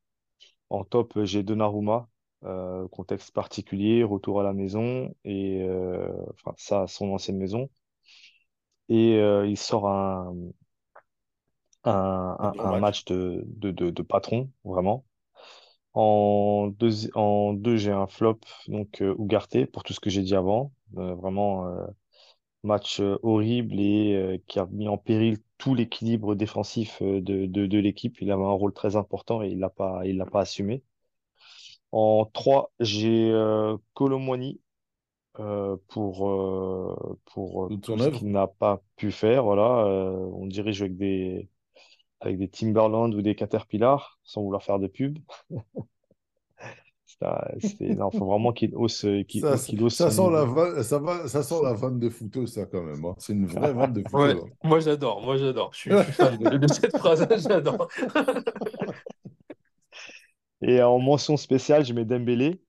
En 0.70 0.84
top, 0.86 1.18
euh, 1.18 1.26
j'ai 1.26 1.44
Donnarumma, 1.44 2.10
euh, 2.46 2.88
contexte 2.90 3.32
particulier, 3.34 4.04
retour 4.04 4.40
à 4.42 4.44
la 4.44 4.54
maison, 4.54 5.16
et 5.26 5.62
euh, 5.64 6.10
enfin, 6.34 6.54
ça, 6.58 6.88
son 6.88 7.14
ancienne 7.14 7.38
maison. 7.38 7.70
Et 8.90 9.16
il 9.48 9.58
sort 9.58 9.88
un, 9.88 10.34
un, 11.84 12.38
Un 12.40 12.48
un, 12.48 12.54
gros 12.54 12.68
un 12.70 12.74
match. 12.74 12.76
match 12.76 13.06
de, 13.06 13.44
de, 13.48 13.72
de, 13.72 13.90
de 13.90 14.04
patron, 14.04 14.52
vraiment. 14.64 15.06
En 15.94 16.70
deux, 16.80 17.10
en 17.16 17.54
deux 17.54 17.78
j'ai 17.78 17.92
un 17.92 18.08
flop, 18.08 18.40
donc 18.68 19.02
Ugarte, 19.02 19.66
pour 19.68 19.84
tout 19.84 19.94
ce 19.94 20.00
que 20.00 20.10
j'ai 20.12 20.24
dit 20.24 20.36
avant. 20.36 20.74
Vraiment, 20.94 21.68
match 22.64 23.00
euh, 23.02 23.18
horrible 23.24 23.80
et 23.80 24.16
euh, 24.16 24.38
qui 24.48 24.60
a 24.60 24.66
mis 24.68 24.88
en 24.88 24.98
péril 24.98 25.40
tout 25.58 25.76
l'équilibre 25.76 26.36
défensif 26.36 27.02
euh, 27.02 27.22
de, 27.22 27.46
de, 27.46 27.66
de 27.68 27.78
l'équipe. 27.80 28.22
Il 28.22 28.32
avait 28.32 28.44
un 28.44 28.50
rôle 28.52 28.74
très 28.74 28.96
important 28.96 29.42
et 29.44 29.50
il 29.50 29.60
l'a 29.60 29.70
pas, 29.70 30.02
il 30.06 30.18
l'a 30.18 30.26
pas 30.26 30.42
assumé. 30.42 30.84
En 31.92 32.26
trois, 32.34 32.72
j'ai 32.80 33.30
euh, 33.32 33.78
euh, 35.40 35.78
pour, 35.88 36.30
euh, 36.30 37.20
pour 37.26 37.74
tout 37.82 37.98
ce 37.98 38.10
qu'il 38.10 38.32
n'a 38.32 38.48
pas 38.48 38.82
pu 38.96 39.12
faire. 39.12 39.44
Voilà, 39.44 39.86
on 39.86 40.46
dirige 40.48 40.82
avec 40.82 40.98
des, 40.98 41.50
avec 42.22 42.38
des 42.40 42.50
Timberland 42.50 43.14
ou 43.16 43.22
des 43.22 43.36
Caterpillar, 43.36 44.20
sans 44.24 44.44
vouloir 44.44 44.64
faire 44.64 44.80
de 44.80 44.88
pub. 44.88 45.20
Non, 47.98 48.12
faut 48.12 48.26
vraiment 48.26 48.54
qu'il 48.54 48.76
hausse, 48.76 49.04
euh, 49.06 49.24
Ça, 49.28 49.54
hausse 49.82 49.96
ça 49.96 50.12
sent 50.12 50.30
la 50.32 50.46
vanne, 50.46 50.84
ça 50.84 51.00
va, 51.00 51.28
ça 51.28 51.44
sent 51.44 51.56
la 51.64 51.74
vanne 51.74 52.00
de 52.00 52.10
footeuse, 52.10 52.54
ça, 52.54 52.66
quand 52.66 52.84
même. 52.84 53.04
hein. 53.06 53.16
C'est 53.18 53.34
une 53.34 53.46
vraie 53.48 53.74
vanne 53.74 53.94
de 53.94 54.02
Ouais, 54.14 54.34
footeuse. 54.34 54.50
moi 54.64 54.80
j'adore, 54.80 55.22
moi 55.22 55.38
j'adore. 55.38 55.72
Je 55.74 55.80
suis, 55.80 55.92
je 55.92 55.98
suis 55.98 56.14
fan 56.14 56.38
de, 56.38 56.58
de 56.58 56.68
cette 56.68 56.96
phrase, 56.96 57.28
j'adore. 57.48 57.88
Et 60.62 60.82
en 60.82 61.00
mention 61.00 61.38
spéciale, 61.38 61.86
je 61.86 61.94
mets 61.94 62.06
Dembélé 62.06 62.62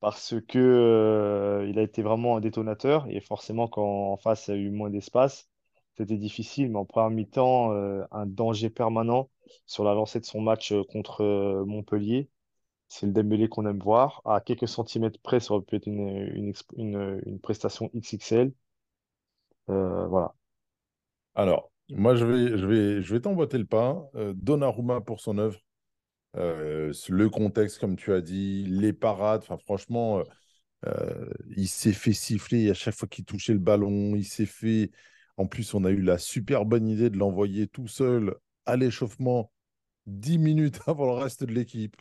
parce 0.00 0.34
que 0.48 0.58
euh, 0.58 1.66
il 1.68 1.78
a 1.78 1.82
été 1.82 2.02
vraiment 2.02 2.36
un 2.36 2.40
détonateur 2.40 3.06
et 3.08 3.20
forcément 3.20 3.68
quand 3.68 4.12
en 4.12 4.16
face 4.18 4.48
il 4.48 4.50
y 4.52 4.58
a 4.58 4.60
eu 4.60 4.70
moins 4.70 4.90
d'espace, 4.90 5.48
c'était 5.96 6.16
difficile. 6.18 6.70
Mais 6.70 6.78
en 6.78 6.84
première 6.86 7.10
mi-temps, 7.10 7.72
euh, 7.72 8.04
un 8.12 8.26
danger 8.26 8.68
permanent 8.70 9.30
sur 9.66 9.84
la 9.84 9.94
lancée 9.94 10.20
de 10.20 10.26
son 10.26 10.40
match 10.42 10.72
euh, 10.72 10.82
contre 10.84 11.22
euh, 11.22 11.64
Montpellier. 11.66 12.28
C'est 12.88 13.06
le 13.06 13.12
Dembélé 13.12 13.48
qu'on 13.48 13.66
aime 13.66 13.80
voir. 13.80 14.22
À 14.24 14.40
quelques 14.40 14.68
centimètres 14.68 15.20
près, 15.20 15.40
ça 15.40 15.54
aurait 15.54 15.64
pu 15.64 15.76
être 15.76 15.86
une, 15.86 16.54
une, 16.76 17.22
une, 17.26 17.40
prestation 17.40 17.90
XXL. 17.94 18.52
Euh, 19.70 20.06
voilà. 20.06 20.34
Alors, 21.34 21.70
moi, 21.90 22.14
je 22.14 22.24
vais, 22.24 22.58
je 22.58 22.66
vais, 22.66 23.02
je 23.02 23.14
vais 23.14 23.20
t'emboîter 23.20 23.58
le 23.58 23.66
pas. 23.66 24.08
Euh, 24.14 24.32
Donnarumma 24.36 25.00
pour 25.00 25.20
son 25.20 25.38
œuvre. 25.38 25.58
Euh, 26.36 26.92
le 27.08 27.30
contexte, 27.30 27.78
comme 27.78 27.96
tu 27.96 28.12
as 28.12 28.20
dit, 28.20 28.64
les 28.66 28.92
parades. 28.92 29.42
Enfin, 29.42 29.58
franchement, 29.58 30.22
euh, 30.86 31.28
il 31.56 31.68
s'est 31.68 31.92
fait 31.92 32.12
siffler 32.12 32.70
à 32.70 32.74
chaque 32.74 32.94
fois 32.94 33.08
qu'il 33.08 33.24
touchait 33.24 33.52
le 33.52 33.58
ballon. 33.58 34.16
Il 34.16 34.24
s'est 34.24 34.46
fait. 34.46 34.90
En 35.36 35.46
plus, 35.46 35.74
on 35.74 35.84
a 35.84 35.90
eu 35.90 36.02
la 36.02 36.18
super 36.18 36.64
bonne 36.64 36.88
idée 36.88 37.10
de 37.10 37.18
l'envoyer 37.18 37.66
tout 37.68 37.88
seul 37.88 38.34
à 38.66 38.76
l'échauffement 38.76 39.52
10 40.06 40.38
minutes 40.38 40.80
avant 40.86 41.06
le 41.06 41.22
reste 41.22 41.44
de 41.44 41.52
l'équipe. 41.52 41.96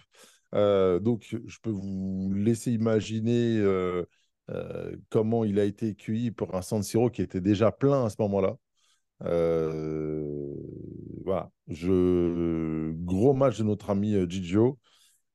Euh, 0.53 0.99
donc, 0.99 1.23
je 1.45 1.57
peux 1.61 1.69
vous 1.71 2.31
laisser 2.33 2.71
imaginer 2.71 3.57
euh, 3.57 4.05
euh, 4.49 4.95
comment 5.09 5.43
il 5.43 5.59
a 5.59 5.63
été 5.63 5.89
accueilli 5.89 6.31
pour 6.31 6.55
un 6.55 6.61
San 6.61 6.83
Siro 6.83 7.09
qui 7.09 7.21
était 7.21 7.41
déjà 7.41 7.71
plein 7.71 8.05
à 8.05 8.09
ce 8.09 8.15
moment-là. 8.19 8.57
Voilà, 11.25 11.49
gros 13.05 13.33
match 13.33 13.57
de 13.57 13.63
notre 13.63 13.89
ami 13.89 14.15
Gigio. 14.29 14.77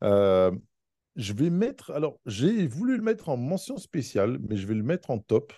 Je 0.02 1.32
vais 1.32 1.50
mettre, 1.50 1.90
alors 1.90 2.20
j'ai 2.26 2.66
voulu 2.68 2.96
le 2.96 3.02
mettre 3.02 3.28
en 3.28 3.36
mention 3.36 3.76
spéciale, 3.76 4.38
mais 4.48 4.56
je 4.56 4.66
vais 4.66 4.74
le 4.74 4.82
mettre 4.82 5.10
en 5.10 5.18
top. 5.18 5.52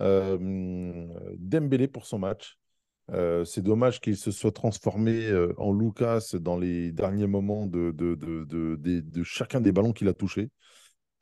Dembélé 0.00 1.88
pour 1.88 2.06
son 2.06 2.18
match. 2.18 2.59
Euh, 3.12 3.44
c'est 3.44 3.62
dommage 3.62 4.00
qu'il 4.00 4.16
se 4.16 4.30
soit 4.30 4.52
transformé 4.52 5.26
euh, 5.26 5.52
en 5.58 5.72
Lucas 5.72 6.34
dans 6.34 6.56
les 6.56 6.92
derniers 6.92 7.26
moments 7.26 7.66
de, 7.66 7.92
chacun 9.24 9.60
des 9.60 9.72
ballons 9.72 9.92
qu'il 9.92 10.08
a 10.08 10.14
touchés, 10.14 10.50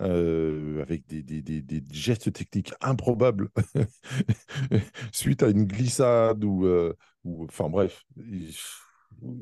euh, 0.02 0.82
avec 0.82 1.06
des, 1.06 1.82
gestes 1.90 2.32
techniques 2.32 2.72
improbables 2.80 3.48
suite 5.12 5.42
à 5.42 5.48
une 5.48 5.64
glissade 5.64 6.44
ou, 6.44 6.66
enfin 7.44 7.68
bref, 7.68 8.04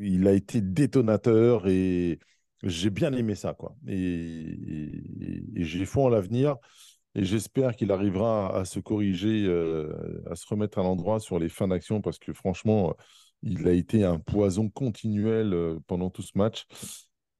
il, 0.00 0.26
a 0.28 0.32
été 0.32 0.60
détonateur 0.60 1.66
et 1.68 2.18
j'ai 2.62 2.90
bien 2.90 3.12
aimé 3.12 3.34
ça 3.34 3.54
quoi. 3.54 3.76
Et, 3.86 3.94
et- 3.96 5.44
et 5.56 5.64
j'ai 5.64 5.84
foi 5.84 6.04
en 6.04 6.08
l'avenir. 6.08 6.56
Et 7.16 7.24
j'espère 7.24 7.74
qu'il 7.76 7.92
arrivera 7.92 8.54
à, 8.54 8.66
se 8.66 8.78
corriger, 8.78 9.46
euh, 9.46 10.22
à 10.30 10.36
se 10.36 10.46
remettre 10.46 10.78
à 10.78 10.82
l'endroit 10.82 11.18
sur 11.18 11.38
les 11.38 11.48
fins 11.48 11.66
d'action 11.66 12.02
parce 12.02 12.18
que 12.18 12.34
franchement, 12.34 12.90
euh, 12.90 12.92
il 13.42 13.66
a 13.66 13.72
été 13.72 14.04
un 14.04 14.18
poison 14.18 14.68
continuel 14.68 15.54
euh, 15.54 15.78
pendant 15.86 16.10
tout 16.10 16.22
ce 16.22 16.36
match. 16.36 16.66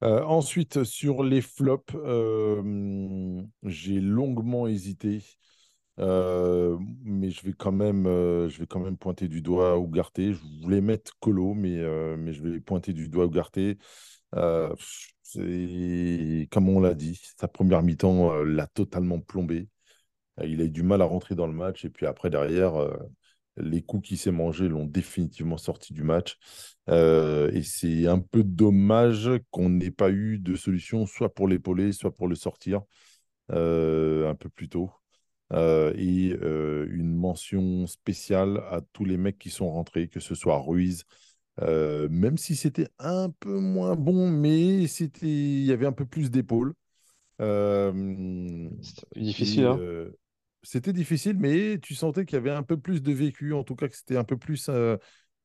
Ensuite, 0.01 0.83
sur 0.83 1.23
les 1.23 1.41
flops, 1.41 1.95
j'ai 3.63 3.99
longuement 3.99 4.67
hésité, 4.67 5.23
mais 5.97 7.31
je 7.31 7.43
vais 7.43 7.53
quand 7.53 7.71
même, 7.71 8.03
je 8.05 8.59
vais 8.59 8.67
quand 8.67 8.79
même 8.79 8.95
pointer 8.95 9.27
du 9.27 9.41
doigt 9.41 9.75
Ugarte. 9.79 10.19
Je 10.19 10.61
voulais 10.61 10.81
mettre 10.81 11.17
Colo, 11.19 11.55
mais, 11.55 11.81
mais 12.15 12.31
je 12.31 12.43
vais 12.43 12.59
pointer 12.59 12.93
du 12.93 13.09
doigt. 13.09 13.27
Euh, 14.35 14.75
c'est 15.29 16.47
comme 16.51 16.69
on 16.69 16.79
l'a 16.79 16.93
dit, 16.93 17.19
sa 17.37 17.47
première 17.47 17.83
mi-temps 17.83 18.31
euh, 18.33 18.43
l'a 18.45 18.67
totalement 18.67 19.19
plombé. 19.19 19.67
Euh, 20.39 20.47
Il 20.47 20.61
a 20.61 20.65
eu 20.65 20.69
du 20.69 20.83
mal 20.83 21.01
à 21.01 21.05
rentrer 21.05 21.35
dans 21.35 21.47
le 21.47 21.53
match 21.53 21.85
et 21.85 21.89
puis 21.89 22.05
après 22.05 22.29
derrière, 22.29 22.75
euh, 22.75 22.95
les 23.57 23.81
coups 23.81 24.09
qu'il 24.09 24.17
s'est 24.17 24.31
mangés 24.31 24.69
l'ont 24.69 24.85
définitivement 24.85 25.57
sorti 25.57 25.93
du 25.93 26.03
match. 26.03 26.37
Et 26.87 27.63
c'est 27.63 28.07
un 28.07 28.19
peu 28.19 28.43
dommage 28.43 29.29
qu'on 29.51 29.69
n'ait 29.69 29.91
pas 29.91 30.11
eu 30.11 30.37
de 30.39 30.55
solution, 30.55 31.05
soit 31.05 31.33
pour 31.33 31.47
l'épauler, 31.47 31.91
soit 31.91 32.15
pour 32.15 32.27
le 32.27 32.35
sortir 32.35 32.81
un 33.49 34.35
peu 34.35 34.49
plus 34.53 34.69
tôt. 34.69 34.91
Et 35.51 36.37
une 36.39 37.15
mention 37.15 37.87
spéciale 37.87 38.59
à 38.69 38.81
tous 38.93 39.05
les 39.05 39.17
mecs 39.17 39.39
qui 39.39 39.49
sont 39.49 39.71
rentrés, 39.71 40.07
que 40.07 40.19
ce 40.19 40.35
soit 40.35 40.59
Ruiz, 40.59 41.05
euh, 41.61 42.07
même 42.09 42.37
si 42.37 42.55
c'était 42.55 42.87
un 42.99 43.29
peu 43.39 43.59
moins 43.59 43.95
bon, 43.95 44.29
mais 44.31 44.87
c'était, 44.87 45.27
il 45.27 45.65
y 45.65 45.71
avait 45.71 45.85
un 45.87 45.91
peu 45.93 46.05
plus 46.05 46.31
d'épaules. 46.31 46.73
Euh, 47.41 48.69
C'est 48.81 49.23
difficile, 49.23 49.65
et 49.65 49.65
hein? 49.65 49.83
c'était 50.63 50.93
difficile, 50.93 51.37
mais 51.39 51.79
tu 51.79 51.95
sentais 51.95 52.25
qu'il 52.25 52.35
y 52.35 52.39
avait 52.39 52.51
un 52.51 52.63
peu 52.63 52.77
plus 52.79 53.01
de 53.01 53.11
vécu, 53.13 53.53
en 53.53 53.63
tout 53.63 53.75
cas 53.75 53.87
que 53.87 53.95
c'était 53.95 54.17
un 54.17 54.23
peu 54.23 54.37
plus 54.37 54.69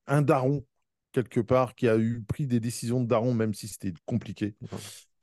un 0.07 0.23
daron, 0.23 0.65
quelque 1.13 1.41
part, 1.41 1.75
qui 1.75 1.89
a 1.89 1.97
eu 1.99 2.23
pris 2.23 2.47
des 2.47 2.61
décisions 2.61 3.01
de 3.01 3.07
daron, 3.09 3.35
même 3.35 3.55
si 3.55 3.69
c'était 3.69 3.93
compliqué. 4.07 4.57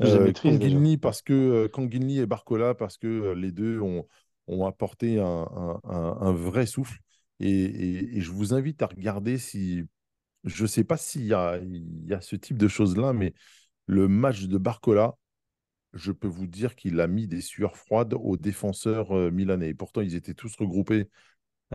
Euh. 0.03 0.33
Canguilny, 0.33 0.97
parce 0.97 1.21
que, 1.21 1.67
Canguilny 1.67 2.19
et 2.19 2.25
Barcola, 2.25 2.75
parce 2.75 2.97
que 2.97 3.33
les 3.33 3.51
deux 3.51 3.79
ont, 3.81 4.07
ont 4.47 4.65
apporté 4.65 5.19
un, 5.19 5.25
un- 5.25 5.81
un- 5.85 6.17
un 6.21 6.33
vrai 6.33 6.65
souffle. 6.65 6.99
Et, 7.39 7.49
et- 7.51 8.17
et 8.17 8.21
je 8.21 8.31
vous 8.31 8.53
invite 8.53 8.81
à 8.81 8.87
regarder 8.87 9.37
si. 9.37 9.83
Je 10.45 10.63
ne 10.63 10.67
sais 10.67 10.83
pas 10.83 10.97
s'il 10.97 11.25
y 11.25 11.33
a, 11.33 11.57
il 11.57 12.05
y 12.07 12.13
a 12.13 12.21
ce 12.21 12.35
type 12.35 12.57
de 12.57 12.67
choses-là, 12.67 13.13
mais 13.13 13.33
le 13.87 14.07
match 14.07 14.43
de 14.45 14.57
Barcola, 14.57 15.15
je 15.93 16.11
peux 16.11 16.27
vous 16.27 16.47
dire 16.47 16.75
qu'il 16.75 16.99
a 17.01 17.07
mis 17.07 17.27
des 17.27 17.41
sueurs 17.41 17.77
froides 17.77 18.13
aux 18.15 18.37
défenseurs 18.37 19.17
euh, 19.17 19.31
milanais. 19.31 19.69
Et 19.69 19.73
pourtant, 19.73 20.01
ils 20.01 20.15
étaient 20.15 20.35
tous 20.35 20.55
regroupés 20.57 21.09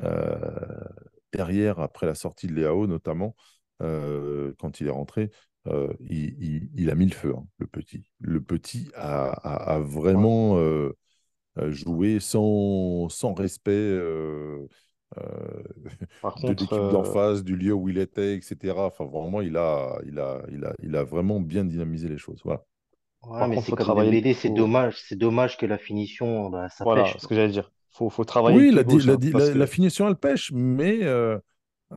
euh, 0.03 0.85
derrière, 1.33 1.81
après 1.81 2.07
la 2.07 2.15
sortie 2.15 2.47
de 2.49 2.55
Léao, 2.55 2.87
notamment, 2.87 3.37
euh, 3.83 4.55
quand 4.59 4.81
il 4.81 4.89
est 4.89 4.91
rentré. 4.91 5.31
il, 6.01 6.37
il- 6.43 6.71
il 6.75 6.91
a 6.91 6.95
mis 6.95 7.07
le 7.07 7.15
feu, 7.15 7.35
hein, 7.37 7.47
le 7.59 7.67
petit. 7.67 8.05
Le 8.21 8.41
petit 8.43 8.91
a, 8.95 9.31
a- 9.31 9.75
a 9.77 9.81
Ouais. 9.81 9.87
vraiment. 9.87 10.59
sans, 12.21 13.09
sans 13.09 13.35
respect 13.35 13.71
euh, 15.19 15.63
Par 16.21 16.35
de 16.37 16.53
contre, 16.53 16.55
l'équipe 16.55 16.87
d'en 16.89 17.05
euh, 17.05 17.05
face, 17.05 17.45
du 17.45 17.57
lieu 17.57 17.73
où 17.75 17.89
il 17.89 17.99
était, 17.99 18.37
etc. 18.37 18.87
Enfin, 18.87 19.05
vraiment, 19.07 19.41
il 19.41 19.57
a, 19.57 19.99
il 20.07 20.19
a, 20.19 20.43
il 20.51 20.65
a, 20.65 20.75
il 20.83 20.97
a 20.97 21.05
vraiment 21.05 21.41
bien 21.41 21.65
dynamisé 21.65 22.09
les 22.09 22.19
choses. 22.19 22.41
Voilà. 22.45 22.65
Ouais, 23.23 23.45
par 23.45 23.49
mais 23.49 23.57
contre, 23.57 23.67
c'est 23.67 23.73
faut 23.73 23.77
travailler, 23.77 24.23
c'est 24.35 24.51
dommage, 24.51 25.01
c'est 25.01 25.17
dommage 25.17 25.57
que 25.57 25.67
la 25.67 25.79
finition, 25.79 26.51
bah, 26.51 26.69
ça 26.69 26.85
voilà, 26.85 26.87
pêche, 26.87 27.17
ce 27.19 27.27
que 27.27 27.35
j'allais 27.35 27.53
dire. 27.53 27.73
Faut, 27.91 28.11
faut 28.11 28.25
travailler 28.25 28.61
le 28.61 28.67
Oui, 28.67 28.71
la, 28.71 28.83
gauche, 28.83 29.09
la, 29.09 29.15
hein, 29.15 29.21
la- 29.33 29.55
la 29.55 29.67
que 29.67 29.67
finition, 29.67 30.07
elle 30.09 30.17
pêche, 30.17 30.53
mais 30.53 31.03
euh, 31.05 31.39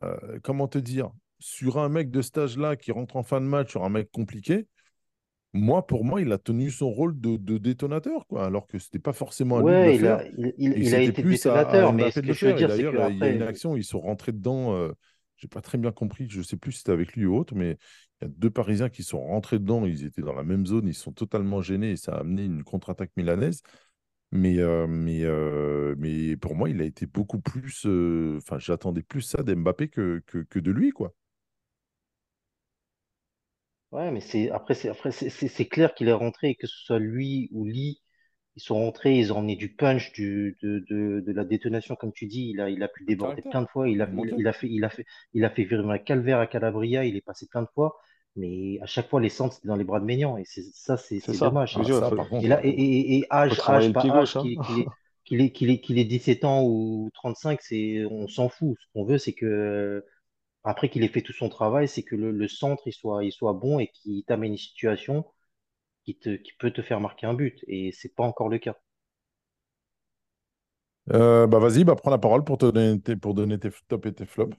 euh, 0.04 0.38
comment 0.42 0.68
te 0.68 0.78
dire, 0.78 1.10
sur 1.40 1.78
un 1.78 1.88
mec 1.88 2.10
de 2.10 2.22
cet 2.22 2.38
âge-là 2.38 2.76
qui 2.76 2.92
rentre 2.92 3.16
en 3.16 3.24
fin 3.24 3.40
de 3.40 3.46
match, 3.46 3.70
sur 3.72 3.84
un 3.84 3.90
mec 3.90 4.10
compliqué, 4.12 4.68
moi, 5.52 5.86
pour 5.86 6.04
moi, 6.04 6.20
il 6.20 6.32
a 6.32 6.38
tenu 6.38 6.70
son 6.70 6.90
rôle 6.90 7.18
de, 7.20 7.36
de 7.36 7.58
détonateur, 7.58 8.26
quoi, 8.26 8.44
alors 8.46 8.66
que 8.66 8.78
c'était 8.78 8.98
pas 8.98 9.12
forcément 9.12 9.58
à 9.58 9.62
lui 9.62 9.76
de 9.76 9.82
le 9.84 9.92
il 9.92 9.92
faire 9.92 10.16
a, 10.16 10.22
il, 10.58 10.94
a 10.94 10.98
été 10.98 11.12
plus 11.12 11.46
à, 11.46 11.60
à 11.60 11.86
détonateur, 11.86 11.92
mais 11.92 12.10
ce 12.10 12.20
que 12.20 12.32
je 12.32 12.46
veux 12.46 12.54
dire, 12.54 12.70
c'est 12.70 13.12
il 13.12 13.20
y 13.22 13.26
a 13.26 13.30
une 13.30 13.46
action, 13.46 13.76
ils 13.76 13.84
sont 13.84 14.00
rentrés 14.00 14.32
dedans, 14.32 14.74
euh, 14.74 14.92
j'ai 15.36 15.48
pas 15.48 15.60
très 15.62 15.78
bien 15.78 15.92
compris, 15.92 16.28
je 16.28 16.42
sais 16.42 16.56
plus 16.56 16.72
si 16.72 16.78
c'était 16.78 16.92
avec 16.92 17.14
lui 17.14 17.26
ou 17.26 17.36
autre, 17.36 17.54
mais 17.54 17.78
il 18.20 18.24
y 18.24 18.26
a 18.26 18.28
deux 18.36 18.50
Parisiens 18.50 18.88
qui 18.90 19.02
sont 19.02 19.20
rentrés 19.20 19.58
dedans, 19.58 19.86
ils 19.86 20.04
étaient 20.04 20.22
dans 20.22 20.34
la 20.34 20.44
même 20.44 20.66
zone, 20.66 20.86
ils 20.88 20.94
sont 20.94 21.12
totalement 21.12 21.62
gênés 21.62 21.92
et 21.92 21.96
ça 21.96 22.12
a 22.14 22.20
amené 22.20 22.44
une 22.44 22.64
contre-attaque 22.64 23.10
milanaise. 23.16 23.62
Mais, 24.30 24.58
euh, 24.58 24.86
mais, 24.86 25.24
euh, 25.24 25.94
mais 25.98 26.36
pour 26.36 26.54
moi, 26.54 26.68
il 26.68 26.80
a 26.82 26.84
été 26.84 27.06
beaucoup 27.06 27.40
plus. 27.40 27.84
euh, 27.86 28.36
Enfin, 28.38 28.58
j'attendais 28.58 29.02
plus 29.02 29.22
ça 29.22 29.42
d'Mbappé 29.42 29.88
que, 29.88 30.22
que, 30.26 30.38
que 30.38 30.58
de 30.58 30.70
lui, 30.70 30.90
quoi. 30.90 31.14
Ouais, 33.92 34.10
mais 34.10 34.20
c'est 34.20 34.50
après, 34.50 34.74
c'est 34.74 34.88
après, 34.88 35.12
c'est 35.12 35.30
c'est- 35.30 35.48
c'est 35.48 35.66
clair 35.68 35.94
qu'il 35.94 36.08
est 36.08 36.12
rentré, 36.12 36.54
que 36.54 36.66
ce 36.66 36.76
soit 36.84 36.98
lui 36.98 37.48
ou 37.52 37.64
Lee, 37.64 38.00
ils 38.56 38.62
sont 38.62 38.76
rentrés, 38.76 39.16
ils 39.18 39.32
ont 39.32 39.38
emmené 39.38 39.56
du 39.56 39.74
punch, 39.76 40.12
du, 40.12 40.58
de, 40.62 40.80
de, 40.90 41.20
de 41.26 41.32
la 41.32 41.44
détonation, 41.46 41.96
comme 41.96 42.12
tu 42.12 42.26
dis. 42.26 42.50
Il 42.50 42.60
a, 42.60 42.70
il 42.70 42.82
a 42.84 42.88
pu 42.88 43.04
Du 43.06 43.16
déborder 43.16 43.42
caractère. 43.42 43.50
plein 43.50 43.62
de 43.62 43.68
fois. 43.68 43.88
Il 43.88 44.02
a, 44.02 44.10
il, 44.36 44.48
a 44.48 44.52
fait, 44.54 44.68
il 44.70 44.84
a 44.84 44.90
fait, 44.90 45.06
il 45.34 45.44
a 45.46 45.50
fait 45.50 45.64
virer 45.64 45.84
un 45.92 45.98
calvaire 45.98 46.40
à 46.40 46.46
Calabria. 46.48 47.04
Il 47.06 47.16
est 47.16 47.22
passé 47.22 47.46
plein 47.48 47.62
de 47.62 47.68
fois, 47.74 47.96
mais 48.36 48.78
à 48.82 48.86
chaque 48.86 49.08
fois, 49.10 49.20
les 49.22 49.30
centres, 49.30 49.54
c'était 49.56 49.68
dans 49.68 49.76
les 49.76 49.84
bras 49.84 50.00
de 50.00 50.06
Maignan. 50.06 50.36
Et 50.38 50.44
c'est 50.46 50.62
ça, 50.74 50.96
c'est 50.98 51.20
c'est 51.20 51.32
c'est 51.32 51.36
ça. 51.36 51.38
dommage. 51.38 51.74
Je 51.74 51.80
veux 51.80 51.84
Ah, 51.84 51.86
dire, 51.86 52.04
ça, 52.04 52.10
faut, 52.10 52.16
par 52.16 52.28
Et 52.40 52.48
contre, 52.48 52.48
là, 52.48 52.60
ouais. 52.60 52.66
et, 52.66 52.70
et, 52.70 53.18
et 53.20 53.26
faut 53.48 53.54
âge, 53.54 53.56
travailler 53.56 53.88
âge, 53.88 53.90
le 53.90 53.94
pas 53.94 54.02
pied 54.02 54.10
âge, 54.10 54.12
gauche, 54.12 54.36
hein. 54.36 54.48
qu'il 54.48 54.52
est, 54.52 54.58
qu'il 54.58 54.78
est, 54.80 54.92
qu'il 55.24 55.40
est, 55.42 55.50
qu'il 55.52 55.70
est, 55.70 55.80
qu'il 55.80 55.98
ait 55.98 56.04
17 56.04 56.44
ans 56.44 56.64
ou 56.64 57.10
35, 57.14 57.60
c'est, 57.62 58.04
on 58.10 58.28
s'en 58.28 58.48
fout. 58.50 58.76
Ce 58.80 58.86
qu'on 58.94 59.04
veut, 59.04 59.18
c'est 59.18 59.32
que, 59.34 60.04
après 60.64 60.88
qu'il 60.90 61.02
ait 61.04 61.08
fait 61.08 61.22
tout 61.22 61.32
son 61.32 61.48
travail, 61.48 61.88
c'est 61.88 62.02
que 62.04 62.16
le, 62.16 62.30
le 62.32 62.48
centre, 62.48 62.82
il 62.86 62.92
soit, 62.92 63.24
il 63.24 63.32
soit 63.32 63.52
bon 63.54 63.78
et 63.80 63.88
qu'il 63.88 64.24
t'amène 64.24 64.52
une 64.52 64.58
situation 64.58 65.24
qui 66.04 66.16
te, 66.18 66.36
qui 66.36 66.52
peut 66.58 66.72
te 66.72 66.82
faire 66.82 67.00
marquer 67.00 67.26
un 67.26 67.34
but. 67.34 67.64
Et 67.68 67.92
c'est 67.92 68.14
pas 68.14 68.24
encore 68.24 68.48
le 68.50 68.58
cas. 68.58 68.76
Euh, 71.12 71.46
bah, 71.46 71.58
vas-y, 71.58 71.84
bah, 71.84 71.94
prends 71.96 72.10
la 72.10 72.18
parole 72.18 72.44
pour 72.44 72.58
te 72.58 72.66
donner 72.70 73.00
tes, 73.00 73.16
pour 73.16 73.34
donner 73.34 73.58
tes 73.58 73.70
tops 73.88 74.06
et 74.06 74.12
tes 74.14 74.26
flops. 74.26 74.56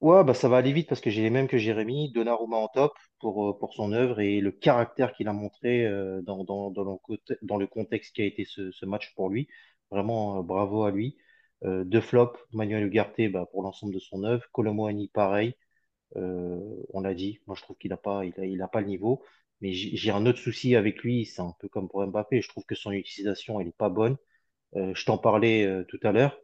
Ouais, 0.00 0.24
bah 0.24 0.32
ça 0.32 0.48
va 0.48 0.56
aller 0.56 0.72
vite 0.72 0.88
parce 0.88 1.00
que 1.02 1.10
j'ai 1.10 1.20
les 1.22 1.28
mêmes 1.30 1.46
que 1.46 1.58
Jérémy, 1.58 2.10
Donnarumma 2.12 2.56
en 2.56 2.68
top 2.68 2.94
pour, 3.18 3.50
euh, 3.50 3.58
pour 3.58 3.74
son 3.74 3.92
œuvre 3.92 4.20
et 4.20 4.40
le 4.40 4.50
caractère 4.50 5.12
qu'il 5.12 5.28
a 5.28 5.34
montré 5.34 5.84
euh, 5.86 6.22
dans, 6.22 6.42
dans, 6.44 6.70
dans, 6.70 6.84
le, 6.84 6.96
côté- 6.96 7.34
dans 7.42 7.58
le 7.58 7.66
contexte 7.66 8.14
qui 8.14 8.22
a 8.22 8.24
été 8.24 8.46
ce, 8.46 8.70
ce 8.72 8.86
match 8.86 9.12
pour 9.14 9.28
lui. 9.28 9.48
Vraiment, 9.90 10.42
bravo 10.42 10.84
à 10.84 10.90
lui. 10.90 11.18
Euh, 11.64 11.84
deux 11.84 12.00
flops, 12.00 12.38
Manuel 12.52 12.84
Ugarte 12.84 13.20
bah, 13.30 13.46
pour 13.50 13.62
l'ensemble 13.62 13.94
de 13.94 13.98
son 13.98 14.24
œuvre. 14.24 14.44
Kolo 14.52 14.72
Muani, 14.74 15.08
pareil. 15.08 15.54
Euh, 16.16 16.60
on 16.92 17.00
l'a 17.02 17.14
dit, 17.14 17.40
moi 17.46 17.56
je 17.56 17.62
trouve 17.62 17.76
qu'il 17.78 17.90
n'a 17.90 17.96
pas, 17.96 18.24
le 18.24 18.86
niveau. 18.86 19.22
Mais 19.60 19.72
j'ai 19.72 20.10
un 20.10 20.26
autre 20.26 20.38
souci 20.38 20.76
avec 20.76 21.02
lui, 21.02 21.26
c'est 21.26 21.42
un 21.42 21.54
peu 21.60 21.68
comme 21.68 21.88
pour 21.88 22.06
Mbappé. 22.06 22.40
Je 22.42 22.48
trouve 22.48 22.64
que 22.64 22.74
son 22.74 22.92
utilisation, 22.92 23.60
elle 23.60 23.68
est 23.68 23.76
pas 23.76 23.90
bonne. 23.90 24.16
Euh, 24.76 24.94
je 24.94 25.04
t'en 25.06 25.18
parlais 25.18 25.84
tout 25.88 26.00
à 26.02 26.12
l'heure. 26.12 26.38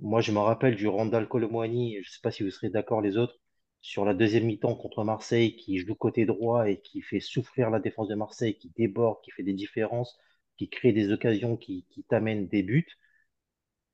Moi, 0.00 0.20
je 0.20 0.32
me 0.32 0.38
rappelle 0.38 0.76
du 0.76 0.86
Randal 0.88 1.28
Colomwani, 1.28 1.94
je 1.94 1.98
ne 2.00 2.04
sais 2.04 2.20
pas 2.22 2.30
si 2.30 2.42
vous 2.42 2.50
serez 2.50 2.68
d'accord 2.70 3.00
les 3.00 3.16
autres, 3.16 3.38
sur 3.80 4.04
la 4.04 4.14
deuxième 4.14 4.44
mi-temps 4.44 4.74
contre 4.76 5.04
Marseille, 5.04 5.56
qui 5.56 5.78
joue 5.78 5.94
côté 5.94 6.26
droit 6.26 6.68
et 6.68 6.80
qui 6.80 7.02
fait 7.02 7.20
souffrir 7.20 7.70
la 7.70 7.80
défense 7.80 8.08
de 8.08 8.14
Marseille, 8.14 8.56
qui 8.56 8.70
déborde, 8.76 9.22
qui 9.22 9.30
fait 9.30 9.42
des 9.42 9.54
différences, 9.54 10.18
qui 10.56 10.68
crée 10.68 10.92
des 10.92 11.12
occasions, 11.12 11.56
qui, 11.56 11.86
t'amènent 12.08 12.46
des 12.48 12.62
buts. 12.62 12.88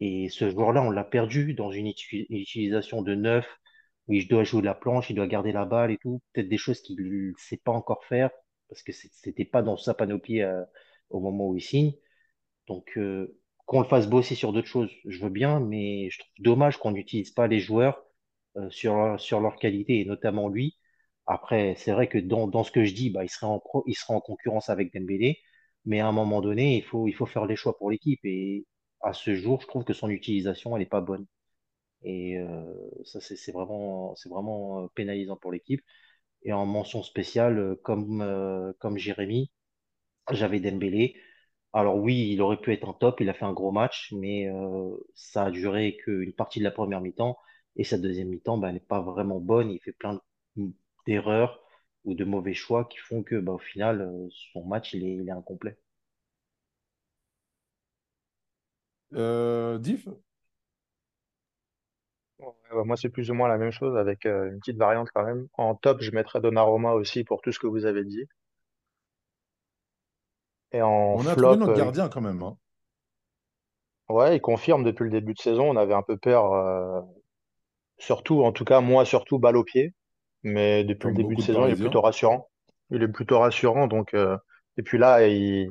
Et 0.01 0.29
ce 0.31 0.51
joueur-là, 0.51 0.83
on 0.83 0.91
l'a 0.91 1.05
perdu 1.05 1.55
dans 1.55 1.71
une 1.71 1.87
uti- 1.89 2.27
utilisation 2.31 3.03
de 3.03 3.15
neuf, 3.15 3.47
où 4.09 4.15
il 4.15 4.29
doit 4.29 4.45
jouer 4.45 4.61
de 4.63 4.67
la 4.67 4.75
planche, 4.75 5.11
il 5.11 5.17
doit 5.17 5.27
garder 5.27 5.53
la 5.53 5.65
balle 5.65 5.91
et 5.93 5.99
tout. 5.99 6.21
Peut-être 6.33 6.49
des 6.49 6.59
choses 6.59 6.81
qu'il 6.81 6.97
ne 7.01 7.33
sait 7.39 7.59
pas 7.59 7.73
encore 7.73 8.05
faire, 8.05 8.31
parce 8.69 8.83
que 8.83 8.93
c'était 8.93 9.45
pas 9.45 9.63
dans 9.63 9.77
sa 9.77 9.95
panoplie 9.95 10.43
euh, 10.43 10.65
au 11.11 11.21
moment 11.21 11.49
où 11.49 11.57
il 11.57 11.63
signe. 11.63 11.93
Donc, 12.67 12.93
euh, 12.97 13.37
qu'on 13.67 13.81
le 13.81 13.87
fasse 13.89 14.09
bosser 14.09 14.35
sur 14.35 14.53
d'autres 14.53 14.67
choses, 14.69 14.91
je 15.07 15.21
veux 15.23 15.31
bien, 15.31 15.61
mais 15.61 16.11
je 16.11 16.19
trouve 16.21 16.33
dommage 16.41 16.77
qu'on 16.79 16.93
n'utilise 16.93 17.31
pas 17.33 17.47
les 17.47 17.61
joueurs 17.61 18.03
euh, 18.57 18.71
sur, 18.71 19.19
sur 19.21 19.41
leur 19.41 19.57
qualité, 19.57 20.01
et 20.01 20.05
notamment 20.05 20.49
lui. 20.49 20.79
Après, 21.27 21.75
c'est 21.77 21.93
vrai 21.93 22.09
que 22.09 22.19
dans, 22.19 22.49
dans 22.49 22.65
ce 22.65 22.73
que 22.73 22.85
je 22.85 22.95
dis, 22.95 23.11
bah, 23.11 23.25
il 23.25 23.29
serait 23.31 23.47
en, 23.47 23.61
pro- 23.61 23.85
il 23.87 23.95
serait 23.95 24.15
en 24.15 24.21
concurrence 24.21 24.69
avec 24.71 24.93
Dembélé, 24.95 25.39
mais 25.85 26.01
à 26.01 26.07
un 26.09 26.13
moment 26.13 26.41
donné, 26.41 26.77
il 26.77 26.83
faut, 26.85 27.07
il 27.09 27.13
faut 27.15 27.27
faire 27.27 27.47
les 27.47 27.57
choix 27.57 27.77
pour 27.79 27.91
l'équipe. 27.91 28.21
Et 28.25 28.67
à 29.03 29.13
ce 29.13 29.35
jour, 29.35 29.61
je 29.61 29.67
trouve 29.67 29.85
que 29.85 29.93
son 29.95 30.11
utilisation, 30.11 30.77
elle 30.77 30.83
n'est 30.83 30.87
pas 30.89 31.01
bonne. 31.01 31.27
Et 32.03 32.39
euh, 32.39 32.65
ça, 33.05 33.21
c'est 33.21 33.53
vraiment, 33.53 34.15
euh, 34.85 34.89
pénalisant 34.95 35.37
pour 35.37 35.53
l'équipe. 35.53 35.83
Et 36.45 36.53
en 36.53 36.67
mention 36.67 37.03
spéciale, 37.03 37.59
euh, 37.59 37.77
comme, 37.85 38.25
comme 38.81 38.99
Jérémy, 38.99 39.51
j'avais 40.31 40.61
Dembélé. 40.61 41.17
Alors 41.73 41.97
oui, 41.99 42.31
il 42.33 42.43
aurait 42.43 42.61
pu 42.61 42.73
être 42.73 42.89
en 42.89 42.95
top, 42.95 43.21
il 43.21 43.29
a 43.31 43.35
fait 43.35 43.45
un 43.45 43.53
gros 43.53 43.73
match, 43.73 44.13
mais 44.13 44.49
ça 45.15 45.45
a 45.47 45.51
duré 45.51 45.97
qu'une 45.99 46.33
partie 46.33 46.59
de 46.61 46.65
la 46.65 46.71
première 46.73 47.01
mi-temps 47.01 47.39
et 47.77 47.85
sa 47.85 47.99
deuxième 47.99 48.29
mi-temps, 48.29 48.59
bah, 48.59 48.69
elle 48.69 48.75
n'est 48.75 48.81
pas 48.81 49.01
vraiment 49.01 49.41
bonne. 49.41 49.71
Il 49.71 49.81
fait 49.81 49.93
plein 49.93 50.21
de- 50.57 50.73
d'erreurs 51.07 51.63
ou 52.05 52.15
de 52.15 52.25
mauvais 52.25 52.55
choix 52.55 52.85
qui 52.87 52.99
font 52.99 53.23
que 53.23 53.37
bah, 53.37 53.53
au 53.53 53.59
final, 53.59 54.11
son 54.53 54.65
match, 54.65 54.95
il 54.95 55.29
est 55.29 55.31
incomplet. 55.33 55.79
Euh, 59.15 59.79
Diff? 59.79 60.09
Ouais, 62.39 62.53
bah, 62.73 62.85
moi, 62.85 62.97
c'est 62.97 63.09
plus 63.09 63.31
ou 63.31 63.35
moins 63.35 63.49
la 63.49 63.57
même 63.59 63.71
chose 63.71 63.97
avec 63.97 64.27
euh, 64.27 64.51
une 64.51 64.59
petite 64.61 64.77
variante 64.79 65.09
quand 65.15 65.25
même. 65.25 65.47
En 65.55 65.75
top, 65.75 66.01
je 66.03 66.11
mettrais 66.11 66.41
Donnarumma 66.41 66.93
aussi 66.95 67.25
pour 67.25 67.41
tout 67.41 67.53
ce 67.53 67.59
que 67.59 67.67
vous 67.67 67.85
avez 67.87 68.05
dit. 68.05 68.27
Et 70.73 70.83
en 70.83 71.17
On 71.17 71.27
a 71.27 71.37
trouvé 71.37 71.57
flop, 71.57 71.57
notre 71.57 71.73
euh, 71.73 71.77
gardien 71.77 72.09
quand 72.09 72.21
même. 72.21 72.43
hein. 72.43 72.57
ouais, 74.09 74.37
il 74.37 74.41
confirme 74.41 74.85
depuis 74.85 75.05
le 75.05 75.11
début 75.11 75.35
de 75.35 75.39
saison. 75.41 75.69
On 75.71 75.77
avait 75.77 75.95
un 75.95 76.03
peu 76.03 76.17
peur, 76.17 76.53
euh, 76.53 77.01
surtout, 77.99 78.43
en 78.45 78.53
tout 78.53 78.65
cas, 78.65 78.81
moi, 78.81 79.05
surtout 79.05 79.39
balle 79.39 79.57
au 79.57 79.65
pied. 79.65 79.95
Mais 80.43 80.85
depuis 80.85 81.09
le 81.09 81.15
Comme 81.15 81.15
début 81.15 81.37
de 81.37 81.41
beaucoup 81.41 81.47
de 81.47 81.47
saison, 81.47 81.67
il 81.67 81.73
est 81.73 81.77
Parisiens. 81.77 81.85
plutôt 81.91 82.01
rassurant. 82.01 82.49
Il 82.91 83.03
est 83.03 83.09
plutôt 83.09 83.39
rassurant. 83.39 83.87
Donc, 83.87 84.15
euh, 84.15 84.37
et 84.77 84.83
puis 84.83 84.99
là, 84.99 85.27
il, 85.27 85.71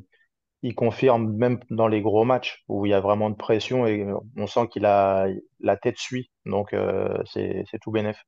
il 0.61 0.75
confirme 0.75 1.31
même 1.37 1.59
dans 1.69 1.87
les 1.87 2.01
gros 2.01 2.25
matchs 2.25 2.63
où 2.67 2.85
il 2.85 2.89
y 2.89 2.93
a 2.93 2.99
vraiment 2.99 3.29
de 3.29 3.35
pression 3.35 3.85
et 3.87 4.05
on 4.35 4.47
sent 4.47 4.67
qu'il 4.69 4.85
a 4.85 5.27
la 5.59 5.77
tête 5.77 5.97
suit. 5.97 6.29
Donc, 6.45 6.73
euh, 6.73 7.17
c'est, 7.25 7.65
tout 7.81 7.91
bénef. 7.91 8.21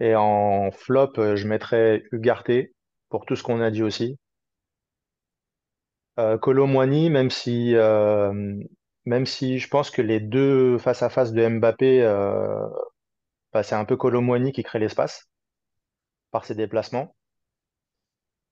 Et 0.00 0.14
en 0.16 0.70
flop, 0.72 1.12
euh, 1.18 1.36
je 1.36 1.46
mettrais 1.46 2.02
Ugarte 2.12 2.50
pour 3.08 3.24
tout 3.24 3.36
ce 3.36 3.42
qu'on 3.42 3.60
a 3.60 3.70
dit 3.70 3.82
aussi. 3.82 4.18
Euh, 6.18 6.38
Kolo 6.38 6.66
Muani, 6.66 7.10
même 7.10 7.30
si, 7.30 7.74
euh, 7.76 8.32
même 9.04 9.26
si 9.26 9.58
je 9.58 9.68
pense 9.68 9.90
que 9.90 10.02
les 10.02 10.20
deux 10.20 10.78
face 10.78 11.02
à 11.02 11.08
face 11.10 11.32
de 11.32 11.48
Mbappé, 11.48 12.02
euh, 12.02 12.66
bah, 13.52 13.62
c'est 13.62 13.74
un 13.76 13.84
peu 13.84 13.96
Kolo 13.96 14.20
Muani 14.20 14.52
qui 14.52 14.62
crée 14.62 14.78
l'espace 14.78 15.28
par 16.32 16.44
ses 16.44 16.54
déplacements. 16.56 17.14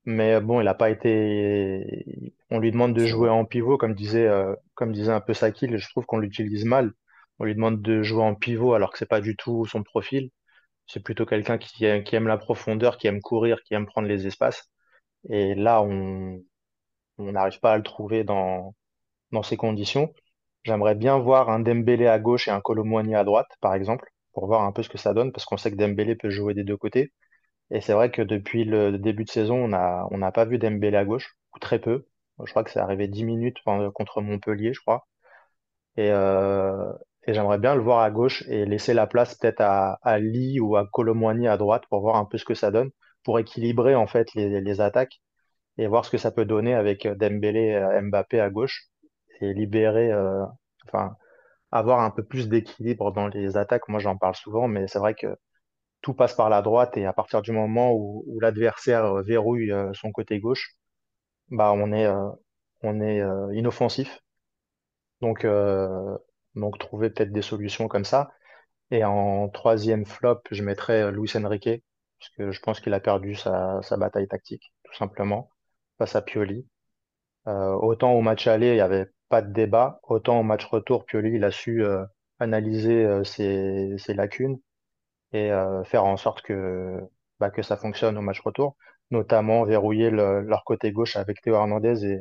Mais 0.08 0.40
bon, 0.40 0.60
il 0.60 0.64
n'a 0.64 0.74
pas 0.74 0.88
été. 0.90 2.32
On 2.50 2.58
lui 2.60 2.70
demande 2.72 2.94
de 2.94 3.04
jouer 3.04 3.28
en 3.28 3.44
pivot, 3.44 3.76
comme 3.78 3.94
disait, 3.94 4.26
euh, 4.26 4.54
un 4.80 5.20
peu 5.20 5.34
Sakil. 5.34 5.76
Je 5.76 5.88
trouve 5.90 6.06
qu'on 6.06 6.18
l'utilise 6.18 6.64
mal. 6.64 6.92
On 7.38 7.44
lui 7.44 7.54
demande 7.54 7.82
de 7.82 8.02
jouer 8.02 8.22
en 8.22 8.34
pivot 8.34 8.72
alors 8.74 8.90
que 8.92 8.98
c'est 8.98 9.06
pas 9.08 9.20
du 9.20 9.36
tout 9.36 9.66
son 9.66 9.82
profil. 9.82 10.30
C'est 10.86 11.02
plutôt 11.02 11.26
quelqu'un 11.26 11.58
qui, 11.58 11.84
aime- 11.86 12.28
la 12.28 12.38
profondeur, 12.38 12.98
qui 12.98 13.08
aime 13.08 13.20
courir, 13.22 13.62
qui 13.64 13.74
aime 13.74 13.86
prendre 13.86 14.08
les 14.08 14.26
espaces. 14.26 14.70
Et 15.30 15.54
là, 15.56 15.82
on 15.82 17.32
n'arrive 17.32 17.60
pas 17.60 17.72
à 17.72 17.76
le 17.76 17.82
trouver 17.82 18.24
dans, 18.24 18.74
dans 19.32 19.42
ces 19.44 19.56
conditions. 19.58 20.12
J'aimerais 20.64 20.94
bien 20.96 21.18
voir 21.18 21.50
un 21.50 21.60
Dembélé 21.60 22.06
à 22.08 22.18
gauche 22.20 22.48
et 22.48 22.52
un 22.52 22.62
Muani 22.68 23.14
à 23.16 23.24
droite, 23.24 23.48
par 23.60 23.74
exemple, 23.74 24.10
pour 24.34 24.46
voir 24.46 24.62
un 24.64 24.72
peu 24.72 24.82
ce 24.84 24.90
que 24.90 24.98
ça 24.98 25.14
donne, 25.14 25.32
parce 25.32 25.44
qu'on 25.46 25.58
sait 25.58 25.70
que 25.72 25.76
Dembélé 25.76 26.16
peut 26.16 26.30
jouer 26.30 26.54
des 26.54 26.64
deux 26.64 26.76
côtés. 26.78 27.12
Et 27.70 27.80
c'est 27.80 27.92
vrai 27.94 28.10
que 28.10 28.22
depuis 28.22 28.64
le 28.64 28.98
début 28.98 29.24
de 29.24 29.30
saison, 29.30 29.56
on 29.56 29.72
a, 29.72 30.06
on 30.10 30.18
n'a 30.18 30.32
pas 30.32 30.44
vu 30.44 30.58
Dembélé 30.58 30.96
à 30.96 31.04
gauche, 31.04 31.36
ou 31.54 31.58
très 31.58 31.78
peu. 31.78 32.06
Je 32.44 32.50
crois 32.50 32.64
que 32.64 32.70
c'est 32.70 32.80
arrivé 32.80 33.08
10 33.08 33.24
minutes 33.24 33.58
contre 33.94 34.20
Montpellier, 34.22 34.72
je 34.72 34.80
crois. 34.80 35.06
Et, 35.96 36.10
euh, 36.10 36.92
et 37.26 37.34
j'aimerais 37.34 37.58
bien 37.58 37.74
le 37.74 37.82
voir 37.82 38.00
à 38.00 38.10
gauche 38.10 38.44
et 38.48 38.64
laisser 38.66 38.94
la 38.94 39.06
place 39.06 39.34
peut-être 39.36 39.60
à, 39.60 39.98
à 40.02 40.18
Lee 40.18 40.60
ou 40.60 40.76
à 40.76 40.86
Kolo 40.86 41.14
Muani 41.14 41.48
à 41.48 41.56
droite 41.56 41.84
pour 41.90 42.00
voir 42.00 42.16
un 42.16 42.24
peu 42.24 42.38
ce 42.38 42.44
que 42.44 42.54
ça 42.54 42.70
donne, 42.70 42.90
pour 43.24 43.38
équilibrer 43.38 43.94
en 43.94 44.06
fait 44.06 44.32
les, 44.34 44.60
les 44.60 44.80
attaques 44.80 45.20
et 45.78 45.86
voir 45.88 46.04
ce 46.04 46.10
que 46.10 46.18
ça 46.18 46.30
peut 46.32 46.44
donner 46.46 46.74
avec 46.74 47.06
Dembélé, 47.08 47.80
Mbappé 48.02 48.40
à 48.40 48.50
gauche 48.50 48.88
et 49.40 49.54
libérer, 49.54 50.12
euh, 50.12 50.44
enfin, 50.86 51.16
avoir 51.72 52.00
un 52.00 52.10
peu 52.10 52.24
plus 52.24 52.48
d'équilibre 52.48 53.12
dans 53.12 53.28
les 53.28 53.56
attaques. 53.56 53.88
Moi, 53.88 54.00
j'en 54.00 54.16
parle 54.16 54.34
souvent, 54.36 54.68
mais 54.68 54.88
c'est 54.88 54.98
vrai 54.98 55.14
que 55.14 55.28
tout 56.08 56.14
passe 56.14 56.34
par 56.34 56.48
la 56.48 56.62
droite 56.62 56.96
et 56.96 57.04
à 57.04 57.12
partir 57.12 57.42
du 57.42 57.52
moment 57.52 57.92
où, 57.92 58.38
l'adversaire 58.40 59.04
euh, 59.04 59.22
verrouille 59.22 59.70
euh, 59.70 59.92
son 59.92 60.10
côté 60.10 60.40
gauche, 60.40 60.74
bah, 61.50 61.72
on 61.74 61.92
est, 61.92 62.06
euh, 62.06 62.30
on 62.80 63.02
est 63.02 63.20
inoffensif. 63.54 64.20
Donc, 65.20 65.44
donc 66.54 66.78
trouver 66.78 67.10
peut-être 67.10 67.32
des 67.32 67.42
solutions 67.42 67.88
comme 67.88 68.04
ça. 68.04 68.30
Et 68.90 69.04
en 69.04 69.48
troisième 69.48 70.06
flop, 70.06 70.40
je 70.50 70.62
mettrais 70.62 71.10
Luis 71.12 71.32
Enrique, 71.34 71.84
parce 72.18 72.30
que 72.36 72.52
je 72.52 72.60
pense 72.60 72.80
qu'il 72.80 72.94
a 72.94 73.00
perdu 73.00 73.34
sa, 73.34 73.82
sa 73.82 73.96
bataille 73.96 74.28
tactique, 74.28 74.72
tout 74.84 74.94
simplement, 74.94 75.50
face 75.98 76.14
à 76.16 76.22
Pioli. 76.22 76.66
Autant 77.46 78.12
au 78.12 78.20
match 78.22 78.46
aller, 78.46 78.68
il 78.68 78.74
n'y 78.74 78.80
avait 78.80 79.10
pas 79.28 79.42
de 79.42 79.52
débat, 79.52 80.00
autant 80.04 80.40
au 80.40 80.44
match 80.44 80.64
retour, 80.66 81.04
Pioli, 81.04 81.32
il 81.34 81.44
a 81.44 81.50
su 81.50 81.84
analyser 82.38 83.24
ses, 83.24 83.96
ses 83.98 84.14
lacunes 84.14 84.60
et 85.32 85.50
euh, 85.52 85.84
faire 85.84 86.04
en 86.04 86.16
sorte 86.16 86.42
que, 86.42 87.00
bah, 87.40 87.50
que 87.50 87.62
ça 87.62 87.76
fonctionne 87.76 88.18
au 88.18 88.22
match 88.22 88.40
retour, 88.40 88.76
notamment 89.10 89.64
verrouiller 89.64 90.10
le- 90.10 90.42
leur 90.42 90.64
côté 90.64 90.92
gauche 90.92 91.16
avec 91.16 91.40
Théo 91.42 91.54
Hernandez 91.56 92.04
et, 92.06 92.20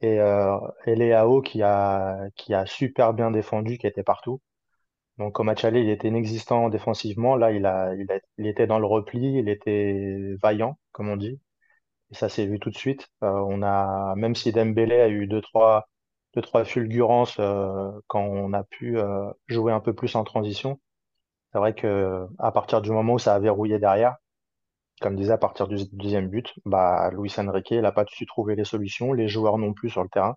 et, 0.00 0.20
euh, 0.20 0.58
et 0.86 0.94
Leao 0.94 1.40
qui 1.42 1.62
a, 1.62 2.18
qui 2.36 2.54
a 2.54 2.66
super 2.66 3.14
bien 3.14 3.30
défendu, 3.30 3.78
qui 3.78 3.86
était 3.86 4.02
partout. 4.02 4.40
Donc 5.18 5.40
au 5.40 5.44
match 5.44 5.64
aller, 5.64 5.82
il 5.82 5.90
était 5.90 6.08
inexistant 6.08 6.70
défensivement. 6.70 7.36
Là, 7.36 7.52
il 7.52 7.66
a, 7.66 7.94
il 7.96 8.10
a- 8.12 8.20
il 8.38 8.46
était 8.48 8.66
dans 8.68 8.78
le 8.80 8.86
repli, 8.86 9.38
il 9.38 9.48
était 9.48 10.36
vaillant, 10.42 10.78
comme 10.92 11.08
on 11.10 11.16
dit. 11.18 11.40
Et 12.12 12.14
ça 12.16 12.28
s'est 12.28 12.46
vu 12.46 12.60
tout 12.60 12.70
de 12.70 12.76
suite. 12.78 13.08
Euh, 13.24 13.28
on 13.48 13.62
a, 13.62 14.14
même 14.16 14.34
si 14.36 14.52
Dembélé 14.52 15.00
a 15.00 15.08
eu 15.08 15.26
deux, 15.28 15.42
trois, 15.42 15.88
deux, 16.34 16.42
trois 16.42 16.64
fulgurances 16.64 17.38
euh, 17.40 17.90
quand 18.08 18.22
on 18.24 18.52
a 18.54 18.64
pu 18.64 18.98
euh, 18.98 19.30
jouer 19.48 19.72
un 19.72 19.80
peu 19.80 19.94
plus 19.94 20.14
en 20.16 20.24
transition, 20.24 20.80
c'est 21.56 21.60
vrai 21.60 21.74
que 21.74 22.26
à 22.38 22.52
partir 22.52 22.82
du 22.82 22.90
moment 22.90 23.14
où 23.14 23.18
ça 23.18 23.34
a 23.34 23.38
verrouillé 23.38 23.78
derrière, 23.78 24.16
comme 25.00 25.16
disait, 25.16 25.32
à 25.32 25.38
partir 25.38 25.68
du 25.68 25.76
deuxième 25.92 26.28
but, 26.28 26.52
bah, 26.66 27.10
Luis 27.12 27.32
Enrique, 27.38 27.72
n'a 27.72 27.92
pas 27.92 28.04
su 28.08 28.26
trouver 28.26 28.56
les 28.56 28.64
solutions, 28.64 29.14
les 29.14 29.28
joueurs 29.28 29.58
non 29.58 29.72
plus 29.72 29.90
sur 29.90 30.02
le 30.02 30.10
terrain. 30.10 30.36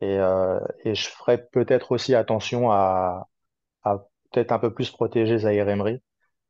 Et, 0.00 0.18
euh, 0.18 0.60
je 0.84 1.08
ferais 1.08 1.46
peut-être 1.52 1.92
aussi 1.92 2.14
attention 2.14 2.70
à, 2.70 3.26
peut-être 4.32 4.52
un 4.52 4.58
peu 4.58 4.74
plus 4.74 4.90
protéger 4.90 5.38
Zaïre 5.38 5.68
Emery, 5.68 6.02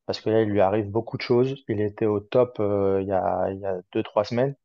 parce 0.07 0.21
que 0.21 0.31
là, 0.31 0.43
il 0.43 0.49
lui 0.51 0.61
arrive 0.61 0.91
beaucoup 0.91 1.17
de 1.19 1.23
choses. 1.23 1.57
Il 1.69 1.81
était 1.81 2.07
au 2.07 2.21
top 2.21 2.59
euh, 2.61 3.01
il 3.03 3.09
y 3.09 3.13
a, 3.13 3.51
il 3.53 3.61
y 3.61 3.67
a 3.67 3.81
deux, 3.93 4.03
trois 4.03 4.25
semaines. 4.25 4.57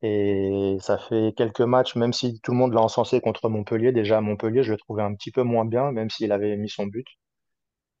Et 0.00 0.78
ça 0.80 0.96
fait 0.96 1.34
quelques 1.36 1.60
matchs, 1.60 1.96
même 1.96 2.14
si 2.14 2.40
tout 2.40 2.52
le 2.52 2.56
monde 2.56 2.72
l'a 2.72 2.80
encensé 2.80 3.20
contre 3.20 3.48
Montpellier. 3.50 3.92
Déjà, 3.92 4.18
à 4.18 4.20
Montpellier, 4.22 4.62
je 4.62 4.72
le 4.72 4.78
trouvais 4.78 5.02
un 5.02 5.14
petit 5.14 5.30
peu 5.30 5.42
moins 5.42 5.66
bien, 5.66 5.92
même 5.92 6.08
s'il 6.10 6.32
avait 6.32 6.56
mis 6.56 6.70
son 6.70 6.86
but. 6.86 7.06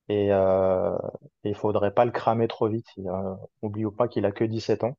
Et 0.08 0.32
euh, 0.32 0.96
et 1.44 1.50
il 1.50 1.54
faudrait 1.54 1.92
pas 1.92 2.04
le 2.04 2.10
cramer 2.12 2.48
trop 2.48 2.68
vite. 2.68 2.88
Euh, 2.98 3.34
N'oublions 3.62 3.90
pas 3.90 4.08
qu'il 4.08 4.24
a 4.26 4.32
que 4.32 4.44
17 4.44 4.84
ans, 4.84 4.96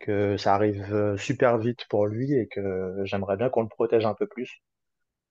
que 0.00 0.36
ça 0.36 0.54
arrive 0.54 0.92
euh, 0.94 1.16
super 1.16 1.58
vite 1.58 1.86
pour 1.88 2.06
lui 2.06 2.34
et 2.34 2.48
que 2.48 3.02
j'aimerais 3.04 3.36
bien 3.36 3.50
qu'on 3.50 3.62
le 3.62 3.68
protège 3.68 4.06
un 4.06 4.14
peu 4.14 4.26
plus. 4.26 4.62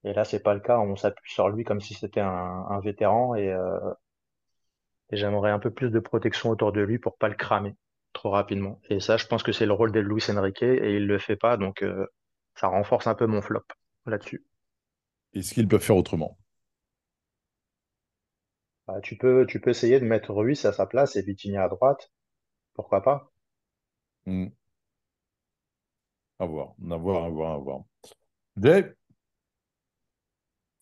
Et 0.04 0.14
là, 0.14 0.24
c'est 0.24 0.42
pas 0.42 0.54
le 0.54 0.60
cas. 0.62 0.80
On 0.80 0.96
s'appuie 0.96 1.32
sur 1.32 1.50
lui 1.50 1.64
comme 1.64 1.82
si 1.82 1.94
c'était 1.94 2.22
un, 2.22 2.80
vétéran 2.82 3.36
et, 3.36 3.52
euh, 3.52 3.80
j'aimerais 5.12 5.52
un 5.52 5.60
peu 5.60 5.72
plus 5.72 5.90
de 5.92 6.00
protection 6.00 6.50
autour 6.50 6.72
de 6.72 6.82
lui 6.82 7.00
pour 7.00 7.18
pas 7.18 7.30
le 7.30 7.36
cramer 7.36 7.76
trop 8.14 8.30
rapidement. 8.32 8.80
Et 8.90 9.00
ça, 9.00 9.18
je 9.18 9.28
pense 9.28 9.44
que 9.44 9.52
c'est 9.52 9.66
le 9.66 9.74
rôle 9.74 9.92
de 9.92 10.00
Luis 10.00 10.24
Enrique 10.30 10.64
et 10.64 10.96
il 10.96 11.08
le 11.08 11.20
fait 11.20 11.36
pas, 11.36 11.58
donc 11.58 11.84
euh, 11.84 12.08
ça 12.56 12.68
renforce 12.68 13.08
un 13.08 13.16
peu 13.16 13.28
mon 13.28 13.42
flop 13.42 13.64
là-dessus. 14.06 14.46
Est-ce 15.34 15.54
qu'ils 15.54 15.68
peuvent 15.68 15.82
faire 15.82 15.98
autrement? 15.98 16.38
Bah, 18.90 19.02
tu 19.04 19.16
peux, 19.18 19.46
tu 19.46 19.60
peux 19.62 19.70
essayer 19.70 20.00
de 20.00 20.06
mettre 20.06 20.34
Ruiz 20.34 20.66
à 20.66 20.74
sa 20.74 20.88
place 20.88 21.16
et 21.16 21.22
Vitinha 21.22 21.64
à 21.64 21.70
droite, 21.70 22.12
pourquoi 22.74 23.04
pas? 23.04 23.32
Hmm. 24.26 24.48
À 26.40 26.48
voir, 26.48 26.74
à 26.92 26.98
voir, 26.98 27.24
à 27.26 27.30
voir, 27.30 27.54
à 27.54 27.58
voir. 27.60 27.82
Jay? 28.58 28.96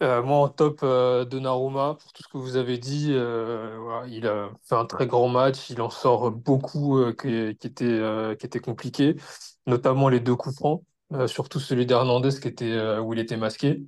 Euh, 0.02 0.24
moi, 0.24 0.38
en 0.38 0.48
top, 0.48 0.80
euh, 0.84 1.26
Donnarumma, 1.26 1.98
pour 2.00 2.14
tout 2.14 2.24
ce 2.24 2.30
que 2.30 2.38
vous 2.38 2.56
avez 2.56 2.78
dit, 2.78 3.10
euh, 3.12 3.78
voilà, 3.78 4.08
il 4.08 4.26
a 4.26 4.52
fait 4.64 4.76
un 4.76 4.86
très 4.86 5.06
grand 5.06 5.28
match. 5.28 5.70
Il 5.70 5.82
en 5.82 5.90
sort 5.90 6.32
beaucoup 6.32 7.00
euh, 7.00 7.12
qui, 7.14 7.58
qui 7.58 7.84
euh, 7.84 8.36
compliqués, 8.64 9.18
notamment 9.66 10.08
les 10.08 10.22
deux 10.22 10.38
coups 10.38 10.56
francs, 10.56 10.82
euh, 11.12 11.28
surtout 11.28 11.60
celui 11.60 11.86
d'Hernandez 11.86 12.40
qui 12.42 12.48
était, 12.48 12.72
euh, 12.72 13.02
où 13.02 13.12
il 13.12 13.20
était 13.20 13.36
masqué. 13.36 13.84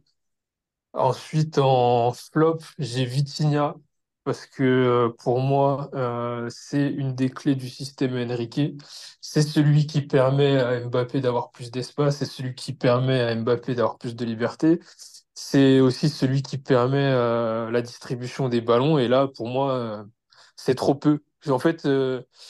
Ensuite, 0.91 1.57
en 1.57 2.11
flop, 2.11 2.57
j'ai 2.79 3.05
Vitinha, 3.05 3.75
parce 4.23 4.45
que 4.45 4.63
euh, 4.63 5.09
pour 5.23 5.39
moi, 5.39 5.89
euh, 5.95 6.47
c'est 6.51 6.87
une 6.89 7.15
des 7.15 7.29
clés 7.29 7.55
du 7.55 7.69
système 7.69 8.15
Enrique. 8.17 8.61
C'est 9.21 9.41
celui 9.41 9.87
qui 9.87 10.01
permet 10.01 10.57
à 10.59 10.79
Mbappé 10.81 11.21
d'avoir 11.21 11.51
plus 11.51 11.71
d'espace, 11.71 12.17
c'est 12.17 12.25
celui 12.25 12.55
qui 12.55 12.73
permet 12.73 13.21
à 13.21 13.35
Mbappé 13.35 13.75
d'avoir 13.75 13.97
plus 13.97 14.15
de 14.15 14.25
liberté. 14.25 14.79
C'est 15.33 15.79
aussi 15.79 16.09
celui 16.09 16.41
qui 16.43 16.57
permet 16.57 16.97
euh, 16.99 17.71
la 17.71 17.81
distribution 17.81 18.49
des 18.49 18.61
ballons. 18.61 18.99
Et 18.99 19.07
là, 19.07 19.27
pour 19.27 19.47
moi, 19.47 20.05
c'est 20.55 20.75
trop 20.75 20.95
peu. 20.95 21.21
En 21.47 21.59
fait, 21.59 21.87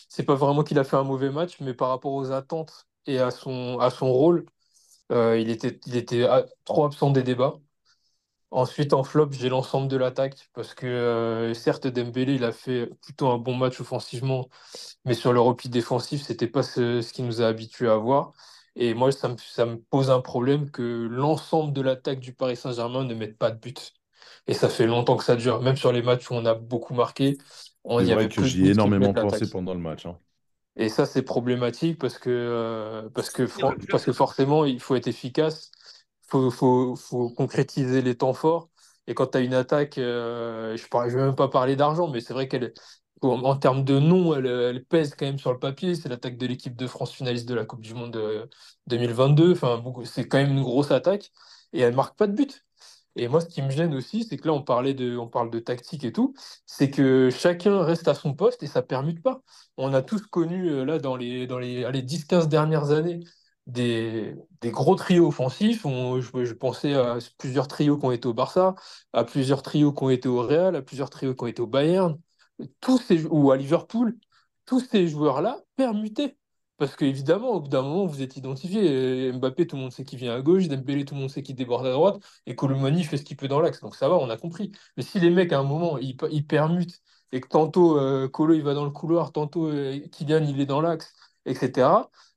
c'est 0.10 0.24
pas 0.24 0.36
vraiment 0.36 0.64
qu'il 0.64 0.80
a 0.80 0.84
fait 0.84 0.98
un 0.98 1.04
mauvais 1.04 1.30
match, 1.30 1.60
mais 1.62 1.74
par 1.76 1.90
rapport 1.90 2.14
aux 2.14 2.32
attentes 2.32 2.88
et 3.06 3.20
à 3.20 3.32
son, 3.32 3.80
à 3.80 3.90
son 3.92 4.12
rôle, 4.12 4.46
il 5.12 5.50
était, 5.50 5.80
il 5.88 5.96
était 5.98 6.24
ah, 6.26 6.46
trop 6.66 6.86
absent 6.86 7.12
des 7.12 7.24
débats. 7.24 7.60
Ensuite, 8.52 8.94
en 8.94 9.04
flop, 9.04 9.30
j'ai 9.32 9.48
l'ensemble 9.50 9.88
de 9.88 9.96
l'attaque 9.98 10.50
parce 10.54 10.74
que 10.74 10.88
euh, 10.88 11.54
certes, 11.54 11.86
Dembélé, 11.88 12.34
il 12.36 12.44
a 12.44 12.52
fait 12.52 12.88
plutôt 13.04 13.28
un 13.30 13.38
bon 13.38 13.56
match 13.56 13.80
offensivement, 13.80 14.50
mais 15.06 15.14
sur 15.14 15.34
le 15.34 15.40
repli 15.42 15.70
défensif, 15.70 16.24
c'était 16.24 16.48
pas 16.48 16.64
ce, 16.64 17.02
ce 17.02 17.14
qui 17.14 17.22
nous 17.24 17.42
a 17.44 17.48
habitués 17.48 17.90
à 17.90 17.98
voir. 17.98 18.34
Et 18.76 18.94
moi, 18.96 19.12
ça 19.12 19.30
me, 19.30 19.38
ça 19.38 19.66
me 19.68 19.78
pose 19.80 20.10
un 20.12 20.22
problème 20.22 20.72
que 20.72 20.84
l'ensemble 21.12 21.74
de 21.74 21.82
l'attaque 21.82 22.20
du 22.20 22.34
Paris 22.34 22.58
Saint-Germain 22.58 23.04
ne 23.04 23.14
mette 23.14 23.38
pas 23.38 23.52
de 23.52 23.60
but. 23.60 23.94
Et 24.48 24.54
ça 24.56 24.70
fait 24.70 24.88
longtemps 24.88 25.18
que 25.18 25.24
ça 25.24 25.36
dure. 25.36 25.62
Même 25.62 25.78
sur 25.78 25.92
les 25.92 26.02
matchs 26.02 26.30
où 26.32 26.34
on 26.36 26.46
a 26.46 26.56
beaucoup 26.56 26.94
marqué, 26.96 27.38
on, 27.84 28.00
y 28.02 28.12
vrai 28.12 28.14
avait 28.14 28.30
que 28.30 28.42
plus 28.42 28.58
de 28.58 28.58
j'y 28.58 28.68
ai 28.68 28.72
énormément 28.72 29.14
pensé 29.14 29.48
pendant 29.48 29.74
le 29.74 29.80
match. 29.80 30.06
hein. 30.06 30.20
Et 30.76 30.90
ça, 30.90 31.06
c'est 31.06 31.24
problématique 31.24 32.00
parce 32.00 32.18
que, 32.18 32.30
euh, 32.30 33.10
parce 33.10 33.30
que, 33.32 33.44
parce 33.90 34.06
que 34.06 34.14
forcément, 34.14 34.66
il 34.66 34.80
faut 34.80 34.96
être 34.96 35.08
efficace, 35.08 35.72
faut, 36.30 36.52
faut, 36.52 36.96
faut 36.96 37.30
concrétiser 37.30 38.02
les 38.02 38.16
temps 38.18 38.34
forts. 38.34 38.70
Et 39.08 39.14
quand 39.16 39.28
tu 39.28 39.38
as 39.38 39.42
une 39.42 39.54
attaque, 39.54 39.98
euh, 39.98 40.78
je 40.78 40.84
ne 40.96 41.10
vais 41.10 41.26
même 41.26 41.36
pas 41.36 41.48
parler 41.50 41.76
d'argent, 41.76 42.08
mais 42.10 42.22
c'est 42.22 42.34
vrai 42.34 42.48
qu'elle, 42.48 42.74
en, 43.22 43.56
termes 43.58 43.84
de 43.84 44.00
nom, 44.00 44.36
elle, 44.36 44.46
elle 44.46 44.86
pèse 44.86 45.16
quand 45.16 45.26
même 45.26 45.40
sur 45.40 45.52
le 45.52 45.60
papier. 45.60 45.96
C'est 45.96 46.10
l'attaque 46.10 46.38
de 46.38 46.46
l'équipe 46.46 46.76
de 46.76 46.88
France 46.88 47.12
finaliste 47.14 47.48
de 47.50 47.56
la 47.56 47.66
Coupe 47.66 47.82
du 47.82 47.94
Monde 47.94 48.16
euh, 48.18 48.46
2022. 48.88 49.52
Enfin, 49.54 49.78
beaucoup- 49.78 50.06
c'est 50.06 50.28
quand 50.28 50.38
même 50.38 50.52
une 50.52 50.62
grosse 50.64 50.92
attaque 50.92 51.32
et 51.74 51.80
elle 51.82 51.96
marque 51.96 52.18
pas 52.18 52.28
de 52.28 52.34
but. 52.34 52.66
Et 53.16 53.28
moi, 53.28 53.42
ce 53.42 53.48
qui 53.48 53.62
me 53.62 53.70
gêne 53.70 53.94
aussi, 53.96 54.24
c'est 54.24 54.38
que 54.38 54.48
là, 54.48 54.54
on 54.54 54.62
parlait 54.64 54.94
de, 54.94 55.18
on 55.18 55.28
parle 55.28 55.50
de 55.50 55.60
tactique 55.60 56.04
et 56.04 56.14
tout, 56.14 56.34
c'est 56.66 56.90
que 56.92 57.30
chacun 57.32 57.82
reste 57.84 58.08
à 58.08 58.14
son 58.14 58.34
poste 58.34 58.64
et 58.64 58.68
ça 58.68 58.82
permute 58.82 59.22
pas. 59.22 59.42
On 59.78 59.94
a 59.94 60.02
tous 60.02 60.22
connu, 60.28 60.70
euh, 60.70 60.86
là, 60.86 61.00
dans 61.00 61.16
les, 61.18 61.48
dans 61.48 61.60
les, 61.60 61.84
allez, 61.84 62.02
10-15 62.02 62.48
dernières 62.48 62.92
années, 62.92 63.20
des, 63.72 64.36
gros 64.66 64.96
trios 64.96 65.28
offensifs. 65.28 65.84
Je, 65.84 66.54
pensais 66.54 66.94
à 66.94 67.18
plusieurs 67.38 67.68
trios 67.68 67.98
qui 67.98 68.06
ont 68.06 68.12
été 68.12 68.28
au 68.28 68.34
Barça, 68.34 68.76
à 69.14 69.24
plusieurs 69.24 69.62
trios 69.62 69.94
qui 69.94 70.04
ont 70.04 70.10
été 70.10 70.28
au 70.28 70.42
Real, 70.42 70.76
à 70.76 70.82
plusieurs 70.82 71.10
trios 71.10 71.36
qui 71.36 71.44
ont 71.44 71.48
été 71.48 71.62
au 71.62 71.68
Bayern, 71.68 72.18
tous 72.82 72.98
ces, 73.00 73.26
ou 73.26 73.52
à 73.52 73.58
Liverpool. 73.58 74.18
Tous 74.66 74.80
ces 74.82 75.08
joueurs-là 75.08 75.60
permutaient. 75.76 76.38
Parce 76.78 76.96
qu'évidemment, 76.96 77.50
au 77.50 77.60
bout 77.62 77.68
d'un 77.70 77.82
moment, 77.82 78.06
vous 78.06 78.22
êtes 78.22 78.38
identifié. 78.38 79.32
Mbappé, 79.34 79.68
tout 79.68 79.76
le 79.76 79.82
monde 79.84 79.92
sait 79.92 80.06
qu'il 80.06 80.20
vient 80.20 80.34
à 80.36 80.42
gauche. 80.42 80.68
Dembélé, 80.68 81.06
tout 81.06 81.16
le 81.16 81.22
monde 81.22 81.30
sait 81.30 81.44
qu'il 81.44 81.56
déborde 81.56 81.86
à 81.86 81.92
droite. 81.92 82.18
Et 82.46 82.56
Colomani 82.56 83.04
fait 83.04 83.18
ce 83.18 83.24
qu'il 83.24 83.38
peut 83.38 83.48
dans 83.48 83.60
l'axe. 83.62 83.82
Donc 83.82 83.96
ça 83.96 84.08
va, 84.10 84.16
on 84.16 84.30
a 84.30 84.38
compris. 84.38 84.72
Mais 84.96 85.04
si 85.04 85.20
les 85.20 85.30
mecs, 85.30 85.52
à 85.54 85.60
un 85.60 85.64
moment, 85.64 85.98
ils, 85.98 86.16
ils 86.32 86.46
permutent 86.46 87.02
et 87.32 87.42
que 87.42 87.48
tantôt 87.48 87.98
euh, 88.00 88.28
Colo 88.28 88.54
il 88.54 88.64
va 88.64 88.74
dans 88.74 88.86
le 88.86 88.92
couloir, 88.92 89.32
tantôt 89.32 89.68
euh, 89.68 90.00
Kylian 90.12 90.44
il 90.46 90.60
est 90.60 90.66
dans 90.66 90.82
l'axe, 90.82 91.14
etc. 91.46 91.88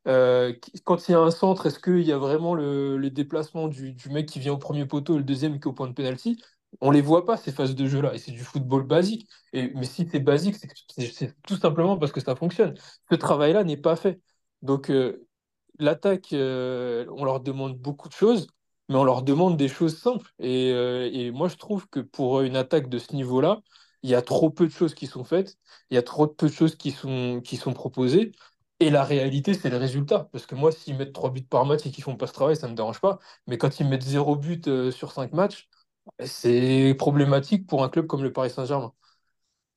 Euh, 0.09 0.53
quand 0.85 1.09
il 1.09 1.13
y 1.13 1.15
a 1.15 1.21
un 1.21 1.31
centre, 1.31 1.67
est-ce 1.67 1.79
qu'il 1.79 2.03
y 2.03 2.13
a 2.13 2.19
vraiment 2.19 2.55
le, 2.55 2.97
le 2.97 3.11
déplacement 3.11 3.69
du, 3.69 3.97
mec 4.11 4.27
qui 4.27 4.41
vient 4.41 4.53
au 4.53 4.59
premier 4.59 4.87
poteau 4.87 5.15
et 5.15 5.19
le 5.19 5.25
deuxième 5.25 5.61
qui 5.61 5.65
est 5.65 5.67
au 5.69 5.73
point 5.73 5.89
de 5.89 5.95
pénalty? 5.95 6.43
On 6.81 6.91
les 6.91 7.03
voit 7.03 7.25
pas 7.27 7.37
ces 7.37 7.53
phases 7.53 7.75
de 7.75 7.87
jeu-là, 7.87 8.15
et 8.15 8.19
c'est 8.19 8.33
du 8.33 8.43
football 8.43 8.85
basique. 8.85 9.29
Mais 9.53 9.85
si 9.85 10.09
c'est 10.11 10.21
basique, 10.21 10.57
c'est 10.57 11.35
tout 11.47 11.57
simplement 11.57 11.99
parce 11.99 12.13
que 12.13 12.21
ça 12.21 12.35
fonctionne. 12.35 12.75
Ce 13.11 13.15
travail-là 13.15 13.63
n'est 13.65 13.77
pas 13.77 13.95
fait. 13.97 14.21
Donc 14.63 14.91
euh, 14.91 15.27
l'attaque, 15.79 16.33
euh, 16.33 17.07
on 17.11 17.25
leur 17.25 17.41
demande 17.41 17.79
beaucoup 17.79 18.09
de 18.09 18.15
choses, 18.15 18.49
mais 18.89 18.97
on 18.97 19.05
leur 19.05 19.23
demande 19.23 19.57
des 19.57 19.69
choses 19.69 19.99
simples. 19.99 20.33
Et, 20.39 21.31
moi, 21.33 21.49
je 21.49 21.57
trouve 21.57 21.89
que 21.89 22.01
pour 22.01 22.41
une 22.41 22.57
attaque 22.57 22.89
de 22.89 22.99
ce 22.99 23.15
niveau-là, 23.15 23.61
il 24.03 24.11
y 24.11 24.15
a 24.15 24.23
trop 24.23 24.51
peu 24.51 24.67
de 24.67 24.73
choses 24.73 24.95
qui 24.95 25.07
sont 25.07 25.25
faites, 25.25 25.57
il 25.91 25.95
y 25.95 25.99
a 25.99 26.03
trop 26.03 26.27
peu 26.27 26.49
de 26.49 26.53
choses 26.53 26.77
qui 26.77 26.91
sont 26.91 27.73
proposées. 27.75 28.33
Et 28.83 28.91
la 28.91 29.05
réalité, 29.05 29.55
c'est 29.55 29.71
le 29.71 29.77
résultat. 29.77 30.29
Parce 30.33 30.47
que 30.47 30.55
moi, 30.55 30.73
s'ils 30.73 30.97
mettent 30.97 31.13
3 31.13 31.31
buts 31.31 31.43
par 31.43 31.65
match 31.67 31.87
et 31.87 31.91
qu'ils 31.91 32.03
font 32.05 32.17
pas 32.17 32.27
ce 32.27 32.33
travail, 32.33 32.57
ça 32.57 32.69
me 32.69 32.75
dérange 32.75 33.01
pas. 33.01 33.19
Mais 33.47 33.57
quand 33.59 33.79
ils 33.81 33.87
mettent 33.89 34.03
0 34.03 34.37
but 34.37 34.67
euh, 34.69 34.91
sur 34.91 35.13
5 35.13 35.33
matchs, 35.33 35.69
c'est 36.25 36.95
problématique 36.99 37.67
pour 37.67 37.85
un 37.85 37.89
club 37.89 38.07
comme 38.07 38.23
le 38.25 38.33
Paris 38.33 38.51
Saint-Germain. 38.51 38.93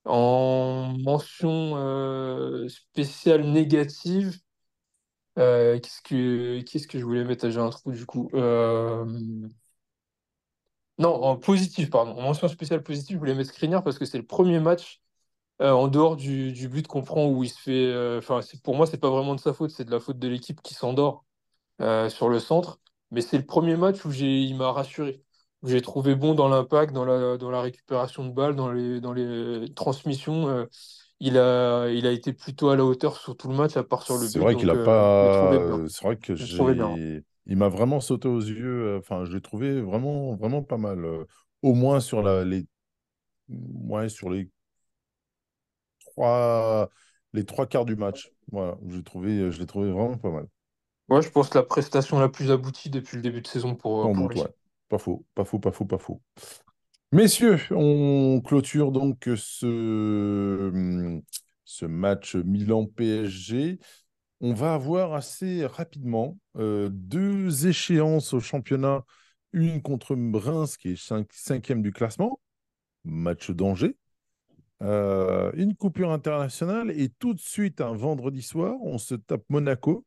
En 0.05 0.95
mention 0.99 1.77
euh, 1.77 2.67
spéciale 2.69 3.43
négative, 3.45 4.39
euh, 5.39 5.79
qu'est-ce 5.79 6.01
que, 6.01 6.61
qu'est-ce 6.61 6.87
que 6.87 6.99
je 6.99 7.05
voulais 7.05 7.23
mettre? 7.25 7.49
J'ai 7.49 7.59
un 7.59 7.69
trou 7.69 7.91
du 7.91 8.05
coup. 8.05 8.29
Non, 10.97 11.13
en 11.23 11.35
positif, 11.37 11.89
pardon. 11.89 12.11
En 12.17 12.21
mention 12.21 12.47
spéciale 12.47 12.81
positive, 12.83 13.15
je 13.15 13.19
voulais 13.19 13.35
mettre 13.35 13.49
Skriniar 13.49 13.83
parce 13.83 13.97
que 13.99 14.05
c'est 14.05 14.17
le 14.17 14.25
premier 14.25 14.59
match 14.59 15.01
euh, 15.61 15.71
en 15.71 15.87
dehors 15.87 16.15
du, 16.17 16.51
du 16.53 16.67
but 16.69 16.87
qu'on 16.87 17.03
prend 17.03 17.27
où 17.29 17.43
il 17.43 17.49
se 17.49 17.59
fait. 17.59 17.71
euh, 17.87 18.19
Enfin, 18.19 18.41
c'est- 18.41 18.61
pour 18.61 18.75
moi, 18.75 18.85
c'est 18.87 18.97
pas 18.99 19.09
vraiment 19.09 19.35
de 19.35 19.39
sa 19.39 19.53
faute, 19.53 19.71
c'est 19.71 19.85
de 19.85 19.91
la 19.91 19.99
faute 19.99 20.19
de 20.19 20.27
l'équipe 20.27 20.61
qui 20.61 20.73
s'endort 20.73 21.25
euh, 21.81 22.09
sur 22.09 22.29
le 22.29 22.39
centre. 22.39 22.79
Mais 23.11 23.21
c'est 23.21 23.37
le 23.37 23.45
premier 23.45 23.77
match 23.77 24.05
où 24.05 24.11
il 24.13 24.55
m'a 24.57 24.71
rassuré. 24.71 25.23
J'ai 25.63 25.81
trouvé 25.81 26.15
bon 26.15 26.35
dans 26.35 26.49
l'impact, 26.49 26.93
dans 26.93 27.05
la, 27.05 27.37
dans 27.37 27.51
la 27.51 27.61
récupération 27.61 28.25
de 28.25 28.31
balles, 28.33 28.55
dans 28.55 28.71
les, 28.71 29.01
dans 29.01 29.13
les 29.13 29.73
transmissions. 29.75 30.67
il 31.19 31.37
a, 31.37 31.89
il 31.89 32.07
a 32.07 32.11
été 32.11 32.33
plutôt 32.33 32.69
à 32.69 32.75
la 32.77 32.85
hauteur 32.85 33.17
sur 33.17 33.37
tout 33.37 33.49
le 33.49 33.55
match, 33.55 33.77
à 33.77 33.83
part 33.83 34.03
sur 34.03 34.17
le 34.17 34.29
C'est 34.29 34.39
but. 34.39 34.39
vrai 34.39 34.55
qu'il 34.55 34.69
a 34.69 34.75
pas. 34.77 35.83
C'est 35.89 36.03
vrai 36.03 36.17
que 36.17 36.35
J'ai. 36.35 37.23
Il 37.47 37.57
m'a 37.57 37.69
vraiment 37.69 37.99
sauté 37.99 38.27
aux 38.27 38.41
yeux. 38.41 38.97
Enfin, 38.97 39.25
je 39.25 39.33
l'ai 39.33 39.41
trouvé 39.41 39.81
vraiment, 39.81 40.35
vraiment 40.35 40.63
pas 40.63 40.77
mal. 40.77 41.05
Au 41.61 41.73
moins 41.73 41.99
sur 41.99 42.21
la, 42.23 42.43
les, 42.45 42.65
ouais, 43.49 44.09
sur 44.09 44.29
les 44.29 44.49
trois, 46.15 46.89
les 47.33 47.45
trois 47.45 47.67
quarts 47.67 47.85
du 47.85 47.95
match. 47.95 48.31
Voilà, 48.51 48.77
je 48.87 48.97
l'ai 48.97 49.03
trouvé, 49.03 49.51
je 49.51 49.59
l'ai 49.59 49.65
trouvé 49.67 49.91
vraiment 49.91 50.17
pas 50.17 50.31
mal. 50.31 50.47
Ouais, 51.09 51.23
je 51.23 51.29
pense 51.29 51.51
la 51.55 51.63
prestation 51.63 52.19
la 52.19 52.29
plus 52.29 52.51
aboutie 52.51 52.91
depuis 52.91 53.15
le 53.15 53.23
début 53.23 53.41
de 53.41 53.47
saison 53.47 53.73
pour, 53.75 54.11
pour 54.11 54.27
doute, 54.27 54.29
lui. 54.29 54.43
ouais. 54.43 54.47
Pas 54.89 54.97
faux, 54.97 55.25
pas 55.35 55.45
faux, 55.45 55.59
pas 55.59 55.71
faux, 55.71 55.85
pas 55.85 55.97
faux. 55.97 56.21
Messieurs, 57.11 57.59
on 57.71 58.41
clôture 58.45 58.91
donc 58.91 59.29
ce, 59.37 61.21
ce 61.65 61.85
match 61.85 62.35
Milan-PSG. 62.35 63.79
On 64.41 64.53
va 64.53 64.73
avoir 64.73 65.13
assez 65.13 65.65
rapidement 65.65 66.37
euh, 66.57 66.89
deux 66.91 67.67
échéances 67.67 68.33
au 68.33 68.39
championnat. 68.39 69.05
Une 69.53 69.81
contre 69.81 70.15
Reims, 70.15 70.77
qui 70.77 70.89
est 70.91 70.95
cinq- 71.01 71.31
cinquième 71.33 71.81
du 71.81 71.91
classement, 71.93 72.39
match 73.05 73.51
d'Angers. 73.51 73.97
Euh, 74.81 75.51
une 75.55 75.75
coupure 75.75 76.11
internationale 76.11 76.91
et 76.91 77.09
tout 77.09 77.33
de 77.33 77.39
suite, 77.39 77.81
un 77.81 77.93
vendredi 77.93 78.41
soir, 78.41 78.75
on 78.81 78.97
se 78.97 79.15
tape 79.15 79.43
Monaco. 79.49 80.05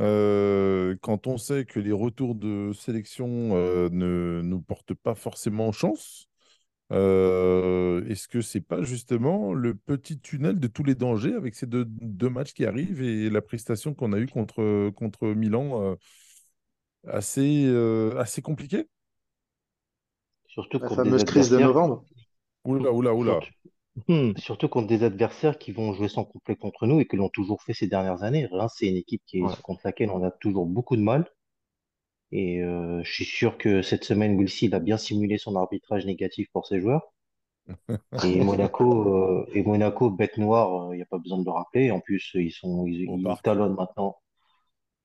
Euh, 0.00 0.96
quand 1.02 1.26
on 1.26 1.36
sait 1.36 1.64
que 1.64 1.78
les 1.78 1.92
retours 1.92 2.34
de 2.34 2.72
sélection 2.72 3.56
euh, 3.56 3.88
ne 3.90 4.40
nous 4.42 4.60
portent 4.60 4.94
pas 4.94 5.14
forcément 5.14 5.70
chance, 5.70 6.28
euh, 6.92 8.04
est-ce 8.06 8.28
que 8.28 8.40
c'est 8.40 8.60
pas 8.60 8.82
justement 8.82 9.54
le 9.54 9.74
petit 9.74 10.18
tunnel 10.18 10.58
de 10.58 10.66
tous 10.66 10.82
les 10.82 10.94
dangers 10.94 11.34
avec 11.34 11.54
ces 11.54 11.66
deux, 11.66 11.84
deux 11.86 12.28
matchs 12.28 12.52
qui 12.52 12.66
arrivent 12.66 13.02
et 13.02 13.30
la 13.30 13.40
prestation 13.40 13.94
qu'on 13.94 14.12
a 14.12 14.18
eue 14.18 14.26
contre, 14.26 14.90
contre 14.90 15.28
Milan 15.28 15.82
euh, 15.82 15.94
assez, 17.06 17.64
euh, 17.66 18.18
assez 18.18 18.42
compliquée? 18.42 18.88
Surtout 20.48 20.78
La 20.80 20.90
fameuse 20.90 21.24
crise 21.24 21.48
de 21.48 21.58
novembre. 21.58 22.04
Oula, 22.64 22.92
oula, 22.92 23.14
oula. 23.14 23.40
Surtout, 23.96 24.04
Hmm. 24.08 24.32
surtout 24.36 24.68
contre 24.68 24.86
des 24.88 25.02
adversaires 25.02 25.58
qui 25.58 25.72
vont 25.72 25.92
jouer 25.94 26.08
sans 26.08 26.24
complet 26.24 26.56
contre 26.56 26.86
nous 26.86 27.00
et 27.00 27.06
que 27.06 27.16
l'ont 27.16 27.30
toujours 27.30 27.62
fait 27.62 27.74
ces 27.74 27.86
dernières 27.86 28.22
années. 28.22 28.46
Reims, 28.46 28.74
c'est 28.76 28.88
une 28.88 28.96
équipe 28.96 29.22
qui 29.26 29.38
est, 29.38 29.48
Ouais. 29.48 29.56
contre 29.62 29.82
laquelle 29.84 30.10
on 30.10 30.22
a 30.24 30.30
toujours 30.30 30.66
beaucoup 30.66 30.96
de 30.96 31.02
mal. 31.02 31.26
Et 32.32 32.60
euh, 32.64 33.00
je 33.04 33.12
suis 33.12 33.24
sûr 33.24 33.56
que 33.58 33.80
cette 33.80 34.02
semaine, 34.02 34.34
Wilson 34.34 34.66
il 34.66 34.74
a 34.74 34.80
bien 34.80 34.96
simulé 34.96 35.38
son 35.38 35.54
arbitrage 35.54 36.04
négatif 36.04 36.48
pour 36.52 36.66
ses 36.66 36.80
joueurs. 36.80 37.12
Et 38.22 38.40
Monaco, 38.40 39.42
euh, 39.42 39.46
et 39.54 39.62
Monaco, 39.62 40.10
bête 40.10 40.38
noire, 40.38 40.92
il 40.94 40.96
n'y 40.96 41.02
a 41.02 41.06
pas 41.06 41.18
besoin 41.18 41.38
de 41.38 41.44
le 41.44 41.50
rappeler. 41.50 41.90
En 41.90 42.00
plus, 42.00 42.30
ils 42.34 42.50
sont, 42.52 42.86
ils, 42.86 43.02
Au 43.06 43.16
ils 43.16 43.28
nous 43.28 43.36
parc. 43.36 43.42
talonnent 43.42 43.74
maintenant. 43.74 44.16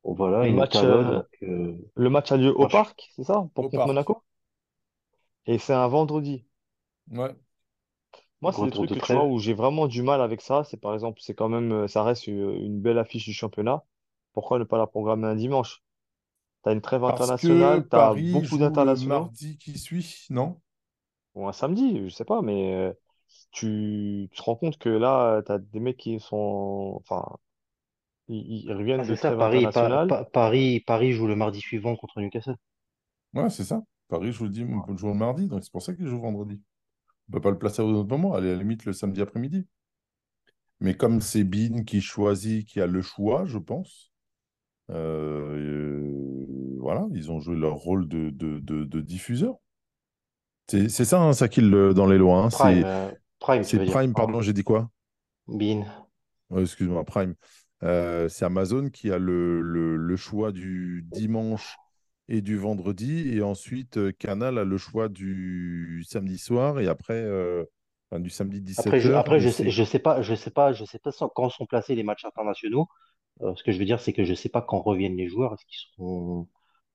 Bon, 0.03 0.13
voilà, 0.15 0.47
Le 0.47 0.49
ils 0.49 0.55
nous 0.55 0.65
match, 0.65 0.81
talonnent. 0.81 1.11
euh, 1.11 1.13
Donc, 1.13 1.27
euh, 1.43 1.77
le 1.95 2.09
match 2.09 2.31
a 2.31 2.37
lieu 2.37 2.55
au 2.57 2.65
moi, 2.65 2.69
je- 2.69 2.81
parc, 2.81 3.09
c'est 3.15 3.23
ça, 3.25 3.49
pour 3.55 3.67
Au 3.67 3.69
contre 3.69 3.85
parc. 3.85 3.87
Monaco? 3.87 4.23
Et 5.47 5.57
c'est 5.57 5.73
un 5.73 5.87
vendredi. 5.87 6.45
Ouais. 7.11 7.35
Moi, 8.41 8.51
c'est 8.51 8.63
des 8.63 8.71
retour 8.71 8.71
trucs 8.71 8.89
de 8.89 8.95
que 8.95 8.99
tu 8.99 9.11
vois 9.13 9.25
trêve. 9.25 9.27
où 9.27 9.37
j'ai 9.39 9.53
vraiment 9.53 9.87
du 9.87 10.01
mal 10.03 10.21
avec 10.21 10.41
ça. 10.41 10.63
C'est 10.63 10.77
par 10.77 10.93
exemple, 10.95 11.19
c'est 11.21 11.35
quand 11.35 11.49
même, 11.49 11.71
euh, 11.71 11.87
ça 11.87 12.03
reste 12.03 12.27
une, 12.27 12.49
une 12.51 12.81
belle 12.81 12.97
affiche 12.99 13.25
du 13.25 13.33
championnat. 13.33 13.83
Pourquoi 14.33 14.59
ne 14.59 14.63
pas 14.63 14.77
la 14.79 14.87
programmer 14.87 15.27
un 15.27 15.35
dimanche? 15.35 15.83
T'as 16.63 16.73
une 16.73 16.81
trêve 16.81 17.03
Parce 17.05 17.31
que 17.31 17.79
internationale, 17.81 17.89
t'as 17.89 18.13
Paris 18.13 18.43
beaucoup 18.43 18.59
joue 18.59 18.69
le 18.69 18.69
d'internationaux. 18.69 19.33
mardi 19.35 19.57
qui 19.57 19.79
suit, 19.79 20.27
non? 20.29 20.61
Ou 21.35 21.47
un 21.47 21.53
samedi, 21.53 22.03
je 22.09 22.09
sais 22.09 22.25
pas, 22.25 22.41
mais 22.41 22.73
euh, 22.73 22.93
tu, 23.51 24.27
tu 24.31 24.37
te 24.37 24.41
rends 24.43 24.55
compte 24.55 24.77
que 24.79 24.89
là, 24.89 25.41
t'as 25.45 25.57
des 25.59 25.79
mecs 25.79 25.97
qui 25.97 26.19
sont, 26.19 26.95
enfin, 27.01 27.23
ils, 28.29 28.65
ils 28.65 28.73
reviennent 28.73 29.01
Ah, 29.01 29.05
de 29.05 29.13
c'est 29.13 29.15
ça, 29.15 29.31
trêve 29.31 29.39
Paris, 29.39 29.67
Pa- 29.69 29.89
internationale. 29.89 30.07
Pa- 30.07 30.25
Paris, 30.25 30.81
Paris 30.81 31.11
joue 31.13 31.25
le 31.27 31.35
mardi 31.35 31.61
suivant 31.61 31.95
contre 31.95 32.21
Newcastle. 32.21 32.57
Ouais, 33.33 33.49
c'est 33.49 33.63
ça. 33.63 33.81
Paris 34.09 34.31
joue 34.33 34.43
le, 34.45 34.49
dim- 34.49 34.97
joue 34.97 35.07
le 35.07 35.13
mardi, 35.13 35.47
donc 35.47 35.63
c'est 35.63 35.71
pour 35.71 35.81
ça 35.81 35.93
qu'il 35.93 36.07
joue 36.07 36.19
vendredi. 36.19 36.61
On 37.29 37.33
peut 37.33 37.41
pas 37.41 37.51
le 37.51 37.57
placer 37.57 37.81
à 37.81 37.85
un 37.85 37.89
autre 37.89 38.09
moment, 38.09 38.33
à 38.35 38.41
la 38.41 38.55
limite 38.55 38.85
le 38.85 38.93
samedi 38.93 39.21
après-midi. 39.21 39.65
Mais 40.79 40.95
comme 40.95 41.21
c'est 41.21 41.43
Bean 41.43 41.83
qui 41.83 42.01
choisit, 42.01 42.67
qui 42.67 42.81
a 42.81 42.87
le 42.87 43.01
choix, 43.03 43.45
je 43.45 43.57
pense, 43.59 44.11
euh, 44.91 46.45
voilà, 46.79 47.07
ils 47.13 47.31
ont 47.31 47.39
joué 47.39 47.57
leur 47.57 47.75
rôle 47.75 48.07
de, 48.07 48.29
de, 48.31 48.59
de- 48.59 48.85
de 48.85 49.01
diffuseur. 49.01 49.57
C'est 50.69 50.89
ça, 50.89 51.21
hein, 51.21 51.33
ça 51.33 51.47
qu'il 51.47 51.69
le- 51.69 51.93
dans 51.93 52.05
les 52.07 52.17
lois. 52.17 52.39
hein, 52.43 52.49
Prime, 52.49 52.83
C'est 53.63 53.79
euh, 53.79 53.85
Prime, 53.85 54.13
pardon, 54.15 54.41
j'ai 54.41 54.53
dit 54.53 54.63
quoi? 54.63 54.89
Bean. 55.47 55.85
Ouais, 56.49 56.61
excuse-moi, 56.63 57.03
Prime. 57.05 57.35
Euh, 57.83 58.27
c'est 58.29 58.45
Amazon 58.45 58.89
qui 58.89 59.11
a 59.11 59.17
le, 59.17 59.61
le- 59.61 59.97
le 59.97 60.15
choix 60.15 60.51
du 60.51 61.03
dimanche 61.05 61.77
et 62.29 62.41
du 62.41 62.57
vendredi, 62.57 63.29
et 63.35 63.41
ensuite 63.41 63.97
euh, 63.97 64.11
Canal 64.11 64.57
a 64.57 64.63
le 64.65 64.77
choix 64.77 65.09
du 65.09 66.03
samedi 66.07 66.37
soir, 66.37 66.79
et 66.79 66.87
après, 66.87 67.15
euh, 67.23 67.63
enfin, 68.11 68.19
du 68.21 68.29
samedi 68.29 68.61
Après, 68.75 68.99
je, 69.01 69.11
17h. 69.11 69.11
après, 69.11 69.39
je 69.39 69.49
sais, 69.49 69.69
c'est 69.69 69.71
je 69.71 69.83
sais 69.83 69.99
pas, 69.99 70.21
je 70.21 70.33
sais 70.35 70.51
pas, 70.51 70.71
je 70.73 70.85
sais 70.85 70.99
pas 70.99 71.11
quand 71.35 71.49
sont 71.49 71.65
placés 71.65 71.95
les 71.95 72.03
matchs 72.03 72.25
internationaux. 72.25 72.87
Euh, 73.41 73.55
ce 73.55 73.63
que 73.63 73.71
je 73.71 73.79
veux 73.79 73.85
dire, 73.85 74.01
c'est 74.01 74.13
que 74.13 74.23
je 74.25 74.33
sais 74.35 74.49
pas 74.49 74.61
quand 74.63 74.81
reviennent 74.81 75.17
les 75.17 75.29
joueurs. 75.29 75.53
Est-ce 75.55 75.65
qu'ils 75.65 75.79
seront, 75.95 76.49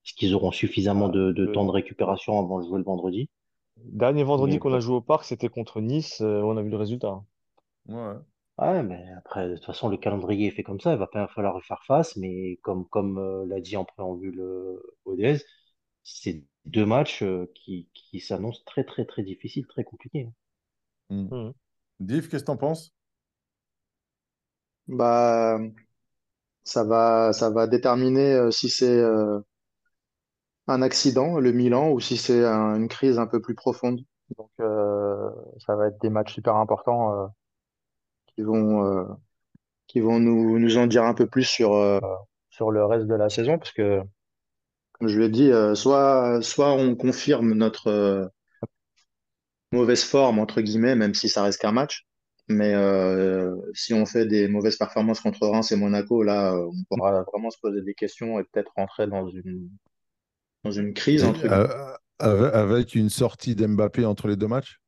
est-ce 0.06 0.14
qu'ils 0.14 0.34
auront 0.36 0.52
suffisamment 0.52 1.08
Ah, 1.08 1.10
de, 1.10 1.32
de 1.32 1.46
temps 1.46 1.64
de 1.66 1.72
récupération 1.72 2.38
avant 2.40 2.60
de 2.60 2.66
jouer 2.68 2.78
le 2.78 2.84
vendredi? 2.84 3.30
dernier 3.92 4.24
vendredi 4.24 4.58
qu'on 4.58 4.72
a 4.72 4.80
joué 4.80 4.94
au 4.96 5.00
parc, 5.02 5.24
c'était 5.24 5.48
contre 5.50 5.80
Nice. 5.82 6.20
euh, 6.22 6.40
on 6.42 6.56
a 6.56 6.62
vu 6.62 6.70
le 6.70 6.76
résultat. 6.78 7.22
Ouais. 7.88 8.16
Ouais, 8.58 8.82
mais 8.82 9.04
après, 9.18 9.48
de 9.48 9.56
toute 9.56 9.64
façon, 9.64 9.88
le 9.88 9.96
calendrier 9.96 10.48
est 10.48 10.50
fait 10.50 10.62
comme 10.62 10.80
ça. 10.80 10.92
Il 10.92 10.98
va 10.98 11.06
pas 11.06 11.26
falloir 11.28 11.58
y 11.58 11.62
faire 11.62 11.82
face. 11.84 12.16
Mais 12.16 12.56
comme, 12.62 12.86
comme 12.88 13.18
euh, 13.18 13.44
l'a 13.46 13.60
dit 13.60 13.76
en 13.76 13.84
préambule 13.84 14.40
euh, 14.40 14.80
Odez, 15.04 15.38
c'est 16.04 16.44
deux 16.66 16.86
matchs 16.86 17.22
euh, 17.22 17.50
qui, 17.54 17.88
qui 17.94 18.20
s'annoncent 18.20 18.62
très, 18.66 18.84
très, 18.84 19.04
très 19.06 19.22
difficiles, 19.24 19.66
très 19.68 19.84
compliqués. 19.84 20.28
Hmm. 21.10 21.28
Mhm. 21.30 21.54
Div, 22.00 22.28
qu'est-ce 22.28 22.44
que 22.44 22.46
t'en 22.48 22.56
penses? 22.58 22.94
Bah, 24.86 25.58
ça 26.64 26.82
va, 26.84 27.32
ça 27.32 27.50
va 27.50 27.66
déterminer 27.68 28.32
euh, 28.34 28.50
si 28.50 28.68
c'est 28.68 28.88
euh, 28.98 29.38
un 30.68 30.82
accident, 30.82 31.38
le 31.38 31.52
Milan, 31.52 31.90
ou 31.90 32.00
si 32.00 32.16
c'est 32.16 32.44
un- 32.44 32.76
une 32.76 32.88
crise 32.88 33.18
un 33.18 33.26
peu 33.26 33.40
plus 33.40 33.54
profonde. 33.54 34.00
Donc, 34.38 34.50
euh, 34.60 35.30
ça 35.66 35.76
va 35.76 35.88
être 35.88 36.00
des 36.00 36.10
matchs 36.10 36.34
super 36.34 36.56
importants 36.56 37.12
euh, 37.24 37.26
qui 38.34 38.42
vont, 38.42 38.84
euh, 38.84 39.04
qui 39.86 40.00
vont 40.00 40.20
nous, 40.20 40.58
nous 40.58 40.76
en 40.76 40.86
dire 40.86 41.04
un 41.04 41.14
peu 41.14 41.26
plus 41.26 41.44
sur, 41.44 41.74
euh, 41.74 42.00
sur 42.50 42.70
le 42.70 42.84
reste 42.84 43.06
de 43.06 43.14
la 43.14 43.28
saison, 43.28 43.58
parce 43.58 43.72
que, 43.72 44.00
comme 44.92 45.08
je 45.08 45.18
l'ai 45.18 45.28
dit, 45.28 45.50
euh, 45.50 45.74
soit, 45.74 46.40
soit 46.42 46.72
on 46.72 46.94
confirme 46.94 47.54
notre 47.54 48.30
mauvaise 49.72 50.04
forme, 50.04 50.38
entre 50.38 50.60
guillemets, 50.60 50.96
même 50.96 51.14
si 51.14 51.28
ça 51.28 51.42
reste 51.42 51.60
qu'un 51.60 51.72
match. 51.72 52.06
Mais 52.48 52.74
euh, 52.74 53.54
si 53.72 53.94
on 53.94 54.04
fait 54.04 54.26
des 54.26 54.48
mauvaises 54.48 54.76
performances 54.76 55.20
contre 55.20 55.46
Reims 55.46 55.70
et 55.72 55.76
Monaco, 55.76 56.22
là, 56.22 56.54
on 56.54 56.72
pourra 56.88 57.22
vraiment 57.22 57.50
se 57.50 57.58
poser 57.58 57.82
des 57.82 57.94
questions 57.94 58.38
et 58.38 58.44
peut-être 58.44 58.72
rentrer 58.76 59.06
dans 59.06 59.28
une, 59.28 59.70
dans 60.64 60.72
une 60.72 60.92
crise, 60.92 61.24
entre 61.24 61.46
euh, 62.22 62.50
avec 62.52 62.94
une 62.94 63.08
sortie 63.08 63.54
d'Mbappé 63.54 64.04
entre 64.04 64.28
les 64.28 64.36
deux 64.36 64.48
matchs? 64.48 64.81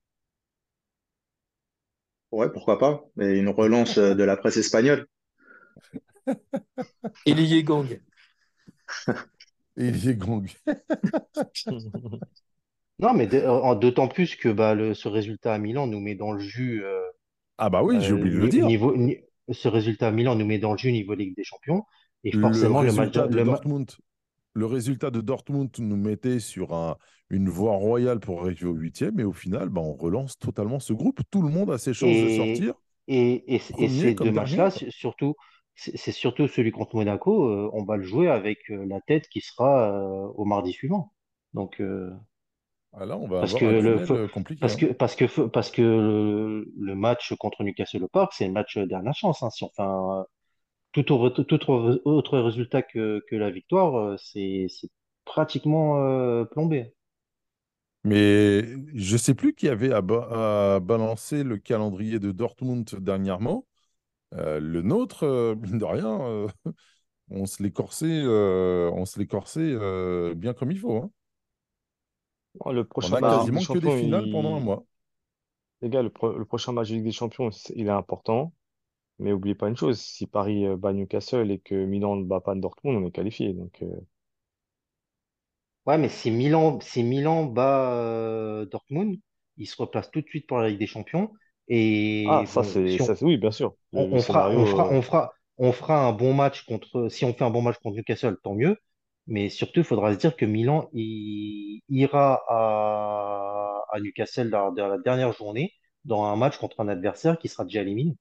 Ouais, 2.34 2.50
pourquoi 2.52 2.78
pas. 2.78 3.02
Et 3.20 3.38
une 3.38 3.48
relance 3.48 3.96
euh, 3.98 4.14
de 4.14 4.24
la 4.24 4.36
presse 4.36 4.58
espagnole. 4.58 5.06
Et 7.26 7.34
les 7.34 7.62
Gang. 7.64 8.00
Et 9.76 9.90
les 9.90 10.14
gangs. 10.16 10.50
Non, 13.00 13.12
mais 13.12 13.44
en- 13.46 13.74
d'autant 13.74 14.08
plus 14.08 14.36
que 14.36 14.48
bah, 14.48 14.74
le, 14.74 14.94
ce 14.94 15.08
résultat 15.08 15.52
à 15.54 15.58
Milan 15.58 15.86
nous 15.88 16.00
met 16.00 16.14
dans 16.14 16.32
le 16.32 16.40
jus 16.40 16.84
euh, 16.84 17.00
Ah 17.58 17.68
bah 17.70 17.82
oui, 17.82 18.00
j'ai 18.00 18.12
euh, 18.12 18.16
oublié 18.16 18.36
de 18.36 18.40
le 18.40 18.48
dire. 18.48 18.66
niveau, 18.66 18.96
ni- 18.96 19.18
ce 19.50 19.68
résultat 19.68 20.08
à 20.08 20.10
Milan 20.12 20.36
nous 20.36 20.46
met 20.46 20.58
dans 20.58 20.72
le 20.74 20.88
au 20.88 20.90
niveau 20.92 21.14
Ligue 21.14 21.36
des 21.36 21.44
Champions. 21.44 21.84
Et 22.24 22.32
forcément, 22.32 22.82
le 22.82 22.92
match, 22.92 23.14
de 23.14 23.20
le 23.22 23.44
Dortmund, 23.44 23.90
le 24.54 24.66
résultat 24.66 25.10
de 25.10 25.20
Dortmund 25.20 25.70
nous 25.78 25.96
mettait 25.96 26.40
sur 26.40 26.74
un- 26.74 26.96
une 27.30 27.48
voie 27.48 27.76
royale 27.76 28.20
pour 28.20 28.42
arriver 28.42 28.66
au 28.66 28.74
huitième, 28.74 29.20
et 29.20 29.24
au 29.24 29.32
final, 29.32 29.68
bah, 29.68 29.80
on 29.82 29.94
relance 29.94 30.38
totalement 30.38 30.80
ce 30.80 30.92
groupe. 30.92 31.20
Tout 31.30 31.42
le 31.42 31.48
monde 31.50 31.70
a 31.70 31.78
ses 31.78 31.94
chances 31.94 32.20
de 32.20 32.28
sortir, 32.28 32.74
et, 33.08 33.54
et, 33.54 33.60
et 33.78 33.88
ces 33.88 34.14
deux 34.14 34.30
matchs-là, 34.32 34.70
surtout, 34.70 35.34
c'est 35.76 36.12
surtout 36.12 36.48
celui 36.48 36.70
contre 36.72 36.96
Monaco, 36.96 37.48
euh, 37.50 37.70
on 37.72 37.84
va 37.84 37.96
le 37.96 38.04
jouer 38.04 38.28
avec 38.28 38.70
euh, 38.70 38.86
la 38.86 39.00
tête 39.00 39.28
qui 39.28 39.40
sera 39.40 39.90
euh, 39.92 40.28
au 40.36 40.44
mardi 40.44 40.72
suivant. 40.72 41.12
Donc, 41.52 41.80
Ah, 42.92 43.04
là, 43.04 43.18
on 43.18 43.28
va 43.28 43.40
parce 43.40 43.52
avoir 43.52 43.60
que 43.60 43.64
le, 43.66 44.28
compliqué. 44.28 44.60
parce 44.60 44.74
hein. 44.74 44.78
que, 44.78 44.86
parce 44.86 45.16
que, 45.16 45.26
faut- 45.26 45.48
parce 45.48 45.70
que 45.70 45.82
le, 45.82 46.72
le 46.78 46.94
match 46.94 47.34
contre 47.38 47.62
Newcastle 47.64 48.06
Park, 48.12 48.32
c'est 48.34 48.46
le 48.46 48.52
match 48.52 48.78
dernière 48.78 49.14
chance. 49.14 49.42
Hein. 49.42 49.50
Si 49.50 49.64
on 49.64 49.70
fait 49.70 49.82
un, 49.82 50.24
tout 50.94 51.12
autre, 51.12 51.42
tout 51.42 51.54
autre, 51.70 52.00
autre 52.06 52.38
résultat 52.38 52.82
que, 52.82 53.22
que 53.28 53.36
la 53.36 53.50
victoire, 53.50 53.96
euh, 53.96 54.16
c'est 54.18 54.68
pratiquement 55.26 55.98
euh, 56.06 56.44
plombé. 56.46 56.94
Mais 58.04 58.62
je 58.94 59.12
ne 59.14 59.18
sais 59.18 59.34
plus 59.34 59.54
qui 59.54 59.68
avait 59.68 59.92
à, 59.92 60.02
ba- 60.02 60.76
à 60.76 60.80
balancer 60.80 61.42
le 61.42 61.56
calendrier 61.58 62.18
de 62.18 62.32
Dortmund 62.32 62.84
dernièrement. 63.00 63.66
Euh, 64.34 64.60
le 64.60 64.82
nôtre, 64.82 65.24
euh, 65.24 65.56
mine 65.62 65.78
de 65.78 65.84
rien, 65.86 66.20
euh, 66.22 66.48
on 67.30 67.46
se 67.46 67.62
l'est 67.62 67.72
corsé, 67.72 68.06
euh, 68.08 68.90
on 68.94 69.06
se 69.06 69.22
corsé 69.24 69.60
euh, 69.62 70.34
bien 70.36 70.54
comme 70.54 70.72
il 70.72 70.78
faut. 70.80 70.96
hein. 70.98 71.10
Oh, 72.60 72.72
Le 72.72 72.84
On 73.02 73.12
prochain 73.12 73.14
a 73.14 73.18
match 73.20 73.30
de 73.30 73.36
Bah, 73.36 73.44
Ligue 73.44 73.52
des 73.52 73.60
quasiment 73.60 73.66
que 73.66 73.78
des 73.78 73.88
Champions, 73.88 73.92
finales 73.92 74.26
pendant 74.26 74.56
un 74.56 74.60
mois. 74.60 74.84
les 75.82 75.88
gars, 75.88 76.02
le, 76.02 76.10
pro- 76.10 76.36
le 76.36 76.44
prochain 76.44 76.72
match 76.72 76.88
de 76.88 76.94
Ligue 76.94 77.04
des 77.04 77.12
Champions, 77.12 77.50
il 77.76 77.86
est 77.86 77.90
important. 77.90 78.52
Mais 79.18 79.30
n'oubliez 79.30 79.54
pas 79.56 79.68
une 79.68 79.76
chose, 79.76 80.00
si 80.00 80.26
Paris 80.28 80.66
euh, 80.66 80.76
bat 80.76 80.92
Newcastle 80.92 81.50
et 81.50 81.58
que 81.58 81.74
Milan 81.84 82.16
ne 82.16 82.24
bat 82.24 82.40
pas 82.40 82.54
Dortmund, 82.54 83.02
on 83.02 83.06
est 83.08 83.10
qualifié. 83.12 83.52
Donc, 83.52 83.82
euh, 83.82 83.88
Ouais, 85.86 85.98
mais 85.98 86.08
si 86.08 86.30
Milan, 86.30 86.80
si 86.80 87.02
Milan 87.02 87.44
bat 87.44 87.90
euh, 87.92 88.64
Dortmund, 88.66 89.18
il 89.58 89.66
se 89.66 89.76
replace 89.80 90.10
tout 90.10 90.22
de 90.22 90.26
suite 90.28 90.46
pour 90.46 90.58
la 90.58 90.68
Ligue 90.70 90.78
des 90.78 90.86
Champions. 90.86 91.30
Ah, 92.24 92.44
Et 92.44 92.46
ça, 92.46 92.62
bon, 92.62 92.62
c'est, 92.62 92.98
si 92.98 93.02
on, 93.02 93.10
ça, 93.10 93.14
c'est- 93.16 93.24
oui, 93.24 93.36
bien 93.36 93.50
sûr. 93.50 93.76
Le, 93.92 94.02
on, 94.02 94.08
le 94.10 94.18
on 94.18 94.22
fera, 94.22 94.52
on 94.56 94.66
fera, 94.66 94.88
on 94.92 95.02
fera, 95.02 95.32
on 95.58 95.72
fera 95.72 96.06
un 96.06 96.12
bon 96.12 96.34
match 96.34 96.64
contre, 96.66 97.08
si 97.10 97.24
on 97.24 97.34
fait 97.34 97.44
un 97.44 97.50
bon 97.50 97.62
match 97.62 97.78
contre 97.82 97.96
Newcastle, 97.96 98.38
tant 98.42 98.54
mieux. 98.54 98.78
Mais 99.28 99.50
surtout, 99.50 99.80
il 99.80 99.84
faudra 99.86 100.12
se 100.14 100.18
dire 100.18 100.36
que 100.36 100.46
Milan 100.46 100.90
il, 100.94 101.82
ira 101.90 102.42
à, 102.48 103.82
à 103.92 104.00
Newcastle 104.00 104.50
dans, 104.50 104.72
dans 104.72 104.88
la 104.88 104.98
dernière 104.98 105.32
journée 105.32 105.72
dans 106.04 106.24
un 106.24 106.36
match 106.36 106.58
contre 106.58 106.80
un 106.80 106.88
adversaire 106.88 107.38
qui 107.38 107.48
sera 107.48 107.64
déjà 107.64 107.82
éliminé. 107.82 108.16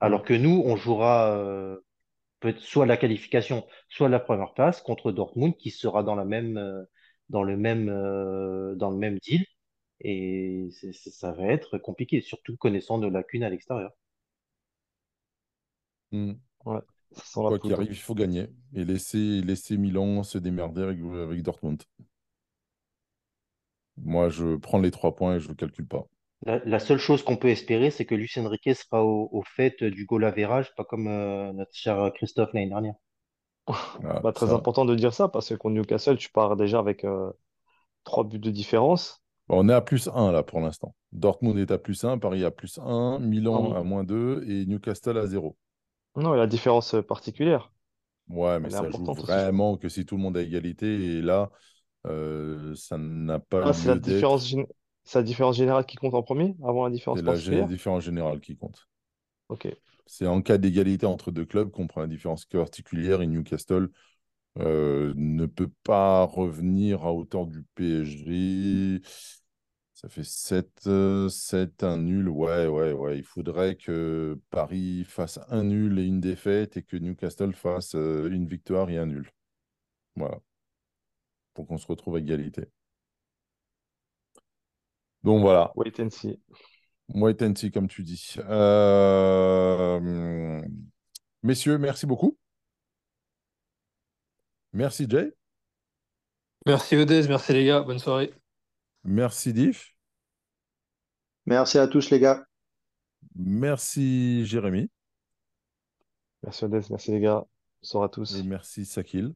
Alors 0.00 0.24
que 0.24 0.34
nous, 0.34 0.62
on 0.64 0.76
jouera 0.76 1.32
euh, 1.38 1.78
soit 2.58 2.86
la 2.86 2.96
qualification, 2.96 3.66
soit 3.88 4.08
la 4.08 4.20
première 4.20 4.54
place 4.54 4.80
contre 4.82 5.12
Dortmund 5.12 5.56
qui 5.56 5.70
sera 5.70 6.02
dans 6.04 6.14
la 6.16 6.24
même, 6.24 6.56
euh, 6.58 6.84
dans 7.30 7.42
le 7.44 7.56
même, 7.56 7.88
euh, 7.90 8.74
dans 8.76 8.90
le 8.90 8.98
même 8.98 9.18
deal. 9.20 9.44
Et 10.02 10.68
c'est- 10.72 10.92
c'est- 10.94 11.10
ça 11.12 11.32
va 11.32 11.46
être 11.48 11.78
compliqué, 11.78 12.20
surtout 12.22 12.56
connaissant 12.58 12.98
nos 12.98 13.10
lacunes 13.10 13.44
à 13.44 13.50
l'extérieur. 13.50 13.92
Mm. 16.12 16.38
Ouais, 16.64 16.78
ça 17.12 17.24
sent 17.24 17.42
la 17.42 17.50
Quoi 17.50 17.58
qu'il 17.58 17.72
poudre. 17.74 17.74
arrive, 17.74 17.90
il 17.90 17.96
faut 17.96 18.14
gagner 18.14 18.46
et 18.74 18.84
laisser, 18.84 19.40
laisser 19.42 19.76
Milan 19.76 20.22
se 20.22 20.38
démerder 20.38 20.82
avec, 20.82 21.00
avec 21.00 21.42
Dortmund. 21.42 21.82
Moi, 24.02 24.30
je 24.30 24.56
prends 24.56 24.78
les 24.78 24.90
trois 24.90 25.14
points 25.14 25.36
et 25.36 25.40
je 25.40 25.50
ne 25.50 25.52
calcule 25.54 25.86
pas. 25.86 26.06
La, 26.42 26.58
la 26.64 26.80
seule 26.80 26.98
chose 26.98 27.22
qu'on 27.22 27.36
peut 27.36 27.46
espérer, 27.48 27.92
c'est 27.92 28.04
que 28.04 28.16
Luis 28.16 28.32
Enrique 28.38 28.74
sera 28.74 29.04
au, 29.04 29.28
au 29.30 29.42
fait 29.44 29.84
du 29.84 30.04
goal 30.04 30.24
average, 30.24 30.74
pas 30.74 30.84
comme 30.84 31.06
euh, 31.06 31.52
notre 31.52 31.72
cher 31.74 32.10
Christophe 32.16 32.52
l'année 32.54 32.68
dernière. 32.70 32.94
Ah, 34.04 34.22
Bah, 34.22 34.32
très 34.32 34.52
ça. 34.52 34.52
important 34.52 34.84
de 34.84 34.94
dire 34.94 35.12
ça 35.14 35.28
parce 35.28 35.48
que 35.48 35.54
contre 35.54 35.74
Newcastle, 35.74 36.16
tu 36.18 36.30
pars 36.30 36.56
déjà 36.56 36.78
avec 36.78 37.04
euh, 37.04 37.30
trois 38.04 38.24
buts 38.24 38.38
de 38.40 38.50
différence. 38.50 39.22
On 39.50 39.68
est 39.68 39.74
à 39.74 39.82
plus 39.82 40.08
1 40.08 40.32
là 40.32 40.42
pour 40.42 40.58
l'instant. 40.60 40.94
Dortmund 41.12 41.58
est 41.58 41.70
à 41.70 41.76
plus 41.76 42.02
1, 42.04 42.16
Paris 42.18 42.44
à 42.46 42.50
plus 42.50 42.78
1, 42.78 43.18
Milan 43.18 43.72
Ah, 43.72 43.74
à 43.74 43.82
moins 43.82 44.02
2 44.04 44.42
et 44.48 44.64
Newcastle 44.64 45.18
à 45.18 45.26
0. 45.26 45.54
Non, 46.16 46.34
la 46.34 46.46
différence 46.46 46.92
euh, 46.92 47.00
particulière, 47.02 47.72
Ouais, 48.28 48.60
mais 48.60 48.68
elle 48.68 48.74
est 48.74 48.76
ça 48.76 48.90
joue 48.90 49.08
importante 49.08 49.20
aussi. 49.20 49.48
vraiment 49.48 49.76
que 49.78 49.88
si 49.88 50.04
tout 50.04 50.16
le 50.16 50.22
monde 50.22 50.36
a 50.36 50.42
égalité. 50.42 50.86
Et 51.18 51.22
là, 51.22 51.50
euh, 52.06 52.74
ça 52.74 52.98
n'a 52.98 53.38
pas 53.38 53.62
Ah, 53.62 53.72
c'est 53.72 53.88
la 53.88 53.94
lieu 53.94 54.00
différence, 54.00 54.46
d'être. 54.46 54.48
gén- 54.48 54.66
c'est 55.08 55.20
la 55.20 55.22
différence 55.22 55.56
générale 55.56 55.86
qui 55.86 55.96
compte 55.96 56.12
en 56.12 56.22
premier, 56.22 56.54
avant 56.62 56.84
la 56.84 56.90
différence 56.90 57.20
C'est 57.20 57.50
la 57.50 57.62
différence 57.64 58.04
générale 58.04 58.40
qui 58.40 58.58
compte. 58.58 58.86
Ok. 59.48 59.66
C'est 60.04 60.26
en 60.26 60.42
cas 60.42 60.58
d'égalité 60.58 61.06
entre 61.06 61.30
deux 61.30 61.46
clubs 61.46 61.70
qu'on 61.70 61.86
prend 61.86 62.02
la 62.02 62.06
différence 62.06 62.44
particulière 62.44 63.22
et 63.22 63.26
Newcastle 63.26 63.88
euh, 64.58 65.14
ne 65.16 65.46
peut 65.46 65.70
pas 65.82 66.24
revenir 66.24 67.06
à 67.06 67.14
hauteur 67.14 67.46
du 67.46 67.62
PSG. 67.74 69.00
Ça 69.94 70.10
fait 70.10 70.24
7, 70.24 70.68
euh, 70.86 71.30
7, 71.30 71.84
un 71.84 71.96
nul. 71.96 72.28
Ouais, 72.28 72.66
ouais, 72.66 72.92
ouais. 72.92 73.16
Il 73.16 73.24
faudrait 73.24 73.76
que 73.76 74.38
Paris 74.50 75.04
fasse 75.08 75.40
un 75.48 75.64
nul 75.64 75.98
et 75.98 76.04
une 76.04 76.20
défaite 76.20 76.76
et 76.76 76.82
que 76.82 76.98
Newcastle 76.98 77.54
fasse 77.54 77.94
euh, 77.94 78.28
une 78.30 78.46
victoire 78.46 78.90
et 78.90 78.98
un 78.98 79.06
nul. 79.06 79.30
Voilà. 80.16 80.38
Pour 81.54 81.66
qu'on 81.66 81.78
se 81.78 81.86
retrouve 81.86 82.16
à 82.16 82.18
égalité. 82.18 82.66
Donc 85.24 85.40
voilà. 85.40 85.72
Wait 85.76 86.00
and 86.00 86.10
see. 86.10 86.38
Wait 87.14 87.42
and 87.42 87.54
see, 87.56 87.70
comme 87.70 87.88
tu 87.88 88.02
dis. 88.02 88.34
Euh, 88.38 89.98
Messieurs, 91.42 91.78
merci 91.78 92.06
beaucoup. 92.06 92.36
Merci 94.72 95.06
Jay. 95.08 95.32
Merci 96.66 96.96
Odez, 96.96 97.26
merci 97.28 97.52
les 97.52 97.64
gars, 97.64 97.80
bonne 97.80 97.98
soirée. 97.98 98.34
Merci 99.04 99.52
Diff. 99.54 99.94
Merci 101.46 101.78
à 101.78 101.88
tous, 101.88 102.10
les 102.10 102.20
gars. 102.20 102.44
Merci 103.34 104.44
Jérémy. 104.44 104.90
Merci 106.42 106.64
Odès, 106.66 106.90
merci 106.90 107.10
les 107.12 107.20
gars. 107.20 107.46
Bonsoir 107.80 108.04
à 108.04 108.08
tous. 108.10 108.36
Et 108.36 108.42
merci 108.42 108.84
Sakil. 108.84 109.32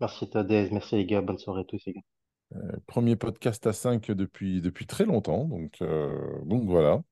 Merci 0.00 0.30
Tadez, 0.30 0.68
merci 0.70 0.94
les 0.94 1.06
gars, 1.06 1.22
bonne 1.22 1.38
soirée 1.38 1.62
à 1.62 1.64
tous 1.64 1.82
les 1.86 1.94
gars. 1.94 2.02
Euh, 2.54 2.58
Premier 2.86 3.16
podcast 3.16 3.66
à 3.66 3.72
5 3.72 4.10
depuis, 4.12 4.60
depuis 4.60 4.86
très 4.86 5.04
longtemps. 5.04 5.44
Donc, 5.44 5.78
euh, 5.82 6.38
voilà. 6.44 7.02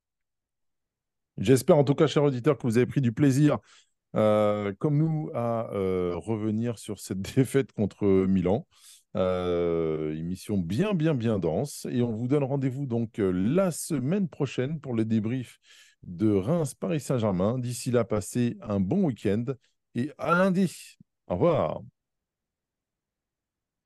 J'espère 1.38 1.76
en 1.76 1.84
tout 1.84 1.94
cas, 1.94 2.06
chers 2.06 2.22
auditeurs, 2.22 2.56
que 2.56 2.66
vous 2.66 2.76
avez 2.76 2.86
pris 2.86 3.00
du 3.00 3.12
plaisir, 3.12 3.58
euh, 4.14 4.72
comme 4.78 4.96
nous, 4.98 5.30
à 5.34 5.70
euh, 5.72 6.14
revenir 6.16 6.78
sur 6.78 7.00
cette 7.00 7.22
défaite 7.36 7.72
contre 7.72 8.06
Milan. 8.26 8.66
Émission 9.16 10.58
bien, 10.58 10.94
bien, 10.94 11.14
bien 11.14 11.38
dense. 11.38 11.86
Et 11.90 12.02
on 12.02 12.12
vous 12.12 12.28
donne 12.28 12.44
rendez-vous 12.44 12.86
donc 12.86 13.18
la 13.18 13.70
semaine 13.70 14.28
prochaine 14.28 14.80
pour 14.80 14.94
le 14.94 15.04
débrief 15.04 15.58
de 16.02 16.32
Reims-Paris 16.32 17.00
Saint-Germain. 17.00 17.58
D'ici 17.58 17.90
là, 17.90 18.04
passez 18.04 18.56
un 18.60 18.80
bon 18.80 19.04
week-end 19.04 19.44
et 19.94 20.10
à 20.18 20.32
lundi. 20.32 20.96
Au 21.28 21.34
revoir. 21.34 21.80